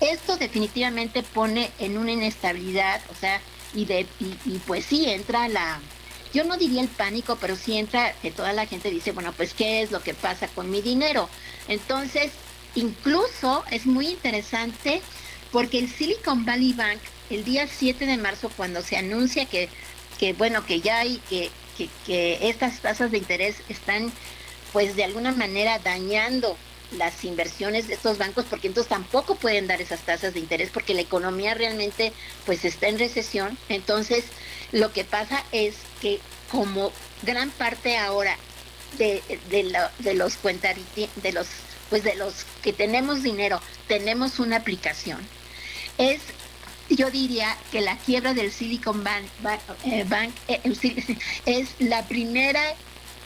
Esto 0.00 0.36
definitivamente 0.36 1.22
pone 1.22 1.70
en 1.78 1.98
una 1.98 2.12
inestabilidad, 2.12 3.00
o 3.10 3.14
sea, 3.14 3.40
y, 3.74 3.84
de, 3.84 4.06
y, 4.20 4.58
pues 4.66 4.84
sí 4.84 5.08
entra 5.08 5.48
la, 5.48 5.80
yo 6.32 6.44
no 6.44 6.56
diría 6.56 6.82
el 6.82 6.88
pánico, 6.88 7.36
pero 7.40 7.56
sí 7.56 7.76
entra 7.76 8.12
que 8.22 8.30
toda 8.30 8.52
la 8.52 8.66
gente 8.66 8.90
dice, 8.90 9.12
bueno, 9.12 9.32
pues 9.32 9.54
qué 9.54 9.82
es 9.82 9.90
lo 9.90 10.00
que 10.00 10.14
pasa 10.14 10.48
con 10.48 10.70
mi 10.70 10.82
dinero. 10.82 11.28
Entonces, 11.66 12.32
incluso 12.74 13.64
es 13.70 13.86
muy 13.86 14.08
interesante 14.08 15.02
porque 15.52 15.78
el 15.78 15.90
Silicon 15.90 16.44
Valley 16.44 16.72
Bank, 16.72 17.00
el 17.30 17.44
día 17.44 17.66
7 17.66 18.06
de 18.06 18.16
marzo, 18.16 18.50
cuando 18.56 18.82
se 18.82 18.96
anuncia 18.96 19.46
que, 19.46 19.68
que 20.18 20.32
bueno, 20.32 20.64
que 20.64 20.80
ya 20.80 20.98
hay, 21.00 21.18
que, 21.28 21.50
que, 22.06 22.48
estas 22.48 22.80
tasas 22.80 23.10
de 23.10 23.18
interés 23.18 23.56
están, 23.68 24.12
pues 24.72 24.96
de 24.96 25.04
alguna 25.04 25.32
manera 25.32 25.78
dañando 25.78 26.56
las 26.96 27.22
inversiones 27.24 27.86
de 27.86 27.94
estos 27.94 28.16
bancos 28.16 28.46
porque 28.48 28.66
entonces 28.66 28.88
tampoco 28.88 29.34
pueden 29.34 29.66
dar 29.66 29.82
esas 29.82 30.00
tasas 30.00 30.32
de 30.32 30.40
interés 30.40 30.70
porque 30.70 30.94
la 30.94 31.02
economía 31.02 31.52
realmente 31.52 32.12
pues 32.46 32.64
está 32.64 32.88
en 32.88 32.98
recesión. 32.98 33.58
Entonces 33.68 34.24
lo 34.72 34.92
que 34.92 35.04
pasa 35.04 35.44
es 35.52 35.74
que 36.00 36.18
como 36.50 36.92
gran 37.22 37.50
parte 37.50 37.98
ahora 37.98 38.36
de, 38.96 39.22
de, 39.50 39.64
los 39.64 39.90
de 39.98 41.32
los 41.32 41.48
pues 41.90 42.04
de 42.04 42.14
los 42.14 42.46
que 42.62 42.72
tenemos 42.72 43.22
dinero 43.22 43.60
tenemos 43.86 44.38
una 44.38 44.56
aplicación 44.56 45.20
es, 45.98 46.20
yo 46.88 47.10
diría 47.10 47.56
que 47.70 47.80
la 47.80 47.96
quiebra 47.98 48.32
del 48.34 48.50
Silicon 48.50 49.04
Bank, 49.04 49.26
eh, 49.84 50.06
eh, 50.48 51.18
es 51.46 51.68
la 51.78 52.06
primera 52.06 52.62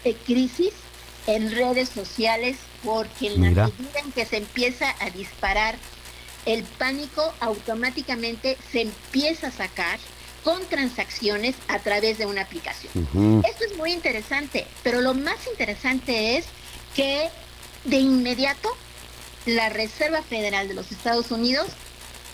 eh, 0.04 0.16
crisis 0.26 0.72
en 1.26 1.52
redes 1.52 1.88
sociales 1.88 2.56
porque 2.82 3.28
en 3.28 3.54
la 3.54 3.66
medida 3.66 4.00
en 4.04 4.10
que 4.12 4.26
se 4.26 4.38
empieza 4.38 4.94
a 4.98 5.10
disparar 5.10 5.76
el 6.46 6.64
pánico 6.64 7.32
automáticamente 7.38 8.58
se 8.72 8.80
empieza 8.80 9.48
a 9.48 9.52
sacar 9.52 10.00
con 10.42 10.60
transacciones 10.66 11.54
a 11.68 11.78
través 11.78 12.18
de 12.18 12.26
una 12.26 12.42
aplicación. 12.42 12.90
Esto 13.48 13.64
es 13.64 13.76
muy 13.76 13.92
interesante, 13.92 14.66
pero 14.82 15.00
lo 15.00 15.14
más 15.14 15.36
interesante 15.46 16.36
es 16.36 16.46
que 16.96 17.28
de 17.84 17.98
inmediato 17.98 18.68
la 19.46 19.68
Reserva 19.68 20.22
Federal 20.22 20.66
de 20.66 20.74
los 20.74 20.90
Estados 20.90 21.30
Unidos 21.30 21.68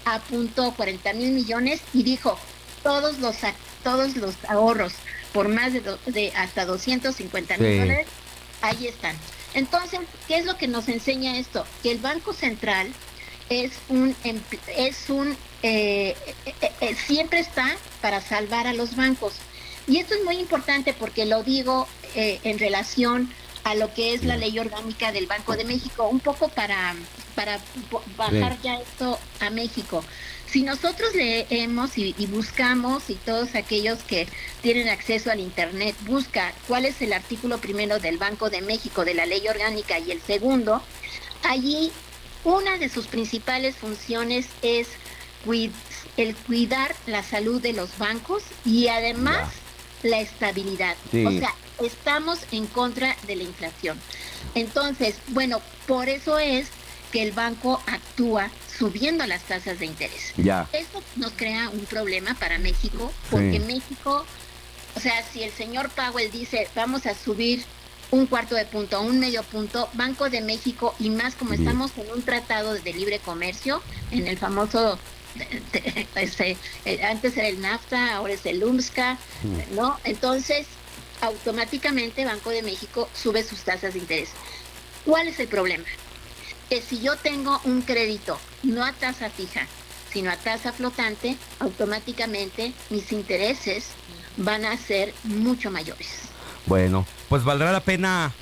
apuntó 0.05 0.73
40 0.73 1.13
mil 1.15 1.33
millones 1.33 1.81
y 1.93 2.03
dijo 2.03 2.39
todos 2.83 3.19
los 3.19 3.37
todos 3.83 4.17
los 4.17 4.35
ahorros 4.49 4.93
por 5.33 5.49
más 5.49 5.73
de, 5.73 6.33
hasta 6.37 6.65
250 6.65 7.59
mil 7.59 7.81
dólares, 7.81 8.07
ahí 8.63 8.87
están. 8.87 9.17
Entonces, 9.55 10.01
¿qué 10.27 10.39
es 10.39 10.47
lo 10.47 10.57
que 10.57 10.69
nos 10.69 10.89
enseña 10.89 11.39
esto? 11.39 11.67
Que 11.83 11.93
el 11.93 11.99
Banco 11.99 12.33
Central 12.33 12.93
es 13.49 13.73
un 13.89 14.15
es 14.77 15.09
un 15.09 15.37
eh, 15.63 16.15
eh, 16.45 16.73
eh, 16.81 16.95
siempre 16.95 17.41
está 17.41 17.77
para 18.01 18.21
salvar 18.21 18.67
a 18.67 18.75
los 18.75 18.95
bancos 18.95 19.35
y 19.87 19.99
esto 19.99 20.15
es 20.15 20.25
muy 20.25 20.37
importante 20.37 20.93
porque 20.93 21.25
lo 21.25 21.43
digo 21.43 21.89
en 22.15 22.59
relación 22.59 23.33
a 23.69 23.75
lo 23.75 23.93
que 23.93 24.15
es 24.15 24.25
la 24.25 24.39
ley 24.39 24.59
orgánica 24.59 25.13
del 25.13 25.27
Banco 25.27 25.55
de 25.55 25.65
México, 25.65 26.09
un 26.09 26.21
poco 26.21 26.49
para, 26.49 26.95
para 27.35 27.61
bajar 28.17 28.57
ya 28.63 28.81
esto 28.81 29.19
a 29.41 29.51
México. 29.51 30.03
Si 30.51 30.63
nosotros 30.63 31.15
leemos 31.15 31.99
y, 31.99 32.15
y, 32.17 32.25
buscamos, 32.25 33.11
y 33.11 33.17
todos 33.17 33.55
aquellos 33.55 33.99
que 34.05 34.27
tienen 34.63 34.89
acceso 34.89 35.31
al 35.31 35.41
Internet, 35.41 35.95
busca 36.07 36.55
cuál 36.67 36.87
es 36.87 37.03
el 37.03 37.13
artículo 37.13 37.59
primero 37.59 37.99
del 37.99 38.17
Banco 38.17 38.49
de 38.49 38.63
México, 38.63 39.05
de 39.05 39.13
la 39.13 39.27
ley 39.27 39.47
orgánica, 39.47 39.99
y 39.99 40.13
el 40.13 40.23
segundo, 40.23 40.83
allí 41.43 41.93
una 42.45 42.79
de 42.79 42.89
sus 42.89 43.07
principales 43.07 43.77
funciones 43.77 44.47
es 44.63 44.89
el 46.17 46.35
cuidar 46.47 46.95
la 47.07 47.23
salud 47.23 47.61
de 47.61 47.75
los 47.75 47.99
bancos 47.99 48.43
y 48.65 48.89
además 48.89 49.51
la 50.03 50.21
estabilidad. 50.21 50.97
O 51.13 51.31
sea, 51.33 51.55
estamos 51.85 52.41
en 52.53 52.67
contra 52.67 53.17
de 53.27 53.37
la 53.37 53.43
inflación. 53.45 53.99
Entonces, 54.55 55.17
bueno, 55.29 55.61
por 55.87 56.09
eso 56.09 56.39
es 56.39 56.69
que 57.13 57.23
el 57.23 57.33
banco 57.33 57.81
actúa 57.87 58.51
subiendo 58.79 59.27
las 59.27 59.43
tasas 59.45 59.79
de 59.79 59.87
interés. 59.87 60.33
Ya. 60.37 60.69
Esto 60.73 61.03
nos 61.17 61.33
crea 61.33 61.69
un 61.71 61.85
problema 61.87 62.35
para 62.35 62.59
México, 62.59 63.13
porque 63.31 63.53
Sí. 63.53 63.61
México, 63.61 64.25
o 64.95 65.01
sea, 65.01 65.25
si 65.33 65.43
el 65.43 65.53
señor 65.53 65.91
Powell 65.91 66.31
dice 66.31 66.69
vamos 66.75 67.07
a 67.07 67.15
subir 67.15 67.65
un 68.11 68.27
cuarto 68.27 68.55
de 68.55 68.65
punto, 68.65 69.01
un 69.03 69.21
medio 69.21 69.43
punto, 69.43 69.89
Banco 69.95 70.31
de 70.31 70.41
México 70.41 70.95
y 70.99 71.11
más 71.11 71.35
como 71.35 71.51
Bien. 71.51 71.63
estamos 71.63 71.91
en 71.97 72.11
un 72.11 72.23
tratado 72.23 72.75
de 72.75 72.93
libre 72.95 73.19
comercio, 73.19 73.83
en 74.11 74.27
el 74.27 74.39
famoso, 74.39 74.99
este, 76.15 76.57
eh, 76.85 77.03
antes 77.05 77.37
era 77.37 77.49
el 77.49 77.61
NAFTA, 77.61 78.15
ahora 78.17 78.33
es 78.35 78.47
el 78.47 78.65
UMSCA, 78.65 79.19
¿no? 79.73 79.99
Entonces, 80.05 80.67
automáticamente 81.21 82.25
Banco 82.25 82.51
de 82.51 82.63
México 82.63 83.09
sube 83.15 83.43
sus 83.43 83.61
tasas 83.61 83.95
de 83.95 84.01
interés. 84.01 84.31
¿Cuál 85.05 85.29
es 85.29 85.41
el 85.41 85.49
problema? 85.49 85.85
Que 86.69 86.83
si 86.83 87.01
yo 87.01 87.17
tengo 87.17 87.61
un 87.65 87.83
crédito 87.83 88.39
no 88.63 88.85
a 88.85 88.93
tasa 88.93 89.31
fija, 89.31 89.67
sino 90.13 90.31
a 90.31 90.37
tasa 90.37 90.73
flotante, 90.73 91.37
automáticamente 91.61 92.73
mis 92.91 93.13
intereses 93.13 93.89
van 94.37 94.65
a 94.65 94.77
ser 94.77 95.15
mucho 95.25 95.71
mayores. 95.71 96.23
Bueno, 96.67 97.07
pues 97.29 97.45
valdrá 97.45 97.73
la 97.73 97.81
pena 97.81 98.33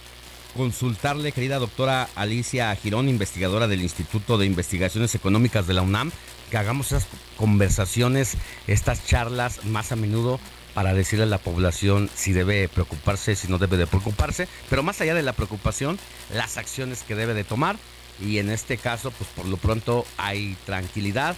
consultarle, 0.57 1.33
querida 1.33 1.59
doctora 1.59 2.09
Alicia 2.15 2.75
Girón, 2.77 3.09
investigadora 3.09 3.69
del 3.69 3.83
Instituto 3.83 4.39
de 4.39 4.47
Investigaciones 4.47 5.15
Económicas 5.15 5.67
de 5.67 5.75
la 5.75 5.83
UNAM, 5.83 6.11
que 6.51 6.57
hagamos 6.57 6.89
esas 6.89 7.07
conversaciones, 7.37 8.37
estas 8.67 9.07
charlas 9.07 9.65
más 9.65 9.93
a 9.93 9.97
menudo 9.97 10.41
para 10.77 10.93
decirle 10.93 11.23
a 11.23 11.27
la 11.27 11.39
población 11.39 12.11
si 12.15 12.35
debe 12.35 12.69
preocuparse, 12.69 13.35
si 13.35 13.49
no 13.49 13.57
debe 13.57 13.79
de 13.79 13.87
preocuparse, 13.87 14.47
pero 14.69 14.83
más 14.83 15.01
allá 15.01 15.15
de 15.15 15.23
la 15.23 15.33
preocupación, 15.33 15.99
las 16.35 16.59
acciones 16.59 17.03
que 17.03 17.15
debe 17.15 17.33
de 17.33 17.45
tomar 17.45 17.79
y 18.21 18.41
en 18.41 18.51
este 18.51 18.77
caso, 18.77 19.11
pues 19.11 19.31
por 19.31 19.47
lo 19.47 19.57
pronto 19.57 20.05
hay 20.19 20.55
tranquilidad. 20.67 21.35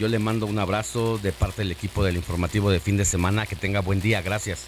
Yo 0.00 0.08
le 0.08 0.18
mando 0.18 0.46
un 0.46 0.58
abrazo 0.58 1.18
de 1.18 1.30
parte 1.30 1.62
del 1.62 1.70
equipo 1.70 2.02
del 2.02 2.16
informativo 2.16 2.72
de 2.72 2.80
fin 2.80 2.96
de 2.96 3.04
semana, 3.04 3.46
que 3.46 3.54
tenga 3.54 3.78
buen 3.78 4.00
día, 4.00 4.20
gracias. 4.20 4.64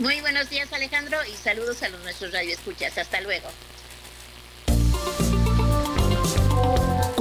Muy 0.00 0.20
buenos 0.20 0.50
días 0.50 0.72
Alejandro 0.72 1.18
y 1.32 1.36
saludos 1.36 1.84
a 1.84 1.88
los 1.88 2.02
nuestros 2.02 2.32
radioescuchas. 2.32 2.98
Hasta 2.98 3.20
luego. 3.20 3.48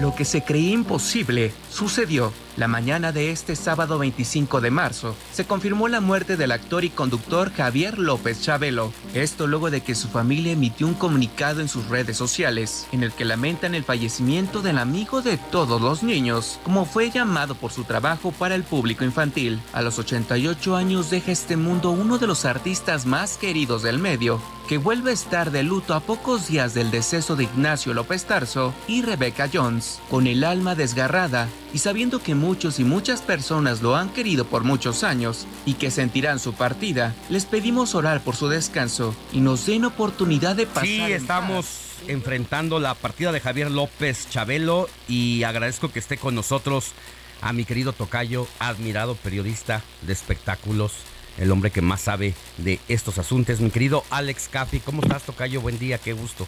Lo 0.00 0.14
que 0.14 0.24
se 0.24 0.42
creía 0.42 0.72
imposible 0.72 1.52
sucedió. 1.70 2.32
La 2.56 2.68
mañana 2.68 3.12
de 3.12 3.30
este 3.30 3.54
sábado 3.54 3.98
25 3.98 4.60
de 4.60 4.70
marzo 4.70 5.14
se 5.32 5.46
confirmó 5.46 5.88
la 5.88 6.00
muerte 6.00 6.36
del 6.36 6.52
actor 6.52 6.84
y 6.84 6.90
conductor 6.90 7.52
Javier 7.52 7.98
López 7.98 8.42
Chabelo. 8.42 8.92
Esto 9.14 9.46
luego 9.46 9.70
de 9.70 9.82
que 9.82 9.94
su 9.94 10.08
familia 10.08 10.52
emitió 10.52 10.86
un 10.86 10.94
comunicado 10.94 11.60
en 11.60 11.68
sus 11.68 11.88
redes 11.88 12.16
sociales 12.16 12.86
en 12.92 13.02
el 13.02 13.12
que 13.12 13.24
lamentan 13.24 13.74
el 13.74 13.84
fallecimiento 13.84 14.62
del 14.62 14.78
amigo 14.78 15.22
de 15.22 15.38
todos 15.38 15.80
los 15.80 16.02
niños, 16.02 16.58
como 16.64 16.84
fue 16.84 17.10
llamado 17.10 17.54
por 17.54 17.72
su 17.72 17.84
trabajo 17.84 18.32
para 18.32 18.54
el 18.54 18.64
público 18.64 19.04
infantil. 19.04 19.60
A 19.72 19.80
los 19.80 19.98
88 19.98 20.76
años 20.76 21.08
deja 21.08 21.32
este 21.32 21.56
mundo 21.56 21.90
uno 21.90 22.18
de 22.18 22.26
los 22.26 22.44
artistas 22.44 23.06
más 23.06 23.38
queridos 23.38 23.82
del 23.82 23.98
medio, 23.98 24.40
que 24.68 24.78
vuelve 24.78 25.10
a 25.10 25.14
estar 25.14 25.50
de 25.50 25.62
luto 25.62 25.94
a 25.94 26.00
pocos 26.00 26.46
días 26.46 26.74
del 26.74 26.90
deceso 26.92 27.36
de 27.36 27.44
Ignacio 27.44 27.92
López 27.92 28.24
Tarso 28.26 28.72
y 28.86 29.02
Rebecca 29.02 29.48
Jones, 29.52 29.89
con 30.08 30.26
el 30.26 30.44
alma 30.44 30.74
desgarrada 30.74 31.48
y 31.72 31.78
sabiendo 31.78 32.22
que 32.22 32.34
muchos 32.34 32.78
y 32.78 32.84
muchas 32.84 33.22
personas 33.22 33.82
lo 33.82 33.96
han 33.96 34.10
querido 34.10 34.44
por 34.44 34.64
muchos 34.64 35.04
años 35.04 35.46
y 35.66 35.74
que 35.74 35.90
sentirán 35.90 36.38
su 36.38 36.54
partida, 36.54 37.14
les 37.28 37.44
pedimos 37.44 37.94
orar 37.94 38.22
por 38.22 38.36
su 38.36 38.48
descanso 38.48 39.14
y 39.32 39.40
nos 39.40 39.66
den 39.66 39.84
oportunidad 39.84 40.56
de 40.56 40.66
pasar. 40.66 40.84
Sí, 40.84 41.00
en 41.00 41.12
estamos 41.12 41.66
enfrentando 42.08 42.80
la 42.80 42.94
partida 42.94 43.32
de 43.32 43.40
Javier 43.40 43.70
López 43.70 44.28
Chabelo 44.30 44.88
y 45.08 45.42
agradezco 45.44 45.90
que 45.90 45.98
esté 45.98 46.16
con 46.16 46.34
nosotros 46.34 46.92
a 47.40 47.52
mi 47.52 47.64
querido 47.64 47.92
Tocayo, 47.92 48.46
admirado 48.58 49.14
periodista 49.14 49.82
de 50.02 50.12
espectáculos, 50.12 50.92
el 51.38 51.50
hombre 51.50 51.70
que 51.70 51.80
más 51.80 52.02
sabe 52.02 52.34
de 52.58 52.80
estos 52.88 53.18
asuntos. 53.18 53.60
Mi 53.60 53.70
querido 53.70 54.04
Alex 54.10 54.48
Capi, 54.48 54.80
¿cómo 54.80 55.02
estás 55.02 55.22
Tocayo? 55.22 55.60
Buen 55.60 55.78
día, 55.78 55.98
qué 55.98 56.12
gusto. 56.12 56.46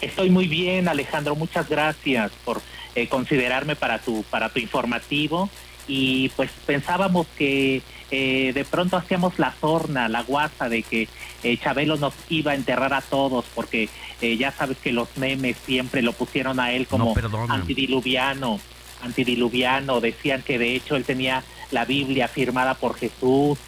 Estoy 0.00 0.30
muy 0.30 0.46
bien, 0.46 0.88
Alejandro. 0.88 1.34
Muchas 1.34 1.68
gracias 1.68 2.32
por 2.44 2.60
eh, 2.94 3.08
considerarme 3.08 3.76
para 3.76 3.98
tu 3.98 4.22
para 4.24 4.48
tu 4.48 4.60
informativo. 4.60 5.50
Y 5.86 6.28
pues 6.30 6.50
pensábamos 6.66 7.26
que 7.36 7.82
eh, 8.10 8.52
de 8.54 8.64
pronto 8.64 8.96
hacíamos 8.96 9.38
la 9.38 9.54
sorna, 9.60 10.08
la 10.08 10.22
guasa 10.22 10.68
de 10.68 10.82
que 10.82 11.08
eh, 11.42 11.58
Chabelo 11.58 11.96
nos 11.96 12.14
iba 12.30 12.52
a 12.52 12.54
enterrar 12.54 12.94
a 12.94 13.02
todos, 13.02 13.44
porque 13.54 13.90
eh, 14.22 14.36
ya 14.38 14.50
sabes 14.50 14.78
que 14.78 14.92
los 14.92 15.16
memes 15.16 15.56
siempre 15.66 16.00
lo 16.00 16.14
pusieron 16.14 16.58
a 16.58 16.72
él 16.72 16.86
como 16.86 17.14
No 17.14 17.46
antidiluviano, 17.52 18.60
antidiluviano. 19.02 20.00
Decían 20.00 20.42
que 20.42 20.58
de 20.58 20.74
hecho 20.74 20.96
él 20.96 21.04
tenía 21.04 21.42
la 21.70 21.84
Biblia 21.84 22.28
firmada 22.28 22.74
por 22.74 22.96
Jesús. 22.96 23.58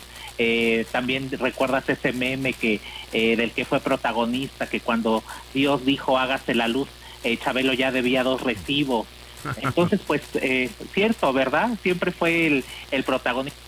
Eh, 0.43 0.87
también 0.91 1.31
recuerdas 1.39 1.87
ese 1.91 2.15
meme 2.15 2.55
que 2.55 2.81
eh, 3.13 3.37
del 3.37 3.53
que 3.53 3.67
fue 3.67 3.79
protagonista, 3.79 4.67
que 4.67 4.81
cuando 4.81 5.23
Dios 5.53 5.85
dijo 5.85 6.17
hágase 6.19 6.55
la 6.55 6.67
luz, 6.67 6.89
eh, 7.25 7.37
Chabelo 7.37 7.75
ya 7.75 7.93
debía 7.93 8.23
dos 8.23 8.41
recibos. 8.41 9.07
Entonces, 9.63 10.01
pues, 10.07 10.23
eh, 10.37 10.71
cierto, 10.95 11.31
¿verdad? 11.35 11.69
Siempre 11.83 12.11
fue 12.11 12.47
el, 12.47 12.65
el 12.91 13.05
protagonista. 13.05 13.59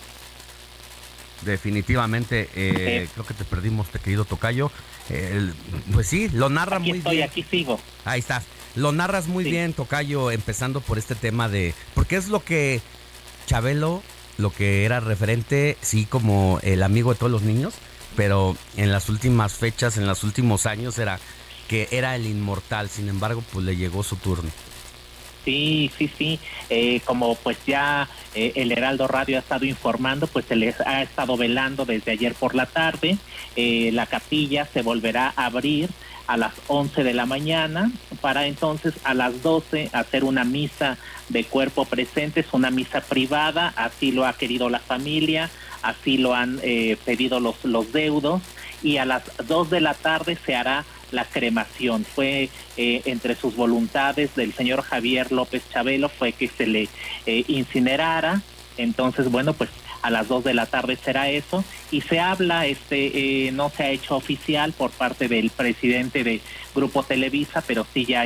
Definitivamente, 1.43 2.49
eh, 2.55 3.07
creo 3.13 3.25
que 3.25 3.33
te 3.35 3.43
perdimos, 3.43 3.89
te 3.89 3.99
querido 3.99 4.25
Tocayo. 4.25 4.71
Eh, 5.09 5.51
pues 5.93 6.07
sí, 6.07 6.27
lo 6.29 6.49
narra 6.49 6.79
muy 6.79 6.97
estoy, 6.97 7.17
bien. 7.17 7.29
aquí 7.29 7.43
sigo. 7.43 7.79
Ahí 8.03 8.19
estás. 8.19 8.45
Lo 8.75 8.91
narras 8.91 9.27
muy 9.27 9.43
bien, 9.43 9.73
Tocayo, 9.73 10.31
empezando 10.31 10.81
por 10.81 10.97
este 10.97 11.13
tema 11.13 11.49
de... 11.49 11.75
Porque 11.93 12.15
es 12.15 12.29
lo 12.29 12.43
que 12.43 12.81
Chabelo, 13.45 14.01
lo 14.37 14.51
que 14.51 14.85
era 14.85 14.99
referente, 14.99 15.77
sí, 15.81 16.05
como 16.05 16.59
el 16.63 16.83
amigo 16.83 17.13
de 17.13 17.19
todos 17.19 17.31
los 17.31 17.43
niños, 17.43 17.73
pero 18.15 18.55
en 18.77 18.91
las 18.91 19.09
últimas 19.09 19.53
fechas, 19.53 19.97
en 19.97 20.07
los 20.07 20.23
últimos 20.23 20.65
años, 20.65 20.97
era 20.97 21.19
que 21.67 21.87
era 21.91 22.15
el 22.15 22.25
inmortal. 22.25 22.89
Sin 22.89 23.09
embargo, 23.09 23.43
pues 23.51 23.65
le 23.65 23.75
llegó 23.75 24.03
su 24.03 24.15
turno. 24.17 24.49
Sí, 25.45 25.91
sí, 25.97 26.09
sí. 26.17 26.39
Eh, 26.69 27.01
como 27.03 27.35
pues 27.35 27.57
ya 27.65 28.07
eh, 28.33 28.53
el 28.55 28.71
Heraldo 28.71 29.07
Radio 29.07 29.37
ha 29.37 29.39
estado 29.39 29.65
informando, 29.65 30.27
pues 30.27 30.45
se 30.45 30.55
les 30.55 30.79
ha 30.81 31.01
estado 31.01 31.35
velando 31.35 31.85
desde 31.85 32.11
ayer 32.11 32.33
por 32.33 32.55
la 32.55 32.65
tarde. 32.65 33.17
Eh, 33.55 33.89
la 33.91 34.05
capilla 34.05 34.65
se 34.65 34.81
volverá 34.81 35.33
a 35.35 35.45
abrir 35.47 35.89
a 36.27 36.37
las 36.37 36.53
11 36.67 37.03
de 37.03 37.13
la 37.13 37.25
mañana 37.25 37.91
para 38.21 38.47
entonces 38.47 38.93
a 39.03 39.13
las 39.13 39.41
12 39.43 39.89
hacer 39.93 40.23
una 40.23 40.43
misa 40.43 40.97
de 41.29 41.43
cuerpo 41.43 41.85
presente, 41.85 42.41
es 42.41 42.53
una 42.53 42.71
misa 42.71 43.01
privada, 43.01 43.73
así 43.75 44.11
lo 44.11 44.25
ha 44.25 44.33
querido 44.33 44.69
la 44.69 44.79
familia, 44.79 45.49
así 45.81 46.17
lo 46.17 46.33
han 46.33 46.59
eh, 46.63 46.97
pedido 47.05 47.39
los, 47.39 47.63
los 47.65 47.91
deudos 47.91 48.41
y 48.81 48.97
a 48.97 49.05
las 49.05 49.23
2 49.47 49.69
de 49.69 49.81
la 49.81 49.93
tarde 49.93 50.37
se 50.45 50.55
hará 50.55 50.85
la 51.11 51.25
cremación. 51.25 52.05
Fue 52.05 52.49
eh, 52.77 53.01
entre 53.05 53.35
sus 53.35 53.55
voluntades 53.55 54.35
del 54.35 54.53
señor 54.53 54.81
Javier 54.81 55.31
López 55.31 55.63
Chabelo 55.71 56.09
fue 56.09 56.33
que 56.33 56.49
se 56.49 56.67
le 56.67 56.89
eh, 57.25 57.43
incinerara. 57.47 58.41
Entonces, 58.77 59.29
bueno, 59.29 59.53
pues 59.53 59.69
a 60.03 60.11
las 60.11 60.27
2 60.27 60.43
de 60.43 60.53
la 60.53 60.67
tarde 60.67 60.97
será 61.03 61.29
eso. 61.29 61.63
Y 61.89 62.01
se 62.01 62.19
habla, 62.19 62.67
este, 62.67 63.47
eh, 63.47 63.51
no 63.51 63.69
se 63.69 63.83
ha 63.83 63.89
hecho 63.89 64.15
oficial 64.15 64.73
por 64.73 64.91
parte 64.91 65.27
del 65.27 65.49
presidente 65.49 66.23
de 66.23 66.41
Grupo 66.75 67.01
Televisa, 67.03 67.63
pero 67.65 67.87
sí 67.91 68.05
ya 68.05 68.25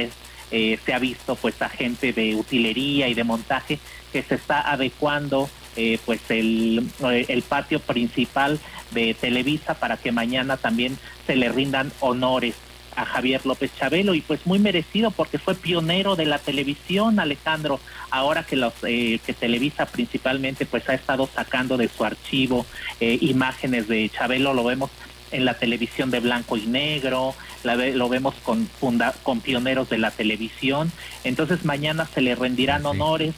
eh, 0.52 0.80
se 0.86 0.94
ha 0.94 1.00
visto 1.00 1.36
pues 1.36 1.62
a 1.62 1.70
gente 1.70 2.12
de 2.14 2.36
utilería 2.36 3.08
y 3.08 3.14
de 3.14 3.24
montaje 3.24 3.80
que 4.12 4.24
se 4.24 4.36
está 4.36 4.72
adecuando 4.72 5.50
eh, 5.76 6.00
pues 6.06 6.22
el, 6.30 6.90
el 7.02 7.42
patio 7.44 7.80
principal 7.80 8.60
de 8.92 9.14
Televisa 9.14 9.76
para 9.76 9.98
que 9.98 10.12
mañana 10.12 10.58
también 10.58 10.98
se 11.28 11.36
le 11.36 11.50
rindan 11.50 11.92
honores 12.00 12.56
a 12.98 13.06
Javier 13.06 13.46
López 13.46 13.72
Chabelo 13.78 14.14
y 14.16 14.22
pues 14.22 14.46
muy 14.46 14.60
merecido 14.60 15.12
porque 15.12 15.38
fue 15.38 15.56
pionero 15.56 16.16
de 16.16 16.26
la 16.26 16.40
televisión 16.40 17.20
Alejandro. 17.20 17.80
Ahora 18.10 18.44
que 18.44 18.56
los 18.58 18.74
eh, 18.84 19.20
que 19.26 19.34
Televisa 19.34 19.86
principalmente 19.86 20.66
pues 20.66 20.90
ha 20.90 20.96
estado 20.96 21.30
sacando 21.34 21.78
de 21.78 21.88
su 21.88 22.04
archivo 22.04 22.66
eh, 23.00 23.18
imágenes 23.22 23.88
de 23.88 24.10
Chabelo 24.10 24.54
lo 24.54 24.64
vemos 24.64 24.90
en 25.32 25.46
la 25.46 25.54
televisión 25.54 26.10
de 26.10 26.22
blanco 26.22 26.58
y 26.58 26.66
negro 26.66 27.36
la 27.64 27.76
ve- 27.76 27.94
lo 27.94 28.10
vemos 28.10 28.34
con 28.44 28.68
funda- 28.80 29.14
con 29.24 29.42
pioneros 29.42 29.90
de 29.90 29.98
la 30.00 30.10
televisión. 30.12 30.92
Entonces 31.24 31.66
mañana 31.66 32.08
se 32.12 32.22
le 32.22 32.34
rendirán 32.34 32.86
honores 32.86 33.36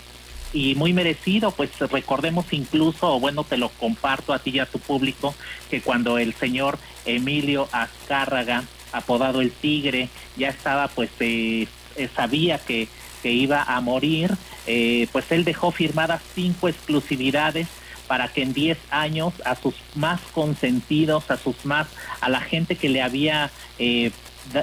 y 0.53 0.73
muy 0.75 0.93
merecido, 0.93 1.51
pues 1.51 1.69
recordemos 1.79 2.45
incluso, 2.51 3.13
o 3.13 3.19
bueno, 3.19 3.43
te 3.43 3.57
lo 3.57 3.69
comparto 3.69 4.33
a 4.33 4.39
ti 4.39 4.51
y 4.51 4.59
a 4.59 4.65
tu 4.65 4.79
público, 4.79 5.35
que 5.69 5.81
cuando 5.81 6.17
el 6.17 6.33
señor 6.33 6.79
Emilio 7.05 7.67
Azcárraga, 7.71 8.63
apodado 8.91 9.41
el 9.41 9.51
Tigre, 9.51 10.09
ya 10.37 10.49
estaba, 10.49 10.87
pues 10.87 11.09
eh, 11.19 11.67
eh, 11.95 12.09
sabía 12.15 12.57
que 12.57 12.87
que 13.21 13.31
iba 13.31 13.63
a 13.63 13.81
morir, 13.81 14.35
eh, 14.65 15.07
pues 15.11 15.31
él 15.31 15.43
dejó 15.43 15.71
firmadas 15.71 16.21
cinco 16.35 16.67
exclusividades 16.67 17.67
para 18.07 18.27
que 18.27 18.41
en 18.41 18.53
10 18.53 18.77
años 18.89 19.33
a 19.45 19.55
sus 19.55 19.75
más 19.95 20.19
consentidos, 20.33 21.29
a 21.29 21.37
sus 21.37 21.65
más, 21.65 21.87
a 22.21 22.29
la 22.29 22.41
gente 22.41 22.75
que 22.75 22.89
le 22.89 23.01
había 23.01 23.51
eh, 23.77 24.11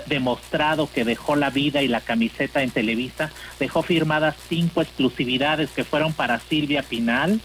demostrado 0.06 0.90
que 0.90 1.04
dejó 1.04 1.36
la 1.36 1.50
vida 1.50 1.82
y 1.82 1.88
la 1.88 2.00
camiseta 2.00 2.62
en 2.62 2.70
Televisa, 2.70 3.30
dejó 3.60 3.82
firmadas 3.82 4.34
cinco 4.48 4.82
exclusividades 4.82 5.70
que 5.70 5.84
fueron 5.84 6.12
para 6.12 6.40
Silvia 6.40 6.82
Pinal, 6.82 7.40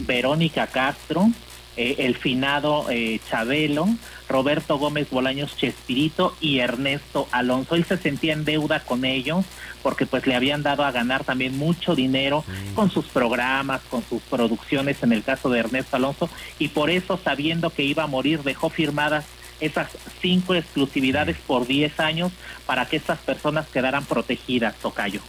Verónica 0.00 0.68
Castro, 0.68 1.30
eh, 1.76 1.96
el 1.98 2.16
finado 2.16 2.86
eh, 2.90 3.20
Chabelo, 3.28 3.88
Roberto 4.28 4.78
Gómez 4.78 5.10
Bolaños 5.10 5.56
Chespirito 5.56 6.36
y 6.40 6.58
Ernesto 6.58 7.28
Alonso. 7.30 7.74
Él 7.74 7.84
se 7.84 7.96
sentía 7.96 8.32
en 8.32 8.44
deuda 8.44 8.80
con 8.80 9.04
ellos 9.04 9.44
porque 9.82 10.06
pues 10.06 10.26
le 10.26 10.34
habían 10.34 10.62
dado 10.62 10.84
a 10.84 10.92
ganar 10.92 11.24
también 11.24 11.56
mucho 11.56 11.94
dinero 11.94 12.44
con 12.74 12.90
sus 12.90 13.06
programas, 13.06 13.80
con 13.90 14.04
sus 14.06 14.20
producciones 14.22 15.02
en 15.02 15.12
el 15.12 15.22
caso 15.22 15.48
de 15.48 15.60
Ernesto 15.60 15.96
Alonso 15.96 16.28
y 16.58 16.68
por 16.68 16.90
eso 16.90 17.18
sabiendo 17.22 17.70
que 17.70 17.82
iba 17.82 18.02
a 18.02 18.06
morir 18.06 18.42
dejó 18.42 18.68
firmadas 18.68 19.24
esas 19.60 19.88
cinco 20.20 20.54
exclusividades 20.54 21.36
por 21.46 21.66
10 21.66 22.00
años 22.00 22.32
para 22.66 22.86
que 22.86 22.96
esas 22.96 23.18
personas 23.18 23.66
quedaran 23.68 24.04
protegidas, 24.04 24.74
Tocayo. 24.76 25.20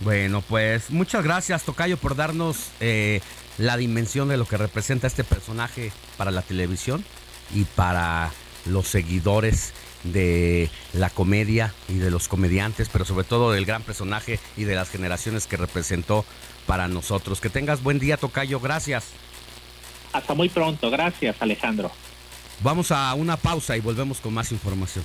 Bueno, 0.00 0.42
pues 0.42 0.90
muchas 0.90 1.24
gracias, 1.24 1.64
Tocayo, 1.64 1.96
por 1.96 2.14
darnos 2.14 2.70
eh, 2.80 3.20
la 3.58 3.76
dimensión 3.76 4.28
de 4.28 4.36
lo 4.36 4.46
que 4.46 4.56
representa 4.56 5.06
este 5.06 5.24
personaje 5.24 5.92
para 6.16 6.30
la 6.30 6.42
televisión 6.42 7.04
y 7.54 7.64
para 7.64 8.32
los 8.66 8.88
seguidores 8.88 9.72
de 10.04 10.70
la 10.92 11.10
comedia 11.10 11.74
y 11.88 11.94
de 11.94 12.10
los 12.10 12.28
comediantes, 12.28 12.88
pero 12.88 13.04
sobre 13.04 13.24
todo 13.24 13.50
del 13.52 13.66
gran 13.66 13.82
personaje 13.82 14.38
y 14.56 14.64
de 14.64 14.74
las 14.74 14.90
generaciones 14.90 15.46
que 15.46 15.56
representó 15.56 16.24
para 16.66 16.88
nosotros. 16.88 17.40
Que 17.40 17.50
tengas 17.50 17.82
buen 17.82 17.98
día, 17.98 18.16
Tocayo. 18.16 18.60
Gracias. 18.60 19.06
Hasta 20.12 20.34
muy 20.34 20.48
pronto. 20.48 20.90
Gracias, 20.90 21.36
Alejandro. 21.40 21.90
Vamos 22.60 22.90
a 22.90 23.12
una 23.14 23.36
pausa 23.36 23.76
y 23.76 23.80
volvemos 23.80 24.20
con 24.20 24.34
más 24.34 24.52
información. 24.52 25.04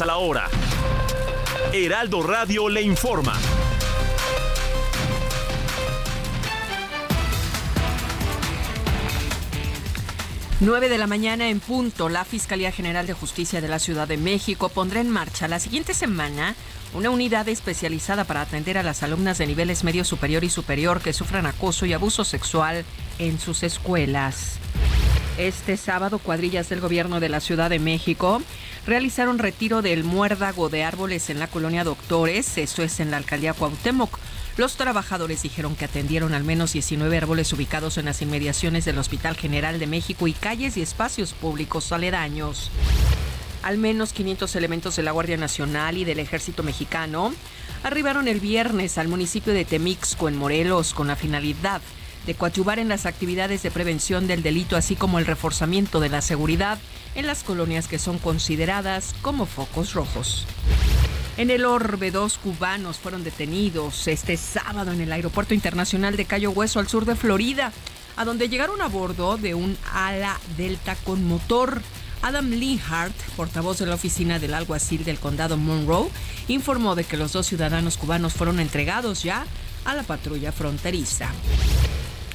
A 0.00 0.06
la 0.06 0.16
hora. 0.18 0.48
Heraldo 1.72 2.22
Radio 2.22 2.68
le 2.68 2.82
informa. 2.82 3.34
9 10.60 10.88
de 10.88 10.98
la 10.98 11.06
mañana 11.06 11.48
en 11.48 11.60
punto, 11.60 12.08
la 12.08 12.24
Fiscalía 12.24 12.72
General 12.72 13.06
de 13.06 13.12
Justicia 13.12 13.60
de 13.60 13.68
la 13.68 13.78
Ciudad 13.78 14.08
de 14.08 14.16
México 14.16 14.68
pondrá 14.68 15.00
en 15.00 15.08
marcha 15.08 15.46
la 15.46 15.60
siguiente 15.60 15.94
semana 15.94 16.56
una 16.94 17.10
unidad 17.10 17.48
especializada 17.48 18.24
para 18.24 18.40
atender 18.40 18.76
a 18.76 18.82
las 18.82 19.02
alumnas 19.02 19.38
de 19.38 19.46
niveles 19.46 19.84
medio 19.84 20.04
superior 20.04 20.42
y 20.42 20.50
superior 20.50 21.00
que 21.00 21.12
sufran 21.12 21.46
acoso 21.46 21.86
y 21.86 21.92
abuso 21.92 22.24
sexual 22.24 22.84
en 23.18 23.38
sus 23.38 23.62
escuelas. 23.62 24.58
Este 25.38 25.76
sábado, 25.76 26.18
cuadrillas 26.18 26.68
del 26.68 26.80
gobierno 26.80 27.20
de 27.20 27.28
la 27.28 27.38
Ciudad 27.38 27.70
de 27.70 27.78
México 27.78 28.42
realizaron 28.86 29.38
retiro 29.38 29.82
del 29.82 30.02
muérdago 30.02 30.68
de 30.68 30.82
árboles 30.82 31.30
en 31.30 31.38
la 31.38 31.46
colonia 31.46 31.84
Doctores, 31.84 32.58
esto 32.58 32.82
es 32.82 32.98
en 32.98 33.12
la 33.12 33.18
alcaldía 33.18 33.52
Cuauhtémoc. 33.52 34.18
Los 34.56 34.76
trabajadores 34.76 35.42
dijeron 35.42 35.76
que 35.76 35.84
atendieron 35.84 36.34
al 36.34 36.42
menos 36.42 36.72
19 36.72 37.16
árboles 37.16 37.52
ubicados 37.52 37.98
en 37.98 38.06
las 38.06 38.20
inmediaciones 38.22 38.84
del 38.84 38.98
Hospital 38.98 39.36
General 39.36 39.78
de 39.78 39.86
México 39.86 40.26
y 40.26 40.32
calles 40.32 40.76
y 40.76 40.82
espacios 40.82 41.34
públicos 41.34 41.92
aledaños. 41.92 42.72
Al 43.62 43.78
menos 43.78 44.12
500 44.12 44.56
elementos 44.56 44.96
de 44.96 45.04
la 45.04 45.12
Guardia 45.12 45.36
Nacional 45.36 45.96
y 45.96 46.04
del 46.04 46.18
Ejército 46.18 46.64
Mexicano 46.64 47.32
arribaron 47.84 48.26
el 48.26 48.40
viernes 48.40 48.98
al 48.98 49.06
municipio 49.06 49.52
de 49.52 49.64
Temixco, 49.64 50.28
en 50.28 50.36
Morelos, 50.36 50.94
con 50.94 51.06
la 51.06 51.14
finalidad 51.14 51.80
de 52.28 52.34
coadyuvar 52.34 52.78
en 52.78 52.90
las 52.90 53.06
actividades 53.06 53.62
de 53.62 53.70
prevención 53.70 54.26
del 54.26 54.42
delito, 54.42 54.76
así 54.76 54.96
como 54.96 55.18
el 55.18 55.24
reforzamiento 55.24 55.98
de 55.98 56.10
la 56.10 56.20
seguridad 56.20 56.78
en 57.14 57.26
las 57.26 57.42
colonias 57.42 57.88
que 57.88 57.98
son 57.98 58.18
consideradas 58.18 59.14
como 59.22 59.46
focos 59.46 59.94
rojos. 59.94 60.44
En 61.38 61.48
el 61.48 61.64
Orbe, 61.64 62.10
dos 62.10 62.36
cubanos 62.36 62.98
fueron 62.98 63.24
detenidos 63.24 64.06
este 64.08 64.36
sábado 64.36 64.92
en 64.92 65.00
el 65.00 65.10
Aeropuerto 65.10 65.54
Internacional 65.54 66.18
de 66.18 66.26
Cayo 66.26 66.50
Hueso, 66.50 66.80
al 66.80 66.88
sur 66.88 67.06
de 67.06 67.16
Florida, 67.16 67.72
a 68.16 68.26
donde 68.26 68.50
llegaron 68.50 68.82
a 68.82 68.88
bordo 68.88 69.38
de 69.38 69.54
un 69.54 69.78
ala 69.94 70.38
delta 70.58 70.96
con 70.96 71.24
motor. 71.24 71.80
Adam 72.20 72.50
Linhart, 72.50 73.16
portavoz 73.36 73.78
de 73.78 73.86
la 73.86 73.94
oficina 73.94 74.38
del 74.38 74.52
alguacil 74.52 75.02
del 75.02 75.18
condado 75.18 75.56
Monroe, 75.56 76.10
informó 76.48 76.94
de 76.94 77.04
que 77.04 77.16
los 77.16 77.32
dos 77.32 77.46
ciudadanos 77.46 77.96
cubanos 77.96 78.34
fueron 78.34 78.60
entregados 78.60 79.22
ya 79.22 79.46
a 79.86 79.94
la 79.94 80.02
patrulla 80.02 80.52
fronteriza. 80.52 81.30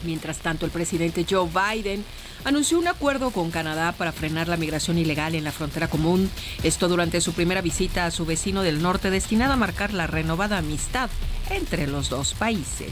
Mientras 0.04 0.40
tanto, 0.40 0.66
el 0.66 0.72
presidente 0.72 1.26
Joe 1.30 1.50
Biden 1.50 2.04
anunció 2.44 2.78
un 2.80 2.88
acuerdo 2.88 3.32
con 3.32 3.52
Canadá 3.52 3.92
para 3.94 4.12
frenar 4.12 4.48
la 4.48 4.58
migración 4.58 4.98
ilegal 4.98 5.36
en 5.36 5.44
la 5.44 5.52
frontera 5.52 5.88
común. 5.88 6.30
Esto 6.64 6.88
durante 6.88 7.22
su 7.22 7.34
primera 7.34 7.62
visita 7.62 8.06
a 8.06 8.12
su 8.12 8.26
vecino 8.26 8.62
del 8.64 8.82
norte 8.82 9.10
destinada 9.10 9.54
a 9.54 9.58
marcar 9.58 9.94
la 9.94 10.08
renovada 10.08 10.58
amistad 10.58 11.10
entre 11.50 11.88
los 11.88 12.10
dos 12.10 12.34
países. 12.34 12.92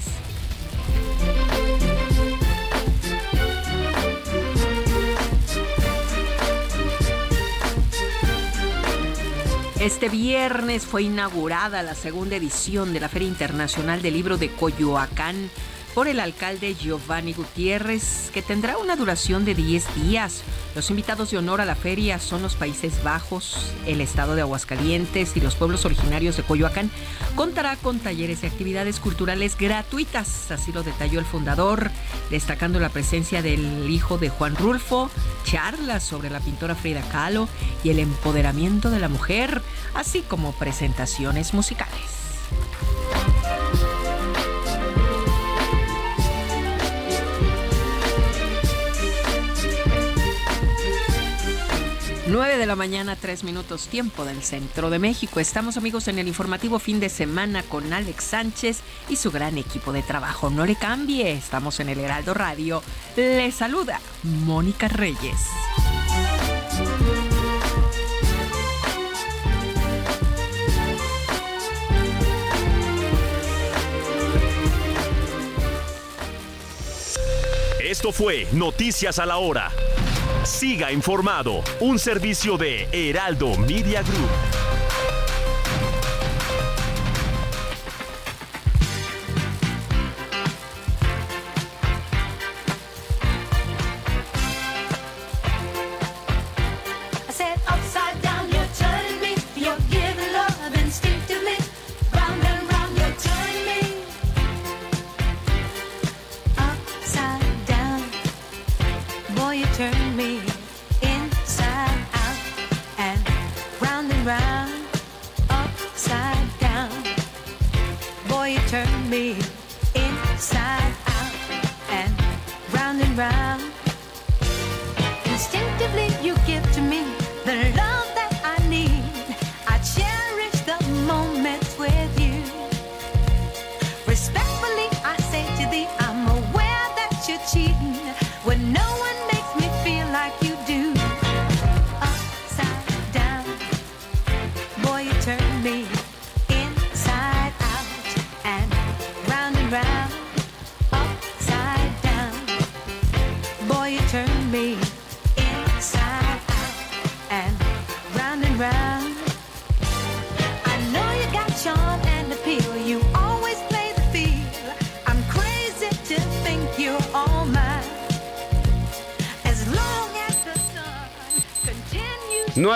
Este 9.81 10.09
viernes 10.09 10.85
fue 10.85 11.01
inaugurada 11.01 11.81
la 11.81 11.95
segunda 11.95 12.35
edición 12.35 12.93
de 12.93 12.99
la 12.99 13.09
Feria 13.09 13.27
Internacional 13.27 14.03
del 14.03 14.13
Libro 14.13 14.37
de 14.37 14.51
Coyoacán 14.51 15.49
por 15.93 16.07
el 16.07 16.19
alcalde 16.19 16.75
Giovanni 16.75 17.33
Gutiérrez, 17.33 18.29
que 18.33 18.41
tendrá 18.41 18.77
una 18.77 18.95
duración 18.95 19.45
de 19.45 19.55
10 19.55 20.03
días. 20.03 20.43
Los 20.75 20.89
invitados 20.89 21.31
de 21.31 21.37
honor 21.37 21.59
a 21.59 21.65
la 21.65 21.75
feria 21.75 22.19
son 22.19 22.41
los 22.41 22.55
Países 22.55 23.03
Bajos, 23.03 23.73
el 23.85 23.99
estado 23.99 24.35
de 24.35 24.41
Aguascalientes 24.41 25.35
y 25.35 25.41
los 25.41 25.55
pueblos 25.55 25.83
originarios 25.85 26.37
de 26.37 26.43
Coyoacán. 26.43 26.89
Contará 27.35 27.75
con 27.75 27.99
talleres 27.99 28.43
y 28.43 28.47
actividades 28.47 28.99
culturales 28.99 29.57
gratuitas, 29.57 30.51
así 30.51 30.71
lo 30.71 30.83
detalló 30.83 31.19
el 31.19 31.25
fundador, 31.25 31.91
destacando 32.29 32.79
la 32.79 32.89
presencia 32.89 33.41
del 33.41 33.89
hijo 33.89 34.17
de 34.17 34.29
Juan 34.29 34.55
Rulfo, 34.55 35.09
charlas 35.43 36.03
sobre 36.03 36.29
la 36.29 36.39
pintora 36.39 36.75
Frida 36.75 37.01
Kahlo 37.11 37.49
y 37.83 37.89
el 37.89 37.99
empoderamiento 37.99 38.89
de 38.89 38.99
la 38.99 39.09
mujer, 39.09 39.61
así 39.93 40.21
como 40.21 40.53
presentaciones 40.53 41.53
musicales. 41.53 42.21
9 52.31 52.57
de 52.57 52.65
la 52.65 52.77
mañana, 52.77 53.17
3 53.17 53.43
minutos 53.43 53.89
tiempo 53.89 54.23
del 54.23 54.41
centro 54.41 54.89
de 54.89 54.99
México. 54.99 55.41
Estamos 55.41 55.75
amigos 55.75 56.07
en 56.07 56.17
el 56.17 56.29
informativo 56.29 56.79
fin 56.79 57.01
de 57.01 57.09
semana 57.09 57.61
con 57.61 57.91
Alex 57.91 58.23
Sánchez 58.23 58.79
y 59.09 59.17
su 59.17 59.31
gran 59.31 59.57
equipo 59.57 59.91
de 59.91 60.01
trabajo. 60.01 60.49
No 60.49 60.65
le 60.65 60.75
cambie, 60.75 61.29
estamos 61.33 61.81
en 61.81 61.89
el 61.89 61.99
Heraldo 61.99 62.33
Radio. 62.33 62.81
Le 63.17 63.51
saluda 63.51 63.99
Mónica 64.23 64.87
Reyes. 64.87 65.41
Esto 77.83 78.13
fue 78.13 78.47
Noticias 78.53 79.19
a 79.19 79.25
la 79.25 79.35
Hora. 79.35 79.69
Siga 80.43 80.91
informado, 80.91 81.63
un 81.79 81.99
servicio 81.99 82.57
de 82.57 82.87
Heraldo 82.91 83.55
Media 83.57 84.01
Group. 84.01 84.80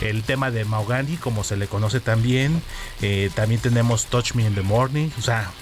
el 0.00 0.24
tema 0.24 0.50
de 0.50 0.64
Maugani, 0.64 1.16
como 1.16 1.44
se 1.44 1.56
le 1.56 1.68
conoce 1.68 2.00
también. 2.00 2.60
Eh, 3.00 3.30
también 3.34 3.60
tenemos 3.60 4.06
Touch 4.06 4.34
Me 4.34 4.44
in 4.44 4.54
the 4.54 4.62
Morning. 4.62 5.10
O 5.16 5.22
sea, 5.22 5.52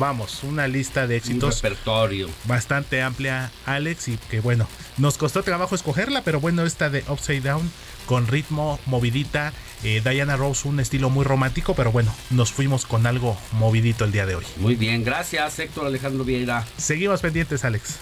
vamos, 0.00 0.42
una 0.42 0.66
lista 0.66 1.06
de 1.06 1.14
Un 1.14 1.18
éxitos 1.18 1.62
repertorio. 1.62 2.28
bastante 2.46 3.02
amplia, 3.02 3.52
Alex. 3.66 4.08
Y 4.08 4.16
que 4.16 4.40
bueno, 4.40 4.66
nos 4.96 5.16
costó 5.16 5.44
trabajo 5.44 5.76
escogerla, 5.76 6.22
pero 6.24 6.40
bueno, 6.40 6.64
esta 6.66 6.90
de 6.90 7.04
Upside 7.06 7.42
Down 7.42 7.70
con 8.06 8.26
ritmo 8.26 8.80
movidita. 8.86 9.52
Eh, 9.84 10.02
Diana 10.04 10.36
Rose, 10.36 10.66
un 10.66 10.80
estilo 10.80 11.08
muy 11.08 11.24
romántico, 11.24 11.74
pero 11.74 11.92
bueno, 11.92 12.12
nos 12.30 12.52
fuimos 12.52 12.84
con 12.84 13.06
algo 13.06 13.38
movidito 13.52 14.04
el 14.04 14.12
día 14.12 14.26
de 14.26 14.34
hoy. 14.34 14.44
Muy 14.56 14.74
bien, 14.74 15.04
gracias 15.04 15.58
Héctor 15.58 15.86
Alejandro 15.86 16.24
Vieira. 16.24 16.66
Seguimos 16.76 17.20
pendientes, 17.20 17.64
Alex. 17.64 17.98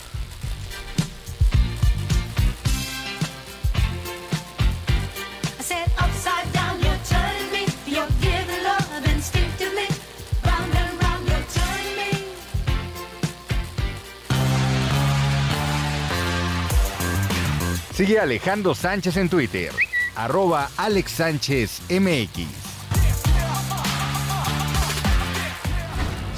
Sigue 17.99 18.21
Alejandro 18.21 18.77
Sánchez 18.77 19.17
en 19.17 19.29
Twitter, 19.29 19.73
arroba 20.15 20.71
Alex 20.77 21.11
Sánchez 21.11 21.81
MX. 21.91 22.47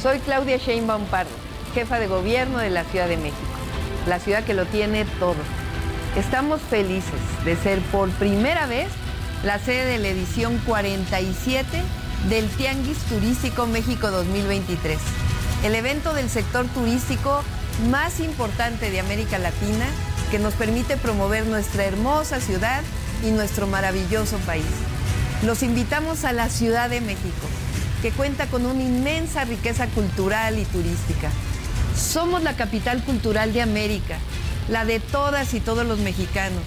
Soy 0.03 0.20
Claudia 0.20 0.57
Sheinbaum 0.57 1.05
Pardo, 1.09 1.31
jefa 1.74 1.99
de 1.99 2.07
gobierno 2.07 2.57
de 2.57 2.70
la 2.70 2.85
Ciudad 2.85 3.09
de 3.09 3.19
México, 3.19 3.43
la 4.07 4.19
ciudad 4.20 4.43
que 4.43 4.55
lo 4.55 4.65
tiene 4.65 5.05
todo. 5.19 5.37
Estamos 6.16 6.62
felices 6.62 7.20
de 7.45 7.55
ser 7.57 7.81
por 7.93 8.09
primera 8.12 8.65
vez 8.65 8.89
la 9.45 9.59
sede 9.59 9.85
de 9.85 9.99
la 9.99 10.09
edición 10.09 10.57
47 10.65 11.82
del 12.31 12.49
Tianguis 12.49 12.97
Turístico 13.01 13.66
México 13.66 14.11
2023, 14.11 14.99
el 15.65 15.74
evento 15.74 16.15
del 16.15 16.31
sector 16.31 16.65
turístico 16.69 17.43
más 17.91 18.19
importante 18.20 18.91
de 18.91 19.01
América 19.01 19.39
Latina 19.39 19.85
que 20.31 20.39
nos 20.39 20.55
permite 20.55 20.97
promover 20.97 21.44
nuestra 21.47 21.85
hermosa 21.85 22.40
ciudad 22.40 22.82
y 23.27 23.31
nuestro 23.31 23.66
maravilloso 23.66 24.36
país. 24.39 24.65
Los 25.43 25.62
invitamos 25.62 26.24
a 26.24 26.32
la 26.32 26.48
Ciudad 26.48 26.89
de 26.89 27.01
México, 27.01 27.48
que 28.01 28.12
cuenta 28.12 28.47
con 28.47 28.65
una 28.65 28.82
inmensa 28.82 29.44
riqueza 29.44 29.86
cultural 29.89 30.59
y 30.59 30.65
turística. 30.66 31.31
Somos 31.97 32.43
la 32.43 32.55
capital 32.55 33.02
cultural 33.02 33.52
de 33.52 33.62
América, 33.62 34.19
la 34.69 34.85
de 34.85 35.01
todas 35.01 35.52
y 35.55 35.61
todos 35.61 35.85
los 35.85 35.98
mexicanos. 35.98 36.62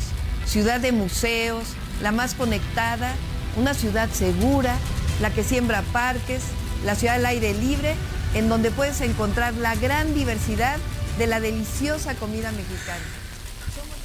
Ciudad 0.46 0.82
de 0.82 0.92
museos, 0.92 1.64
la 2.02 2.12
más 2.12 2.34
conectada, 2.34 3.14
una 3.56 3.74
ciudad 3.74 4.10
segura, 4.10 4.76
la 5.22 5.30
que 5.30 5.44
siembra 5.44 5.84
parques, 5.94 6.42
la 6.86 6.96
ciudad 6.96 7.16
al 7.16 7.26
aire 7.26 7.54
libre, 7.54 7.96
en 8.34 8.50
donde 8.50 8.72
puedes 8.72 9.00
encontrar 9.02 9.54
la 9.54 9.76
gran 9.76 10.14
diversidad 10.14 10.78
de 11.18 11.28
la 11.28 11.40
deliciosa 11.40 12.16
comida 12.16 12.52
mexicana. 12.52 13.23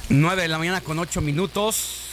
9 0.09 0.41
de 0.41 0.47
la 0.47 0.57
mañana 0.57 0.81
con 0.81 0.97
8 0.97 1.21
minutos. 1.21 2.07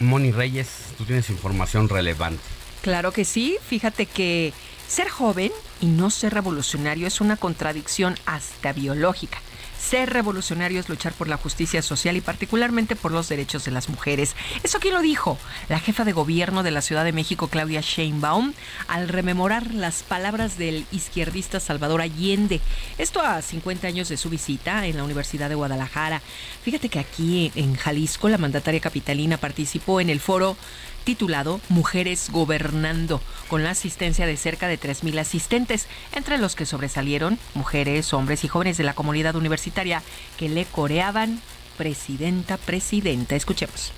Moni 0.00 0.32
Reyes, 0.32 0.68
tú 0.98 1.04
tienes 1.04 1.30
información 1.30 1.88
relevante. 1.88 2.42
Claro 2.82 3.12
que 3.12 3.24
sí, 3.24 3.56
fíjate 3.64 4.06
que 4.06 4.52
ser 4.88 5.08
joven 5.08 5.52
y 5.80 5.86
no 5.86 6.10
ser 6.10 6.34
revolucionario 6.34 7.06
es 7.06 7.20
una 7.20 7.36
contradicción 7.36 8.16
hasta 8.26 8.72
biológica. 8.72 9.38
Ser 9.80 10.10
revolucionario 10.10 10.78
es 10.78 10.88
luchar 10.88 11.14
por 11.14 11.26
la 11.26 11.38
justicia 11.38 11.80
social 11.80 12.14
y 12.16 12.20
particularmente 12.20 12.96
por 12.96 13.12
los 13.12 13.28
derechos 13.28 13.64
de 13.64 13.70
las 13.70 13.88
mujeres. 13.88 14.36
¿Eso 14.62 14.78
quién 14.78 14.94
lo 14.94 15.00
dijo? 15.00 15.38
La 15.68 15.80
jefa 15.80 16.04
de 16.04 16.12
gobierno 16.12 16.62
de 16.62 16.70
la 16.70 16.82
Ciudad 16.82 17.02
de 17.04 17.12
México, 17.12 17.48
Claudia 17.48 17.80
Sheinbaum, 17.80 18.52
al 18.88 19.08
rememorar 19.08 19.72
las 19.74 20.02
palabras 20.02 20.58
del 20.58 20.86
izquierdista 20.92 21.60
Salvador 21.60 22.02
Allende. 22.02 22.60
Esto 22.98 23.22
a 23.22 23.40
50 23.40 23.86
años 23.86 24.10
de 24.10 24.18
su 24.18 24.28
visita 24.28 24.86
en 24.86 24.98
la 24.98 25.04
Universidad 25.04 25.48
de 25.48 25.54
Guadalajara. 25.54 26.20
Fíjate 26.62 26.90
que 26.90 26.98
aquí 26.98 27.50
en 27.54 27.74
Jalisco 27.74 28.28
la 28.28 28.38
mandataria 28.38 28.80
capitalina 28.80 29.38
participó 29.38 30.00
en 30.00 30.10
el 30.10 30.20
foro 30.20 30.56
titulado 31.10 31.60
Mujeres 31.68 32.30
Gobernando, 32.30 33.20
con 33.48 33.64
la 33.64 33.70
asistencia 33.70 34.26
de 34.26 34.36
cerca 34.36 34.68
de 34.68 34.78
3.000 34.78 35.18
asistentes, 35.18 35.88
entre 36.12 36.38
los 36.38 36.54
que 36.54 36.66
sobresalieron 36.66 37.36
mujeres, 37.54 38.14
hombres 38.14 38.44
y 38.44 38.48
jóvenes 38.48 38.76
de 38.76 38.84
la 38.84 38.94
comunidad 38.94 39.34
universitaria 39.34 40.04
que 40.38 40.48
le 40.48 40.66
coreaban 40.66 41.40
Presidenta, 41.76 42.58
Presidenta. 42.58 43.34
Escuchemos. 43.34 43.90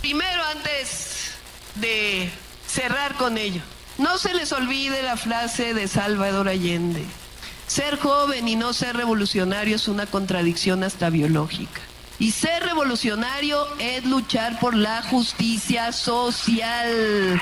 Primero, 0.00 0.42
antes 0.44 1.32
de 1.74 2.30
cerrar 2.66 3.16
con 3.16 3.36
ello, 3.36 3.60
no 3.98 4.16
se 4.16 4.32
les 4.32 4.50
olvide 4.52 5.02
la 5.02 5.18
frase 5.18 5.74
de 5.74 5.86
Salvador 5.86 6.48
Allende. 6.48 7.04
Ser 7.66 7.98
joven 7.98 8.48
y 8.48 8.56
no 8.56 8.72
ser 8.72 8.96
revolucionario 8.96 9.76
es 9.76 9.86
una 9.86 10.06
contradicción 10.06 10.82
hasta 10.82 11.10
biológica. 11.10 11.82
Y 12.18 12.32
ser 12.32 12.64
revolucionario 12.64 13.64
es 13.78 14.04
luchar 14.04 14.58
por 14.58 14.74
la 14.74 15.02
justicia 15.02 15.92
social. 15.92 17.40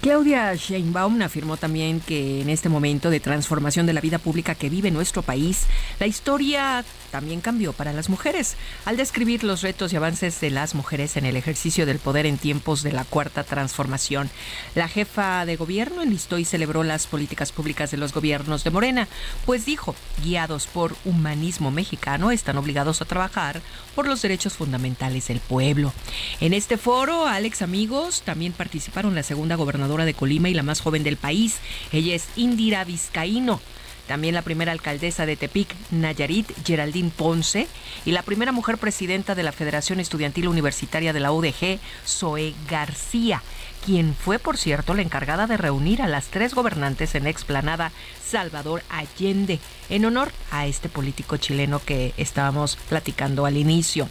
Claudia 0.00 0.52
Sheinbaum 0.56 1.22
afirmó 1.22 1.56
también 1.56 2.00
que 2.00 2.40
en 2.40 2.50
este 2.50 2.68
momento 2.68 3.08
de 3.08 3.20
transformación 3.20 3.86
de 3.86 3.92
la 3.92 4.00
vida 4.00 4.18
pública 4.18 4.56
que 4.56 4.68
vive 4.68 4.90
nuestro 4.90 5.22
país, 5.22 5.66
la 6.00 6.08
historia 6.08 6.84
también 7.12 7.42
cambió 7.42 7.72
para 7.72 7.92
las 7.92 8.08
mujeres, 8.08 8.56
al 8.86 8.96
describir 8.96 9.44
los 9.44 9.60
retos 9.60 9.92
y 9.92 9.96
avances 9.96 10.40
de 10.40 10.50
las 10.50 10.74
mujeres 10.74 11.16
en 11.16 11.26
el 11.26 11.36
ejercicio 11.36 11.86
del 11.86 11.98
poder 11.98 12.26
en 12.26 12.38
tiempos 12.38 12.82
de 12.82 12.90
la 12.90 13.04
cuarta 13.04 13.44
transformación. 13.44 14.30
La 14.74 14.88
jefa 14.88 15.44
de 15.46 15.56
gobierno 15.56 16.02
enlistó 16.02 16.38
y 16.38 16.44
celebró 16.44 16.82
las 16.82 17.06
políticas 17.06 17.52
públicas 17.52 17.90
de 17.90 17.98
los 17.98 18.14
gobiernos 18.14 18.64
de 18.64 18.70
Morena, 18.70 19.08
pues 19.44 19.66
dijo, 19.66 19.94
guiados 20.24 20.66
por 20.66 20.96
humanismo 21.04 21.70
mexicano, 21.70 22.30
están 22.30 22.56
obligados 22.56 23.02
a 23.02 23.04
trabajar 23.04 23.60
por 23.94 24.08
los 24.08 24.22
derechos 24.22 24.54
fundamentales 24.54 25.28
del 25.28 25.40
pueblo. 25.40 25.92
En 26.40 26.54
este 26.54 26.78
foro, 26.78 27.26
Alex 27.26 27.60
amigos, 27.60 28.22
también 28.22 28.54
participaron 28.54 29.14
la 29.14 29.22
segunda 29.22 29.56
gobernadora 29.56 30.06
de 30.06 30.14
Colima 30.14 30.48
y 30.48 30.54
la 30.54 30.62
más 30.62 30.80
joven 30.80 31.04
del 31.04 31.18
país. 31.18 31.56
Ella 31.92 32.14
es 32.14 32.24
Indira 32.36 32.84
Vizcaíno. 32.84 33.60
También 34.06 34.34
la 34.34 34.42
primera 34.42 34.72
alcaldesa 34.72 35.26
de 35.26 35.36
Tepic, 35.36 35.74
Nayarit, 35.90 36.50
Geraldine 36.66 37.10
Ponce, 37.14 37.68
y 38.04 38.10
la 38.10 38.22
primera 38.22 38.52
mujer 38.52 38.78
presidenta 38.78 39.34
de 39.34 39.42
la 39.42 39.52
Federación 39.52 40.00
Estudiantil 40.00 40.48
Universitaria 40.48 41.12
de 41.12 41.20
la 41.20 41.32
UDG, 41.32 41.78
Zoe 42.06 42.54
García, 42.68 43.42
quien 43.84 44.14
fue, 44.14 44.38
por 44.38 44.56
cierto, 44.56 44.94
la 44.94 45.02
encargada 45.02 45.46
de 45.46 45.56
reunir 45.56 46.02
a 46.02 46.08
las 46.08 46.26
tres 46.26 46.54
gobernantes 46.54 47.14
en 47.14 47.26
explanada 47.26 47.92
Salvador 48.24 48.82
Allende, 48.88 49.58
en 49.88 50.04
honor 50.04 50.32
a 50.50 50.66
este 50.66 50.88
político 50.88 51.36
chileno 51.36 51.80
que 51.84 52.14
estábamos 52.16 52.76
platicando 52.88 53.44
al 53.44 53.56
inicio. 53.56 54.08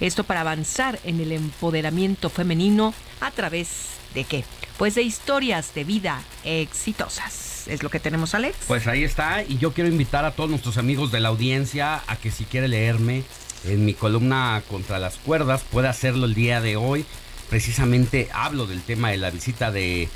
Esto 0.00 0.24
para 0.24 0.42
avanzar 0.42 0.98
en 1.04 1.20
el 1.20 1.32
empoderamiento 1.32 2.30
femenino 2.30 2.94
a 3.20 3.30
través 3.30 3.94
de 4.14 4.24
qué? 4.24 4.44
Pues 4.78 4.94
de 4.94 5.02
historias 5.02 5.74
de 5.74 5.84
vida 5.84 6.22
exitosas. 6.44 7.53
Es 7.66 7.82
lo 7.82 7.90
que 7.90 8.00
tenemos, 8.00 8.34
Alex. 8.34 8.56
Pues 8.66 8.86
ahí 8.86 9.04
está, 9.04 9.42
y 9.42 9.56
yo 9.58 9.72
quiero 9.72 9.88
invitar 9.88 10.24
a 10.24 10.32
todos 10.32 10.50
nuestros 10.50 10.76
amigos 10.76 11.10
de 11.12 11.20
la 11.20 11.30
audiencia 11.30 12.02
a 12.06 12.16
que 12.16 12.30
si 12.30 12.44
quiere 12.44 12.68
leerme 12.68 13.24
en 13.64 13.84
mi 13.84 13.94
columna 13.94 14.62
Contra 14.68 14.98
las 14.98 15.16
Cuerdas, 15.16 15.62
puede 15.70 15.88
hacerlo 15.88 16.26
el 16.26 16.34
día 16.34 16.60
de 16.60 16.76
hoy. 16.76 17.06
Precisamente 17.48 18.28
hablo 18.32 18.66
del 18.66 18.82
tema 18.82 19.10
de 19.10 19.16
la 19.16 19.30
visita 19.30 19.70
de 19.70 20.08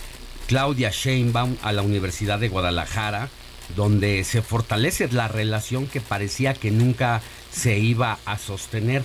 Claudia 0.46 0.90
Sheinbaum 0.90 1.56
a 1.62 1.72
la 1.72 1.82
Universidad 1.82 2.38
de 2.38 2.48
Guadalajara, 2.48 3.30
donde 3.76 4.24
se 4.24 4.42
fortalece 4.42 5.08
la 5.12 5.28
relación 5.28 5.86
que 5.86 6.00
parecía 6.00 6.54
que 6.54 6.70
nunca 6.70 7.22
se 7.50 7.78
iba 7.78 8.18
a 8.26 8.38
sostener. 8.38 9.02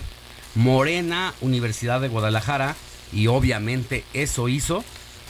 Morena, 0.56 1.34
Universidad 1.42 2.02
de 2.02 2.10
Guadalajara, 2.10 2.76
y 3.14 3.28
obviamente 3.28 4.04
eso 4.14 4.50
hizo 4.50 4.84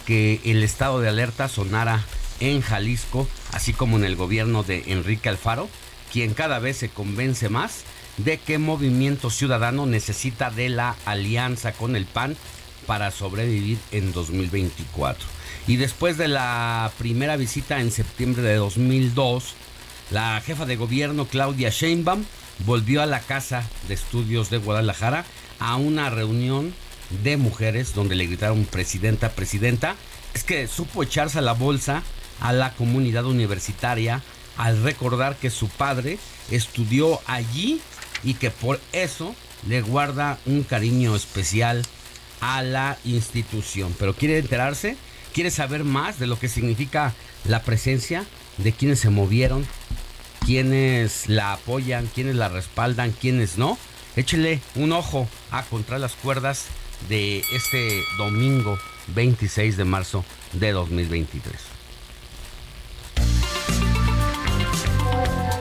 que 0.05 0.41
el 0.45 0.63
estado 0.63 0.99
de 0.99 1.09
alerta 1.09 1.47
sonara 1.47 2.03
en 2.43 2.61
Jalisco, 2.61 3.27
así 3.53 3.71
como 3.71 3.97
en 3.97 4.03
el 4.03 4.17
gobierno 4.17 4.63
de 4.63 4.83
Enrique 4.87 5.29
Alfaro, 5.29 5.69
quien 6.11 6.33
cada 6.33 6.59
vez 6.59 6.77
se 6.77 6.89
convence 6.89 7.47
más 7.47 7.83
de 8.17 8.37
que 8.37 8.57
Movimiento 8.57 9.29
Ciudadano 9.29 9.85
necesita 9.85 10.51
de 10.51 10.67
la 10.67 10.95
alianza 11.05 11.71
con 11.71 11.95
el 11.95 12.05
PAN 12.05 12.35
para 12.85 13.11
sobrevivir 13.11 13.77
en 13.91 14.11
2024. 14.11 15.25
Y 15.67 15.77
después 15.77 16.17
de 16.17 16.27
la 16.27 16.91
primera 16.97 17.37
visita 17.37 17.79
en 17.79 17.91
septiembre 17.91 18.43
de 18.43 18.55
2002, 18.55 19.55
la 20.11 20.41
jefa 20.41 20.65
de 20.65 20.75
gobierno 20.75 21.25
Claudia 21.25 21.69
Sheinbaum 21.69 22.25
volvió 22.65 23.01
a 23.01 23.05
la 23.05 23.21
Casa 23.21 23.63
de 23.87 23.93
Estudios 23.93 24.49
de 24.49 24.57
Guadalajara 24.57 25.23
a 25.59 25.77
una 25.77 26.09
reunión 26.09 26.73
de 27.23 27.37
mujeres 27.37 27.93
donde 27.95 28.15
le 28.15 28.27
gritaron 28.27 28.65
presidenta, 28.65 29.29
presidenta, 29.29 29.95
es 30.33 30.43
que 30.43 30.67
supo 30.67 31.03
echarse 31.03 31.39
a 31.39 31.41
la 31.41 31.53
bolsa 31.53 32.03
a 32.43 32.53
la 32.53 32.73
comunidad 32.73 33.25
universitaria 33.25 34.21
al 34.57 34.83
recordar 34.83 35.37
que 35.37 35.49
su 35.49 35.67
padre 35.69 36.19
estudió 36.51 37.19
allí 37.25 37.81
y 38.23 38.35
que 38.35 38.51
por 38.51 38.79
eso 38.91 39.33
le 39.67 39.81
guarda 39.81 40.37
un 40.45 40.63
cariño 40.63 41.15
especial 41.15 41.81
a 42.41 42.61
la 42.61 42.97
institución. 43.05 43.95
Pero 43.97 44.13
quiere 44.13 44.37
enterarse, 44.37 44.97
quiere 45.33 45.49
saber 45.49 45.83
más 45.83 46.19
de 46.19 46.27
lo 46.27 46.37
que 46.37 46.49
significa 46.49 47.13
la 47.45 47.63
presencia, 47.63 48.25
de 48.57 48.71
quienes 48.71 48.99
se 48.99 49.09
movieron, 49.09 49.65
quienes 50.45 51.29
la 51.29 51.53
apoyan, 51.53 52.07
quienes 52.13 52.35
la 52.35 52.49
respaldan, 52.49 53.11
quienes 53.11 53.57
no. 53.57 53.77
Échele 54.15 54.61
un 54.75 54.91
ojo 54.91 55.27
a 55.49 55.63
Contra 55.63 55.97
las 55.97 56.13
Cuerdas 56.13 56.65
de 57.09 57.39
este 57.53 58.03
domingo 58.17 58.77
26 59.15 59.77
de 59.77 59.85
marzo 59.85 60.23
de 60.51 60.71
2023. 60.71 61.72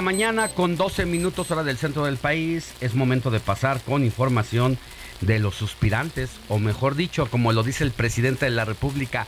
La 0.00 0.04
mañana 0.04 0.48
con 0.48 0.78
12 0.78 1.04
minutos 1.04 1.50
hora 1.50 1.62
del 1.62 1.76
centro 1.76 2.06
del 2.06 2.16
país 2.16 2.72
es 2.80 2.94
momento 2.94 3.30
de 3.30 3.38
pasar 3.38 3.82
con 3.82 4.02
información 4.02 4.78
de 5.20 5.38
los 5.38 5.54
suspirantes, 5.56 6.30
o 6.48 6.58
mejor 6.58 6.94
dicho, 6.94 7.26
como 7.26 7.52
lo 7.52 7.62
dice 7.62 7.84
el 7.84 7.90
presidente 7.90 8.46
de 8.46 8.50
la 8.50 8.64
República, 8.64 9.26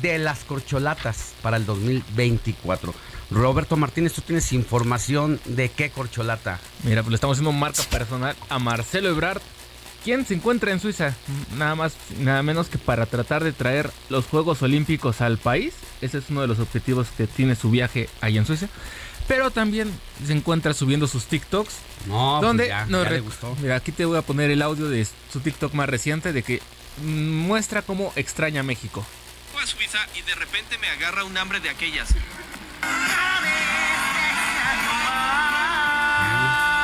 de 0.00 0.18
las 0.18 0.44
corcholatas 0.44 1.34
para 1.42 1.58
el 1.58 1.66
2024. 1.66 2.94
Roberto 3.30 3.76
Martínez, 3.76 4.14
tú 4.14 4.22
tienes 4.22 4.50
información 4.54 5.40
de 5.44 5.68
qué 5.68 5.90
corcholata. 5.90 6.58
Mira, 6.84 7.02
pues 7.02 7.10
le 7.10 7.16
estamos 7.16 7.36
haciendo 7.36 7.52
marca 7.52 7.82
personal 7.82 8.34
a 8.48 8.58
Marcelo 8.58 9.10
Ebrard, 9.10 9.42
quien 10.04 10.24
se 10.24 10.32
encuentra 10.32 10.72
en 10.72 10.80
Suiza, 10.80 11.14
nada 11.58 11.74
más, 11.74 11.96
nada 12.18 12.42
menos 12.42 12.68
que 12.68 12.78
para 12.78 13.04
tratar 13.04 13.44
de 13.44 13.52
traer 13.52 13.90
los 14.08 14.24
Juegos 14.24 14.62
Olímpicos 14.62 15.20
al 15.20 15.36
país. 15.36 15.74
Ese 16.00 16.16
es 16.16 16.30
uno 16.30 16.40
de 16.40 16.46
los 16.46 16.60
objetivos 16.60 17.08
que 17.14 17.26
tiene 17.26 17.56
su 17.56 17.70
viaje 17.70 18.08
ahí 18.22 18.38
en 18.38 18.46
Suiza. 18.46 18.68
Pero 19.26 19.50
también 19.50 19.90
se 20.26 20.32
encuentra 20.34 20.74
subiendo 20.74 21.06
sus 21.06 21.24
TikToks. 21.26 21.72
No, 22.06 22.36
pues 22.38 22.46
donde 22.48 22.68
ya, 22.68 22.84
no, 22.86 22.98
ya 23.02 23.10
le 23.10 23.16
re- 23.16 23.20
gustó. 23.20 23.56
Mira, 23.62 23.76
aquí 23.76 23.90
te 23.92 24.04
voy 24.04 24.18
a 24.18 24.22
poner 24.22 24.50
el 24.50 24.60
audio 24.60 24.88
de 24.88 25.06
su 25.32 25.40
TikTok 25.40 25.72
más 25.72 25.88
reciente 25.88 26.32
de 26.34 26.42
que 26.42 26.60
muestra 27.02 27.82
cómo 27.82 28.12
extraña 28.16 28.62
México. 28.62 29.04
a 29.62 29.66
Suiza 29.66 29.98
y 30.14 30.20
de 30.22 30.34
repente 30.34 30.76
me 30.78 30.88
agarra 30.90 31.24
un 31.24 31.36
hambre 31.38 31.60
de 31.60 31.70
aquellas. 31.70 32.08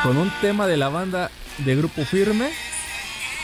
Con 0.02 0.16
un 0.16 0.30
tema 0.40 0.66
de 0.66 0.78
la 0.78 0.88
banda 0.88 1.30
de 1.58 1.76
Grupo 1.76 2.06
Firme, 2.06 2.50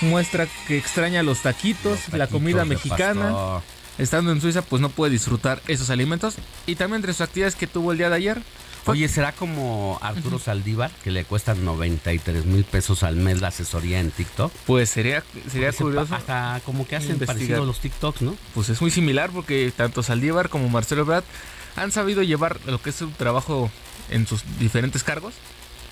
muestra 0.01 0.47
que 0.67 0.79
extraña 0.79 1.23
los 1.23 1.43
taquitos, 1.43 2.09
la 2.13 2.29
comida 2.29 2.65
mexicana. 2.65 3.25
pastor. 3.31 3.63
estando 3.99 4.33
en 4.33 4.41
Suiza, 4.41 4.63
pues 4.63 4.81
no 4.81 4.89
puede 4.89 5.13
disfrutar 5.13 5.61
esos 5.69 5.91
alimentos. 5.91 6.37
Y 6.67 6.77
también 6.77 6.97
entre 6.97 7.13
sus 7.13 7.21
actividades 7.21 7.57
que 7.57 7.67
tuvo 7.67 7.93
el 7.93 7.99
día 7.99 8.09
de 8.09 8.17
ayer. 8.17 8.43
Oye, 8.93 9.09
¿será 9.09 9.33
como 9.33 9.99
Arturo 10.03 10.39
Saldívar, 10.39 10.91
que 11.03 11.11
le 11.11 11.25
cuestan 11.25 11.65
93 11.65 12.45
mil 12.47 12.65
pesos 12.65 13.03
al 13.03 13.17
mes 13.17 13.41
la 13.41 13.49
asesoría 13.49 14.01
en 14.01 14.11
TikTok? 14.11 14.53
Pues 14.67 14.91
sería, 14.91 15.23
sería 15.51 15.73
curioso. 15.73 16.15
Hasta 16.15 16.61
como 16.65 16.87
que 16.87 16.97
hacen 16.97 17.13
investigar. 17.13 17.37
parecido 17.39 17.65
los 17.67 17.81
TikToks, 17.81 18.23
¿no? 18.23 18.37
Pues 18.55 18.69
es 18.69 18.81
muy 18.81 18.91
similar 18.91 19.31
porque 19.31 19.73
tanto 19.77 20.03
Saldívar 20.03 20.49
como 20.49 20.69
Marcelo 20.69 21.03
Ebrard 21.03 21.25
han 21.77 21.93
sabido 21.93 22.23
llevar 22.23 22.59
lo 22.67 22.81
que 22.81 22.91
es 22.91 22.97
su 22.97 23.09
trabajo 23.11 23.71
en 24.11 24.27
sus 24.27 24.43
diferentes 24.59 25.03
cargos 25.03 25.35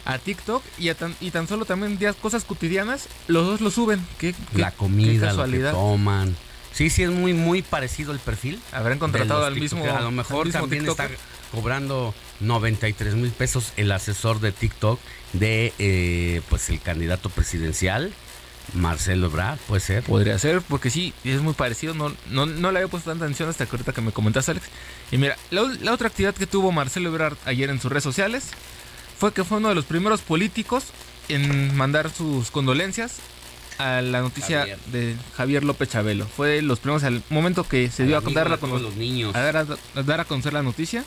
a 0.07 0.19
TikTok 0.19 0.63
y, 0.79 0.91
a 0.91 0.95
tan, 0.95 1.17
y 1.21 1.31
tan 1.31 1.49
solo 1.49 1.65
también 1.65 1.99
ya 1.99 2.13
cosas 2.13 2.45
cotidianas, 2.45 3.09
los 3.27 3.47
dos 3.47 3.61
lo 3.61 3.71
suben. 3.71 4.07
Qué, 4.19 4.35
qué- 4.53 4.59
La 4.59 4.71
qué 4.71 4.77
comida, 4.77 5.13
lo 5.13 5.19
que 5.21 5.27
casualidad. 5.27 5.73
toman. 5.73 6.37
Sí, 6.75 6.91
sí, 6.91 7.05
es 7.05 7.11
muy, 7.11 7.35
muy 7.35 7.63
parecido 7.63 8.13
el 8.13 8.19
perfil. 8.19 8.61
Habrán 8.73 8.99
contratado 8.99 9.45
al 9.45 9.55
mismo-. 9.55 9.85
A 9.85 10.01
lo 10.01 10.11
mejor 10.11 10.51
también 10.51 10.87
está 10.89 11.09
cobrando 11.53 12.13
93 12.41 13.15
mil 13.15 13.31
pesos 13.31 13.73
el 13.77 13.93
asesor 13.93 14.41
de 14.41 14.51
TikTok 14.51 14.99
de 15.35 15.73
eh, 15.79 16.43
pues 16.49 16.69
el 16.71 16.81
candidato 16.81 17.31
presidencial, 17.31 18.13
Marcelo 18.73 19.29
Ebrard, 19.29 19.59
puede 19.69 19.81
ser. 19.81 20.03
Podría 20.03 20.37
ser, 20.41 20.63
porque 20.63 20.91
sí, 20.91 21.15
es 21.23 21.41
muy 21.43 21.55
parecido. 21.55 21.95
No, 21.95 22.13
no, 22.31 22.47
no 22.47 22.73
le 22.73 22.81
había 22.81 22.91
puesto 22.91 23.09
tanta 23.11 23.25
atención 23.25 23.49
hasta 23.49 23.67
que 23.67 23.71
ahorita 23.71 23.93
que 23.93 24.01
me 24.01 24.11
comentaste, 24.11 24.51
Alex. 24.51 24.67
Y 25.13 25.19
mira, 25.19 25.37
la, 25.51 25.63
la 25.81 25.93
otra 25.93 26.09
actividad 26.09 26.35
que 26.35 26.49
tuvo 26.49 26.73
Marcelo 26.73 27.09
Ebrard 27.09 27.37
ayer 27.45 27.71
en 27.71 27.81
sus 27.81 27.91
redes 27.91 28.05
sociales 28.05 28.49
fue 29.19 29.33
que 29.33 29.45
fue 29.45 29.59
uno 29.59 29.69
de 29.69 29.77
los 29.77 29.85
primeros 29.85 30.23
políticos 30.23 30.87
en 31.29 31.77
mandar 31.77 32.11
sus 32.11 32.51
condolencias 32.51 33.21
a 33.79 34.01
la 34.01 34.21
noticia 34.21 34.61
Javier. 34.61 34.79
de 34.87 35.17
Javier 35.37 35.65
López 35.65 35.89
Chabelo. 35.89 36.27
Fue 36.27 36.49
de 36.49 36.63
los 36.63 36.79
primeros 36.81 37.05
al 37.05 37.23
momento 37.31 37.65
que 37.65 37.91
se 37.91 38.05
dio 38.05 38.17
a 38.17 38.23
contar 38.23 38.57
todos 38.59 38.81
los 38.83 38.97
niños. 38.97 39.35
a 39.35 39.41
dar 39.41 39.57
a, 39.57 39.67
a 39.95 40.03
dar 40.03 40.21
a 40.21 40.25
conocer 40.25 40.53
la 40.53 40.63
noticia. 40.63 41.05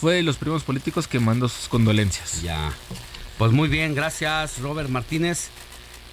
Fue 0.00 0.14
de 0.14 0.22
los 0.22 0.36
primeros 0.36 0.62
políticos 0.62 1.08
que 1.08 1.18
mandó 1.20 1.48
sus 1.48 1.68
condolencias. 1.68 2.42
Ya. 2.42 2.72
Pues 3.38 3.52
muy 3.52 3.68
bien, 3.68 3.94
gracias 3.94 4.58
Robert 4.58 4.88
Martínez. 4.88 5.48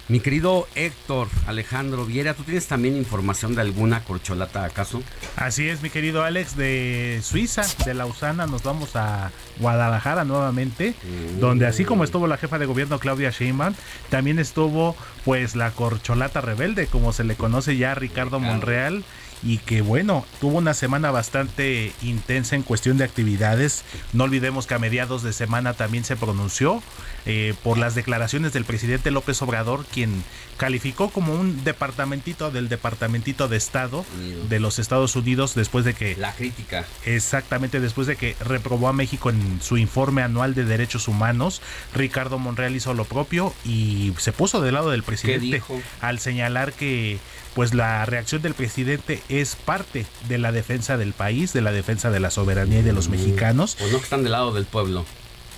Mi 0.06 0.20
querido 0.20 0.68
Héctor 0.74 1.28
Alejandro 1.46 2.04
Viera, 2.04 2.34
¿tú 2.34 2.42
tienes 2.42 2.66
también 2.66 2.94
información 2.94 3.54
de 3.54 3.62
alguna 3.62 4.04
corcholata 4.04 4.64
acaso? 4.64 5.02
Así 5.34 5.66
es, 5.66 5.82
mi 5.82 5.88
querido 5.88 6.22
Alex, 6.22 6.56
de 6.56 7.20
Suiza, 7.22 7.62
de 7.86 7.94
Lausana, 7.94 8.46
nos 8.46 8.62
vamos 8.62 8.96
a 8.96 9.30
Guadalajara 9.58 10.24
nuevamente, 10.24 10.94
donde 11.40 11.66
así 11.66 11.86
como 11.86 12.04
estuvo 12.04 12.26
la 12.26 12.36
jefa 12.36 12.58
de 12.58 12.66
gobierno 12.66 12.98
Claudia 12.98 13.30
Sheinbaum, 13.30 13.74
también 14.10 14.38
estuvo 14.38 14.94
pues 15.24 15.56
la 15.56 15.70
corcholata 15.70 16.42
rebelde, 16.42 16.86
como 16.86 17.14
se 17.14 17.24
le 17.24 17.34
conoce 17.34 17.78
ya 17.78 17.92
a 17.92 17.94
Ricardo 17.94 18.38
Monreal, 18.40 19.04
y 19.44 19.58
que 19.58 19.82
bueno, 19.82 20.24
tuvo 20.40 20.58
una 20.58 20.74
semana 20.74 21.10
bastante 21.10 21.92
intensa 22.02 22.56
en 22.56 22.62
cuestión 22.62 22.96
de 22.96 23.04
actividades. 23.04 23.84
No 24.12 24.24
olvidemos 24.24 24.66
que 24.66 24.74
a 24.74 24.78
mediados 24.78 25.22
de 25.22 25.32
semana 25.32 25.74
también 25.74 26.04
se 26.04 26.16
pronunció 26.16 26.82
eh, 27.26 27.54
por 27.62 27.78
las 27.78 27.94
declaraciones 27.94 28.52
del 28.52 28.64
presidente 28.64 29.10
López 29.10 29.40
Obrador, 29.42 29.84
quien 29.86 30.24
calificó 30.56 31.10
como 31.10 31.34
un 31.34 31.64
departamentito 31.64 32.50
del 32.50 32.68
departamentito 32.68 33.48
de 33.48 33.56
Estado 33.56 34.04
de 34.48 34.60
los 34.60 34.78
Estados 34.78 35.16
Unidos 35.16 35.54
después 35.54 35.84
de 35.84 35.94
que... 35.94 36.16
La 36.16 36.32
crítica. 36.32 36.84
Exactamente, 37.04 37.80
después 37.80 38.06
de 38.06 38.16
que 38.16 38.36
reprobó 38.40 38.88
a 38.88 38.92
México 38.92 39.30
en 39.30 39.60
su 39.60 39.76
informe 39.76 40.22
anual 40.22 40.54
de 40.54 40.64
derechos 40.64 41.08
humanos, 41.08 41.60
Ricardo 41.94 42.38
Monreal 42.38 42.76
hizo 42.76 42.94
lo 42.94 43.04
propio 43.04 43.54
y 43.64 44.14
se 44.18 44.32
puso 44.32 44.60
del 44.60 44.74
lado 44.74 44.90
del 44.90 45.02
presidente 45.02 45.62
al 46.00 46.18
señalar 46.18 46.72
que 46.72 47.18
pues 47.54 47.72
la 47.74 48.04
reacción 48.04 48.42
del 48.42 48.54
presidente 48.54 49.22
es 49.28 49.54
parte 49.56 50.06
de 50.28 50.38
la 50.38 50.52
defensa 50.52 50.96
del 50.96 51.12
país, 51.12 51.52
de 51.52 51.60
la 51.60 51.72
defensa 51.72 52.10
de 52.10 52.20
la 52.20 52.30
soberanía 52.30 52.80
y 52.80 52.82
de 52.82 52.92
los 52.92 53.08
mexicanos. 53.08 53.76
Pues 53.78 53.92
no 53.92 53.98
que 53.98 54.04
están 54.04 54.22
del 54.22 54.32
lado 54.32 54.52
del 54.52 54.64
pueblo. 54.66 55.04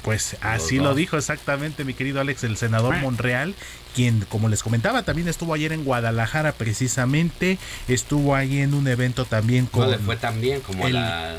Pues 0.03 0.37
así 0.41 0.79
lo 0.79 0.95
dijo 0.95 1.17
exactamente 1.17 1.85
mi 1.85 1.93
querido 1.95 2.21
Alex, 2.21 2.45
el 2.45 2.57
senador 2.57 2.97
Monreal, 2.99 3.55
quien, 3.95 4.21
como 4.29 4.49
les 4.49 4.63
comentaba, 4.63 5.03
también 5.03 5.27
estuvo 5.27 5.53
ayer 5.53 5.73
en 5.73 5.83
Guadalajara 5.85 6.53
precisamente, 6.53 7.59
estuvo 7.89 8.37
ahí 8.37 8.61
en 8.61 8.75
un 8.75 8.87
evento 8.87 9.25
también 9.25 9.67
con... 9.67 9.87
No 9.87 9.91
le 9.91 9.99
fue 9.99 10.17
tan 10.17 10.41
bien 10.41 10.61
como 10.61 10.87
el- 10.87 10.97
a 10.97 11.01
la 11.01 11.37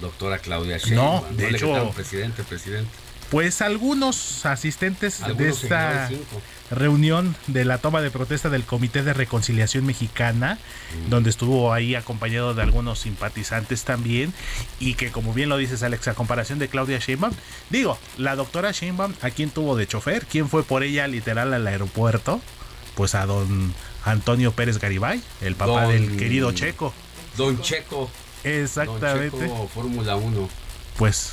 doctora 0.00 0.38
Claudia 0.38 0.78
Sheinbaum. 0.78 1.24
No, 1.30 1.36
de 1.36 1.50
le 1.50 1.58
hecho- 1.58 1.90
presidente, 1.94 2.42
presidente. 2.42 2.88
Pues 3.30 3.60
algunos 3.60 4.46
asistentes 4.46 5.20
de 5.36 5.48
esta. 5.50 6.08
Reunión 6.70 7.36
de 7.46 7.64
la 7.64 7.78
toma 7.78 8.00
de 8.00 8.10
protesta 8.10 8.48
del 8.50 8.64
Comité 8.64 9.02
de 9.02 9.12
Reconciliación 9.14 9.86
Mexicana, 9.86 10.58
Mm. 11.06 11.10
donde 11.10 11.30
estuvo 11.30 11.72
ahí 11.72 11.94
acompañado 11.94 12.54
de 12.54 12.62
algunos 12.62 12.98
simpatizantes 13.00 13.84
también, 13.84 14.32
y 14.80 14.94
que 14.94 15.10
como 15.10 15.32
bien 15.32 15.48
lo 15.48 15.56
dices 15.56 15.82
Alex, 15.82 16.08
a 16.08 16.14
comparación 16.14 16.58
de 16.58 16.68
Claudia 16.68 16.98
Sheinbaum, 16.98 17.32
digo, 17.70 17.98
la 18.18 18.36
doctora 18.36 18.72
Sheinbaum, 18.72 19.14
¿a 19.22 19.30
quién 19.30 19.50
tuvo 19.50 19.76
de 19.76 19.86
chofer? 19.86 20.26
¿Quién 20.26 20.48
fue 20.48 20.62
por 20.64 20.82
ella 20.82 21.06
literal 21.06 21.52
al 21.54 21.66
aeropuerto? 21.66 22.40
Pues 22.94 23.14
a 23.14 23.26
don 23.26 23.74
Antonio 24.04 24.52
Pérez 24.52 24.78
Garibay, 24.78 25.20
el 25.42 25.54
papá 25.54 25.82
Don- 25.84 25.92
del 25.92 26.16
querido 26.16 26.52
Checo. 26.52 26.92
Don 27.36 27.60
Checo. 27.60 28.10
Exactamente. 28.44 29.30
Don 29.36 29.40
Checo, 29.48 29.68
Fórmula 29.68 30.16
1. 30.16 30.48
pues 30.96 31.32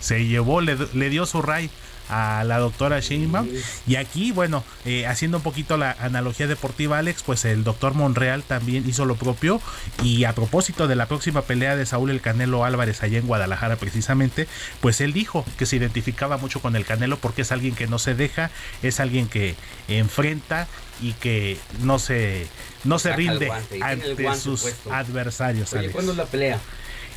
se 0.00 0.26
llevó, 0.26 0.60
le, 0.60 0.76
le 0.92 1.08
dio 1.10 1.24
su 1.24 1.40
ray 1.40 1.70
a 2.08 2.44
la 2.44 2.58
doctora 2.58 3.00
Sheinbaum 3.00 3.48
y 3.86 3.96
aquí 3.96 4.32
bueno 4.32 4.64
eh, 4.84 5.06
haciendo 5.06 5.38
un 5.38 5.42
poquito 5.42 5.76
la 5.76 5.96
analogía 5.98 6.46
deportiva 6.46 6.98
Alex 6.98 7.22
pues 7.22 7.44
el 7.44 7.64
doctor 7.64 7.94
Monreal 7.94 8.42
también 8.42 8.88
hizo 8.88 9.04
lo 9.04 9.16
propio 9.16 9.60
y 10.02 10.24
a 10.24 10.34
propósito 10.34 10.86
de 10.88 10.96
la 10.96 11.06
próxima 11.06 11.42
pelea 11.42 11.76
de 11.76 11.86
Saúl 11.86 12.10
el 12.10 12.20
Canelo 12.20 12.64
Álvarez 12.64 13.02
allá 13.02 13.18
en 13.18 13.26
Guadalajara 13.26 13.76
precisamente 13.76 14.46
pues 14.80 15.00
él 15.00 15.12
dijo 15.12 15.44
que 15.58 15.66
se 15.66 15.76
identificaba 15.76 16.36
mucho 16.36 16.60
con 16.60 16.76
el 16.76 16.84
Canelo 16.84 17.18
porque 17.18 17.42
es 17.42 17.52
alguien 17.52 17.74
que 17.74 17.86
no 17.86 17.98
se 17.98 18.14
deja 18.14 18.50
es 18.82 19.00
alguien 19.00 19.28
que 19.28 19.54
enfrenta 19.88 20.68
y 21.00 21.12
que 21.14 21.58
no 21.80 21.98
se 21.98 22.46
no 22.84 22.98
se 22.98 23.14
rinde 23.16 23.50
ante 23.82 24.34
sus 24.36 24.62
puesto. 24.62 24.92
adversarios 24.92 25.72
Oye. 25.72 25.90
¿cuándo 25.90 26.12
es 26.12 26.18
la 26.18 26.26
pelea? 26.26 26.60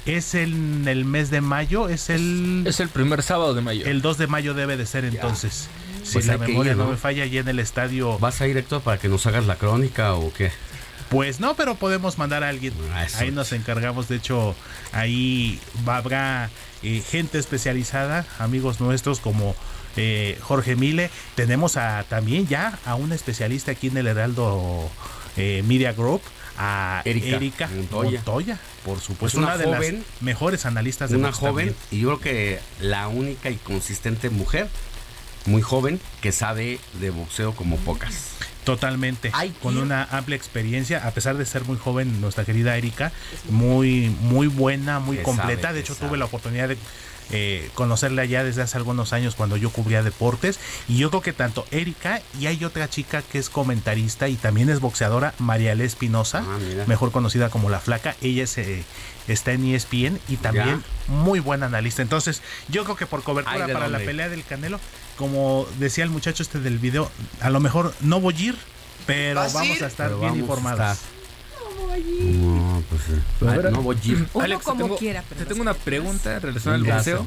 Es 0.08 0.34
en 0.36 0.88
el 0.88 1.06
mes 1.06 1.30
de 1.30 1.42
mayo, 1.42 1.90
es 1.90 2.10
el... 2.10 2.64
Es 2.66 2.80
el 2.80 2.90
primer 2.90 3.22
sábado 3.24 3.54
de 3.54 3.62
mayo. 3.62 3.86
El 3.86 4.02
2 4.02 4.18
de 4.18 4.28
mayo 4.28 4.54
debe 4.54 4.78
de 4.78 4.86
ser 4.86 5.04
entonces. 5.06 5.68
Si 6.04 6.14
Pues 6.14 6.26
la 6.28 6.38
memoria 6.38 6.72
ir, 6.72 6.78
no 6.78 6.86
¿no? 6.86 6.92
me 6.92 6.98
falla, 6.98 7.24
allí 7.24 7.38
en 7.38 7.48
el 7.50 7.60
estadio... 7.60 8.18
¿Vas 8.20 8.40
a 8.42 8.48
ir, 8.48 8.56
Héctor, 8.58 8.82
para 8.82 8.98
que 9.00 9.10
nos 9.10 9.26
hagas 9.28 9.46
la 9.46 9.56
crónica 9.58 10.14
o 10.14 10.32
qué? 10.34 10.52
Pues 11.10 11.40
no, 11.40 11.56
pero 11.56 11.76
podemos 11.76 12.18
mandar 12.18 12.44
a 12.44 12.50
alguien. 12.50 12.74
Ah, 12.94 13.04
eso. 13.06 13.20
Ahí 13.20 13.32
nos 13.32 13.52
encargamos. 13.54 14.08
De 14.10 14.16
hecho, 14.18 14.56
ahí 14.94 15.60
va- 15.88 15.98
habrá 15.98 16.50
eh, 16.84 17.02
gente 17.10 17.38
especializada, 17.40 18.26
amigos 18.40 18.80
nuestros 18.82 19.20
como 19.22 19.56
eh, 19.96 20.38
Jorge 20.42 20.76
Mile. 20.76 21.10
Tenemos 21.36 21.78
a, 21.78 22.04
también 22.10 22.48
ya 22.48 22.78
a 22.86 22.96
una 22.96 23.16
especialista 23.16 23.72
aquí 23.72 23.88
en 23.88 23.98
el 23.98 24.08
Heraldo 24.08 24.90
eh, 25.38 25.64
Media 25.66 25.94
Group, 25.94 26.22
a 26.58 27.02
Erika 27.06 27.28
Erika, 27.36 27.68
Montoya. 27.68 28.12
Montoya. 28.20 28.60
por 28.84 29.00
supuesto, 29.00 29.20
Pues 29.20 29.34
una 29.36 29.48
una, 29.48 29.58
de 29.58 29.66
joven- 29.66 30.04
las 30.14 30.22
mejores 30.22 30.66
analistas 30.66 31.10
de 31.10 31.18
Una 31.18 31.32
joven, 31.32 31.68
también. 31.70 31.76
y 31.92 32.00
yo 32.02 32.08
creo 32.18 32.20
que 32.20 32.60
la 32.82 33.08
única 33.08 33.50
y 33.50 33.56
consistente 33.58 34.30
mujer, 34.30 34.68
muy 35.46 35.62
joven, 35.62 36.00
que 36.22 36.32
sabe 36.32 36.80
de 37.00 37.10
boxeo 37.10 37.54
como 37.56 37.78
pocas. 37.78 38.32
Totalmente. 38.64 39.32
con 39.64 39.78
una 39.78 40.04
amplia 40.12 40.36
experiencia, 40.36 41.08
a 41.08 41.12
pesar 41.12 41.38
de 41.38 41.46
ser 41.46 41.64
muy 41.64 41.78
joven, 41.78 42.20
nuestra 42.20 42.44
querida 42.44 42.76
Erika, 42.76 43.14
muy, 43.50 44.10
muy 44.20 44.48
buena, 44.48 45.00
muy 45.00 45.16
Que 45.18 45.24
completa. 45.24 45.62
sabe, 45.62 45.74
de 45.76 45.80
hecho, 45.80 45.94
sabe. 45.96 46.10
tuve 46.10 46.18
la 46.18 46.26
oportunidad 46.26 46.68
de 46.68 46.78
eh, 47.32 47.70
conocerla 47.74 48.26
ya 48.26 48.44
desde 48.44 48.62
hace 48.62 48.78
algunos 48.78 49.14
años 49.14 49.36
cuando 49.36 49.58
yo 49.58 49.70
cubría 49.70 50.04
deportes. 50.04 50.60
Y 50.88 50.98
yo 50.98 51.10
creo 51.10 51.22
que 51.22 51.34
tanto 51.34 51.66
Erika 51.72 52.22
y 52.40 52.48
hay 52.48 52.64
otra 52.64 52.90
chica 52.90 53.22
que 53.22 53.38
es 53.40 53.50
comentarista 53.50 54.28
y 54.28 54.36
también 54.36 54.70
es 54.70 54.80
boxeadora, 54.80 55.34
Mariale 55.40 55.86
Espinosa, 55.86 56.44
Ah, 56.46 56.58
mejor 56.88 57.12
conocida 57.12 57.50
como 57.50 57.70
La 57.70 57.80
Flaca. 57.80 58.16
Ella 58.22 58.44
es, 58.44 58.58
eh, 58.58 58.84
está 59.28 59.52
en 59.54 59.66
ESPN 59.66 60.20
y 60.28 60.38
también 60.38 60.84
muy 61.08 61.40
buena 61.40 61.66
analista. 61.66 62.02
Entonces, 62.02 62.42
yo 62.70 62.84
creo 62.84 62.96
que 62.96 63.06
por 63.06 63.24
cobertura 63.24 63.68
¿de 63.68 63.74
para 63.74 63.88
la 63.88 64.00
pelea 64.00 64.30
del 64.30 64.44
Canelo, 64.44 64.80
como 65.18 65.68
decía 65.80 66.04
el 66.04 66.10
muchacho 66.10 66.44
este 66.44 66.60
del 66.60 66.78
video, 66.80 67.12
a 67.42 67.50
lo 67.50 67.60
mejor 67.60 67.94
no 68.02 68.20
voy 68.22 68.36
a 68.36 68.40
ir, 68.40 68.58
pero 69.06 69.40
¿Vas 69.42 69.56
a 69.56 69.60
vamos 69.60 69.78
ir? 69.78 69.84
a 69.84 69.88
estar 69.88 70.08
Pero 70.08 70.20
bien 70.20 70.32
vamos 70.34 70.48
a 71.92 71.98
informadas. 72.00 72.36
No, 72.36 72.84
pues 72.90 73.02
sí. 73.04 73.14
Ay, 73.48 73.72
no 73.74 73.82
voy 73.82 73.98
a 74.04 74.08
ir. 74.08 74.28
Alex, 74.42 74.60
te 74.60 74.66
como 74.66 74.84
tengo, 74.84 74.98
quiera, 74.98 75.24
pero 75.28 75.40
te 75.40 75.46
tengo 75.46 75.62
una 75.62 75.74
pregunta 75.74 76.40
relacionada 76.40 76.84
al 76.84 76.94
boxeo. 76.94 77.26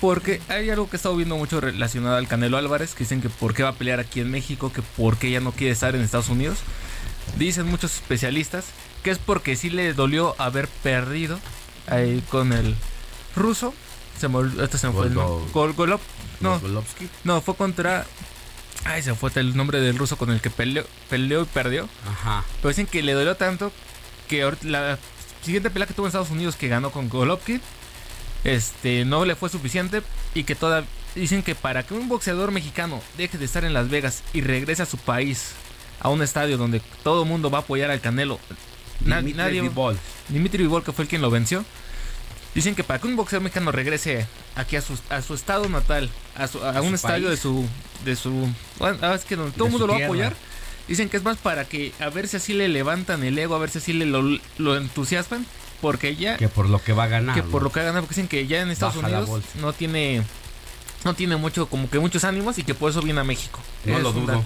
Porque 0.00 0.40
hay 0.48 0.68
algo 0.68 0.90
que 0.90 0.96
he 0.96 0.98
estado 0.98 1.14
viendo 1.16 1.36
mucho 1.36 1.60
relacionado 1.60 2.16
al 2.16 2.26
Canelo 2.26 2.56
Álvarez, 2.56 2.94
que 2.94 3.04
dicen 3.04 3.22
que 3.22 3.28
por 3.28 3.54
qué 3.54 3.62
va 3.62 3.68
a 3.70 3.74
pelear 3.74 4.00
aquí 4.00 4.20
en 4.20 4.30
México, 4.32 4.72
que 4.72 4.82
por 4.82 5.16
qué 5.16 5.30
ya 5.30 5.38
no 5.40 5.52
quiere 5.52 5.72
estar 5.72 5.94
en 5.94 6.02
Estados 6.02 6.28
Unidos. 6.28 6.58
Dicen 7.38 7.66
muchos 7.66 7.94
especialistas 7.94 8.64
que 9.04 9.10
es 9.12 9.18
porque 9.18 9.54
sí 9.54 9.70
le 9.70 9.92
dolió 9.94 10.34
haber 10.40 10.66
perdido 10.68 11.38
ahí 11.86 12.22
con 12.30 12.52
el 12.52 12.74
ruso. 13.36 13.74
Se 14.18 14.28
me, 14.28 14.40
este 14.62 14.76
se 14.78 14.88
me 14.88 14.92
fue 14.92 15.06
el 15.06 15.14
nombre. 15.14 15.52
Gol- 15.52 15.74
Golov- 15.76 16.00
no, 16.40 16.58
Golovsky. 16.60 17.08
no, 17.24 17.40
fue 17.40 17.54
contra... 17.54 18.04
Ay, 18.84 19.02
se 19.04 19.14
fue 19.14 19.30
el 19.36 19.56
nombre 19.56 19.80
del 19.80 19.96
ruso 19.96 20.16
con 20.16 20.30
el 20.32 20.40
que 20.40 20.50
peleó, 20.50 20.84
peleó 21.08 21.42
y 21.42 21.46
perdió. 21.46 21.88
Ajá. 22.10 22.44
Pero 22.56 22.70
dicen 22.70 22.86
que 22.86 23.02
le 23.04 23.12
dolió 23.12 23.36
tanto 23.36 23.70
que 24.32 24.50
la 24.68 24.98
siguiente 25.44 25.68
pelea 25.70 25.86
que 25.86 25.92
tuvo 25.94 26.06
en 26.06 26.08
Estados 26.08 26.30
Unidos 26.30 26.56
que 26.56 26.68
ganó 26.68 26.90
con 26.90 27.08
Golovkin, 27.10 27.60
este, 28.44 29.04
no 29.04 29.24
le 29.24 29.36
fue 29.36 29.48
suficiente 29.50 30.02
y 30.34 30.44
que 30.44 30.54
toda, 30.54 30.84
dicen 31.14 31.42
que 31.42 31.54
para 31.54 31.82
que 31.82 31.94
un 31.94 32.08
boxeador 32.08 32.50
mexicano 32.50 33.00
deje 33.16 33.38
de 33.38 33.44
estar 33.44 33.64
en 33.64 33.74
Las 33.74 33.88
Vegas 33.90 34.22
y 34.32 34.40
regrese 34.40 34.82
a 34.82 34.86
su 34.86 34.96
país, 34.98 35.52
a 36.00 36.08
un 36.08 36.22
estadio 36.22 36.56
donde 36.58 36.80
todo 37.02 37.22
el 37.24 37.28
mundo 37.28 37.50
va 37.50 37.58
a 37.58 37.60
apoyar 37.62 37.90
al 37.90 38.00
Canelo, 38.00 38.40
Dimitri 39.00 39.34
nadie, 39.34 39.60
Bivol. 39.60 39.98
Dimitri 40.28 40.62
Bivol, 40.62 40.82
que 40.84 40.92
fue 40.92 41.04
el 41.04 41.08
quien 41.08 41.22
lo 41.22 41.30
venció. 41.30 41.64
Dicen 42.54 42.74
que 42.74 42.84
para 42.84 43.00
que 43.00 43.06
un 43.06 43.16
boxeador 43.16 43.42
mexicano 43.44 43.72
regrese 43.72 44.26
aquí 44.54 44.76
a 44.76 44.82
su, 44.82 44.98
a 45.08 45.22
su 45.22 45.34
estado 45.34 45.68
natal, 45.68 46.10
a, 46.36 46.46
su- 46.48 46.62
a 46.64 46.76
A 46.78 46.82
un 46.82 46.94
estadio 46.94 47.30
de 47.30 47.36
su, 47.36 47.66
de 48.04 48.14
su, 48.16 48.48
bueno, 48.78 48.98
ah, 49.02 49.14
es 49.14 49.24
que 49.24 49.36
donde 49.36 49.52
todo 49.52 49.66
el 49.66 49.72
mundo 49.72 49.86
lo 49.86 49.92
va 49.94 49.98
a 49.98 50.00
apoyar. 50.06 50.34
Dicen 50.88 51.08
que 51.08 51.16
es 51.16 51.22
más 51.22 51.36
para 51.38 51.64
que 51.64 51.92
a 52.00 52.08
ver 52.10 52.26
si 52.28 52.36
así 52.36 52.52
le 52.54 52.68
levantan 52.68 53.22
el 53.22 53.38
ego, 53.38 53.54
a 53.54 53.58
ver 53.58 53.70
si 53.70 53.78
así 53.78 53.92
le 53.92 54.04
lo, 54.06 54.22
lo 54.58 54.76
entusiasman, 54.76 55.46
porque 55.80 56.16
ya 56.16 56.36
Que 56.36 56.48
por 56.48 56.68
lo 56.68 56.82
que 56.82 56.92
va 56.92 57.04
a 57.04 57.08
ganar. 57.08 57.34
que 57.34 57.42
por 57.42 57.62
lo 57.62 57.70
que 57.70 57.80
ha 57.80 57.84
ganado, 57.84 58.02
porque 58.02 58.14
dicen 58.16 58.28
que 58.28 58.46
ya 58.46 58.60
en 58.62 58.70
Estados 58.70 58.96
Baja 59.00 59.20
Unidos 59.20 59.42
no 59.60 59.72
tiene 59.72 60.22
no 61.04 61.14
tiene 61.14 61.36
mucho 61.36 61.66
como 61.66 61.88
que 61.90 61.98
muchos 61.98 62.24
ánimos 62.24 62.58
y 62.58 62.62
que 62.64 62.74
por 62.74 62.90
eso 62.90 63.00
viene 63.02 63.20
a 63.20 63.24
México. 63.24 63.60
No 63.84 63.96
Es 63.96 64.02
lo 64.02 64.12
dudo. 64.12 64.26
dato. 64.26 64.44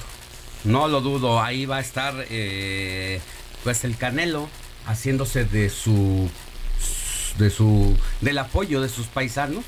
No 0.64 0.88
lo 0.88 1.00
dudo. 1.00 1.42
Ahí 1.42 1.66
va 1.66 1.76
a 1.76 1.80
estar 1.80 2.14
eh, 2.30 3.20
pues 3.64 3.84
el 3.84 3.96
Canelo 3.96 4.48
haciéndose 4.86 5.44
de 5.44 5.68
su 5.70 6.30
de 7.38 7.50
su 7.50 7.94
del 8.22 8.38
apoyo 8.38 8.80
de 8.80 8.88
sus 8.88 9.06
paisanos 9.06 9.64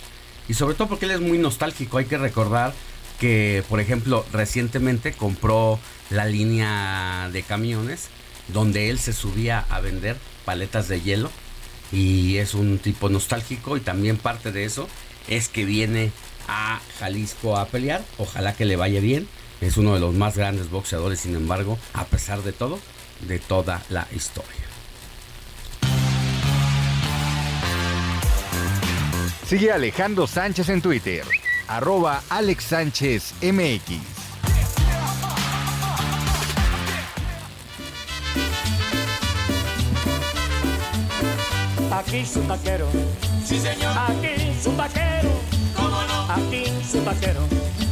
y 0.49 0.55
sobre 0.55 0.75
todo 0.75 0.89
porque 0.89 1.05
él 1.05 1.11
es 1.13 1.21
muy 1.21 1.37
nostálgico. 1.39 1.99
Hay 1.99 2.07
que 2.07 2.17
recordar 2.17 2.73
que, 3.21 3.63
por 3.69 3.81
ejemplo, 3.81 4.25
recientemente 4.33 5.13
compró 5.13 5.79
la 6.11 6.27
línea 6.27 7.29
de 7.33 7.43
camiones 7.43 8.09
donde 8.49 8.91
él 8.91 8.99
se 8.99 9.13
subía 9.13 9.65
a 9.69 9.81
vender 9.81 10.17
paletas 10.45 10.89
de 10.89 11.01
hielo 11.01 11.31
y 11.93 12.37
es 12.37 12.55
un 12.55 12.79
tipo 12.79 13.09
nostálgico 13.09 13.77
y 13.77 13.81
también 13.81 14.17
parte 14.17 14.53
de 14.53 14.65
eso 14.65 14.89
es 15.29 15.49
que 15.49 15.65
viene 15.65 16.11
a 16.49 16.81
Jalisco 16.99 17.57
a 17.57 17.67
pelear. 17.67 18.03
Ojalá 18.17 18.55
que 18.55 18.65
le 18.65 18.77
vaya 18.77 19.01
bien. 19.01 19.29
Es 19.61 19.77
uno 19.77 19.95
de 19.95 20.01
los 20.01 20.15
más 20.15 20.37
grandes 20.37 20.71
boxeadores, 20.71 21.21
sin 21.21 21.35
embargo, 21.35 21.79
a 21.93 22.05
pesar 22.05 22.43
de 22.43 22.53
todo, 22.53 22.79
de 23.27 23.39
toda 23.39 23.83
la 23.91 24.07
historia. 24.15 24.69
Sigue 29.47 29.73
Alejandro 29.73 30.27
Sánchez 30.27 30.69
en 30.69 30.83
Twitter. 30.83 31.25
Arroba 31.67 32.23
Alex 32.29 32.65
Sánchez. 32.65 33.35
Aquí 41.99 42.25
su 42.25 42.41
taquero. 42.43 42.87
Sí, 43.45 43.59
señor. 43.59 43.93
Aquí 43.99 44.55
su 44.63 44.71
taquero. 44.71 45.31
¿Cómo 45.75 46.01
no? 46.03 46.33
Aquí 46.33 46.65
su 46.89 47.01
taquero. 47.01 47.41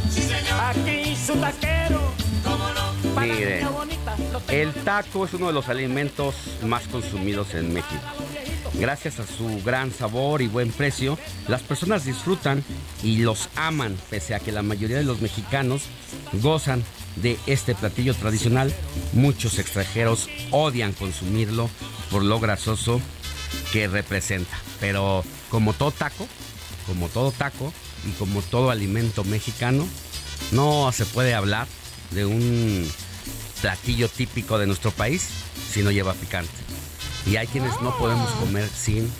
Sí, 0.09 0.21
señor. 0.21 0.59
Aquí 0.61 1.13
su 1.13 1.33
taquero. 1.33 2.13
¿Cómo 2.41 2.69
no? 2.69 3.13
Para 3.13 3.27
Mire, 3.27 3.57
niña 3.57 3.69
bonita, 3.69 4.15
lo 4.31 4.39
tengo 4.39 4.61
el 4.61 4.73
taco 4.85 5.25
es 5.25 5.33
uno 5.33 5.47
de 5.47 5.53
los 5.53 5.67
alimentos 5.67 6.35
más 6.63 6.87
consumidos 6.87 7.53
en 7.53 7.73
México. 7.73 8.01
Gracias 8.75 9.19
a 9.19 9.27
su 9.27 9.61
gran 9.65 9.91
sabor 9.91 10.41
y 10.41 10.47
buen 10.47 10.71
precio, 10.71 11.17
las 11.49 11.61
personas 11.61 12.05
disfrutan 12.05 12.63
y 13.03 13.17
los 13.17 13.49
aman, 13.57 13.97
pese 14.09 14.35
a 14.35 14.39
que 14.39 14.53
la 14.53 14.61
mayoría 14.61 14.97
de 14.97 15.03
los 15.03 15.19
mexicanos 15.19 15.83
gozan 16.31 16.81
de 17.17 17.37
este 17.45 17.75
platillo 17.75 18.13
tradicional. 18.13 18.73
Muchos 19.11 19.59
extranjeros 19.59 20.29
odian 20.51 20.93
consumirlo 20.93 21.69
por 22.09 22.23
lo 22.23 22.39
grasoso 22.39 23.01
que 23.71 23.87
representa. 23.87 24.57
Pero 24.79 25.23
como 25.49 25.73
todo 25.73 25.91
taco, 25.91 26.27
como 26.85 27.09
todo 27.09 27.31
taco 27.31 27.73
y 28.07 28.11
como 28.11 28.41
todo 28.41 28.71
alimento 28.71 29.23
mexicano, 29.23 29.87
no 30.51 30.91
se 30.91 31.05
puede 31.05 31.33
hablar 31.33 31.67
de 32.11 32.25
un 32.25 32.89
platillo 33.61 34.07
típico 34.07 34.57
de 34.57 34.67
nuestro 34.67 34.91
país 34.91 35.27
si 35.71 35.81
no 35.81 35.91
lleva 35.91 36.13
picante. 36.13 36.51
Y 37.25 37.35
hay 37.35 37.47
quienes 37.47 37.81
no 37.81 37.95
podemos 37.97 38.29
comer 38.31 38.69
sin 38.69 39.11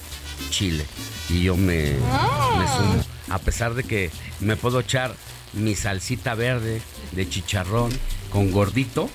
chile. 0.49 0.85
Y 1.29 1.43
yo 1.43 1.57
me, 1.57 1.93
me 1.93 2.67
sumo. 2.67 3.03
A 3.29 3.39
pesar 3.39 3.73
de 3.73 3.83
que 3.83 4.11
me 4.39 4.55
puedo 4.55 4.79
echar 4.79 5.13
mi 5.53 5.75
salsita 5.75 6.35
verde 6.35 6.81
de 7.11 7.29
chicharrón 7.29 7.91
con 8.31 8.51
gordito, 8.51 9.09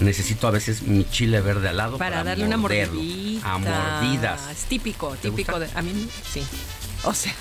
necesito 0.00 0.46
a 0.46 0.50
veces 0.50 0.82
mi 0.82 1.04
chile 1.08 1.40
verde 1.40 1.68
al 1.68 1.76
lado 1.76 1.98
Para, 1.98 2.16
para, 2.18 2.24
darle 2.30 2.44
una 2.46 2.56
mordidita. 2.56 3.52
A 3.54 3.58
mordidas. 3.58 4.50
Es 4.50 4.64
típico, 4.64 5.16
¿Te 5.20 5.30
típico 5.30 5.58
de. 5.58 5.68
A 5.74 5.82
mí, 5.82 6.08
sí. 6.32 6.42
O 7.04 7.12
sea, 7.14 7.34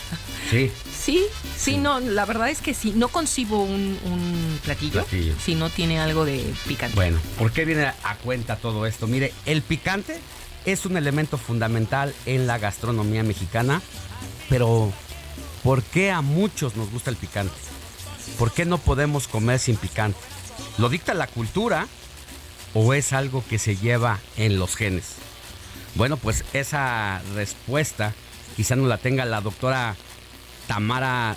Sí. 0.50 0.72
sí, 0.92 1.24
sí, 1.58 1.78
no, 1.78 2.00
la 2.00 2.26
verdad 2.26 2.50
es 2.50 2.62
que 2.62 2.74
sí. 2.74 2.94
No 2.96 3.10
concibo 3.10 3.62
un, 3.64 3.98
un 4.06 4.60
platillo, 4.64 4.94
Platillo. 5.04 5.36
si 5.44 5.54
no 5.56 5.70
tiene 5.70 6.00
algo 6.00 6.26
de 6.26 6.52
picante. 6.68 6.96
Bueno, 6.96 7.20
¿por 7.38 7.52
qué 7.52 7.64
viene 7.66 7.86
a 7.86 8.16
cuenta 8.24 8.56
todo 8.56 8.86
esto? 8.88 9.06
Mire, 9.08 9.34
el 9.46 9.62
picante 9.62 10.20
es 10.66 10.86
un 10.88 10.98
elemento 10.98 11.38
fundamental 11.38 12.14
en 12.26 12.48
la 12.48 12.58
gastronomía 12.58 13.22
mexicana, 13.24 13.82
pero 14.50 14.92
¿por 15.64 15.84
qué 15.84 16.12
a 16.12 16.22
muchos 16.22 16.76
nos 16.76 16.90
gusta 16.90 17.12
el 17.12 17.16
picante? 17.18 17.54
¿Por 18.40 18.52
qué 18.52 18.66
no 18.66 18.80
podemos 18.80 19.28
comer 19.28 19.60
sin 19.60 19.76
picante? 19.76 20.18
¿Lo 20.80 20.90
dicta 20.90 21.14
la 21.14 21.28
cultura 21.28 21.88
o 22.74 22.94
es 22.94 23.14
algo 23.14 23.44
que 23.50 23.60
se 23.60 23.76
lleva 23.76 24.20
en 24.38 24.60
los 24.60 24.76
genes? 24.76 25.16
Bueno, 25.96 26.18
pues 26.18 26.46
esa 26.54 27.22
respuesta 27.36 28.14
quizá 28.56 28.76
no 28.76 28.88
la 28.88 28.98
tenga 28.98 29.26
la 29.26 29.42
doctora 29.42 29.96
Tamara 30.68 31.36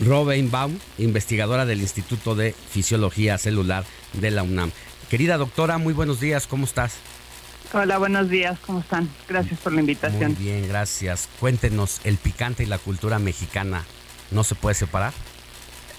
Robeinbaum, 0.00 0.78
investigadora 0.98 1.66
del 1.66 1.80
Instituto 1.80 2.34
de 2.34 2.52
Fisiología 2.52 3.38
Celular 3.38 3.84
de 4.14 4.30
la 4.30 4.42
UNAM. 4.42 4.70
Querida 5.08 5.36
doctora, 5.36 5.78
muy 5.78 5.92
buenos 5.92 6.20
días, 6.20 6.46
¿cómo 6.46 6.64
estás? 6.64 6.94
Hola, 7.72 7.98
buenos 7.98 8.28
días, 8.28 8.58
¿cómo 8.66 8.80
están? 8.80 9.08
Gracias 9.28 9.60
por 9.60 9.72
la 9.72 9.80
invitación. 9.80 10.32
Muy 10.32 10.44
bien, 10.44 10.68
gracias. 10.68 11.28
Cuéntenos, 11.38 12.00
¿el 12.04 12.16
picante 12.16 12.64
y 12.64 12.66
la 12.66 12.78
cultura 12.78 13.18
mexicana 13.18 13.84
no 14.30 14.42
se 14.42 14.54
puede 14.54 14.74
separar? 14.74 15.12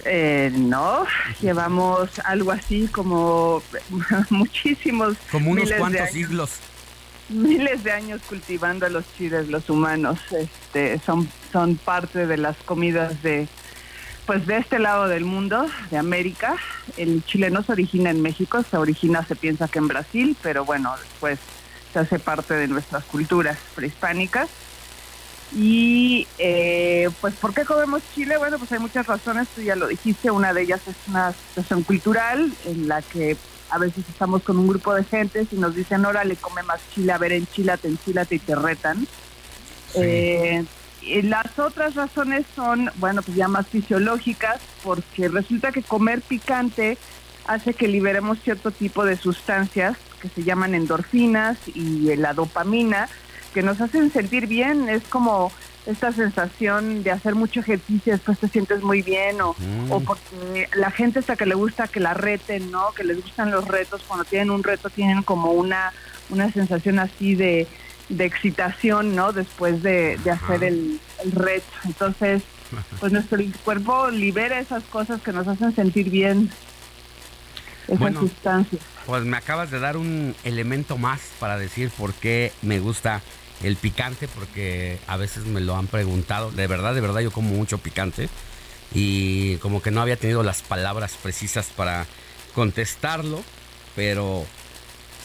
Eh, 0.06 0.52
no, 0.56 1.06
llevamos 1.41 2.10
algo 2.26 2.52
así 2.52 2.88
como 2.88 3.61
muchísimos 4.30 5.15
Como 5.32 5.52
unos 5.52 5.72
cuantos 5.72 6.02
años, 6.02 6.14
siglos. 6.14 6.52
miles 7.30 7.84
de 7.84 7.91
años 7.91 8.22
cultivando 8.28 8.88
los 8.90 9.06
chiles 9.18 9.48
los 9.49 9.69
humanos. 9.69 10.19
Este, 10.32 10.99
son 10.99 11.30
son 11.52 11.76
parte 11.76 12.26
de 12.28 12.38
las 12.38 12.57
comidas 12.57 13.22
de 13.22 13.48
pues 14.26 14.45
de 14.48 14.57
este 14.57 14.80
lado 14.80 15.07
del 15.07 15.26
mundo, 15.26 15.65
de 15.90 15.98
América. 15.98 16.56
El 16.95 17.23
chile 17.26 17.49
no 17.49 17.64
se 17.64 17.73
origina 17.73 18.11
en 18.11 18.22
México, 18.22 18.64
se 18.64 18.78
origina, 18.78 19.26
se 19.26 19.36
piensa 19.36 19.68
que 19.68 19.80
en 19.80 19.88
Brasil, 19.88 20.38
pero 20.41 20.64
bueno, 20.64 20.95
después 20.98 21.40
se 21.91 21.99
hace 21.99 22.19
parte 22.19 22.53
de 22.53 22.68
nuestras 22.68 23.03
culturas 23.03 23.57
prehispánicas. 23.76 24.49
Y 25.53 26.28
eh, 26.38 27.10
pues, 27.19 27.34
¿por 27.36 27.53
qué 27.53 27.65
comemos 27.65 28.02
chile? 28.15 28.38
Bueno, 28.38 28.57
pues 28.57 28.72
hay 28.72 28.80
muchas 28.80 29.06
razones, 29.06 29.48
tú 29.53 29.61
ya 29.61 29.76
lo 29.76 29.88
dijiste, 29.88 30.32
una 30.32 30.53
de 30.53 30.61
ellas 30.61 30.82
es 30.88 30.95
una 31.07 31.34
situación 31.34 31.84
cultural 31.84 32.52
en 32.65 32.88
la 32.88 33.02
que 33.02 33.36
a 33.69 33.78
veces 33.78 34.03
estamos 34.10 34.44
con 34.44 34.57
un 34.57 34.68
grupo 34.68 34.94
de 34.94 35.03
gente 35.03 35.45
y 35.52 35.56
nos 35.56 35.76
dicen, 35.76 36.06
órale, 36.06 36.36
come 36.36 36.64
más 36.64 36.82
chile, 36.94 37.11
a 37.14 37.18
ver, 37.18 37.34
enchilate, 37.34 37.88
enchilate 37.88 38.36
y 38.36 38.40
te 38.40 38.56
retan. 38.56 39.07
Eh, 39.95 40.64
y 41.02 41.22
las 41.23 41.57
otras 41.57 41.95
razones 41.95 42.45
son, 42.56 42.91
bueno, 42.95 43.22
pues 43.22 43.36
ya 43.36 43.48
más 43.48 43.68
fisiológicas, 43.68 44.61
porque 44.84 45.28
resulta 45.28 45.72
que 45.72 45.84
comer 45.84 46.22
picante 46.22 46.98
hace 47.48 47.73
que 47.73 47.88
liberemos 47.88 48.40
cierto 48.41 48.72
tipo 48.72 49.03
de 49.03 49.18
sustancias 49.18 49.98
que 50.22 50.30
se 50.30 50.44
llaman 50.44 50.76
endorfinas 50.76 51.57
y 51.73 52.15
la 52.15 52.34
dopamina, 52.34 53.10
que 53.53 53.61
nos 53.64 53.80
hacen 53.82 54.11
sentir 54.11 54.48
bien. 54.48 54.90
Es 54.90 55.03
como 55.03 55.52
esta 55.86 56.11
sensación 56.11 57.02
de 57.03 57.11
hacer 57.11 57.34
mucho 57.36 57.60
ejercicio, 57.60 58.14
después 58.14 58.38
te 58.40 58.48
sientes 58.48 58.84
muy 58.84 59.02
bien, 59.02 59.41
o, 59.41 59.53
Mm. 59.57 59.91
o 59.91 59.99
porque 60.02 60.69
la 60.76 60.91
gente 60.91 61.19
hasta 61.19 61.36
que 61.36 61.45
le 61.48 61.56
gusta 61.56 61.88
que 61.88 61.99
la 61.99 62.14
reten, 62.14 62.69
¿no? 62.69 62.91
Que 62.95 63.03
les 63.03 63.22
gustan 63.22 63.49
los 63.52 63.68
retos, 63.68 64.03
cuando 64.07 64.23
tienen 64.26 64.52
un 64.52 64.64
reto 64.64 64.90
tienen 64.91 65.23
como 65.23 65.52
una, 65.52 65.91
una 66.30 66.52
sensación 66.52 66.99
así 66.99 67.34
de, 67.36 67.68
de 68.10 68.26
excitación, 68.26 69.15
¿no? 69.15 69.34
Después 69.34 69.82
de, 69.82 70.18
de 70.23 70.32
hacer 70.32 70.64
el, 70.64 70.99
el 71.23 71.32
reto. 71.32 71.65
Entonces, 71.86 72.44
pues 72.99 73.11
nuestro 73.11 73.40
cuerpo 73.64 74.10
libera 74.11 74.60
esas 74.60 74.84
cosas 74.84 75.19
que 75.22 75.34
nos 75.34 75.48
hacen 75.48 75.73
sentir 75.76 76.11
bien, 76.11 76.52
esas 77.88 77.99
Bueno. 77.99 78.19
sustancias. 78.22 78.82
Pues 79.07 79.23
me 79.23 79.36
acabas 79.36 79.72
de 79.72 79.80
dar 79.80 79.98
un 79.98 80.36
elemento 80.44 80.98
más 80.99 81.22
para 81.40 81.57
decir 81.57 81.90
por 81.98 82.14
qué 82.14 82.52
me 82.61 82.80
gusta 82.80 83.22
el 83.64 83.76
picante, 83.76 84.28
porque 84.28 85.00
a 85.08 85.18
veces 85.18 85.46
me 85.46 85.62
lo 85.62 85.76
han 85.76 85.88
preguntado. 85.88 86.52
De 86.52 86.68
verdad, 86.68 86.94
de 86.96 87.02
verdad, 87.02 87.22
yo 87.22 87.32
como 87.32 87.54
mucho 87.54 87.78
picante. 87.78 88.30
Y 88.94 89.56
como 89.58 89.82
que 89.82 89.92
no 89.92 90.02
había 90.02 90.18
tenido 90.18 90.44
las 90.44 90.62
palabras 90.62 91.18
precisas 91.22 91.68
para 91.68 92.06
contestarlo, 92.54 93.42
pero 93.96 94.46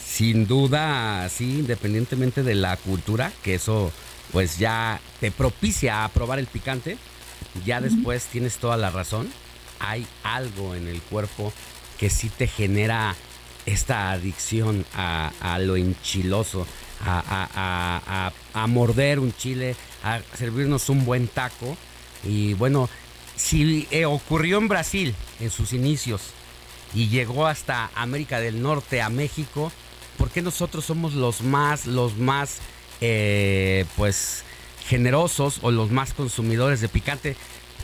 sin 0.05 0.47
duda, 0.47 1.27
sí, 1.29 1.59
independientemente 1.59 2.43
de 2.43 2.55
la 2.55 2.77
cultura, 2.77 3.31
que 3.43 3.55
eso 3.55 3.91
pues 4.31 4.57
ya 4.57 4.99
te 5.19 5.31
propicia 5.31 6.03
a 6.03 6.09
probar 6.09 6.39
el 6.39 6.47
picante, 6.47 6.97
ya 7.65 7.81
después 7.81 8.25
tienes 8.25 8.57
toda 8.57 8.77
la 8.77 8.89
razón. 8.89 9.29
Hay 9.79 10.07
algo 10.23 10.75
en 10.75 10.87
el 10.87 11.01
cuerpo 11.01 11.53
que 11.97 12.09
sí 12.09 12.29
te 12.29 12.47
genera 12.47 13.15
esta 13.65 14.11
adicción 14.11 14.85
a, 14.95 15.31
a 15.41 15.59
lo 15.59 15.75
enchiloso, 15.75 16.65
a, 17.05 17.19
a- 17.19 18.29
a- 18.53 18.61
a 18.63 18.67
morder 18.67 19.19
un 19.19 19.33
chile, 19.35 19.75
a 20.03 20.19
servirnos 20.37 20.89
un 20.89 21.05
buen 21.05 21.27
taco. 21.27 21.77
Y 22.23 22.53
bueno, 22.55 22.89
si 23.35 23.87
eh, 23.91 24.05
ocurrió 24.05 24.57
en 24.57 24.67
Brasil 24.67 25.15
en 25.39 25.51
sus 25.51 25.73
inicios 25.73 26.21
y 26.93 27.07
llegó 27.09 27.45
hasta 27.47 27.91
América 27.95 28.39
del 28.39 28.61
Norte, 28.61 29.01
a 29.01 29.09
México, 29.09 29.71
¿por 30.17 30.29
qué 30.31 30.41
nosotros 30.41 30.85
somos 30.85 31.13
los 31.13 31.41
más, 31.41 31.85
los 31.85 32.17
más, 32.17 32.57
eh, 33.01 33.85
pues, 33.95 34.43
generosos 34.87 35.59
o 35.61 35.71
los 35.71 35.91
más 35.91 36.13
consumidores 36.13 36.81
de 36.81 36.87
picante? 36.89 37.35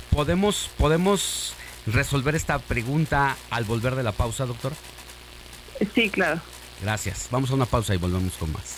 ¿Podemos, 0.09 0.69
podemos 0.77 1.53
resolver 1.85 2.33
esta 2.35 2.59
pregunta 2.59 3.35
al 3.49 3.65
volver 3.65 3.95
de 3.95 4.03
la 4.03 4.11
pausa, 4.13 4.45
doctor? 4.45 4.73
Sí, 5.93 6.09
claro. 6.09 6.39
Gracias. 6.81 7.27
Vamos 7.31 7.51
a 7.51 7.55
una 7.55 7.65
pausa 7.65 7.93
y 7.93 7.97
volvemos 7.97 8.33
con 8.33 8.51
más. 8.53 8.77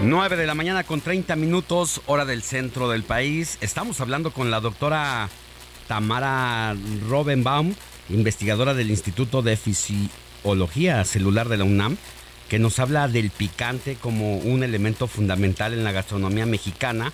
9 0.00 0.36
de 0.36 0.46
la 0.46 0.54
mañana 0.54 0.84
con 0.84 1.00
30 1.00 1.34
minutos, 1.34 2.02
hora 2.06 2.24
del 2.24 2.44
centro 2.44 2.88
del 2.88 3.02
país. 3.02 3.58
Estamos 3.60 4.00
hablando 4.00 4.30
con 4.30 4.48
la 4.48 4.60
doctora 4.60 5.28
Tamara 5.88 6.76
Robenbaum, 7.08 7.74
investigadora 8.08 8.74
del 8.74 8.90
Instituto 8.90 9.42
de 9.42 9.56
Fisiología 9.56 11.04
Celular 11.04 11.48
de 11.48 11.56
la 11.56 11.64
UNAM, 11.64 11.96
que 12.48 12.60
nos 12.60 12.78
habla 12.78 13.08
del 13.08 13.30
picante 13.30 13.96
como 13.96 14.36
un 14.38 14.62
elemento 14.62 15.08
fundamental 15.08 15.72
en 15.72 15.82
la 15.82 15.90
gastronomía 15.90 16.46
mexicana 16.46 17.12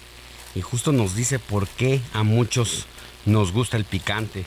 y 0.55 0.61
justo 0.61 0.93
nos 0.93 1.17
dice 1.17 1.39
por 1.39 1.67
qué 1.67 2.03
a 2.13 2.23
muchos 2.23 2.85
nos 3.25 3.53
gusta 3.53 3.79
el 3.79 3.87
picante. 3.87 4.45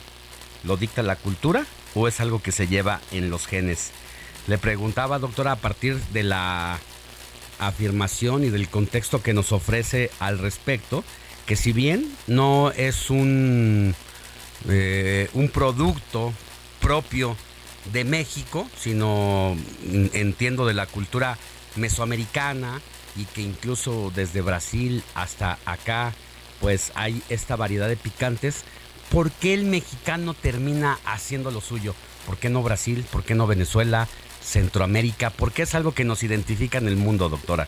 ¿Lo 0.63 0.77
dicta 0.77 1.01
la 1.01 1.15
cultura 1.15 1.65
o 1.95 2.07
es 2.07 2.19
algo 2.19 2.39
que 2.39 2.51
se 2.51 2.67
lleva 2.67 3.01
en 3.11 3.31
los 3.31 3.47
genes? 3.47 3.89
Le 4.45 4.59
preguntaba, 4.59 5.17
doctora, 5.17 5.53
a 5.53 5.57
partir 5.57 5.99
de 6.13 6.21
la 6.21 6.79
afirmación 7.59 8.43
y 8.43 8.49
del 8.49 8.69
contexto 8.69 9.21
que 9.21 9.33
nos 9.33 9.51
ofrece 9.51 10.11
al 10.19 10.39
respecto, 10.39 11.03
que 11.45 11.55
si 11.55 11.71
bien 11.73 12.11
no 12.27 12.71
es 12.71 13.09
un, 13.09 13.95
eh, 14.69 15.29
un 15.33 15.49
producto 15.49 16.33
propio 16.79 17.35
de 17.91 18.03
México, 18.03 18.67
sino 18.77 19.55
mm, 19.85 20.05
entiendo 20.13 20.65
de 20.65 20.73
la 20.73 20.85
cultura 20.85 21.37
mesoamericana 21.75 22.81
y 23.15 23.25
que 23.25 23.41
incluso 23.41 24.11
desde 24.15 24.41
Brasil 24.41 25.03
hasta 25.15 25.57
acá, 25.65 26.13
pues 26.59 26.91
hay 26.95 27.21
esta 27.29 27.55
variedad 27.55 27.87
de 27.87 27.97
picantes. 27.97 28.63
¿Por 29.09 29.31
qué 29.31 29.53
el 29.53 29.63
mexicano 29.63 30.33
termina 30.33 30.99
haciendo 31.05 31.49
lo 31.51 31.61
suyo? 31.61 31.95
¿Por 32.25 32.37
qué 32.37 32.49
no 32.49 32.61
Brasil? 32.61 33.05
¿Por 33.09 33.23
qué 33.23 33.35
no 33.35 33.47
Venezuela? 33.47 34.07
Centroamérica? 34.47 35.29
¿Por 35.29 35.51
qué 35.51 35.63
es 35.63 35.75
algo 35.75 35.93
que 35.93 36.05
nos 36.05 36.23
identifica 36.23 36.77
en 36.77 36.87
el 36.87 36.95
mundo, 36.95 37.29
doctora? 37.29 37.67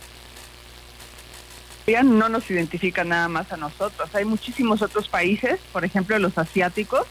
Ya 1.86 2.02
no 2.02 2.28
nos 2.28 2.50
identifica 2.50 3.04
nada 3.04 3.28
más 3.28 3.52
a 3.52 3.56
nosotros. 3.56 4.14
Hay 4.14 4.24
muchísimos 4.24 4.80
otros 4.80 5.08
países, 5.08 5.60
por 5.72 5.84
ejemplo 5.84 6.18
los 6.18 6.38
asiáticos, 6.38 7.06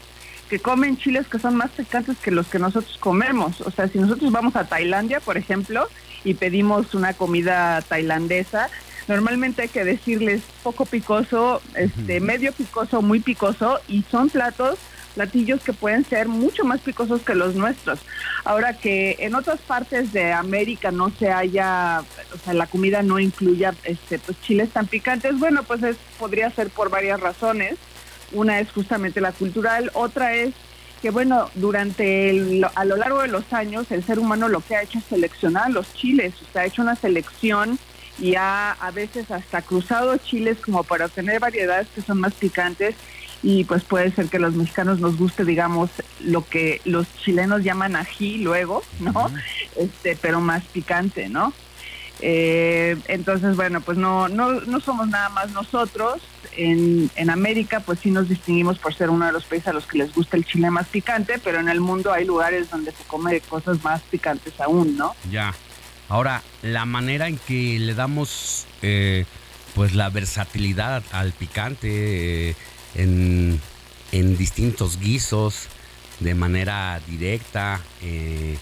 que 0.48 0.58
comen 0.58 0.96
chiles 0.96 1.28
que 1.28 1.38
son 1.38 1.54
más 1.54 1.70
picantes 1.70 2.18
que 2.18 2.30
los 2.30 2.48
que 2.48 2.58
nosotros 2.58 2.96
comemos. 2.98 3.60
O 3.60 3.70
sea, 3.70 3.88
si 3.88 3.98
nosotros 3.98 4.32
vamos 4.32 4.56
a 4.56 4.64
Tailandia, 4.64 5.20
por 5.20 5.36
ejemplo, 5.36 5.88
y 6.24 6.34
pedimos 6.34 6.94
una 6.94 7.12
comida 7.14 7.80
tailandesa, 7.82 8.68
normalmente 9.06 9.62
hay 9.62 9.68
que 9.68 9.84
decirles 9.84 10.42
poco 10.62 10.86
picoso, 10.86 11.62
este, 11.74 12.20
medio 12.20 12.52
picoso, 12.52 13.02
muy 13.02 13.20
picoso, 13.20 13.80
y 13.86 14.02
son 14.10 14.28
platos 14.28 14.78
platillos 15.14 15.60
que 15.62 15.72
pueden 15.72 16.04
ser 16.04 16.28
mucho 16.28 16.64
más 16.64 16.80
picosos 16.80 17.22
que 17.22 17.34
los 17.34 17.54
nuestros. 17.54 17.98
Ahora 18.44 18.74
que 18.74 19.16
en 19.20 19.34
otras 19.34 19.60
partes 19.60 20.12
de 20.12 20.32
América 20.32 20.90
no 20.90 21.10
se 21.10 21.30
haya, 21.30 22.02
o 22.34 22.38
sea, 22.38 22.54
la 22.54 22.66
comida 22.66 23.02
no 23.02 23.18
incluya 23.18 23.74
este, 23.84 24.18
pues, 24.18 24.40
chiles 24.42 24.70
tan 24.70 24.86
picantes, 24.86 25.38
bueno, 25.38 25.62
pues 25.64 25.82
es, 25.82 25.96
podría 26.18 26.50
ser 26.50 26.70
por 26.70 26.90
varias 26.90 27.20
razones. 27.20 27.76
Una 28.32 28.60
es 28.60 28.70
justamente 28.70 29.20
la 29.20 29.32
cultural, 29.32 29.90
otra 29.94 30.34
es 30.34 30.54
que 31.02 31.10
bueno, 31.10 31.50
durante 31.54 32.28
el- 32.30 32.66
a 32.74 32.84
lo 32.84 32.96
largo 32.96 33.22
de 33.22 33.28
los 33.28 33.50
años 33.54 33.90
el 33.90 34.04
ser 34.04 34.18
humano 34.18 34.48
lo 34.48 34.60
que 34.60 34.76
ha 34.76 34.82
hecho 34.82 34.98
es 34.98 35.04
seleccionar 35.06 35.70
los 35.70 35.92
chiles, 35.94 36.34
o 36.42 36.52
sea, 36.52 36.62
ha 36.62 36.66
hecho 36.66 36.82
una 36.82 36.94
selección 36.94 37.78
y 38.18 38.34
ha 38.34 38.72
a 38.72 38.90
veces 38.90 39.30
hasta 39.30 39.62
cruzado 39.62 40.18
chiles 40.18 40.58
como 40.58 40.84
para 40.84 41.06
obtener 41.06 41.40
variedades 41.40 41.88
que 41.94 42.02
son 42.02 42.20
más 42.20 42.34
picantes 42.34 42.94
y 43.42 43.64
pues 43.64 43.82
puede 43.84 44.10
ser 44.12 44.26
que 44.26 44.38
los 44.38 44.54
mexicanos 44.54 45.00
nos 45.00 45.16
guste, 45.16 45.44
digamos, 45.44 45.90
lo 46.20 46.44
que 46.46 46.80
los 46.84 47.06
chilenos 47.22 47.62
llaman 47.62 47.96
ají 47.96 48.38
luego, 48.38 48.82
¿no? 49.00 49.30
Este, 49.76 50.16
pero 50.20 50.40
más 50.40 50.64
picante, 50.64 51.28
¿no? 51.28 51.52
Eh, 52.22 52.98
entonces, 53.08 53.56
bueno, 53.56 53.80
pues 53.80 53.96
no, 53.96 54.28
no, 54.28 54.52
no 54.52 54.80
somos 54.80 55.08
nada 55.08 55.30
más 55.30 55.50
nosotros. 55.52 56.20
En, 56.56 57.10
en 57.16 57.30
América, 57.30 57.80
pues 57.80 58.00
sí 58.00 58.10
nos 58.10 58.28
distinguimos 58.28 58.78
por 58.78 58.92
ser 58.92 59.08
uno 59.08 59.24
de 59.24 59.32
los 59.32 59.44
países 59.44 59.68
a 59.68 59.72
los 59.72 59.86
que 59.86 59.98
les 59.98 60.12
gusta 60.12 60.36
el 60.36 60.44
chile 60.44 60.70
más 60.70 60.88
picante, 60.88 61.40
pero 61.42 61.60
en 61.60 61.68
el 61.68 61.80
mundo 61.80 62.12
hay 62.12 62.26
lugares 62.26 62.68
donde 62.68 62.90
se 62.90 63.04
come 63.04 63.40
cosas 63.40 63.82
más 63.82 64.02
picantes 64.02 64.60
aún, 64.60 64.96
¿no? 64.96 65.14
Ya. 65.30 65.54
Ahora, 66.08 66.42
la 66.62 66.84
manera 66.84 67.28
en 67.28 67.38
que 67.38 67.78
le 67.78 67.94
damos 67.94 68.66
eh, 68.82 69.24
pues 69.74 69.94
la 69.94 70.10
versatilidad 70.10 71.04
al 71.12 71.32
picante 71.32 72.50
eh, 72.50 72.56
en, 72.94 73.60
en 74.12 74.36
distintos 74.36 74.98
guisos, 74.98 75.68
de 76.20 76.34
manera 76.34 77.00
directa, 77.06 77.80
eh, 78.02 78.56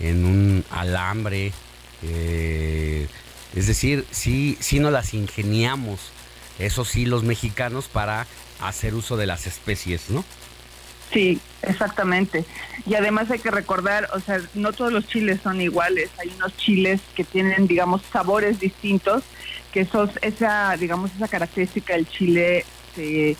en 0.00 0.24
un 0.24 0.64
alambre, 0.70 1.52
eh, 2.02 3.06
es 3.54 3.66
decir, 3.66 4.04
sí, 4.10 4.58
sí 4.60 4.80
nos 4.80 4.92
las 4.92 5.14
ingeniamos, 5.14 6.00
eso 6.58 6.84
sí, 6.84 7.06
los 7.06 7.22
mexicanos 7.22 7.86
para 7.86 8.26
hacer 8.60 8.94
uso 8.94 9.16
de 9.16 9.26
las 9.26 9.46
especies, 9.46 10.10
¿no? 10.10 10.24
Sí, 11.12 11.40
exactamente. 11.62 12.44
Y 12.86 12.94
además 12.94 13.30
hay 13.30 13.38
que 13.38 13.50
recordar, 13.50 14.08
o 14.14 14.20
sea, 14.20 14.40
no 14.54 14.72
todos 14.72 14.92
los 14.92 15.06
chiles 15.06 15.40
son 15.42 15.60
iguales. 15.60 16.10
Hay 16.18 16.32
unos 16.34 16.56
chiles 16.56 17.00
que 17.14 17.22
tienen, 17.22 17.68
digamos, 17.68 18.02
sabores 18.12 18.58
distintos, 18.58 19.22
que 19.72 19.82
esos, 19.82 20.10
esa, 20.22 20.76
digamos, 20.76 21.12
esa 21.14 21.28
característica 21.28 21.94
del 21.94 22.08
chile 22.08 22.64
se, 22.96 23.36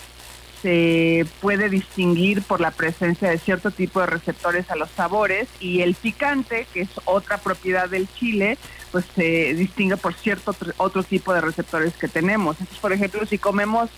se 0.65 1.27
puede 1.43 1.69
distinguir 1.69 2.41
por 2.41 2.59
la 2.59 2.71
presencia 2.71 3.29
de 3.29 3.37
cierto 3.39 3.71
tipo 3.71 4.01
de 4.01 4.07
receptores 4.07 4.71
a 4.71 4.77
los 4.77 4.89
sabores 4.97 5.47
y 5.61 5.83
el 5.83 5.95
picante, 5.95 6.67
que 6.73 6.81
es 6.81 6.89
otra 7.05 7.37
propiedad 7.37 7.87
del 7.87 8.09
chile, 8.19 8.57
pues 8.91 9.05
se 9.15 9.53
distingue 9.53 9.99
por 9.99 10.15
cierto 10.15 10.55
tr- 10.55 10.73
otro 10.79 11.03
tipo 11.03 11.35
de 11.35 11.43
receptores 11.43 11.93
que 11.93 12.09
tenemos. 12.09 12.57
Entonces, 12.59 12.79
por 12.79 12.95
ejemplo, 12.95 13.27
si 13.27 13.37
comemos 13.37 13.91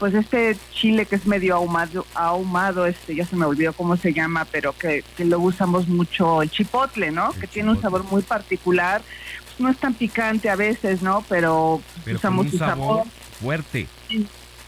pues 0.00 0.12
este 0.14 0.56
chile 0.72 1.06
que 1.06 1.14
es 1.14 1.24
medio 1.26 1.54
ahumado, 1.54 2.04
ahumado, 2.14 2.86
este, 2.86 3.14
ya 3.14 3.24
se 3.24 3.36
me 3.36 3.46
olvidó 3.46 3.72
cómo 3.72 3.96
se 3.96 4.12
llama, 4.12 4.44
pero 4.50 4.72
que, 4.72 5.04
que 5.16 5.24
lo 5.24 5.38
usamos 5.38 5.86
mucho, 5.86 6.42
el 6.42 6.50
chipotle, 6.50 7.12
¿no? 7.12 7.30
que 7.40 7.46
tiene 7.46 7.70
un 7.70 7.80
sabor 7.80 8.02
muy 8.04 8.22
particular. 8.22 9.02
Pues 9.44 9.60
no 9.60 9.68
es 9.68 9.78
tan 9.78 9.94
picante 9.94 10.50
a 10.50 10.56
veces, 10.56 11.00
¿no? 11.00 11.24
Pero, 11.28 11.80
Pero 12.04 12.16
usamos 12.16 12.46
un 12.46 12.50
su 12.52 12.58
sabor 12.58 13.04
fuerte. 13.40 13.86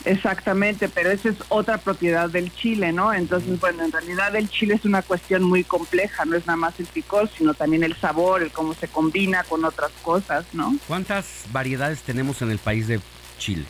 Exactamente, 0.05 0.89
pero 0.89 1.11
esa 1.11 1.29
es 1.29 1.37
otra 1.49 1.79
propiedad 1.79 2.31
del 2.31 2.53
chile, 2.55 2.93
¿no? 2.93 3.13
Entonces, 3.13 3.61
bueno, 3.61 3.85
en 3.85 3.93
realidad 3.93 4.35
el 4.35 4.49
chile 4.49 4.75
es 4.75 4.85
una 4.85 5.03
cuestión 5.03 5.43
muy 5.43 5.63
compleja, 5.63 6.25
no 6.25 6.37
es 6.37 6.47
nada 6.47 6.57
más 6.57 6.81
el 6.81 6.87
picor, 6.87 7.29
sino 7.37 7.53
también 7.53 7.83
el 7.83 7.95
sabor, 7.97 8.43
el 8.43 8.51
cómo 8.51 8.75
se 8.75 8.89
combina 8.89 9.45
con 9.45 9.65
otras 9.65 9.91
cosas, 10.03 10.47
¿no? 10.53 10.75
¿Cuántas 10.89 11.45
variedades 11.53 12.01
tenemos 12.03 12.41
en 12.41 12.51
el 12.51 12.59
país 12.59 12.87
de 12.89 13.01
Chile? 13.39 13.65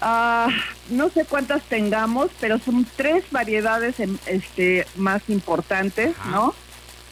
Ah, 0.00 0.48
no 0.90 1.08
sé 1.10 1.24
cuántas 1.24 1.62
tengamos, 1.64 2.30
pero 2.40 2.58
son 2.58 2.86
tres 2.96 3.24
variedades 3.30 3.96
este, 4.26 4.86
más 4.96 5.22
importantes, 5.28 6.14
¿no? 6.30 6.54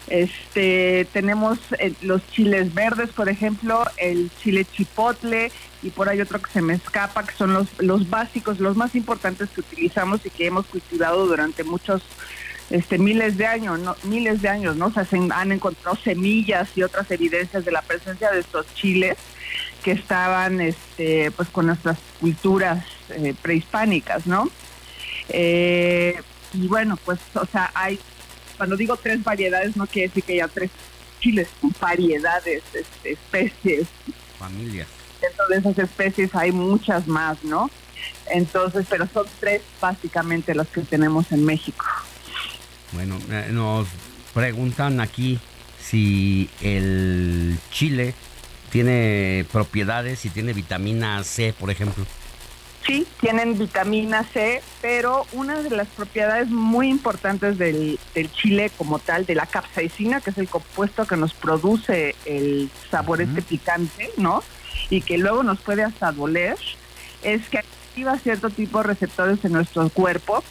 Este, 0.08 1.06
tenemos 1.12 1.58
eh, 1.78 1.94
los 2.02 2.26
chiles 2.32 2.74
verdes, 2.74 3.10
por 3.10 3.28
ejemplo, 3.28 3.84
el 3.96 4.30
chile 4.42 4.64
chipotle 4.64 5.52
y 5.82 5.90
por 5.90 6.08
ahí 6.08 6.20
otro 6.20 6.40
que 6.40 6.50
se 6.50 6.62
me 6.62 6.74
escapa, 6.74 7.24
que 7.24 7.34
son 7.34 7.52
los, 7.52 7.68
los 7.78 8.08
básicos, 8.08 8.60
los 8.60 8.76
más 8.76 8.94
importantes 8.94 9.50
que 9.50 9.60
utilizamos 9.60 10.24
y 10.24 10.30
que 10.30 10.46
hemos 10.46 10.66
cultivado 10.66 11.26
durante 11.26 11.64
muchos 11.64 12.02
este 12.70 12.98
miles 12.98 13.36
de 13.36 13.46
años, 13.46 13.80
miles 14.04 14.40
de 14.40 14.48
años, 14.48 14.76
¿no? 14.76 14.86
O 14.86 14.92
sea, 14.92 15.04
se 15.04 15.16
han 15.16 15.52
encontrado 15.52 15.96
semillas 15.96 16.68
y 16.74 16.82
otras 16.82 17.10
evidencias 17.10 17.64
de 17.64 17.72
la 17.72 17.82
presencia 17.82 18.30
de 18.30 18.40
estos 18.40 18.72
chiles 18.74 19.16
que 19.84 19.92
estaban 19.92 20.60
este 20.60 21.30
pues 21.32 21.48
con 21.48 21.66
nuestras 21.66 21.98
culturas 22.20 22.84
eh, 23.10 23.34
prehispánicas, 23.42 24.26
¿no? 24.26 24.48
Eh, 25.28 26.20
y 26.54 26.66
bueno, 26.66 26.98
pues, 27.04 27.18
o 27.34 27.46
sea, 27.46 27.70
hay, 27.74 27.98
cuando 28.56 28.76
digo 28.76 28.96
tres 28.96 29.22
variedades, 29.22 29.76
no 29.76 29.86
quiere 29.86 30.08
decir 30.08 30.22
que 30.22 30.32
haya 30.34 30.48
tres 30.48 30.70
chiles, 31.20 31.48
variedades, 31.80 32.62
este, 32.72 33.12
especies. 33.12 33.86
Familias. 34.38 34.88
Dentro 35.22 35.46
de 35.48 35.56
esas 35.56 35.78
especies 35.78 36.34
hay 36.34 36.52
muchas 36.52 37.06
más, 37.06 37.42
¿no? 37.44 37.70
Entonces, 38.30 38.86
pero 38.88 39.06
son 39.12 39.26
tres 39.40 39.62
básicamente 39.80 40.54
las 40.54 40.68
que 40.68 40.80
tenemos 40.82 41.30
en 41.32 41.44
México. 41.44 41.84
Bueno, 42.92 43.18
eh, 43.30 43.48
nos 43.50 43.86
preguntan 44.34 45.00
aquí 45.00 45.38
si 45.80 46.48
el 46.60 47.58
chile 47.70 48.14
tiene 48.70 49.44
propiedades, 49.52 50.20
si 50.20 50.30
tiene 50.30 50.52
vitamina 50.52 51.22
C, 51.24 51.54
por 51.58 51.70
ejemplo. 51.70 52.04
Sí, 52.86 53.06
tienen 53.20 53.56
vitamina 53.56 54.24
C, 54.24 54.60
pero 54.80 55.24
una 55.32 55.62
de 55.62 55.70
las 55.70 55.86
propiedades 55.88 56.48
muy 56.48 56.88
importantes 56.88 57.56
del, 57.56 57.98
del 58.14 58.32
chile 58.32 58.72
como 58.76 58.98
tal, 58.98 59.24
de 59.24 59.36
la 59.36 59.46
capsaicina, 59.46 60.20
que 60.20 60.30
es 60.30 60.38
el 60.38 60.48
compuesto 60.48 61.06
que 61.06 61.16
nos 61.16 61.32
produce 61.32 62.16
el 62.24 62.70
sabor 62.90 63.20
este 63.20 63.40
picante, 63.40 64.10
¿no? 64.16 64.42
Y 64.90 65.02
que 65.02 65.18
luego 65.18 65.42
nos 65.42 65.60
puede 65.60 65.82
hasta 65.82 66.12
doler, 66.12 66.56
es 67.22 67.48
que 67.48 67.58
activa 67.58 68.18
cierto 68.18 68.50
tipo 68.50 68.78
de 68.78 68.84
receptores 68.84 69.44
en 69.44 69.52
nuestro 69.52 69.88
cuerpo, 69.90 70.42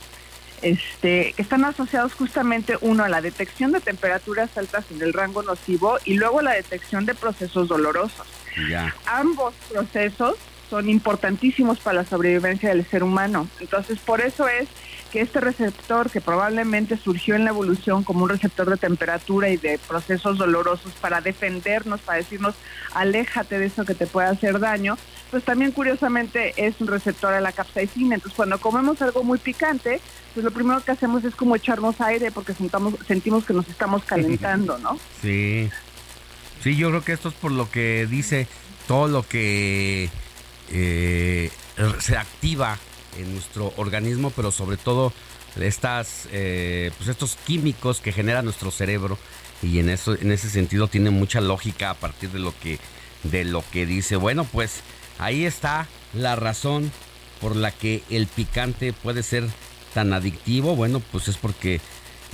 este, 0.62 1.34
que 1.34 1.42
están 1.42 1.66
asociados 1.66 2.14
justamente 2.14 2.78
uno 2.82 3.04
a 3.04 3.10
la 3.10 3.22
detección 3.22 3.72
de 3.72 3.80
temperaturas 3.80 4.56
altas 4.58 4.86
en 4.92 5.02
el 5.02 5.14
rango 5.14 5.42
nocivo 5.42 5.98
y 6.06 6.16
luego 6.16 6.40
a 6.40 6.44
la 6.44 6.54
detección 6.54 7.06
de 7.06 7.16
procesos 7.16 7.68
dolorosos. 7.68 8.28
Ya. 8.70 8.94
Ambos 9.08 9.56
procesos 9.72 10.36
son 10.70 10.90
importantísimos 10.90 11.80
para 11.80 12.04
la 12.04 12.06
sobrevivencia 12.06 12.70
del 12.70 12.86
ser 12.86 13.04
humano. 13.04 13.48
Entonces, 13.60 14.00
por 14.00 14.22
eso 14.22 14.48
es 14.48 14.68
que 15.12 15.22
este 15.22 15.42
receptor, 15.42 16.10
que 16.10 16.22
probablemente 16.22 16.98
surgió 16.98 17.36
en 17.36 17.44
la 17.44 17.52
evolución 17.52 18.04
como 18.04 18.24
un 18.24 18.30
receptor 18.30 18.70
de 18.70 18.78
temperatura 18.78 19.50
y 19.50 19.58
de 19.58 19.78
procesos 19.78 20.38
dolorosos 20.38 20.94
para 21.02 21.22
defendernos, 21.22 22.02
para 22.02 22.20
decirnos, 22.20 22.56
aléjate 22.94 23.60
de 23.60 23.66
eso 23.66 23.86
que 23.86 23.94
te 23.94 24.08
puede 24.08 24.30
hacer 24.30 24.60
daño, 24.60 24.98
pues 25.30 25.44
también 25.44 25.72
curiosamente 25.72 26.54
es 26.56 26.80
un 26.80 26.88
receptor 26.88 27.34
a 27.34 27.42
la 27.42 27.52
capsaicina. 27.52 28.16
Entonces, 28.16 28.36
cuando 28.36 28.60
comemos 28.60 29.02
algo 29.02 29.24
muy 29.24 29.38
picante, 29.38 30.00
pues 30.34 30.44
lo 30.44 30.52
primero 30.52 30.84
que 30.84 30.92
hacemos 30.92 31.24
es 31.26 31.36
como 31.36 31.56
echarnos 31.56 32.00
aire 32.02 32.32
porque 32.32 32.54
sentamos, 32.54 32.96
sentimos 33.08 33.46
que 33.46 33.54
nos 33.54 33.68
estamos 33.68 34.04
calentando, 34.04 34.78
¿no? 34.78 34.98
Sí. 35.22 35.70
Sí, 36.64 36.76
yo 36.76 36.90
creo 36.90 37.04
que 37.04 37.14
esto 37.14 37.30
es 37.30 37.36
por 37.36 37.52
lo 37.52 37.70
que 37.72 38.08
dice 38.08 38.48
todo 38.88 39.08
lo 39.08 39.24
que 39.28 40.10
eh, 40.70 41.50
se 42.00 42.18
activa 42.18 42.78
en 43.18 43.34
nuestro 43.34 43.74
organismo, 43.78 44.32
pero 44.36 44.52
sobre 44.52 44.78
todo 44.78 45.14
estas, 45.60 46.28
eh, 46.32 46.92
pues 46.98 47.10
estos 47.10 47.36
químicos 47.46 48.00
que 48.00 48.12
genera 48.12 48.42
nuestro 48.42 48.72
cerebro 48.72 49.18
y 49.62 49.80
en 49.80 49.90
eso, 49.90 50.16
en 50.16 50.32
ese 50.32 50.50
sentido 50.50 50.88
tiene 50.88 51.10
mucha 51.10 51.42
lógica 51.42 51.90
a 51.92 51.94
partir 51.94 52.32
de 52.32 52.40
lo 52.40 52.54
que, 52.60 52.80
de 53.24 53.46
lo 53.46 53.64
que 53.72 53.86
dice. 53.86 54.16
Bueno, 54.16 54.46
pues 54.46 54.82
ahí 55.20 55.46
está 55.46 55.88
la 56.14 56.36
razón 56.36 56.92
por 57.40 57.56
la 57.56 57.72
que 57.72 58.04
el 58.10 58.28
picante 58.28 58.94
puede 58.94 59.24
ser 59.24 59.48
tan 59.94 60.14
adictivo. 60.14 60.76
Bueno, 60.76 61.02
pues 61.12 61.28
es 61.28 61.38
porque 61.38 61.82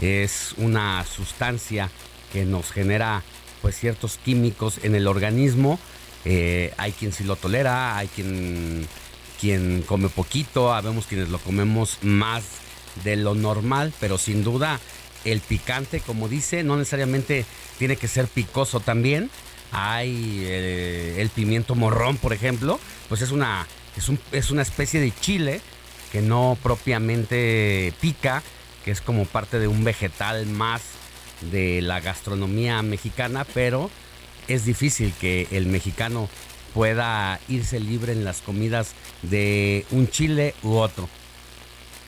es 0.01 0.53
una 0.57 1.03
sustancia 1.05 1.89
que 2.31 2.45
nos 2.45 2.71
genera 2.71 3.23
pues 3.61 3.77
ciertos 3.77 4.17
químicos 4.17 4.79
en 4.83 4.95
el 4.95 5.07
organismo. 5.07 5.79
Eh, 6.25 6.73
hay 6.77 6.91
quien 6.91 7.11
sí 7.13 7.23
lo 7.23 7.35
tolera, 7.35 7.97
hay 7.97 8.07
quien, 8.07 8.87
quien 9.39 9.81
come 9.83 10.09
poquito, 10.09 10.73
habemos 10.73 11.05
quienes 11.05 11.29
lo 11.29 11.39
comemos 11.39 11.99
más 12.01 12.43
de 13.03 13.15
lo 13.15 13.35
normal, 13.35 13.93
pero 13.99 14.17
sin 14.17 14.43
duda 14.43 14.79
el 15.25 15.41
picante, 15.41 15.99
como 15.99 16.27
dice, 16.29 16.63
no 16.63 16.77
necesariamente 16.77 17.45
tiene 17.77 17.95
que 17.97 18.07
ser 18.07 18.27
picoso 18.27 18.79
también. 18.79 19.29
Hay 19.71 20.39
eh, 20.43 21.15
el 21.19 21.29
pimiento 21.29 21.75
morrón, 21.75 22.17
por 22.17 22.33
ejemplo, 22.33 22.79
pues 23.09 23.21
es 23.21 23.31
una, 23.31 23.67
es, 23.97 24.07
un- 24.09 24.19
es 24.31 24.49
una 24.51 24.61
especie 24.61 24.99
de 25.01 25.13
chile 25.19 25.61
que 26.11 26.21
no 26.21 26.57
propiamente 26.63 27.93
pica, 27.99 28.41
que 28.85 28.91
es 28.91 29.01
como 29.01 29.25
parte 29.25 29.59
de 29.59 29.67
un 29.67 29.83
vegetal 29.83 30.45
más 30.45 30.81
de 31.51 31.81
la 31.81 31.99
gastronomía 31.99 32.81
mexicana, 32.81 33.45
pero 33.53 33.91
es 34.47 34.63
difícil 34.65 35.13
que 35.19 35.47
el 35.51 35.65
mexicano 35.67 36.29
pueda 36.73 37.39
irse 37.47 37.79
libre 37.79 38.13
en 38.13 38.23
las 38.23 38.41
comidas 38.41 38.91
de 39.21 39.85
un 39.91 40.09
chile 40.09 40.53
u 40.63 40.75
otro. 40.75 41.09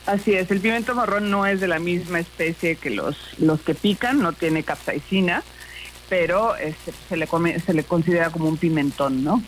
Así 0.06 0.34
es, 0.34 0.50
el 0.50 0.60
pimiento 0.60 0.96
marrón 0.96 1.30
no 1.30 1.46
es 1.46 1.60
de 1.60 1.68
la 1.68 1.80
misma 1.80 2.20
especie 2.20 2.76
que 2.76 2.90
los, 2.90 3.16
los 3.38 3.62
que 3.62 3.76
pican, 3.76 4.20
no 4.22 4.34
tiene 4.34 4.64
capsaicina, 4.64 5.44
pero 6.10 6.56
este, 6.56 6.94
se, 7.08 7.18
le 7.18 7.28
come, 7.28 7.60
se 7.60 7.74
le 7.74 7.84
considera 7.84 8.32
como 8.32 8.48
un 8.48 8.58
pimentón, 8.58 9.24
¿no? 9.24 9.44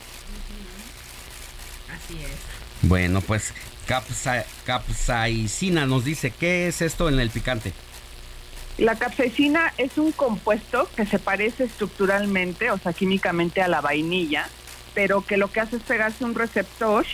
Así 1.89 2.17
es. 2.23 2.88
Bueno, 2.88 3.21
pues 3.21 3.53
capsa- 3.88 4.45
capsaicina 4.65 5.85
nos 5.88 6.05
dice, 6.05 6.31
¿qué 6.31 6.67
es 6.67 6.81
esto 6.81 7.09
en 7.09 7.19
el 7.19 7.31
picante? 7.31 7.73
La 8.77 8.95
capsaicina 8.95 9.73
es 9.77 9.97
un 9.97 10.11
compuesto 10.11 10.88
que 10.95 11.05
se 11.05 11.19
parece 11.19 11.65
estructuralmente, 11.65 12.71
o 12.71 12.77
sea, 12.77 12.93
químicamente 12.93 13.61
a 13.61 13.67
la 13.67 13.81
vainilla, 13.81 14.47
pero 14.93 15.22
que 15.22 15.38
lo 15.38 15.51
que 15.51 15.59
hace 15.61 15.77
es 15.77 15.84
pegarse 15.84 16.23
un 16.26 16.35
receptor 16.35 17.05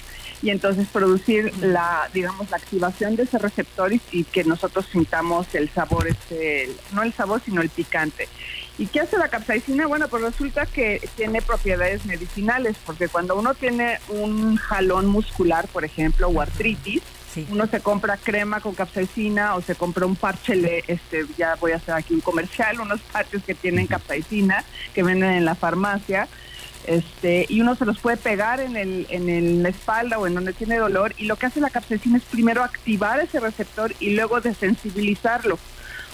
y 0.41 0.51
entonces 0.51 0.87
producir 0.91 1.51
la, 1.61 2.09
digamos, 2.13 2.49
la 2.51 2.57
activación 2.57 3.15
de 3.15 3.23
ese 3.23 3.39
receptor 3.39 3.91
y, 3.93 4.01
y 4.11 4.23
que 4.23 4.43
nosotros 4.43 4.85
sintamos 4.91 5.47
el 5.55 5.69
sabor, 5.69 6.07
este, 6.07 6.65
el- 6.65 6.77
no 6.93 7.01
el 7.03 7.13
sabor, 7.13 7.41
sino 7.43 7.61
el 7.61 7.69
picante. 7.69 8.27
¿Y 8.77 8.85
qué 8.85 8.99
hace 8.99 9.17
la 9.17 9.29
capsaicina? 9.29 9.87
Bueno, 9.87 10.07
pues 10.07 10.21
resulta 10.21 10.67
que 10.67 11.01
tiene 11.15 11.41
propiedades 11.41 12.05
medicinales, 12.05 12.75
porque 12.85 13.07
cuando 13.07 13.35
uno 13.35 13.55
tiene 13.55 13.99
un 14.09 14.55
jalón 14.57 15.07
muscular, 15.07 15.67
por 15.67 15.83
ejemplo, 15.83 16.27
o 16.27 16.39
artritis, 16.41 17.01
uno 17.51 17.67
se 17.67 17.81
compra 17.81 18.17
crema 18.17 18.61
con 18.61 18.73
capsaicina 18.73 19.55
o 19.55 19.61
se 19.61 19.75
compra 19.75 20.05
un 20.07 20.15
parche, 20.15 20.55
le- 20.55 20.83
este, 20.87 21.25
ya 21.37 21.55
voy 21.55 21.71
a 21.71 21.75
hacer 21.75 21.93
aquí 21.95 22.13
un 22.15 22.21
comercial, 22.21 22.79
unos 22.79 22.99
parches 23.01 23.43
que 23.43 23.53
tienen 23.55 23.85
capsaicina 23.87 24.63
que 24.93 25.03
venden 25.03 25.31
en 25.31 25.45
la 25.45 25.53
farmacia, 25.55 26.27
este, 26.87 27.45
y 27.49 27.61
uno 27.61 27.75
se 27.75 27.85
los 27.85 27.99
puede 27.99 28.17
pegar 28.17 28.59
en, 28.59 28.75
el, 28.75 29.05
en 29.09 29.29
el- 29.29 29.61
la 29.63 29.69
espalda 29.69 30.17
o 30.17 30.25
en 30.25 30.33
donde 30.33 30.53
tiene 30.53 30.77
dolor, 30.77 31.13
y 31.17 31.25
lo 31.25 31.35
que 31.35 31.45
hace 31.45 31.59
la 31.61 31.69
capsaicina 31.69 32.17
es 32.17 32.23
primero 32.23 32.63
activar 32.63 33.19
ese 33.19 33.39
receptor 33.39 33.93
y 33.99 34.15
luego 34.15 34.41
desensibilizarlo. 34.41 35.59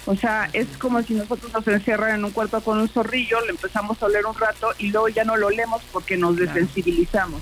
O 0.06 0.16
sea, 0.18 0.50
es 0.52 0.68
como 0.80 1.02
si 1.02 1.14
nosotros 1.14 1.54
nos 1.54 1.66
encierran 1.66 2.16
en 2.16 2.26
un 2.26 2.32
cuarto 2.32 2.60
con 2.62 2.78
un 2.80 2.90
zorrillo, 2.90 3.40
lo 3.46 3.52
empezamos 3.52 4.02
a 4.04 4.08
oler 4.08 4.26
un 4.26 4.36
rato 4.38 4.68
y 4.78 4.88
luego 4.88 5.08
ya 5.08 5.24
no 5.24 5.38
lo 5.38 5.48
olemos 5.48 5.82
porque 5.94 6.18
nos 6.18 6.36
desensibilizamos. 6.36 7.42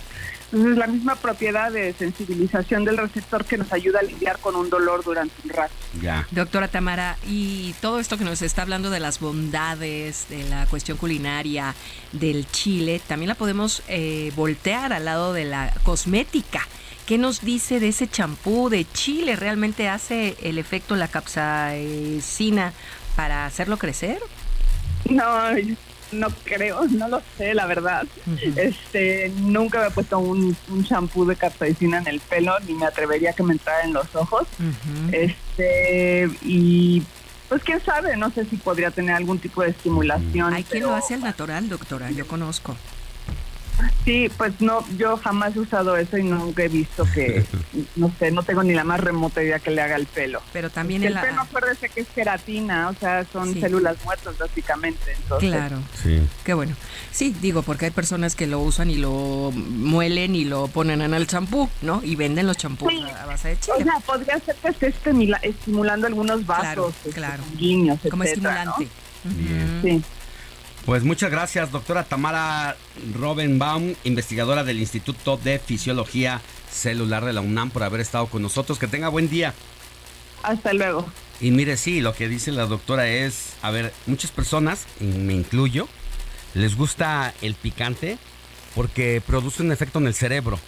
Entonces, 0.51 0.77
la 0.77 0.87
misma 0.87 1.15
propiedad 1.15 1.71
de 1.71 1.93
sensibilización 1.93 2.83
del 2.83 2.97
receptor 2.97 3.45
que 3.45 3.57
nos 3.57 3.71
ayuda 3.71 3.99
a 3.99 4.03
lidiar 4.03 4.39
con 4.39 4.55
un 4.55 4.69
dolor 4.69 5.03
durante 5.03 5.33
un 5.45 5.49
rato. 5.49 5.73
Ya. 6.01 6.27
Doctora 6.31 6.67
Tamara, 6.67 7.17
y 7.25 7.73
todo 7.79 7.99
esto 7.99 8.17
que 8.17 8.25
nos 8.25 8.41
está 8.41 8.63
hablando 8.63 8.89
de 8.89 8.99
las 8.99 9.19
bondades, 9.19 10.27
de 10.29 10.43
la 10.49 10.65
cuestión 10.65 10.97
culinaria, 10.97 11.73
del 12.11 12.49
chile, 12.51 13.01
también 13.07 13.29
la 13.29 13.35
podemos 13.35 13.81
eh, 13.87 14.33
voltear 14.35 14.91
al 14.91 15.05
lado 15.05 15.31
de 15.31 15.45
la 15.45 15.73
cosmética. 15.83 16.67
¿Qué 17.05 17.17
nos 17.17 17.41
dice 17.41 17.79
de 17.79 17.89
ese 17.89 18.09
champú 18.09 18.69
de 18.69 18.85
Chile? 18.85 19.35
¿Realmente 19.35 19.89
hace 19.89 20.35
el 20.41 20.57
efecto 20.57 20.95
la 20.95 21.07
capsaicina 21.07 22.73
para 23.15 23.45
hacerlo 23.45 23.77
crecer? 23.77 24.19
No, 25.09 25.23
no 26.11 26.27
creo, 26.43 26.87
no 26.89 27.07
lo 27.07 27.21
sé, 27.37 27.53
la 27.53 27.65
verdad. 27.65 28.05
Este, 28.55 29.31
nunca 29.37 29.79
me 29.81 29.87
he 29.87 29.91
puesto 29.91 30.19
un 30.19 30.55
un 30.69 30.83
shampoo 30.83 31.25
de 31.25 31.35
capsaicina 31.35 31.99
en 31.99 32.07
el 32.07 32.19
pelo, 32.19 32.53
ni 32.67 32.73
me 32.73 32.85
atrevería 32.85 33.31
a 33.31 33.33
que 33.33 33.43
me 33.43 33.53
entrara 33.53 33.83
en 33.83 33.93
los 33.93 34.15
ojos. 34.15 34.47
Este, 35.11 36.29
y 36.41 37.03
pues 37.49 37.63
quién 37.63 37.83
sabe, 37.83 38.15
no 38.15 38.31
sé 38.31 38.45
si 38.45 38.55
podría 38.57 38.91
tener 38.91 39.15
algún 39.15 39.39
tipo 39.39 39.61
de 39.61 39.69
estimulación. 39.69 40.53
Hay 40.53 40.63
quien 40.63 40.83
lo 40.83 40.95
hace 40.95 41.15
al 41.15 41.21
natural, 41.21 41.67
doctora, 41.69 42.09
yo 42.11 42.27
conozco. 42.27 42.75
Sí, 44.05 44.29
pues 44.37 44.59
no, 44.61 44.83
yo 44.97 45.17
jamás 45.17 45.55
he 45.55 45.59
usado 45.59 45.95
eso 45.95 46.17
y 46.17 46.23
nunca 46.23 46.63
he 46.63 46.67
visto 46.67 47.05
que, 47.13 47.43
no 47.95 48.11
sé, 48.19 48.31
no 48.31 48.43
tengo 48.43 48.63
ni 48.63 48.73
la 48.73 48.83
más 48.83 48.99
remota 48.99 49.43
idea 49.43 49.59
que 49.59 49.71
le 49.71 49.81
haga 49.81 49.95
el 49.95 50.05
pelo. 50.07 50.41
Pero 50.53 50.69
también 50.69 51.03
el 51.03 51.13
la- 51.13 51.21
pelo, 51.21 51.41
acuérdese 51.41 51.89
que 51.89 52.01
es 52.01 52.07
queratina, 52.07 52.89
o 52.89 52.93
sea, 52.95 53.25
son 53.31 53.53
Sí. 53.53 53.61
células 53.61 53.97
muertas 54.03 54.37
básicamente. 54.37 55.13
Entonces, 55.21 55.49
Claro. 55.51 55.77
Sí. 56.01 56.21
Qué 56.43 56.53
bueno. 56.53 56.75
Sí, 57.11 57.35
digo, 57.41 57.61
porque 57.63 57.85
hay 57.85 57.91
personas 57.91 58.35
que 58.35 58.47
lo 58.47 58.59
usan 58.59 58.89
y 58.89 58.95
lo 58.95 59.51
muelen 59.55 60.35
y 60.35 60.45
lo 60.45 60.67
ponen 60.67 61.01
en 61.01 61.13
el 61.13 61.27
champú, 61.27 61.69
¿no? 61.81 62.01
Y 62.03 62.15
venden 62.15 62.47
los 62.47 62.57
champús 62.57 62.91
Sí. 62.91 63.03
a 63.21 63.25
base 63.25 63.49
de 63.49 63.59
chile. 63.59 63.77
O 63.79 63.83
sea, 63.83 63.99
podría 64.05 64.39
ser 64.39 64.55
que 64.55 64.67
esté 64.69 64.87
estimula- 64.87 65.39
estimulando 65.43 66.07
algunos 66.07 66.45
vasos, 66.45 66.93
este, 67.05 67.11
claro. 67.11 67.43
sanguíneos, 67.43 67.99
Como 68.09 68.23
etcétera, 68.23 68.65
¿no? 68.65 68.71
estimulante. 68.79 69.81
Sí. 69.83 70.03
Pues 70.85 71.03
muchas 71.03 71.29
gracias, 71.29 71.71
doctora 71.71 72.03
Tamara 72.03 72.75
Robenbaum, 73.13 73.93
investigadora 74.03 74.63
del 74.63 74.79
Instituto 74.79 75.37
de 75.37 75.59
Fisiología 75.59 76.41
Celular 76.71 77.23
de 77.23 77.33
la 77.33 77.41
UNAM, 77.41 77.69
por 77.69 77.83
haber 77.83 78.01
estado 78.01 78.25
con 78.25 78.41
nosotros. 78.41 78.79
Que 78.79 78.87
tenga 78.87 79.07
buen 79.07 79.29
día. 79.29 79.53
Hasta 80.41 80.73
luego. 80.73 81.05
Y 81.39 81.51
mire, 81.51 81.77
sí, 81.77 82.01
lo 82.01 82.13
que 82.13 82.27
dice 82.27 82.51
la 82.51 82.65
doctora 82.65 83.07
es, 83.07 83.53
a 83.61 83.69
ver, 83.69 83.93
muchas 84.07 84.31
personas, 84.31 84.87
y 84.99 85.05
me 85.05 85.33
incluyo, 85.33 85.87
les 86.55 86.75
gusta 86.75 87.33
el 87.41 87.53
picante 87.53 88.17
porque 88.73 89.21
produce 89.25 89.61
un 89.61 89.71
efecto 89.71 89.99
en 89.99 90.07
el 90.07 90.15
cerebro. 90.15 90.59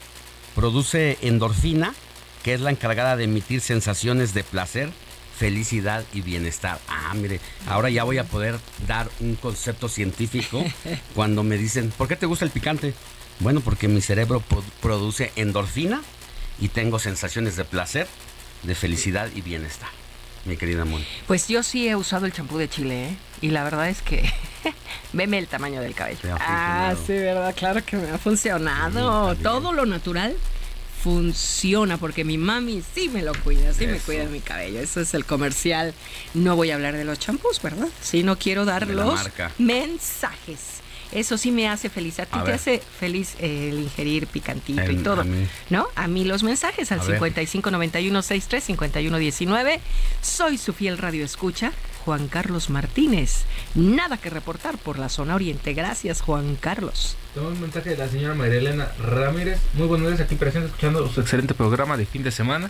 Produce 0.56 1.18
endorfina, 1.22 1.96
que 2.44 2.54
es 2.54 2.62
la 2.62 2.70
encargada 2.70 3.18
de 3.18 3.24
emitir 3.24 3.62
sensaciones 3.62 4.36
de 4.36 4.44
placer, 4.44 4.92
felicidad 5.38 6.04
y 6.14 6.22
bienestar. 6.22 6.80
Ah, 6.88 7.14
mire, 7.16 7.40
ahora 7.68 7.90
ya 7.90 8.04
voy 8.04 8.18
a 8.18 8.24
poder 8.24 8.60
dar 8.88 9.10
un 9.20 9.36
concepto 9.36 9.90
científico 9.90 10.64
cuando 11.16 11.44
me 11.44 11.58
dicen, 11.58 11.92
¿por 11.98 12.08
qué 12.08 12.16
te 12.16 12.26
gusta 12.26 12.46
el 12.46 12.52
picante? 12.52 12.94
Bueno, 13.40 13.62
porque 13.62 13.88
mi 13.88 14.02
cerebro 14.02 14.40
pro- 14.42 14.64
produce 14.82 15.32
endorfina 15.36 16.02
y 16.60 16.68
tengo 16.70 17.00
sensaciones 17.00 17.56
de 17.56 17.66
placer, 17.66 18.08
de 18.64 18.76
felicidad 18.76 19.30
y 19.34 19.42
bienestar. 19.42 19.90
Mi 20.46 20.58
querida 20.58 20.84
Mon. 20.86 21.04
Pues 21.26 21.48
yo 21.48 21.64
sí 21.64 21.88
he 21.88 21.96
usado 21.96 22.26
el 22.26 22.34
champú 22.34 22.58
de 22.58 22.68
Chile, 22.70 23.06
¿eh? 23.10 23.18
Y 23.42 23.50
la 23.52 23.64
verdad 23.64 23.88
es 23.90 24.02
que 24.02 24.30
veme 25.14 25.38
el 25.38 25.48
tamaño 25.48 25.80
del 25.82 25.96
cabello. 25.96 26.20
Ah, 26.40 26.94
sí, 27.08 27.14
verdad, 27.14 27.56
claro 27.56 27.84
que 27.86 27.96
me 27.96 28.10
ha 28.12 28.18
funcionado. 28.18 29.36
Todo 29.38 29.72
lo 29.72 29.86
natural 29.86 30.36
funciona 31.04 31.98
porque 31.98 32.24
mi 32.24 32.38
mami 32.38 32.82
sí 32.96 33.10
me 33.10 33.22
lo 33.22 33.34
cuida, 33.44 33.74
sí 33.74 33.86
me 33.88 33.98
cuida 34.00 34.24
mi 34.26 34.40
cabello. 34.40 34.80
Eso 34.80 35.02
es 35.02 35.14
el 35.14 35.26
comercial. 35.26 35.94
No 36.34 36.56
voy 36.56 36.72
a 36.72 36.76
hablar 36.76 36.96
de 36.96 37.04
los 37.04 37.20
champús, 37.20 37.62
¿verdad? 37.62 37.88
Sí, 38.02 38.24
no 38.24 38.38
quiero 38.40 38.64
dar 38.66 38.88
De 38.88 38.94
los 38.94 39.20
mensajes. 39.58 40.60
Eso 41.12 41.38
sí 41.38 41.52
me 41.52 41.68
hace 41.70 41.90
feliz. 41.90 42.20
A 42.20 42.26
ti 42.26 42.32
A 42.38 42.40
te 42.40 42.46
ver. 42.46 42.56
hace 42.56 42.82
feliz 43.00 43.36
eh, 43.40 43.70
el 43.70 43.80
ingerir 43.82 44.26
picantito 44.28 44.90
y 44.90 44.96
todo. 44.98 45.22
a 45.22 45.24
mí. 45.26 45.46
¿No? 45.70 45.88
A 45.96 46.08
mí 46.08 46.24
los 46.24 46.42
mensajes 46.42 46.92
al 46.92 47.02
A 47.02 47.04
ver. 47.04 47.20
5591-63-5119. 47.22 49.80
Soy 50.22 50.58
su 50.58 50.74
fiel 50.74 50.98
radio 50.98 51.24
escucha, 51.26 51.72
Juan 52.04 52.28
Carlos 52.28 52.70
Martínez. 52.70 53.44
Nada 53.76 54.18
que 54.18 54.30
reportar 54.30 54.78
por 54.78 55.00
la 55.00 55.10
zona 55.10 55.36
oriente. 55.36 55.74
Gracias, 55.74 56.22
Juan 56.22 56.56
Carlos. 56.56 57.16
Tengo 57.34 57.48
un 57.48 57.62
mensaje 57.62 57.92
de 57.92 57.98
la 57.98 58.10
señora 58.10 58.36
María 58.36 58.58
Elena 58.58 58.92
Ramírez. 59.00 59.60
Muy 59.74 59.88
buenos 59.88 60.10
días, 60.10 60.20
aquí 60.20 60.36
presente 60.36 60.68
escuchando 60.68 61.08
su 61.10 61.22
excelente 61.22 61.54
programa 61.54 61.96
de 61.96 62.06
fin 62.06 62.24
de 62.24 62.32
semana. 62.32 62.70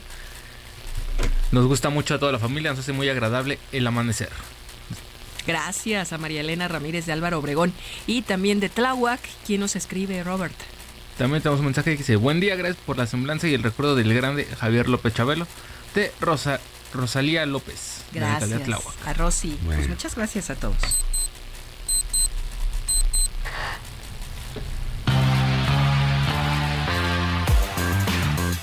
Nos 1.52 1.66
gusta 1.66 1.90
mucho 1.90 2.16
a 2.16 2.20
toda 2.20 2.32
la 2.32 2.40
familia, 2.40 2.72
nos 2.72 2.80
hace 2.80 2.94
muy 2.94 3.10
agradable 3.10 3.60
el 3.72 3.86
amanecer. 3.88 4.30
Gracias 5.46 6.14
a 6.14 6.18
María 6.18 6.42
Elena 6.42 6.68
Ramírez 6.68 7.06
de 7.06 7.14
Álvaro 7.14 7.40
Obregón 7.40 7.74
y 8.08 8.22
también 8.22 8.60
de 8.60 8.70
Tláhuac, 8.70 9.20
quien 9.46 9.62
nos 9.62 9.76
escribe 9.76 10.24
Robert. 10.24 10.56
También 11.18 11.42
tenemos 11.42 11.60
un 11.60 11.66
mensaje 11.66 11.92
que 11.92 11.98
dice, 11.98 12.16
buen 12.16 12.40
día, 12.40 12.56
gracias 12.56 12.82
por 12.86 12.98
la 12.98 13.08
semblanza 13.08 13.48
y 13.48 13.54
el 13.54 13.64
recuerdo 13.64 13.96
del 13.96 14.14
grande 14.14 14.46
Javier 14.60 14.90
López 14.90 15.14
Chabelo 15.14 15.48
de 15.96 16.12
Rosa, 16.20 16.60
Rosalía 16.94 17.46
López. 17.46 18.03
De 18.14 18.20
Gracias 18.20 18.64
Tláhuac. 18.64 19.08
a 19.08 19.14
Rosy. 19.14 19.60
Pues 19.66 19.88
muchas 19.90 20.16
gracias 20.16 20.50
a 20.50 20.56
todos. 20.56 20.78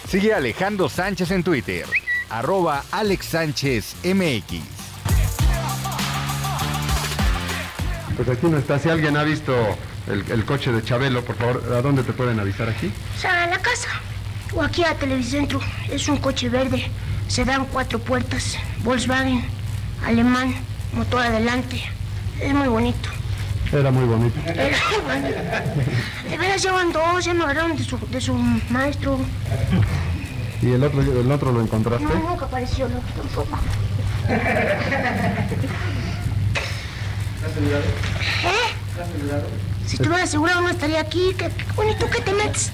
Sigue 0.09 0.33
a 0.35 0.39
Alejandro 0.39 0.89
Sánchez 0.89 1.31
en 1.31 1.45
Twitter, 1.45 1.87
arroba 2.31 2.83
Alex 2.91 3.27
Sánchez 3.27 3.95
MX. 4.05 4.61
Pues 8.17 8.29
aquí 8.29 8.47
no 8.49 8.59
está. 8.59 8.79
Si 8.79 8.89
alguien 8.89 9.17
ha 9.17 9.23
visto 9.23 9.55
el, 10.09 10.25
el 10.31 10.45
coche 10.45 10.73
de 10.73 10.83
Chabelo, 10.83 11.25
por 11.25 11.37
favor, 11.37 11.73
¿a 11.75 11.81
dónde 11.81 12.03
te 12.03 12.13
pueden 12.13 12.41
avisar 12.41 12.69
aquí? 12.69 12.93
O 13.17 13.21
sea, 13.21 13.45
a 13.45 13.47
la 13.47 13.59
casa. 13.59 13.89
O 14.53 14.63
aquí 14.63 14.83
a 14.85 14.95
Televicentro. 14.97 15.61
Es 15.89 16.09
un 16.09 16.17
coche 16.17 16.49
verde. 16.49 16.91
Se 17.31 17.45
dan 17.45 17.65
cuatro 17.67 18.01
puertas. 18.01 18.59
Volkswagen. 18.83 19.45
Alemán. 20.05 20.53
Motor 20.93 21.21
adelante. 21.21 21.81
Es 22.41 22.53
muy 22.53 22.67
bonito. 22.67 23.09
Era 23.73 23.93
muy 23.93 24.05
bonito. 24.05 24.35
Era 24.47 24.77
muy 24.91 25.23
bonito. 25.23 25.39
De 26.29 26.37
veras 26.37 26.61
llevan 26.61 26.93
dos. 26.93 27.25
Ya 27.25 27.33
me 27.33 27.45
agarraron 27.45 27.77
de 27.77 27.85
su, 27.85 27.97
de 27.99 28.21
su 28.21 28.35
maestro. 28.35 29.21
¿Y 30.61 30.73
el 30.73 30.83
otro, 30.83 31.03
el 31.03 31.31
otro 31.31 31.53
lo 31.53 31.61
encontraste? 31.61 32.05
No, 32.05 32.15
nunca 32.15 32.47
apareció 32.47 32.87
el 32.87 32.97
otro 32.97 33.23
tampoco. 33.23 33.59
¿Eh? 38.43 39.61
Si 39.91 39.97
estuviera 39.97 40.23
asegurado 40.23 40.61
no 40.61 40.69
estaría 40.69 41.01
aquí. 41.01 41.35
¿Qué, 41.37 41.51
bonito 41.75 42.09
que 42.09 42.21
te 42.21 42.33
metes. 42.33 42.71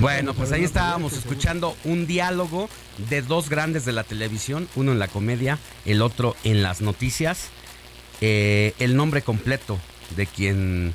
Bueno, 0.00 0.34
pues 0.34 0.50
ahí 0.50 0.64
estábamos 0.64 1.12
escuchando 1.12 1.76
un 1.84 2.08
diálogo 2.08 2.68
de 3.08 3.22
dos 3.22 3.48
grandes 3.48 3.84
de 3.84 3.92
la 3.92 4.02
televisión, 4.02 4.68
uno 4.74 4.90
en 4.90 4.98
la 4.98 5.06
comedia, 5.06 5.60
el 5.84 6.02
otro 6.02 6.34
en 6.42 6.64
las 6.64 6.80
noticias. 6.80 7.50
Eh, 8.20 8.74
el 8.80 8.96
nombre 8.96 9.22
completo 9.22 9.78
de 10.16 10.26
quien 10.26 10.94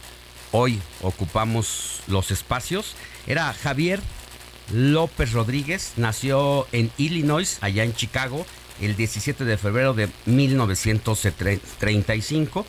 hoy 0.51 0.81
ocupamos 1.01 2.01
los 2.07 2.31
espacios 2.31 2.97
era 3.25 3.53
Javier 3.53 4.01
López 4.73 5.31
Rodríguez, 5.31 5.93
nació 5.95 6.67
en 6.73 6.91
Illinois, 6.97 7.57
allá 7.61 7.85
en 7.85 7.95
Chicago, 7.95 8.45
el 8.81 8.97
17 8.97 9.45
de 9.45 9.57
febrero 9.57 9.93
de 9.93 10.09
1935. 10.25 12.65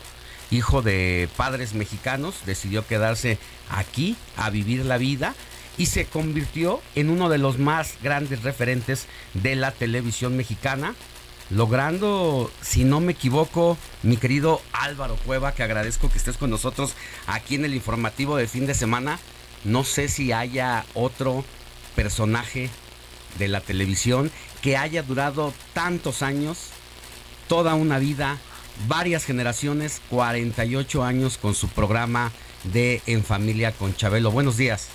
Hijo 0.51 0.81
de 0.81 1.29
padres 1.37 1.73
mexicanos, 1.73 2.35
decidió 2.45 2.85
quedarse 2.87 3.37
aquí 3.69 4.15
a 4.35 4.49
vivir 4.49 4.85
la 4.85 4.97
vida 4.97 5.35
y 5.77 5.85
se 5.85 6.05
convirtió 6.05 6.81
en 6.95 7.09
uno 7.09 7.29
de 7.29 7.37
los 7.37 7.57
más 7.57 7.93
grandes 8.03 8.43
referentes 8.43 9.05
de 9.33 9.55
la 9.55 9.71
televisión 9.71 10.35
mexicana, 10.35 10.95
logrando, 11.49 12.51
si 12.61 12.83
no 12.83 12.99
me 12.99 13.13
equivoco, 13.13 13.77
mi 14.03 14.17
querido 14.17 14.61
Álvaro 14.73 15.15
Cueva, 15.25 15.53
que 15.53 15.63
agradezco 15.63 16.09
que 16.09 16.17
estés 16.17 16.37
con 16.37 16.49
nosotros 16.49 16.93
aquí 17.27 17.55
en 17.55 17.65
el 17.65 17.73
informativo 17.73 18.35
de 18.35 18.47
fin 18.47 18.65
de 18.65 18.73
semana. 18.73 19.19
No 19.63 19.83
sé 19.83 20.09
si 20.09 20.31
haya 20.31 20.85
otro 20.95 21.45
personaje 21.95 22.69
de 23.37 23.47
la 23.47 23.61
televisión 23.61 24.31
que 24.61 24.77
haya 24.77 25.03
durado 25.03 25.53
tantos 25.73 26.23
años, 26.23 26.57
toda 27.47 27.75
una 27.75 27.99
vida, 27.99 28.37
varias 28.87 29.25
generaciones, 29.25 30.01
48 30.09 31.03
años 31.03 31.37
con 31.37 31.55
su 31.55 31.67
programa 31.69 32.31
de 32.63 33.01
En 33.05 33.23
Familia 33.23 33.71
con 33.71 33.95
Chabelo. 33.95 34.31
Buenos 34.31 34.57
días. 34.57 34.89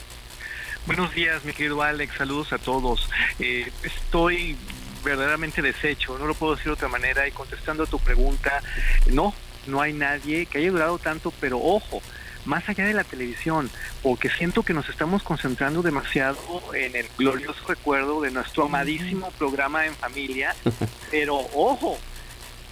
Buenos 0.87 1.15
días, 1.15 1.45
mi 1.45 1.53
querido 1.53 1.83
Alex. 1.83 2.15
Saludos 2.17 2.53
a 2.53 2.59
todos. 2.59 3.09
Eh, 3.39 3.71
estoy 3.83 4.57
verdaderamente 5.03 5.63
deshecho, 5.63 6.19
no 6.19 6.27
lo 6.27 6.35
puedo 6.35 6.57
decir 6.57 6.67
de 6.67 6.73
otra 6.73 6.89
manera. 6.89 7.27
Y 7.27 7.33
contestando 7.33 7.85
a 7.85 7.87
tu 7.87 7.99
pregunta, 7.99 8.63
no, 9.11 9.35
no 9.67 9.81
hay 9.81 9.93
nadie 9.93 10.47
que 10.47 10.59
haya 10.59 10.71
durado 10.71 10.99
tanto, 10.99 11.33
pero 11.41 11.59
ojo, 11.59 12.03
más 12.45 12.69
allá 12.69 12.85
de 12.85 12.95
la 12.95 13.05
televisión, 13.05 13.71
porque 14.03 14.29
siento 14.29 14.63
que 14.63 14.75
nos 14.75 14.89
estamos 14.89 15.23
concentrando 15.23 15.83
demasiado 15.83 16.39
en 16.75 16.95
el 16.97 17.07
glorioso 17.17 17.61
recuerdo 17.67 18.21
de 18.21 18.31
nuestro 18.31 18.65
amadísimo 18.65 19.31
programa 19.39 19.87
en 19.87 19.95
familia, 19.95 20.55
pero 21.11 21.37
ojo, 21.55 21.99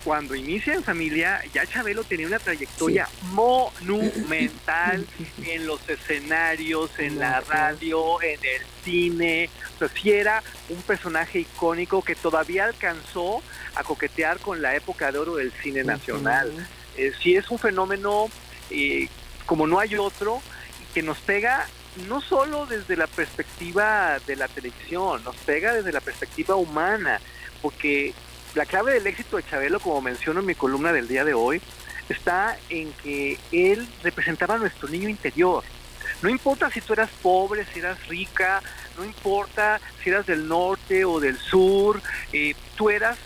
cuando 0.05 0.35
inicia 0.35 0.75
en 0.75 0.83
familia, 0.83 1.41
ya 1.53 1.67
Chabelo 1.67 2.03
tenía 2.05 2.27
una 2.27 2.39
trayectoria 2.39 3.09
monumental 3.33 5.07
en 5.47 5.67
los 5.67 5.89
escenarios, 5.89 6.91
en 6.99 7.19
la 7.19 7.41
radio, 7.41 8.21
en 8.23 8.41
el 8.43 8.63
cine. 8.85 9.51
O 9.77 9.79
sea, 9.79 9.89
sí 9.89 10.11
era 10.11 10.43
un 10.69 10.83
personaje 10.83 11.41
icónico 11.41 12.03
que 12.03 12.15
todavía 12.15 12.65
alcanzó 12.65 13.43
a 13.75 13.85
coquetear 13.85 14.39
con 14.39 14.61
la 14.61 14.75
época 14.75 15.13
de 15.13 15.19
oro 15.19 15.37
del 15.37 15.53
cine 15.53 15.85
nacional. 15.85 16.51
Eh, 16.97 17.13
sí 17.23 17.37
es 17.37 17.51
un 17.51 17.59
fenómeno 17.59 18.29
eh, 18.71 19.09
como 19.47 19.67
no 19.67 19.79
hay 19.79 19.97
otro, 19.97 20.43
que 20.95 21.03
nos 21.03 21.19
pega 21.19 21.67
no 22.09 22.21
solo 22.21 22.67
desde 22.67 22.97
la 22.97 23.07
perspectiva 23.07 24.19
de 24.27 24.37
la 24.37 24.49
televisión, 24.49 25.23
nos 25.25 25.37
pega 25.37 25.75
desde 25.75 25.93
la 25.93 26.01
perspectiva 26.01 26.57
humana, 26.57 27.21
porque 27.61 28.15
la 28.55 28.67
clave 28.67 28.93
del 28.93 29.07
éxito 29.07 29.37
de 29.37 29.45
Chabelo, 29.45 29.81
como 29.81 30.01
menciono 30.01 30.41
en 30.41 30.47
mi 30.47 30.55
columna 30.55 30.93
del 30.93 31.09
día 31.09 31.25
de 31.25 31.35
hoy, 31.35 31.61
está 32.09 32.59
en 32.69 32.93
que 33.03 33.39
él 33.51 33.89
representaba 34.03 34.55
a 34.55 34.59
nuestro 34.59 34.89
niño 34.89 35.09
interior. 35.09 35.65
No 36.21 36.29
importa 36.29 36.71
si 36.71 36.81
tú 36.81 36.93
eras 36.93 37.11
pobre, 37.23 37.65
si 37.73 37.79
eras 37.79 38.07
rica, 38.09 38.63
no 38.97 39.05
importa 39.05 39.81
si 40.03 40.11
eras 40.11 40.27
del 40.27 40.47
norte 40.47 41.05
o 41.05 41.19
del 41.19 41.39
sur, 41.39 42.01
eh, 42.33 42.55
tú 42.77 42.91
eras 42.91 43.19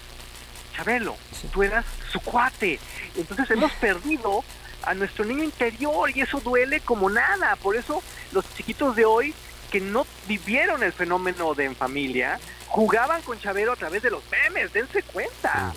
Chabelo, 0.74 1.16
tú 1.52 1.62
eras 1.62 1.84
su 2.10 2.20
cuate. 2.20 2.78
Entonces 3.16 3.50
hemos 3.50 3.72
perdido 3.72 4.44
a 4.82 4.94
nuestro 4.94 5.24
niño 5.24 5.42
interior 5.42 6.10
y 6.14 6.20
eso 6.20 6.40
duele 6.40 6.80
como 6.80 7.10
nada. 7.10 7.56
Por 7.56 7.76
eso 7.76 8.02
los 8.32 8.44
chiquitos 8.54 8.94
de 8.94 9.04
hoy 9.04 9.34
que 9.70 9.80
no 9.80 10.06
vivieron 10.28 10.82
el 10.82 10.92
fenómeno 10.92 11.54
de 11.54 11.64
en 11.64 11.76
familia, 11.76 12.38
jugaban 12.68 13.22
con 13.22 13.38
Chabelo 13.40 13.72
a 13.72 13.76
través 13.76 14.02
de 14.02 14.10
los 14.10 14.22
memes, 14.30 14.72
dense 14.72 15.02
cuenta. 15.02 15.74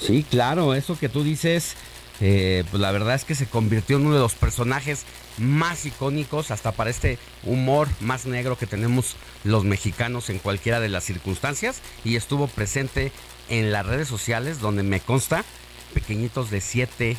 Sí, 0.00 0.24
claro, 0.28 0.74
eso 0.74 0.98
que 0.98 1.08
tú 1.08 1.22
dices, 1.22 1.76
eh, 2.20 2.64
pues 2.70 2.80
la 2.80 2.90
verdad 2.90 3.14
es 3.14 3.24
que 3.24 3.34
se 3.34 3.46
convirtió 3.46 3.96
en 3.96 4.06
uno 4.06 4.14
de 4.14 4.20
los 4.20 4.34
personajes 4.34 5.04
más 5.38 5.86
icónicos, 5.86 6.50
hasta 6.50 6.72
para 6.72 6.90
este 6.90 7.18
humor 7.44 7.88
más 8.00 8.26
negro 8.26 8.56
que 8.56 8.66
tenemos 8.66 9.16
los 9.44 9.64
mexicanos 9.64 10.30
en 10.30 10.38
cualquiera 10.38 10.80
de 10.80 10.88
las 10.88 11.04
circunstancias, 11.04 11.80
y 12.04 12.16
estuvo 12.16 12.46
presente 12.46 13.12
en 13.48 13.72
las 13.72 13.86
redes 13.86 14.08
sociales, 14.08 14.60
donde 14.60 14.82
me 14.82 15.00
consta, 15.00 15.44
pequeñitos 15.92 16.50
de 16.50 16.60
7, 16.60 17.16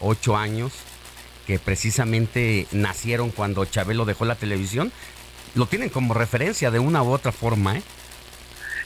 8 0.00 0.36
años, 0.36 0.72
que 1.46 1.58
precisamente 1.58 2.66
nacieron 2.70 3.30
cuando 3.30 3.64
Chabelo 3.64 4.04
dejó 4.04 4.24
la 4.24 4.36
televisión, 4.36 4.92
lo 5.54 5.66
tienen 5.66 5.88
como 5.88 6.14
referencia 6.14 6.70
de 6.70 6.78
una 6.78 7.02
u 7.02 7.10
otra 7.10 7.32
forma, 7.32 7.76
¿eh? 7.76 7.82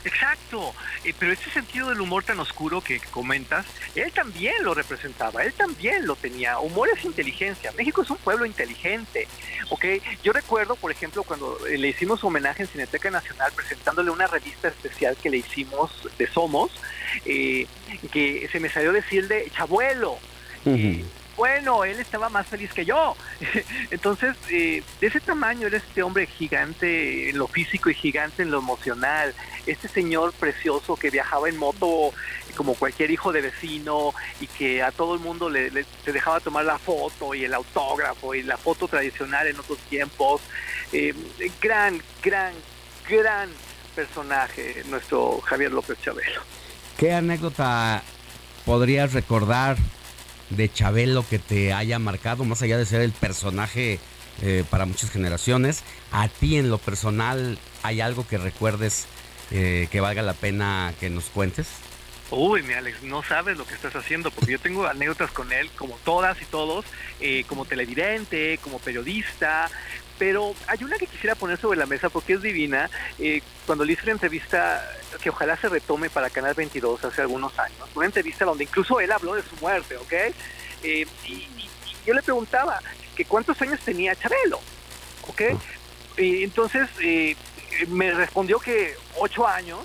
Exacto, 0.04 0.74
Eh, 1.04 1.14
pero 1.18 1.32
ese 1.32 1.50
sentido 1.50 1.90
del 1.90 2.00
humor 2.00 2.24
tan 2.24 2.40
oscuro 2.40 2.80
que 2.80 2.98
comentas, 2.98 3.66
él 3.94 4.10
también 4.12 4.54
lo 4.62 4.72
representaba, 4.72 5.44
él 5.44 5.52
también 5.52 6.06
lo 6.06 6.16
tenía. 6.16 6.58
Humor 6.58 6.88
es 6.96 7.04
inteligencia. 7.04 7.72
México 7.72 8.00
es 8.02 8.10
un 8.10 8.16
pueblo 8.16 8.46
inteligente, 8.46 9.28
¿ok? 9.68 9.84
Yo 10.22 10.32
recuerdo, 10.32 10.76
por 10.76 10.90
ejemplo, 10.90 11.22
cuando 11.22 11.58
eh, 11.66 11.76
le 11.76 11.88
hicimos 11.88 12.24
homenaje 12.24 12.62
en 12.62 12.68
Cineteca 12.68 13.10
Nacional 13.10 13.52
presentándole 13.54 14.10
una 14.10 14.26
revista 14.26 14.68
especial 14.68 15.14
que 15.22 15.28
le 15.28 15.38
hicimos 15.38 15.90
de 16.16 16.26
Somos, 16.26 16.70
eh, 17.26 17.66
que 18.10 18.48
se 18.50 18.60
me 18.60 18.70
salió 18.70 18.92
decirle 18.92 19.50
Chabuelo. 19.54 20.18
Bueno, 21.36 21.84
él 21.84 21.98
estaba 21.98 22.28
más 22.28 22.46
feliz 22.46 22.72
que 22.72 22.84
yo. 22.84 23.16
Entonces, 23.90 24.36
eh, 24.50 24.82
de 25.00 25.06
ese 25.06 25.20
tamaño 25.20 25.66
era 25.66 25.78
este 25.78 26.02
hombre 26.02 26.26
gigante 26.26 27.30
en 27.30 27.38
lo 27.38 27.48
físico 27.48 27.90
y 27.90 27.94
gigante 27.94 28.42
en 28.42 28.50
lo 28.50 28.58
emocional. 28.58 29.34
Este 29.66 29.88
señor 29.88 30.32
precioso 30.32 30.96
que 30.96 31.10
viajaba 31.10 31.48
en 31.48 31.56
moto 31.56 32.12
como 32.54 32.74
cualquier 32.74 33.10
hijo 33.10 33.32
de 33.32 33.40
vecino 33.40 34.14
y 34.40 34.46
que 34.46 34.82
a 34.82 34.92
todo 34.92 35.14
el 35.14 35.20
mundo 35.20 35.50
le, 35.50 35.70
dejaba 36.06 36.40
tomar 36.40 36.64
la 36.64 36.78
foto 36.78 37.34
y 37.34 37.44
el 37.44 37.52
autógrafo 37.52 38.34
y 38.34 38.42
la 38.42 38.56
foto 38.56 38.86
tradicional 38.86 39.46
en 39.48 39.58
otros 39.58 39.78
tiempos. 39.88 40.40
Eh, 40.92 41.14
gran, 41.60 42.00
gran, 42.22 42.52
gran 43.08 43.50
personaje 43.94 44.82
nuestro 44.88 45.40
Javier 45.40 45.72
López 45.72 45.98
Chabelo. 46.00 46.42
¿Qué 46.96 47.12
anécdota 47.12 48.02
podrías 48.64 49.12
recordar 49.12 49.76
de 50.57 50.73
Chabelo 50.73 51.24
que 51.28 51.39
te 51.39 51.73
haya 51.73 51.99
marcado, 51.99 52.44
más 52.44 52.62
allá 52.62 52.78
de 52.78 52.86
ser 52.86 53.00
el 53.00 53.12
personaje 53.12 53.99
eh, 54.42 54.65
para 54.70 54.86
muchas 54.86 55.10
generaciones? 55.10 55.83
¿A 56.12 56.28
ti 56.28 56.57
en 56.57 56.70
lo 56.70 56.78
personal 56.78 57.58
hay 57.83 58.00
algo 58.00 58.26
que 58.26 58.39
recuerdes 58.39 59.07
eh, 59.50 59.89
que 59.91 60.00
valga 60.00 60.23
la 60.23 60.34
pena 60.34 60.92
que 61.00 61.10
nos 61.10 61.24
cuentes? 61.26 61.68
Uy, 62.31 62.62
mi 62.62 62.73
Alex, 62.73 63.02
no 63.02 63.23
sabes 63.23 63.57
lo 63.58 63.66
que 63.66 63.74
estás 63.74 63.94
haciendo, 63.94 64.31
porque 64.31 64.52
yo 64.52 64.58
tengo 64.58 64.86
anécdotas 64.86 65.31
con 65.31 65.52
él, 65.52 65.70
como 65.76 65.97
todas 66.05 66.41
y 66.41 66.47
todos, 66.47 66.84
eh, 67.20 67.44
como 67.47 67.65
televidente, 67.65 68.58
como 68.62 68.78
periodista, 68.78 69.70
pero 70.18 70.55
hay 70.66 70.83
una 70.84 70.97
que 70.97 71.07
quisiera 71.07 71.34
poner 71.34 71.58
sobre 71.58 71.78
la 71.78 71.86
mesa 71.86 72.08
porque 72.08 72.34
es 72.34 72.42
divina. 72.42 72.89
Eh, 73.18 73.42
cuando 73.66 73.84
le 73.84 73.92
hice 73.92 74.05
una 74.05 74.12
entrevista 74.12 74.83
que 75.22 75.30
ojalá 75.30 75.56
se 75.56 75.68
retome 75.68 76.10
para 76.10 76.30
Canal 76.30 76.54
22 76.54 77.04
hace 77.04 77.22
algunos 77.22 77.58
años, 77.58 77.88
una 77.94 78.06
entrevista 78.06 78.44
donde 78.44 78.64
incluso 78.64 79.00
él 79.00 79.10
habló 79.12 79.34
de 79.34 79.42
su 79.42 79.56
muerte, 79.56 79.96
¿ok? 79.96 80.12
Eh, 80.82 81.06
y, 81.26 81.48
yo 82.06 82.12
le 82.12 82.22
preguntaba 82.22 82.80
que 83.16 83.24
cuántos 83.24 83.60
años 83.62 83.80
tenía 83.80 84.14
Chabelo, 84.14 84.60
¿ok? 85.26 85.42
Y 86.18 86.44
entonces 86.44 86.88
eh, 87.00 87.34
me 87.88 88.12
respondió 88.12 88.58
que 88.58 88.94
ocho 89.16 89.46
años 89.48 89.80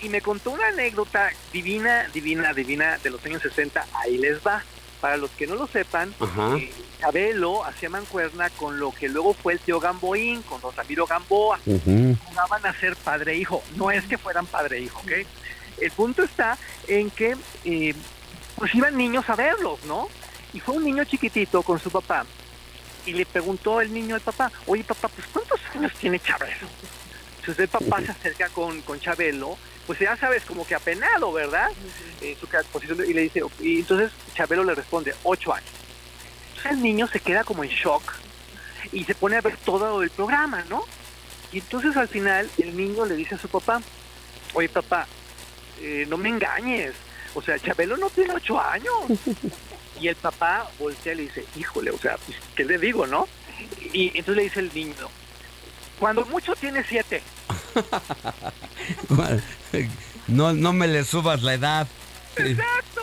y 0.00 0.08
me 0.08 0.20
contó 0.20 0.50
una 0.50 0.68
anécdota 0.68 1.30
divina, 1.52 2.08
divina, 2.12 2.52
divina 2.52 2.98
de 2.98 3.10
los 3.10 3.24
años 3.24 3.42
60. 3.42 3.86
Ahí 3.94 4.18
les 4.18 4.38
va. 4.44 4.62
Para 5.02 5.16
los 5.16 5.32
que 5.32 5.48
no 5.48 5.56
lo 5.56 5.66
sepan, 5.66 6.14
eh, 6.56 6.72
Chabelo 7.00 7.64
hacía 7.64 7.90
mancuerna 7.90 8.48
con 8.50 8.78
lo 8.78 8.92
que 8.92 9.08
luego 9.08 9.34
fue 9.34 9.54
el 9.54 9.58
tío 9.58 9.80
Gamboín, 9.80 10.42
con 10.42 10.60
don 10.60 10.72
Ramiro 10.76 11.08
Gamboa. 11.08 11.58
Jugaban 11.64 12.64
a 12.64 12.72
ser 12.78 12.94
padre 12.94 13.32
e 13.32 13.38
hijo. 13.38 13.64
No 13.74 13.90
es 13.90 14.04
que 14.04 14.16
fueran 14.16 14.46
padre 14.46 14.78
e 14.78 14.82
hijo, 14.82 15.00
¿ok? 15.00 15.10
El 15.80 15.90
punto 15.90 16.22
está 16.22 16.56
en 16.86 17.10
que 17.10 17.36
eh, 17.64 17.94
pues 18.54 18.72
iban 18.76 18.96
niños 18.96 19.28
a 19.28 19.34
verlos, 19.34 19.82
¿no? 19.86 20.08
Y 20.52 20.60
fue 20.60 20.76
un 20.76 20.84
niño 20.84 21.02
chiquitito 21.02 21.64
con 21.64 21.80
su 21.80 21.90
papá. 21.90 22.24
Y 23.04 23.12
le 23.14 23.26
preguntó 23.26 23.80
el 23.80 23.92
niño 23.92 24.14
al 24.14 24.20
papá, 24.20 24.52
oye 24.68 24.84
papá, 24.84 25.08
pues 25.08 25.26
¿cuántos 25.32 25.58
años 25.74 25.90
tiene 25.98 26.20
Chabelo? 26.20 26.68
Entonces 27.40 27.58
el 27.58 27.68
papá 27.68 28.00
se 28.02 28.12
acerca 28.12 28.48
con, 28.50 28.80
con 28.82 29.00
Chabelo, 29.00 29.58
pues 29.86 29.98
ya 29.98 30.16
sabes, 30.16 30.44
como 30.44 30.66
que 30.66 30.74
apenado, 30.74 31.32
¿verdad? 31.32 31.68
Eh, 32.20 32.36
su 32.38 32.46
posición 32.72 32.98
de- 32.98 33.08
y 33.10 33.12
le 33.14 33.22
dice, 33.22 33.42
y 33.60 33.80
entonces 33.80 34.10
Chabelo 34.34 34.64
le 34.64 34.74
responde, 34.74 35.14
ocho 35.24 35.52
años. 35.52 35.70
Entonces 36.50 36.72
el 36.72 36.82
niño 36.82 37.08
se 37.08 37.20
queda 37.20 37.42
como 37.44 37.64
en 37.64 37.70
shock 37.70 38.02
y 38.92 39.04
se 39.04 39.14
pone 39.14 39.36
a 39.36 39.40
ver 39.40 39.56
todo 39.64 40.02
el 40.02 40.10
programa, 40.10 40.64
¿no? 40.68 40.84
Y 41.52 41.58
entonces 41.58 41.96
al 41.96 42.08
final 42.08 42.48
el 42.58 42.76
niño 42.76 43.04
le 43.04 43.16
dice 43.16 43.34
a 43.34 43.38
su 43.38 43.48
papá, 43.48 43.80
oye 44.54 44.68
papá, 44.68 45.06
eh, 45.80 46.06
no 46.08 46.16
me 46.16 46.28
engañes, 46.28 46.92
o 47.34 47.42
sea, 47.42 47.58
Chabelo 47.58 47.96
no 47.96 48.08
tiene 48.10 48.34
ocho 48.34 48.60
años. 48.60 48.94
Y 50.00 50.08
el 50.08 50.16
papá 50.16 50.68
voltea 50.80 51.12
y 51.12 51.16
le 51.16 51.22
dice, 51.24 51.44
híjole, 51.54 51.90
o 51.92 51.98
sea, 51.98 52.16
pues, 52.26 52.36
¿qué 52.56 52.64
le 52.64 52.76
digo, 52.78 53.06
no? 53.06 53.28
Y 53.92 54.08
entonces 54.18 54.36
le 54.36 54.42
dice 54.44 54.58
el 54.60 54.72
niño, 54.74 55.08
cuando 56.00 56.24
mucho 56.24 56.56
tiene 56.56 56.82
siete. 56.82 57.22
No, 60.28 60.52
no 60.52 60.72
me 60.72 60.86
le 60.86 61.04
subas 61.04 61.42
la 61.42 61.54
edad. 61.54 61.88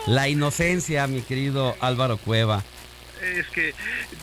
La 0.06 0.28
inocencia, 0.28 1.06
mi 1.06 1.20
querido 1.20 1.76
Álvaro 1.80 2.16
Cueva. 2.16 2.64
Es 3.22 3.46
que 3.48 3.74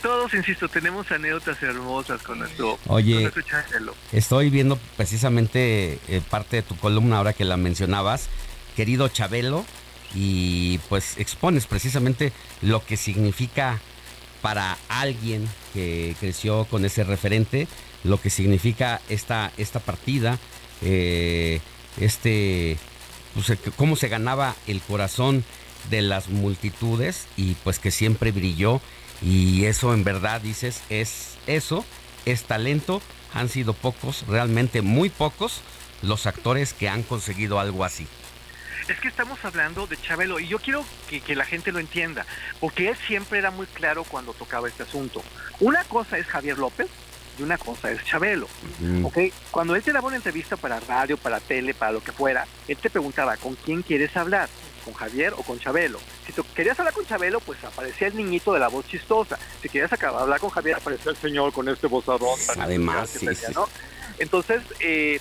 todos, 0.02 0.34
insisto, 0.34 0.68
tenemos 0.68 1.10
anécdotas 1.12 1.62
hermosas 1.62 2.20
con 2.22 2.40
nuestro, 2.40 2.78
Oye. 2.88 3.14
con 3.14 3.22
nuestro 3.22 3.42
Chabelo. 3.42 3.94
Estoy 4.12 4.50
viendo 4.50 4.76
precisamente 4.96 6.00
eh, 6.08 6.20
parte 6.28 6.56
de 6.56 6.62
tu 6.62 6.76
columna 6.76 7.18
ahora 7.18 7.32
que 7.32 7.44
la 7.44 7.56
mencionabas, 7.56 8.28
querido 8.74 9.08
Chabelo, 9.08 9.64
y 10.14 10.78
pues 10.88 11.16
expones 11.18 11.66
precisamente 11.66 12.32
lo 12.60 12.84
que 12.84 12.96
significa 12.96 13.78
para 14.42 14.76
alguien 14.88 15.48
que 15.74 16.16
creció 16.18 16.64
con 16.64 16.84
ese 16.84 17.04
referente, 17.04 17.68
lo 18.04 18.20
que 18.20 18.30
significa 18.30 19.00
esta, 19.08 19.52
esta 19.56 19.80
partida, 19.80 20.38
eh, 20.82 21.60
este, 21.98 22.78
pues, 23.34 23.58
cómo 23.76 23.96
se 23.96 24.08
ganaba 24.08 24.54
el 24.66 24.80
corazón 24.80 25.44
de 25.90 26.02
las 26.02 26.28
multitudes 26.28 27.26
y 27.36 27.54
pues 27.64 27.78
que 27.78 27.90
siempre 27.90 28.32
brilló 28.32 28.80
y 29.22 29.64
eso 29.64 29.94
en 29.94 30.04
verdad 30.04 30.40
dices 30.40 30.82
es 30.90 31.36
eso, 31.46 31.84
es 32.26 32.44
talento, 32.44 33.00
han 33.32 33.48
sido 33.48 33.72
pocos, 33.72 34.24
realmente 34.28 34.82
muy 34.82 35.08
pocos 35.08 35.62
los 36.02 36.26
actores 36.26 36.72
que 36.72 36.88
han 36.88 37.02
conseguido 37.02 37.58
algo 37.58 37.84
así. 37.84 38.06
Es 38.88 38.98
que 39.00 39.08
estamos 39.08 39.44
hablando 39.44 39.86
de 39.86 40.00
Chabelo 40.00 40.40
y 40.40 40.48
yo 40.48 40.58
quiero 40.60 40.84
que, 41.10 41.20
que 41.20 41.36
la 41.36 41.44
gente 41.44 41.72
lo 41.72 41.78
entienda, 41.78 42.24
porque 42.60 42.88
él 42.88 42.96
siempre 43.06 43.38
era 43.38 43.50
muy 43.50 43.66
claro 43.66 44.04
cuando 44.04 44.32
tocaba 44.32 44.68
este 44.68 44.84
asunto. 44.84 45.22
Una 45.60 45.84
cosa 45.84 46.16
es 46.16 46.26
Javier 46.26 46.58
López 46.58 46.88
y 47.38 47.42
una 47.42 47.58
cosa 47.58 47.90
es 47.90 48.02
Chabelo. 48.04 48.48
Mm. 48.80 49.04
¿ok? 49.04 49.18
Cuando 49.50 49.74
él 49.76 49.82
te 49.82 49.92
daba 49.92 50.08
una 50.08 50.16
entrevista 50.16 50.56
para 50.56 50.80
radio, 50.80 51.16
para 51.16 51.40
tele, 51.40 51.74
para 51.74 51.92
lo 51.92 52.02
que 52.02 52.12
fuera, 52.12 52.46
él 52.66 52.76
te 52.76 52.90
preguntaba, 52.90 53.36
¿con 53.36 53.54
quién 53.54 53.82
quieres 53.82 54.16
hablar? 54.16 54.48
¿Con 54.84 54.94
Javier 54.94 55.34
o 55.36 55.42
con 55.42 55.58
Chabelo? 55.58 56.00
Si 56.26 56.32
tú 56.32 56.44
querías 56.54 56.78
hablar 56.78 56.94
con 56.94 57.04
Chabelo, 57.06 57.40
pues 57.40 57.62
aparecía 57.64 58.08
el 58.08 58.16
niñito 58.16 58.52
de 58.52 58.60
la 58.60 58.68
voz 58.68 58.86
chistosa. 58.86 59.38
Si 59.62 59.68
querías 59.68 59.92
acabar- 59.92 60.22
hablar 60.22 60.40
con 60.40 60.50
Javier, 60.50 60.76
aparecía 60.76 61.10
el 61.12 61.16
señor 61.18 61.52
con 61.52 61.68
este 61.68 61.86
vozarrón. 61.86 62.38
Además, 62.58 63.10
que 63.10 63.18
sí, 63.18 63.26
tenía, 63.26 63.48
sí. 63.48 63.52
¿no? 63.54 63.68
Entonces, 64.18 64.62
eh, 64.80 65.20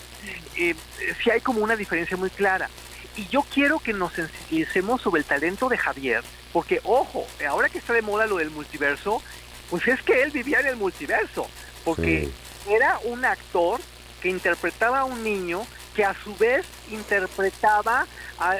eh, 0.55 0.75
sí 1.23 1.29
hay 1.29 1.41
como 1.41 1.59
una 1.61 1.75
diferencia 1.75 2.15
muy 2.17 2.29
clara. 2.29 2.69
Y 3.15 3.27
yo 3.27 3.43
quiero 3.53 3.79
que 3.79 3.93
nos 3.93 4.13
sensibilicemos 4.13 5.01
sobre 5.01 5.19
el 5.19 5.25
talento 5.25 5.69
de 5.69 5.77
Javier, 5.77 6.23
porque 6.53 6.79
ojo, 6.83 7.27
ahora 7.49 7.67
que 7.67 7.79
está 7.79 7.93
de 7.93 8.01
moda 8.03 8.25
lo 8.27 8.37
del 8.37 8.51
multiverso, 8.51 9.21
pues 9.69 9.87
es 9.87 10.01
que 10.03 10.21
él 10.21 10.31
vivía 10.31 10.59
en 10.61 10.67
el 10.67 10.75
multiverso, 10.77 11.49
porque 11.87 12.29
era 12.69 12.99
un 13.05 13.23
actor 13.23 13.79
que 14.21 14.27
interpretaba 14.27 14.99
a 14.99 15.05
un 15.05 15.23
niño 15.23 15.65
que 15.95 16.03
a 16.03 16.13
su 16.21 16.35
vez 16.35 16.65
interpretaba 16.91 18.05
a 18.39 18.57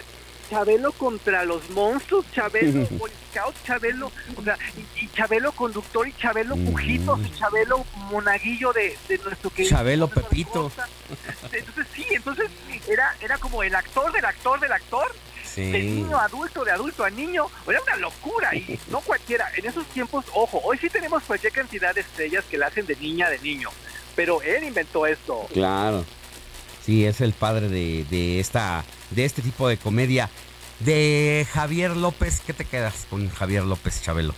Chabelo 0.50 0.94
contra 0.94 1.44
los 1.44 1.70
monstruos, 1.72 2.26
Chabelo 2.32 2.88
Boy 2.92 3.12
Scout, 3.30 3.54
Chabelo, 3.66 4.10
o 4.38 4.42
sea, 4.42 4.58
y, 4.78 5.04
y 5.04 5.10
Chabelo 5.10 5.52
conductor 5.52 6.08
y 6.08 6.14
Chabelo 6.14 6.56
Pujitos 6.56 7.20
y 7.20 7.32
Chabelo 7.32 7.86
Monaguillo 8.10 8.72
de, 8.72 8.98
de 9.10 9.18
nuestro 9.18 9.50
querido 9.50 9.76
Chabelo 9.76 10.08
Pepito. 10.08 10.72
entonces 11.52 11.88
sí, 11.94 12.06
entonces 12.12 12.50
era, 12.88 13.14
era 13.20 13.38
como 13.40 13.62
el 13.62 13.76
actor 13.76 14.10
del 14.14 14.24
actor 14.24 14.58
del 14.62 14.72
actor, 14.72 15.14
Sí. 15.58 15.72
de 15.72 15.80
niño 15.84 16.18
a 16.18 16.26
adulto, 16.26 16.64
de 16.64 16.72
adulto 16.72 17.03
a 17.03 17.10
niño, 17.10 17.48
era 17.68 17.82
una 17.82 17.95
locura 17.98 18.56
y 18.56 18.80
no 18.92 19.02
cualquiera. 19.02 19.50
En 19.58 19.66
esos 19.66 19.86
tiempos, 19.88 20.26
ojo, 20.34 20.61
hoy 20.64 20.77
sí 20.77 20.90
tenemos 20.90 21.24
cualquier 21.24 21.52
cantidad 21.52 21.94
de 21.95 22.02
estrellas 22.02 22.45
que 22.50 22.58
la 22.58 22.68
hacen 22.68 22.86
de 22.86 22.95
niña, 22.98 23.30
de 23.30 23.40
niño, 23.40 23.69
pero 24.16 24.42
él 24.42 24.64
inventó 24.64 25.06
esto. 25.08 25.48
Claro. 25.53 26.06
Sí, 26.86 27.06
es 27.06 27.19
el 27.22 27.34
padre 27.34 27.68
de, 27.69 28.06
de 28.10 28.40
esta 28.40 28.86
de 29.11 29.26
este 29.26 29.42
tipo 29.42 29.68
de 29.68 29.77
comedia. 29.77 30.30
De 30.80 31.48
Javier 31.53 31.98
López, 31.98 32.40
¿qué 32.45 32.53
te 32.53 32.64
quedas 32.64 33.08
con 33.10 33.27
Javier 33.30 33.64
López 33.64 34.02
Chabelo? 34.03 34.36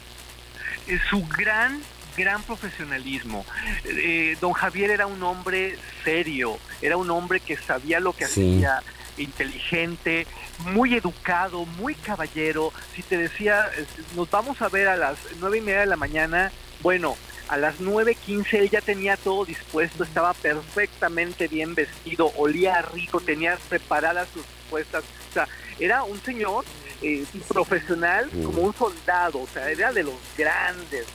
Eh, 0.88 0.98
su 1.09 1.27
gran, 1.27 1.81
gran 2.15 2.41
profesionalismo. 2.43 3.45
Eh, 3.83 4.38
don 4.39 4.53
Javier 4.53 4.89
era 4.91 5.06
un 5.06 5.22
hombre 5.22 5.77
serio, 6.06 6.57
era 6.81 6.95
un 6.95 7.11
hombre 7.11 7.39
que 7.41 7.57
sabía 7.57 7.99
lo 7.99 8.14
que 8.14 8.25
Sí. 8.25 8.56
hacía, 8.64 8.81
inteligente, 9.23 10.27
muy 10.73 10.95
educado, 10.95 11.65
muy 11.65 11.95
caballero. 11.95 12.73
Si 12.95 13.03
te 13.03 13.17
decía, 13.17 13.69
nos 14.15 14.30
vamos 14.30 14.61
a 14.61 14.69
ver 14.69 14.88
a 14.88 14.95
las 14.95 15.17
nueve 15.39 15.59
y 15.59 15.61
media 15.61 15.81
de 15.81 15.85
la 15.85 15.95
mañana, 15.95 16.51
bueno, 16.81 17.15
a 17.49 17.57
las 17.57 17.80
nueve 17.80 18.15
quince 18.15 18.59
él 18.59 18.69
ya 18.69 18.81
tenía 18.81 19.17
todo 19.17 19.43
dispuesto, 19.43 20.03
estaba 20.03 20.33
perfectamente 20.33 21.48
bien 21.48 21.73
vestido, 21.73 22.31
olía 22.38 22.81
rico, 22.93 23.19
tenía 23.19 23.57
preparadas 23.67 24.30
sus 24.33 24.45
respuestas. 24.45 25.03
O 25.30 25.33
sea, 25.33 25.48
era 25.80 26.03
un 26.03 26.22
señor 26.22 26.64
eh, 27.01 27.25
profesional 27.48 28.30
como 28.43 28.61
un 28.61 28.73
soldado, 28.73 29.39
o 29.41 29.48
sea, 29.48 29.69
era 29.69 29.91
de 29.91 30.03
los 30.03 30.15
grandes. 30.38 31.06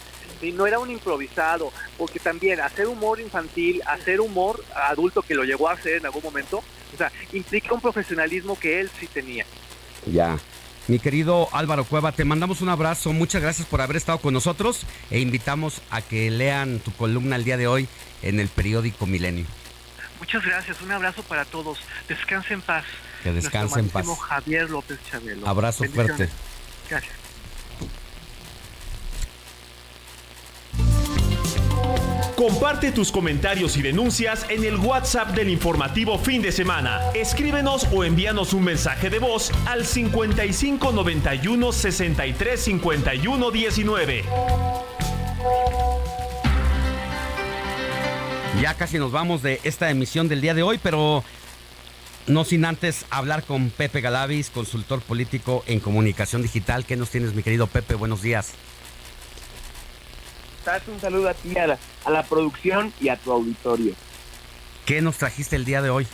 Y 0.44 0.52
no 0.52 0.66
era 0.66 0.78
un 0.78 0.90
improvisado, 0.90 1.72
porque 1.96 2.18
también 2.18 2.60
hacer 2.60 2.86
humor 2.86 3.20
infantil, 3.20 3.82
hacer 3.86 4.20
humor 4.20 4.64
adulto 4.74 5.22
que 5.22 5.34
lo 5.34 5.44
llegó 5.44 5.68
a 5.68 5.72
hacer 5.72 5.96
en 5.96 6.06
algún 6.06 6.22
momento, 6.22 6.62
o 6.92 6.96
sea, 6.96 7.10
implica 7.32 7.72
un 7.74 7.80
profesionalismo 7.80 8.58
que 8.58 8.80
él 8.80 8.90
sí 8.98 9.06
tenía. 9.06 9.44
Ya. 10.06 10.38
Mi 10.86 10.98
querido 10.98 11.48
Álvaro 11.52 11.84
Cueva, 11.84 12.12
te 12.12 12.26
mandamos 12.26 12.60
un 12.60 12.68
abrazo. 12.68 13.12
Muchas 13.14 13.40
gracias 13.40 13.66
por 13.66 13.80
haber 13.80 13.96
estado 13.96 14.18
con 14.18 14.34
nosotros 14.34 14.82
e 15.10 15.18
invitamos 15.18 15.80
a 15.90 16.02
que 16.02 16.30
lean 16.30 16.78
tu 16.78 16.92
columna 16.92 17.36
el 17.36 17.44
día 17.44 17.56
de 17.56 17.66
hoy 17.66 17.88
en 18.22 18.38
el 18.38 18.48
periódico 18.48 19.06
Milenio. 19.06 19.46
Muchas 20.18 20.44
gracias, 20.44 20.80
un 20.82 20.92
abrazo 20.92 21.22
para 21.22 21.44
todos. 21.46 21.78
Descanse 22.06 22.54
en 22.54 22.60
paz. 22.60 22.84
Que 23.22 23.32
descanse 23.32 23.80
en 23.80 23.88
paz. 23.88 24.06
Javier 24.28 24.68
López 24.68 24.98
Chabelo. 25.10 25.48
Abrazo 25.48 25.84
fuerte. 25.84 26.28
Gracias. 26.90 27.23
Comparte 32.36 32.90
tus 32.90 33.12
comentarios 33.12 33.76
y 33.76 33.82
denuncias 33.82 34.44
en 34.48 34.64
el 34.64 34.76
WhatsApp 34.76 35.36
del 35.36 35.48
informativo 35.48 36.18
fin 36.18 36.42
de 36.42 36.50
semana. 36.50 37.00
Escríbenos 37.14 37.86
o 37.92 38.02
envíanos 38.02 38.52
un 38.52 38.64
mensaje 38.64 39.08
de 39.08 39.20
voz 39.20 39.52
al 39.66 39.86
55 39.86 40.90
91 40.90 41.72
63 41.72 42.60
51 42.60 43.50
19. 43.52 44.24
Ya 48.60 48.74
casi 48.74 48.98
nos 48.98 49.12
vamos 49.12 49.42
de 49.42 49.60
esta 49.62 49.90
emisión 49.90 50.26
del 50.26 50.40
día 50.40 50.54
de 50.54 50.64
hoy, 50.64 50.80
pero 50.82 51.22
no 52.26 52.44
sin 52.44 52.64
antes 52.64 53.06
hablar 53.10 53.44
con 53.44 53.70
Pepe 53.70 54.00
Galavis, 54.00 54.50
consultor 54.50 55.02
político 55.02 55.62
en 55.68 55.78
comunicación 55.78 56.42
digital. 56.42 56.84
¿Qué 56.84 56.96
nos 56.96 57.10
tienes, 57.10 57.32
mi 57.32 57.44
querido 57.44 57.68
Pepe? 57.68 57.94
Buenos 57.94 58.22
días. 58.22 58.54
Estás 60.64 60.88
un 60.88 60.98
saludo 60.98 61.28
a 61.28 61.34
ti, 61.34 61.58
a 61.58 61.66
la, 61.66 61.78
a 62.06 62.10
la 62.10 62.22
producción 62.22 62.90
y 62.98 63.10
a 63.10 63.18
tu 63.18 63.30
auditorio. 63.30 63.92
¿Qué 64.86 65.02
nos 65.02 65.18
trajiste 65.18 65.56
el 65.56 65.66
día 65.66 65.82
de 65.82 65.90
hoy? 65.90 66.06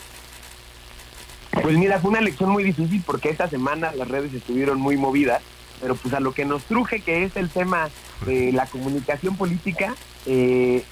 Pues 1.53 1.79
mira, 1.79 2.01
fue 2.01 2.11
una 2.11 2.19
elección 2.19 2.51
muy 2.51 2.65
difícil 2.65 3.01
porque 3.07 3.29
esta 3.29 3.49
semana 3.49 3.93
las 3.93 4.09
redes 4.09 4.35
estuvieron 4.35 4.81
muy 4.81 4.97
movidas, 4.97 5.41
pero 5.81 5.95
pues 5.95 6.13
a 6.15 6.19
lo 6.19 6.33
que 6.33 6.45
nos 6.45 6.65
truje, 6.65 6.99
que 6.99 7.23
es 7.23 7.37
el 7.37 7.49
tema 7.49 7.91
de 8.27 8.51
la 8.51 8.67
comunicación 8.67 9.37
política, 9.37 9.95
eh, 10.27 10.83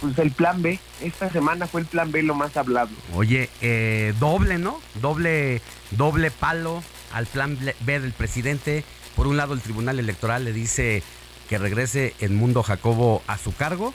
pues 0.00 0.18
el 0.18 0.32
plan 0.32 0.60
B, 0.60 0.80
esta 1.02 1.30
semana 1.30 1.68
fue 1.68 1.82
el 1.82 1.86
plan 1.86 2.10
B 2.10 2.24
lo 2.24 2.34
más 2.34 2.56
hablado. 2.56 2.90
Oye, 3.14 3.48
eh, 3.60 4.12
doble, 4.18 4.58
¿no? 4.58 4.80
Doble, 5.00 5.62
doble 5.92 6.32
palo 6.32 6.82
al 7.12 7.26
plan 7.26 7.56
B 7.60 8.00
del 8.00 8.12
presidente. 8.12 8.82
Por 9.14 9.28
un 9.28 9.36
lado, 9.36 9.54
el 9.54 9.60
Tribunal 9.60 10.00
Electoral 10.00 10.44
le 10.44 10.52
dice 10.52 11.04
que 11.48 11.58
regrese 11.58 12.14
el 12.20 12.30
mundo 12.30 12.62
Jacobo 12.62 13.22
a 13.26 13.38
su 13.38 13.54
cargo 13.54 13.92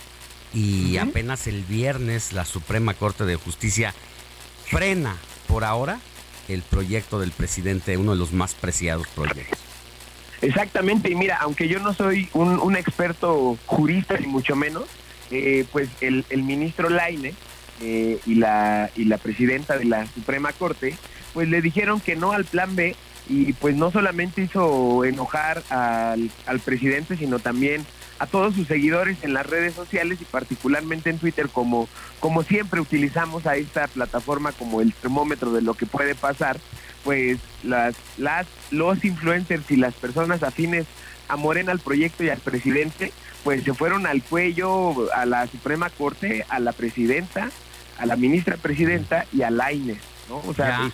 y 0.53 0.98
apenas 0.98 1.48
el 1.48 1.64
viernes 1.64 2.34
la 2.34 2.45
Suprema 2.45 2.93
Corte 2.93 3.26
de 3.26 3.35
Justicia 3.35 3.93
frena 4.66 5.17
por 5.48 5.64
ahora 5.64 6.00
el 6.48 6.61
proyecto 6.61 7.19
del 7.19 7.32
presidente, 7.32 7.98
uno 7.98 8.14
de 8.14 8.17
los 8.17 8.32
más 8.32 8.53
preciados 8.53 9.08
proyectos. 9.09 9.59
Exactamente, 10.42 11.09
y 11.09 11.16
mira, 11.16 11.38
aunque 11.42 11.67
yo 11.67 11.80
no 11.80 11.93
soy 11.93 12.30
un, 12.34 12.59
un 12.59 12.76
experto 12.76 13.58
jurista 13.66 14.17
ni 14.17 14.27
mucho 14.27 14.56
menos, 14.56 14.85
eh, 15.32 15.66
pues 15.72 15.90
el, 16.00 16.26
el 16.30 16.43
ministro 16.43 16.90
Laine 16.90 17.34
eh, 17.82 18.19
y, 18.26 18.35
la, 18.35 18.90
y 18.95 19.06
la 19.06 19.17
presidenta 19.17 19.77
de 19.77 19.85
la 19.85 20.06
Suprema 20.08 20.53
Corte, 20.53 20.95
pues 21.34 21.50
le 21.50 21.61
dijeron 21.61 22.00
que 22.00 22.16
no 22.16 22.32
al 22.32 22.45
plan 22.45 22.76
B 22.76 22.95
y 23.30 23.53
pues 23.53 23.75
no 23.75 23.91
solamente 23.91 24.41
hizo 24.41 25.06
enojar 25.06 25.64
al, 25.69 26.31
al 26.45 26.59
presidente, 26.59 27.17
sino 27.17 27.39
también 27.39 27.85
a 28.19 28.25
todos 28.25 28.56
sus 28.56 28.67
seguidores 28.67 29.17
en 29.22 29.33
las 29.33 29.45
redes 29.45 29.73
sociales 29.73 30.19
y 30.22 30.25
particularmente 30.25 31.09
en 31.09 31.19
Twitter, 31.19 31.49
como, 31.49 31.88
como 32.19 32.43
siempre 32.43 32.81
utilizamos 32.81 33.45
a 33.45 33.56
esta 33.56 33.88
plataforma 33.88 34.51
como 34.51 34.81
el 34.81 34.93
termómetro 34.93 35.51
de 35.51 35.61
lo 35.61 35.73
que 35.73 35.85
puede 35.85 36.15
pasar, 36.15 36.57
pues 37.03 37.39
las, 37.64 37.95
las, 38.17 38.47
los 38.72 39.03
influencers 39.06 39.69
y 39.69 39.75
las 39.75 39.93
personas 39.93 40.43
afines 40.43 40.85
a 41.27 41.35
Morena, 41.35 41.72
al 41.72 41.80
proyecto 41.80 42.23
y 42.23 42.30
al 42.30 42.39
presidente, 42.39 43.11
pues 43.43 43.64
se 43.64 43.73
fueron 43.73 44.07
al 44.07 44.23
cuello 44.23 45.14
a 45.14 45.25
la 45.25 45.45
Suprema 45.47 45.89
Corte, 45.89 46.45
a 46.49 46.59
la 46.59 46.72
presidenta, 46.72 47.51
a 47.99 48.06
la 48.06 48.15
ministra 48.15 48.57
presidenta 48.57 49.25
y 49.33 49.43
a 49.43 49.49
Lainez, 49.49 49.99
¿no? 50.30 50.41
O 50.47 50.53
sea, 50.53 50.91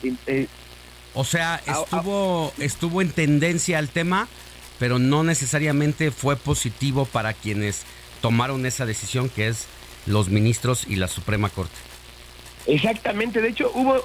O 1.13 1.23
sea, 1.23 1.61
estuvo, 1.67 2.53
estuvo 2.57 3.01
en 3.01 3.11
tendencia 3.11 3.79
el 3.79 3.89
tema, 3.89 4.27
pero 4.79 4.99
no 4.99 5.23
necesariamente 5.23 6.11
fue 6.11 6.35
positivo 6.35 7.05
para 7.05 7.33
quienes 7.33 7.83
tomaron 8.21 8.65
esa 8.65 8.85
decisión, 8.85 9.29
que 9.29 9.47
es 9.47 9.65
los 10.05 10.29
ministros 10.29 10.85
y 10.87 10.95
la 10.95 11.07
Suprema 11.07 11.49
Corte. 11.49 11.75
Exactamente, 12.65 13.41
de 13.41 13.49
hecho 13.49 13.71
hubo, 13.75 14.03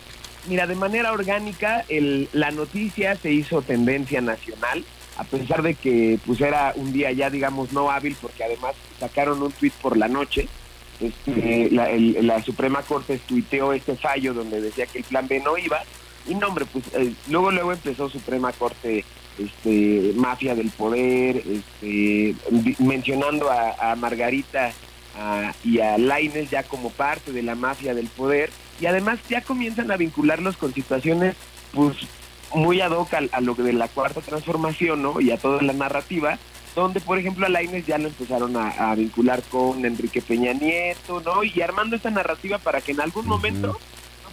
mira, 0.48 0.66
de 0.66 0.74
manera 0.74 1.12
orgánica 1.12 1.84
el, 1.88 2.28
la 2.32 2.50
noticia 2.50 3.16
se 3.16 3.32
hizo 3.32 3.62
tendencia 3.62 4.20
nacional, 4.20 4.84
a 5.16 5.24
pesar 5.24 5.62
de 5.62 5.74
que 5.74 6.18
pues 6.26 6.40
era 6.40 6.72
un 6.76 6.92
día 6.92 7.10
ya 7.12 7.30
digamos 7.30 7.72
no 7.72 7.90
hábil, 7.90 8.16
porque 8.20 8.44
además 8.44 8.74
sacaron 9.00 9.42
un 9.42 9.52
tuit 9.52 9.72
por 9.74 9.96
la 9.96 10.08
noche, 10.08 10.48
este, 11.00 11.68
la, 11.70 11.90
el- 11.90 12.26
la 12.26 12.42
Suprema 12.42 12.82
Corte 12.82 13.18
tuiteó 13.18 13.72
este 13.72 13.96
fallo 13.96 14.34
donde 14.34 14.60
decía 14.60 14.86
que 14.86 14.98
el 14.98 15.04
plan 15.04 15.28
B 15.28 15.40
no 15.44 15.56
iba, 15.56 15.80
y 16.28 16.34
no 16.34 16.48
hombre, 16.48 16.66
pues 16.66 16.84
eh, 16.94 17.12
luego 17.28 17.50
luego 17.50 17.72
empezó 17.72 18.08
Suprema 18.08 18.52
Corte 18.52 19.04
este 19.38 20.12
mafia 20.16 20.54
del 20.54 20.70
poder, 20.70 21.42
este 21.46 22.34
mencionando 22.78 23.50
a, 23.50 23.92
a 23.92 23.96
Margarita 23.96 24.72
a- 25.16 25.52
y 25.64 25.80
a 25.80 25.96
Laines 25.98 26.50
ya 26.50 26.62
como 26.64 26.90
parte 26.90 27.32
de 27.32 27.42
la 27.42 27.54
mafia 27.54 27.94
del 27.94 28.06
poder 28.08 28.50
y 28.80 28.86
además 28.86 29.18
ya 29.28 29.40
comienzan 29.42 29.90
a 29.90 29.96
vincularlos 29.96 30.56
con 30.56 30.72
situaciones 30.74 31.34
pues 31.72 31.96
muy 32.54 32.80
ad 32.80 32.90
hoc 32.92 33.12
al- 33.14 33.30
a, 33.32 33.40
lo 33.40 33.54
de 33.54 33.72
la 33.72 33.88
cuarta 33.88 34.20
transformación 34.20 35.02
¿no? 35.02 35.20
y 35.20 35.30
a 35.30 35.36
toda 35.36 35.62
la 35.62 35.72
narrativa 35.72 36.38
donde 36.74 37.00
por 37.00 37.18
ejemplo 37.18 37.46
a 37.46 37.48
Lainez 37.48 37.86
ya 37.86 37.98
lo 37.98 38.08
empezaron 38.08 38.56
a, 38.56 38.68
a 38.90 38.94
vincular 38.94 39.42
con 39.50 39.84
Enrique 39.84 40.22
Peña 40.22 40.52
Nieto, 40.52 41.20
¿no? 41.24 41.42
Y 41.42 41.60
armando 41.60 41.96
esta 41.96 42.10
narrativa 42.10 42.58
para 42.58 42.80
que 42.80 42.92
en 42.92 43.00
algún 43.00 43.26
momento. 43.26 43.78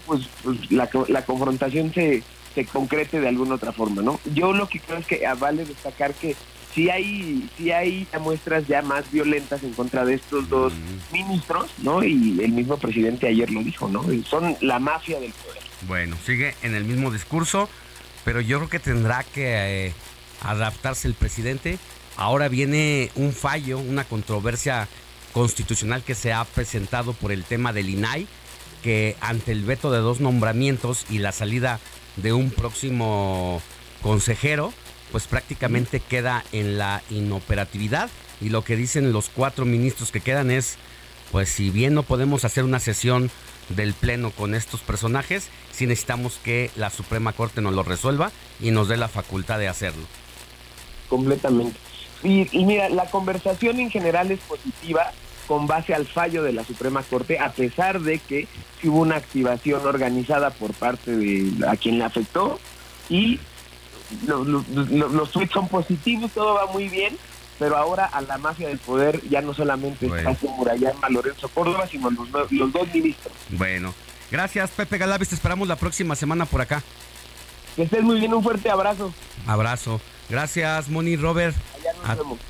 Pues, 0.06 0.28
pues 0.44 0.72
la, 0.72 0.90
la 1.08 1.26
confrontación 1.26 1.94
se, 1.94 2.24
se 2.54 2.66
concrete 2.66 3.20
de 3.20 3.28
alguna 3.28 3.56
otra 3.56 3.72
forma, 3.72 4.02
¿no? 4.02 4.20
Yo 4.34 4.54
lo 4.54 4.68
que 4.68 4.80
creo 4.80 5.00
es 5.00 5.06
que 5.06 5.24
vale 5.40 5.66
destacar 5.66 6.14
que 6.14 6.36
sí 6.74 6.90
hay, 6.90 7.50
sí 7.58 7.72
hay 7.72 8.08
muestras 8.20 8.68
ya 8.68 8.82
más 8.82 9.10
violentas 9.12 9.64
en 9.64 9.74
contra 9.74 10.06
de 10.06 10.16
estos 10.16 10.50
dos 10.50 10.74
ministros, 11.12 11.72
¿no? 11.80 12.04
Y 12.04 12.40
el 12.44 12.52
mismo 12.52 12.78
presidente 12.78 13.28
ayer 13.28 13.50
lo 13.50 13.64
dijo, 13.64 13.88
¿no? 13.88 14.12
Y 14.12 14.24
Son 14.24 14.56
la 14.62 14.80
mafia 14.80 15.20
del 15.20 15.32
poder. 15.32 15.62
Bueno, 15.88 16.18
sigue 16.26 16.56
en 16.64 16.76
el 16.76 16.84
mismo 16.84 17.12
discurso, 17.12 17.70
pero 18.24 18.42
yo 18.42 18.58
creo 18.58 18.70
que 18.70 18.80
tendrá 18.80 19.24
que 19.24 19.88
eh, 19.88 19.94
adaptarse 20.42 21.08
el 21.08 21.14
presidente. 21.14 21.80
Ahora 22.18 22.50
viene 22.50 23.12
un 23.16 23.34
fallo, 23.34 23.78
una 23.78 24.04
controversia 24.04 24.88
constitucional 25.34 26.04
que 26.04 26.16
se 26.16 26.34
ha 26.34 26.44
presentado 26.46 27.14
por 27.14 27.32
el 27.32 27.44
tema 27.44 27.74
del 27.74 27.90
INAI, 27.90 28.28
que 28.86 29.16
ante 29.20 29.52
el 29.52 29.64
veto 29.64 29.92
de 29.92 29.98
dos 29.98 30.20
nombramientos 30.20 31.08
y 31.10 31.18
la 31.18 31.32
salida 31.32 31.80
de 32.18 32.34
un 32.34 32.52
próximo 32.52 33.60
consejero, 34.04 34.72
pues 35.12 35.26
prácticamente 35.26 36.00
queda 36.00 36.44
en 36.52 36.78
la 36.78 37.02
inoperatividad 37.10 38.12
y 38.40 38.50
lo 38.50 38.64
que 38.64 38.76
dicen 38.76 39.12
los 39.12 39.30
cuatro 39.30 39.66
ministros 39.66 40.12
que 40.12 40.20
quedan 40.22 40.52
es, 40.52 40.78
pues 41.32 41.50
si 41.50 41.72
bien 41.72 41.96
no 41.96 42.04
podemos 42.04 42.46
hacer 42.46 42.64
una 42.64 42.80
sesión 42.80 43.32
del 43.70 43.96
Pleno 43.96 44.30
con 44.30 44.54
estos 44.54 44.82
personajes, 44.82 45.48
sí 45.72 45.88
necesitamos 45.88 46.40
que 46.44 46.70
la 46.76 46.92
Suprema 46.92 47.34
Corte 47.34 47.62
nos 47.62 47.74
lo 47.74 47.82
resuelva 47.82 48.32
y 48.62 48.70
nos 48.70 48.88
dé 48.88 48.98
la 48.98 49.08
facultad 49.08 49.58
de 49.58 49.68
hacerlo. 49.68 50.04
completamente. 51.10 51.80
Y, 52.24 52.48
y 52.56 52.66
mira, 52.66 52.88
la 52.90 53.10
conversación 53.10 53.80
en 53.80 53.90
general 53.90 54.30
es 54.30 54.42
positiva 54.42 55.12
con 55.48 55.68
base 55.68 55.94
al 55.94 56.06
fallo 56.08 56.44
de 56.44 56.54
la 56.54 56.64
Suprema 56.64 57.04
Corte, 57.04 57.40
a 57.40 57.52
pesar 57.52 58.02
de 58.02 58.20
que 58.20 58.48
hubo 58.84 59.00
una 59.00 59.16
activación 59.18 59.86
organizada 59.86 60.50
por 60.52 60.74
parte 60.74 61.16
de 61.16 61.68
a 61.68 61.76
quien 61.76 61.98
le 62.00 62.04
afectó 62.06 62.60
y 63.10 63.40
lo- 64.28 64.44
lo- 64.44 64.66
lo- 64.74 65.10
los 65.10 65.32
tweets 65.32 65.54
son 65.54 65.68
positivos, 65.68 66.32
todo 66.32 66.54
va 66.56 66.68
muy 66.72 66.90
bien, 66.90 67.18
pero 67.60 67.78
ahora 67.78 68.06
a 68.06 68.22
la 68.22 68.38
mafia 68.38 68.68
del 68.68 68.78
poder 68.80 69.22
ya 69.30 69.42
no 69.42 69.54
solamente 69.54 70.08
Bueno. 70.08 70.30
está 70.30 70.48
Murayama 70.48 71.10
Lorenzo 71.10 71.48
Córdoba, 71.50 71.88
sino 71.90 72.10
los, 72.12 72.30
los 72.52 72.72
dos 72.74 72.88
ministros. 72.94 73.34
Bueno, 73.50 73.94
gracias 74.32 74.72
Pepe 74.72 74.98
Galavis, 74.98 75.30
te 75.30 75.36
esperamos 75.36 75.68
la 75.68 75.76
próxima 75.76 76.16
semana 76.16 76.46
por 76.46 76.62
acá. 76.62 76.84
Que 77.76 77.84
estés 77.84 78.04
muy 78.04 78.20
bien, 78.20 78.34
un 78.34 78.42
fuerte 78.44 78.70
abrazo. 78.70 79.14
Abrazo. 79.48 80.00
Gracias, 80.30 80.90
Moni 80.90 81.16
Robert. 81.16 81.56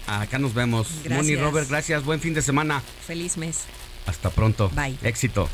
A- 0.07 0.21
acá 0.21 0.39
nos 0.39 0.53
vemos. 0.53 0.87
Gracias. 1.03 1.11
Moni 1.17 1.35
Robert, 1.35 1.69
gracias. 1.69 2.03
Buen 2.03 2.19
fin 2.19 2.33
de 2.33 2.41
semana. 2.41 2.81
Feliz 3.05 3.37
mes. 3.37 3.63
Hasta 4.05 4.29
pronto. 4.29 4.69
Bye. 4.69 4.97
Éxito. 5.01 5.49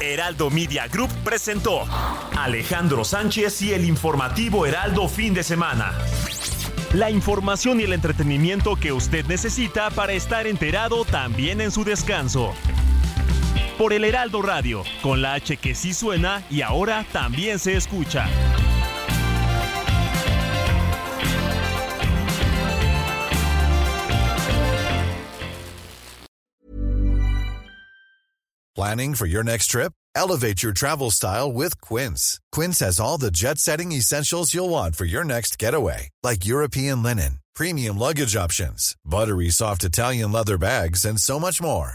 Heraldo 0.00 0.48
Media 0.50 0.86
Group 0.88 1.10
presentó 1.24 1.84
Alejandro 2.36 3.04
Sánchez 3.04 3.60
y 3.62 3.72
el 3.72 3.84
informativo 3.84 4.64
Heraldo 4.64 5.08
fin 5.08 5.34
de 5.34 5.42
semana. 5.42 5.92
La 6.94 7.10
información 7.10 7.80
y 7.80 7.84
el 7.84 7.92
entretenimiento 7.92 8.76
que 8.76 8.92
usted 8.92 9.26
necesita 9.26 9.90
para 9.90 10.12
estar 10.12 10.46
enterado 10.46 11.04
también 11.04 11.60
en 11.60 11.70
su 11.70 11.84
descanso. 11.84 12.54
Por 13.78 13.92
el 13.92 14.02
Heraldo 14.02 14.42
Radio, 14.42 14.82
con 15.02 15.22
la 15.22 15.34
H 15.34 15.56
que 15.56 15.72
sí 15.72 15.94
suena 15.94 16.42
y 16.50 16.62
ahora 16.62 17.06
también 17.12 17.60
se 17.60 17.76
escucha. 17.76 18.28
Planning 28.74 29.14
for 29.14 29.26
your 29.26 29.42
next 29.42 29.70
trip? 29.70 29.92
Elevate 30.14 30.62
your 30.62 30.72
travel 30.72 31.10
style 31.10 31.52
with 31.52 31.80
Quince. 31.80 32.40
Quince 32.52 32.80
has 32.80 33.00
all 33.00 33.18
the 33.18 33.30
jet 33.30 33.58
setting 33.58 33.92
essentials 33.92 34.54
you'll 34.54 34.68
want 34.68 34.96
for 34.96 35.04
your 35.04 35.24
next 35.24 35.58
getaway, 35.58 36.10
like 36.22 36.46
European 36.46 37.02
linen, 37.02 37.38
premium 37.54 37.98
luggage 37.98 38.36
options, 38.36 38.96
buttery 39.04 39.50
soft 39.50 39.82
Italian 39.82 40.30
leather 40.32 40.58
bags, 40.58 41.04
and 41.04 41.20
so 41.20 41.40
much 41.40 41.60
more. 41.60 41.94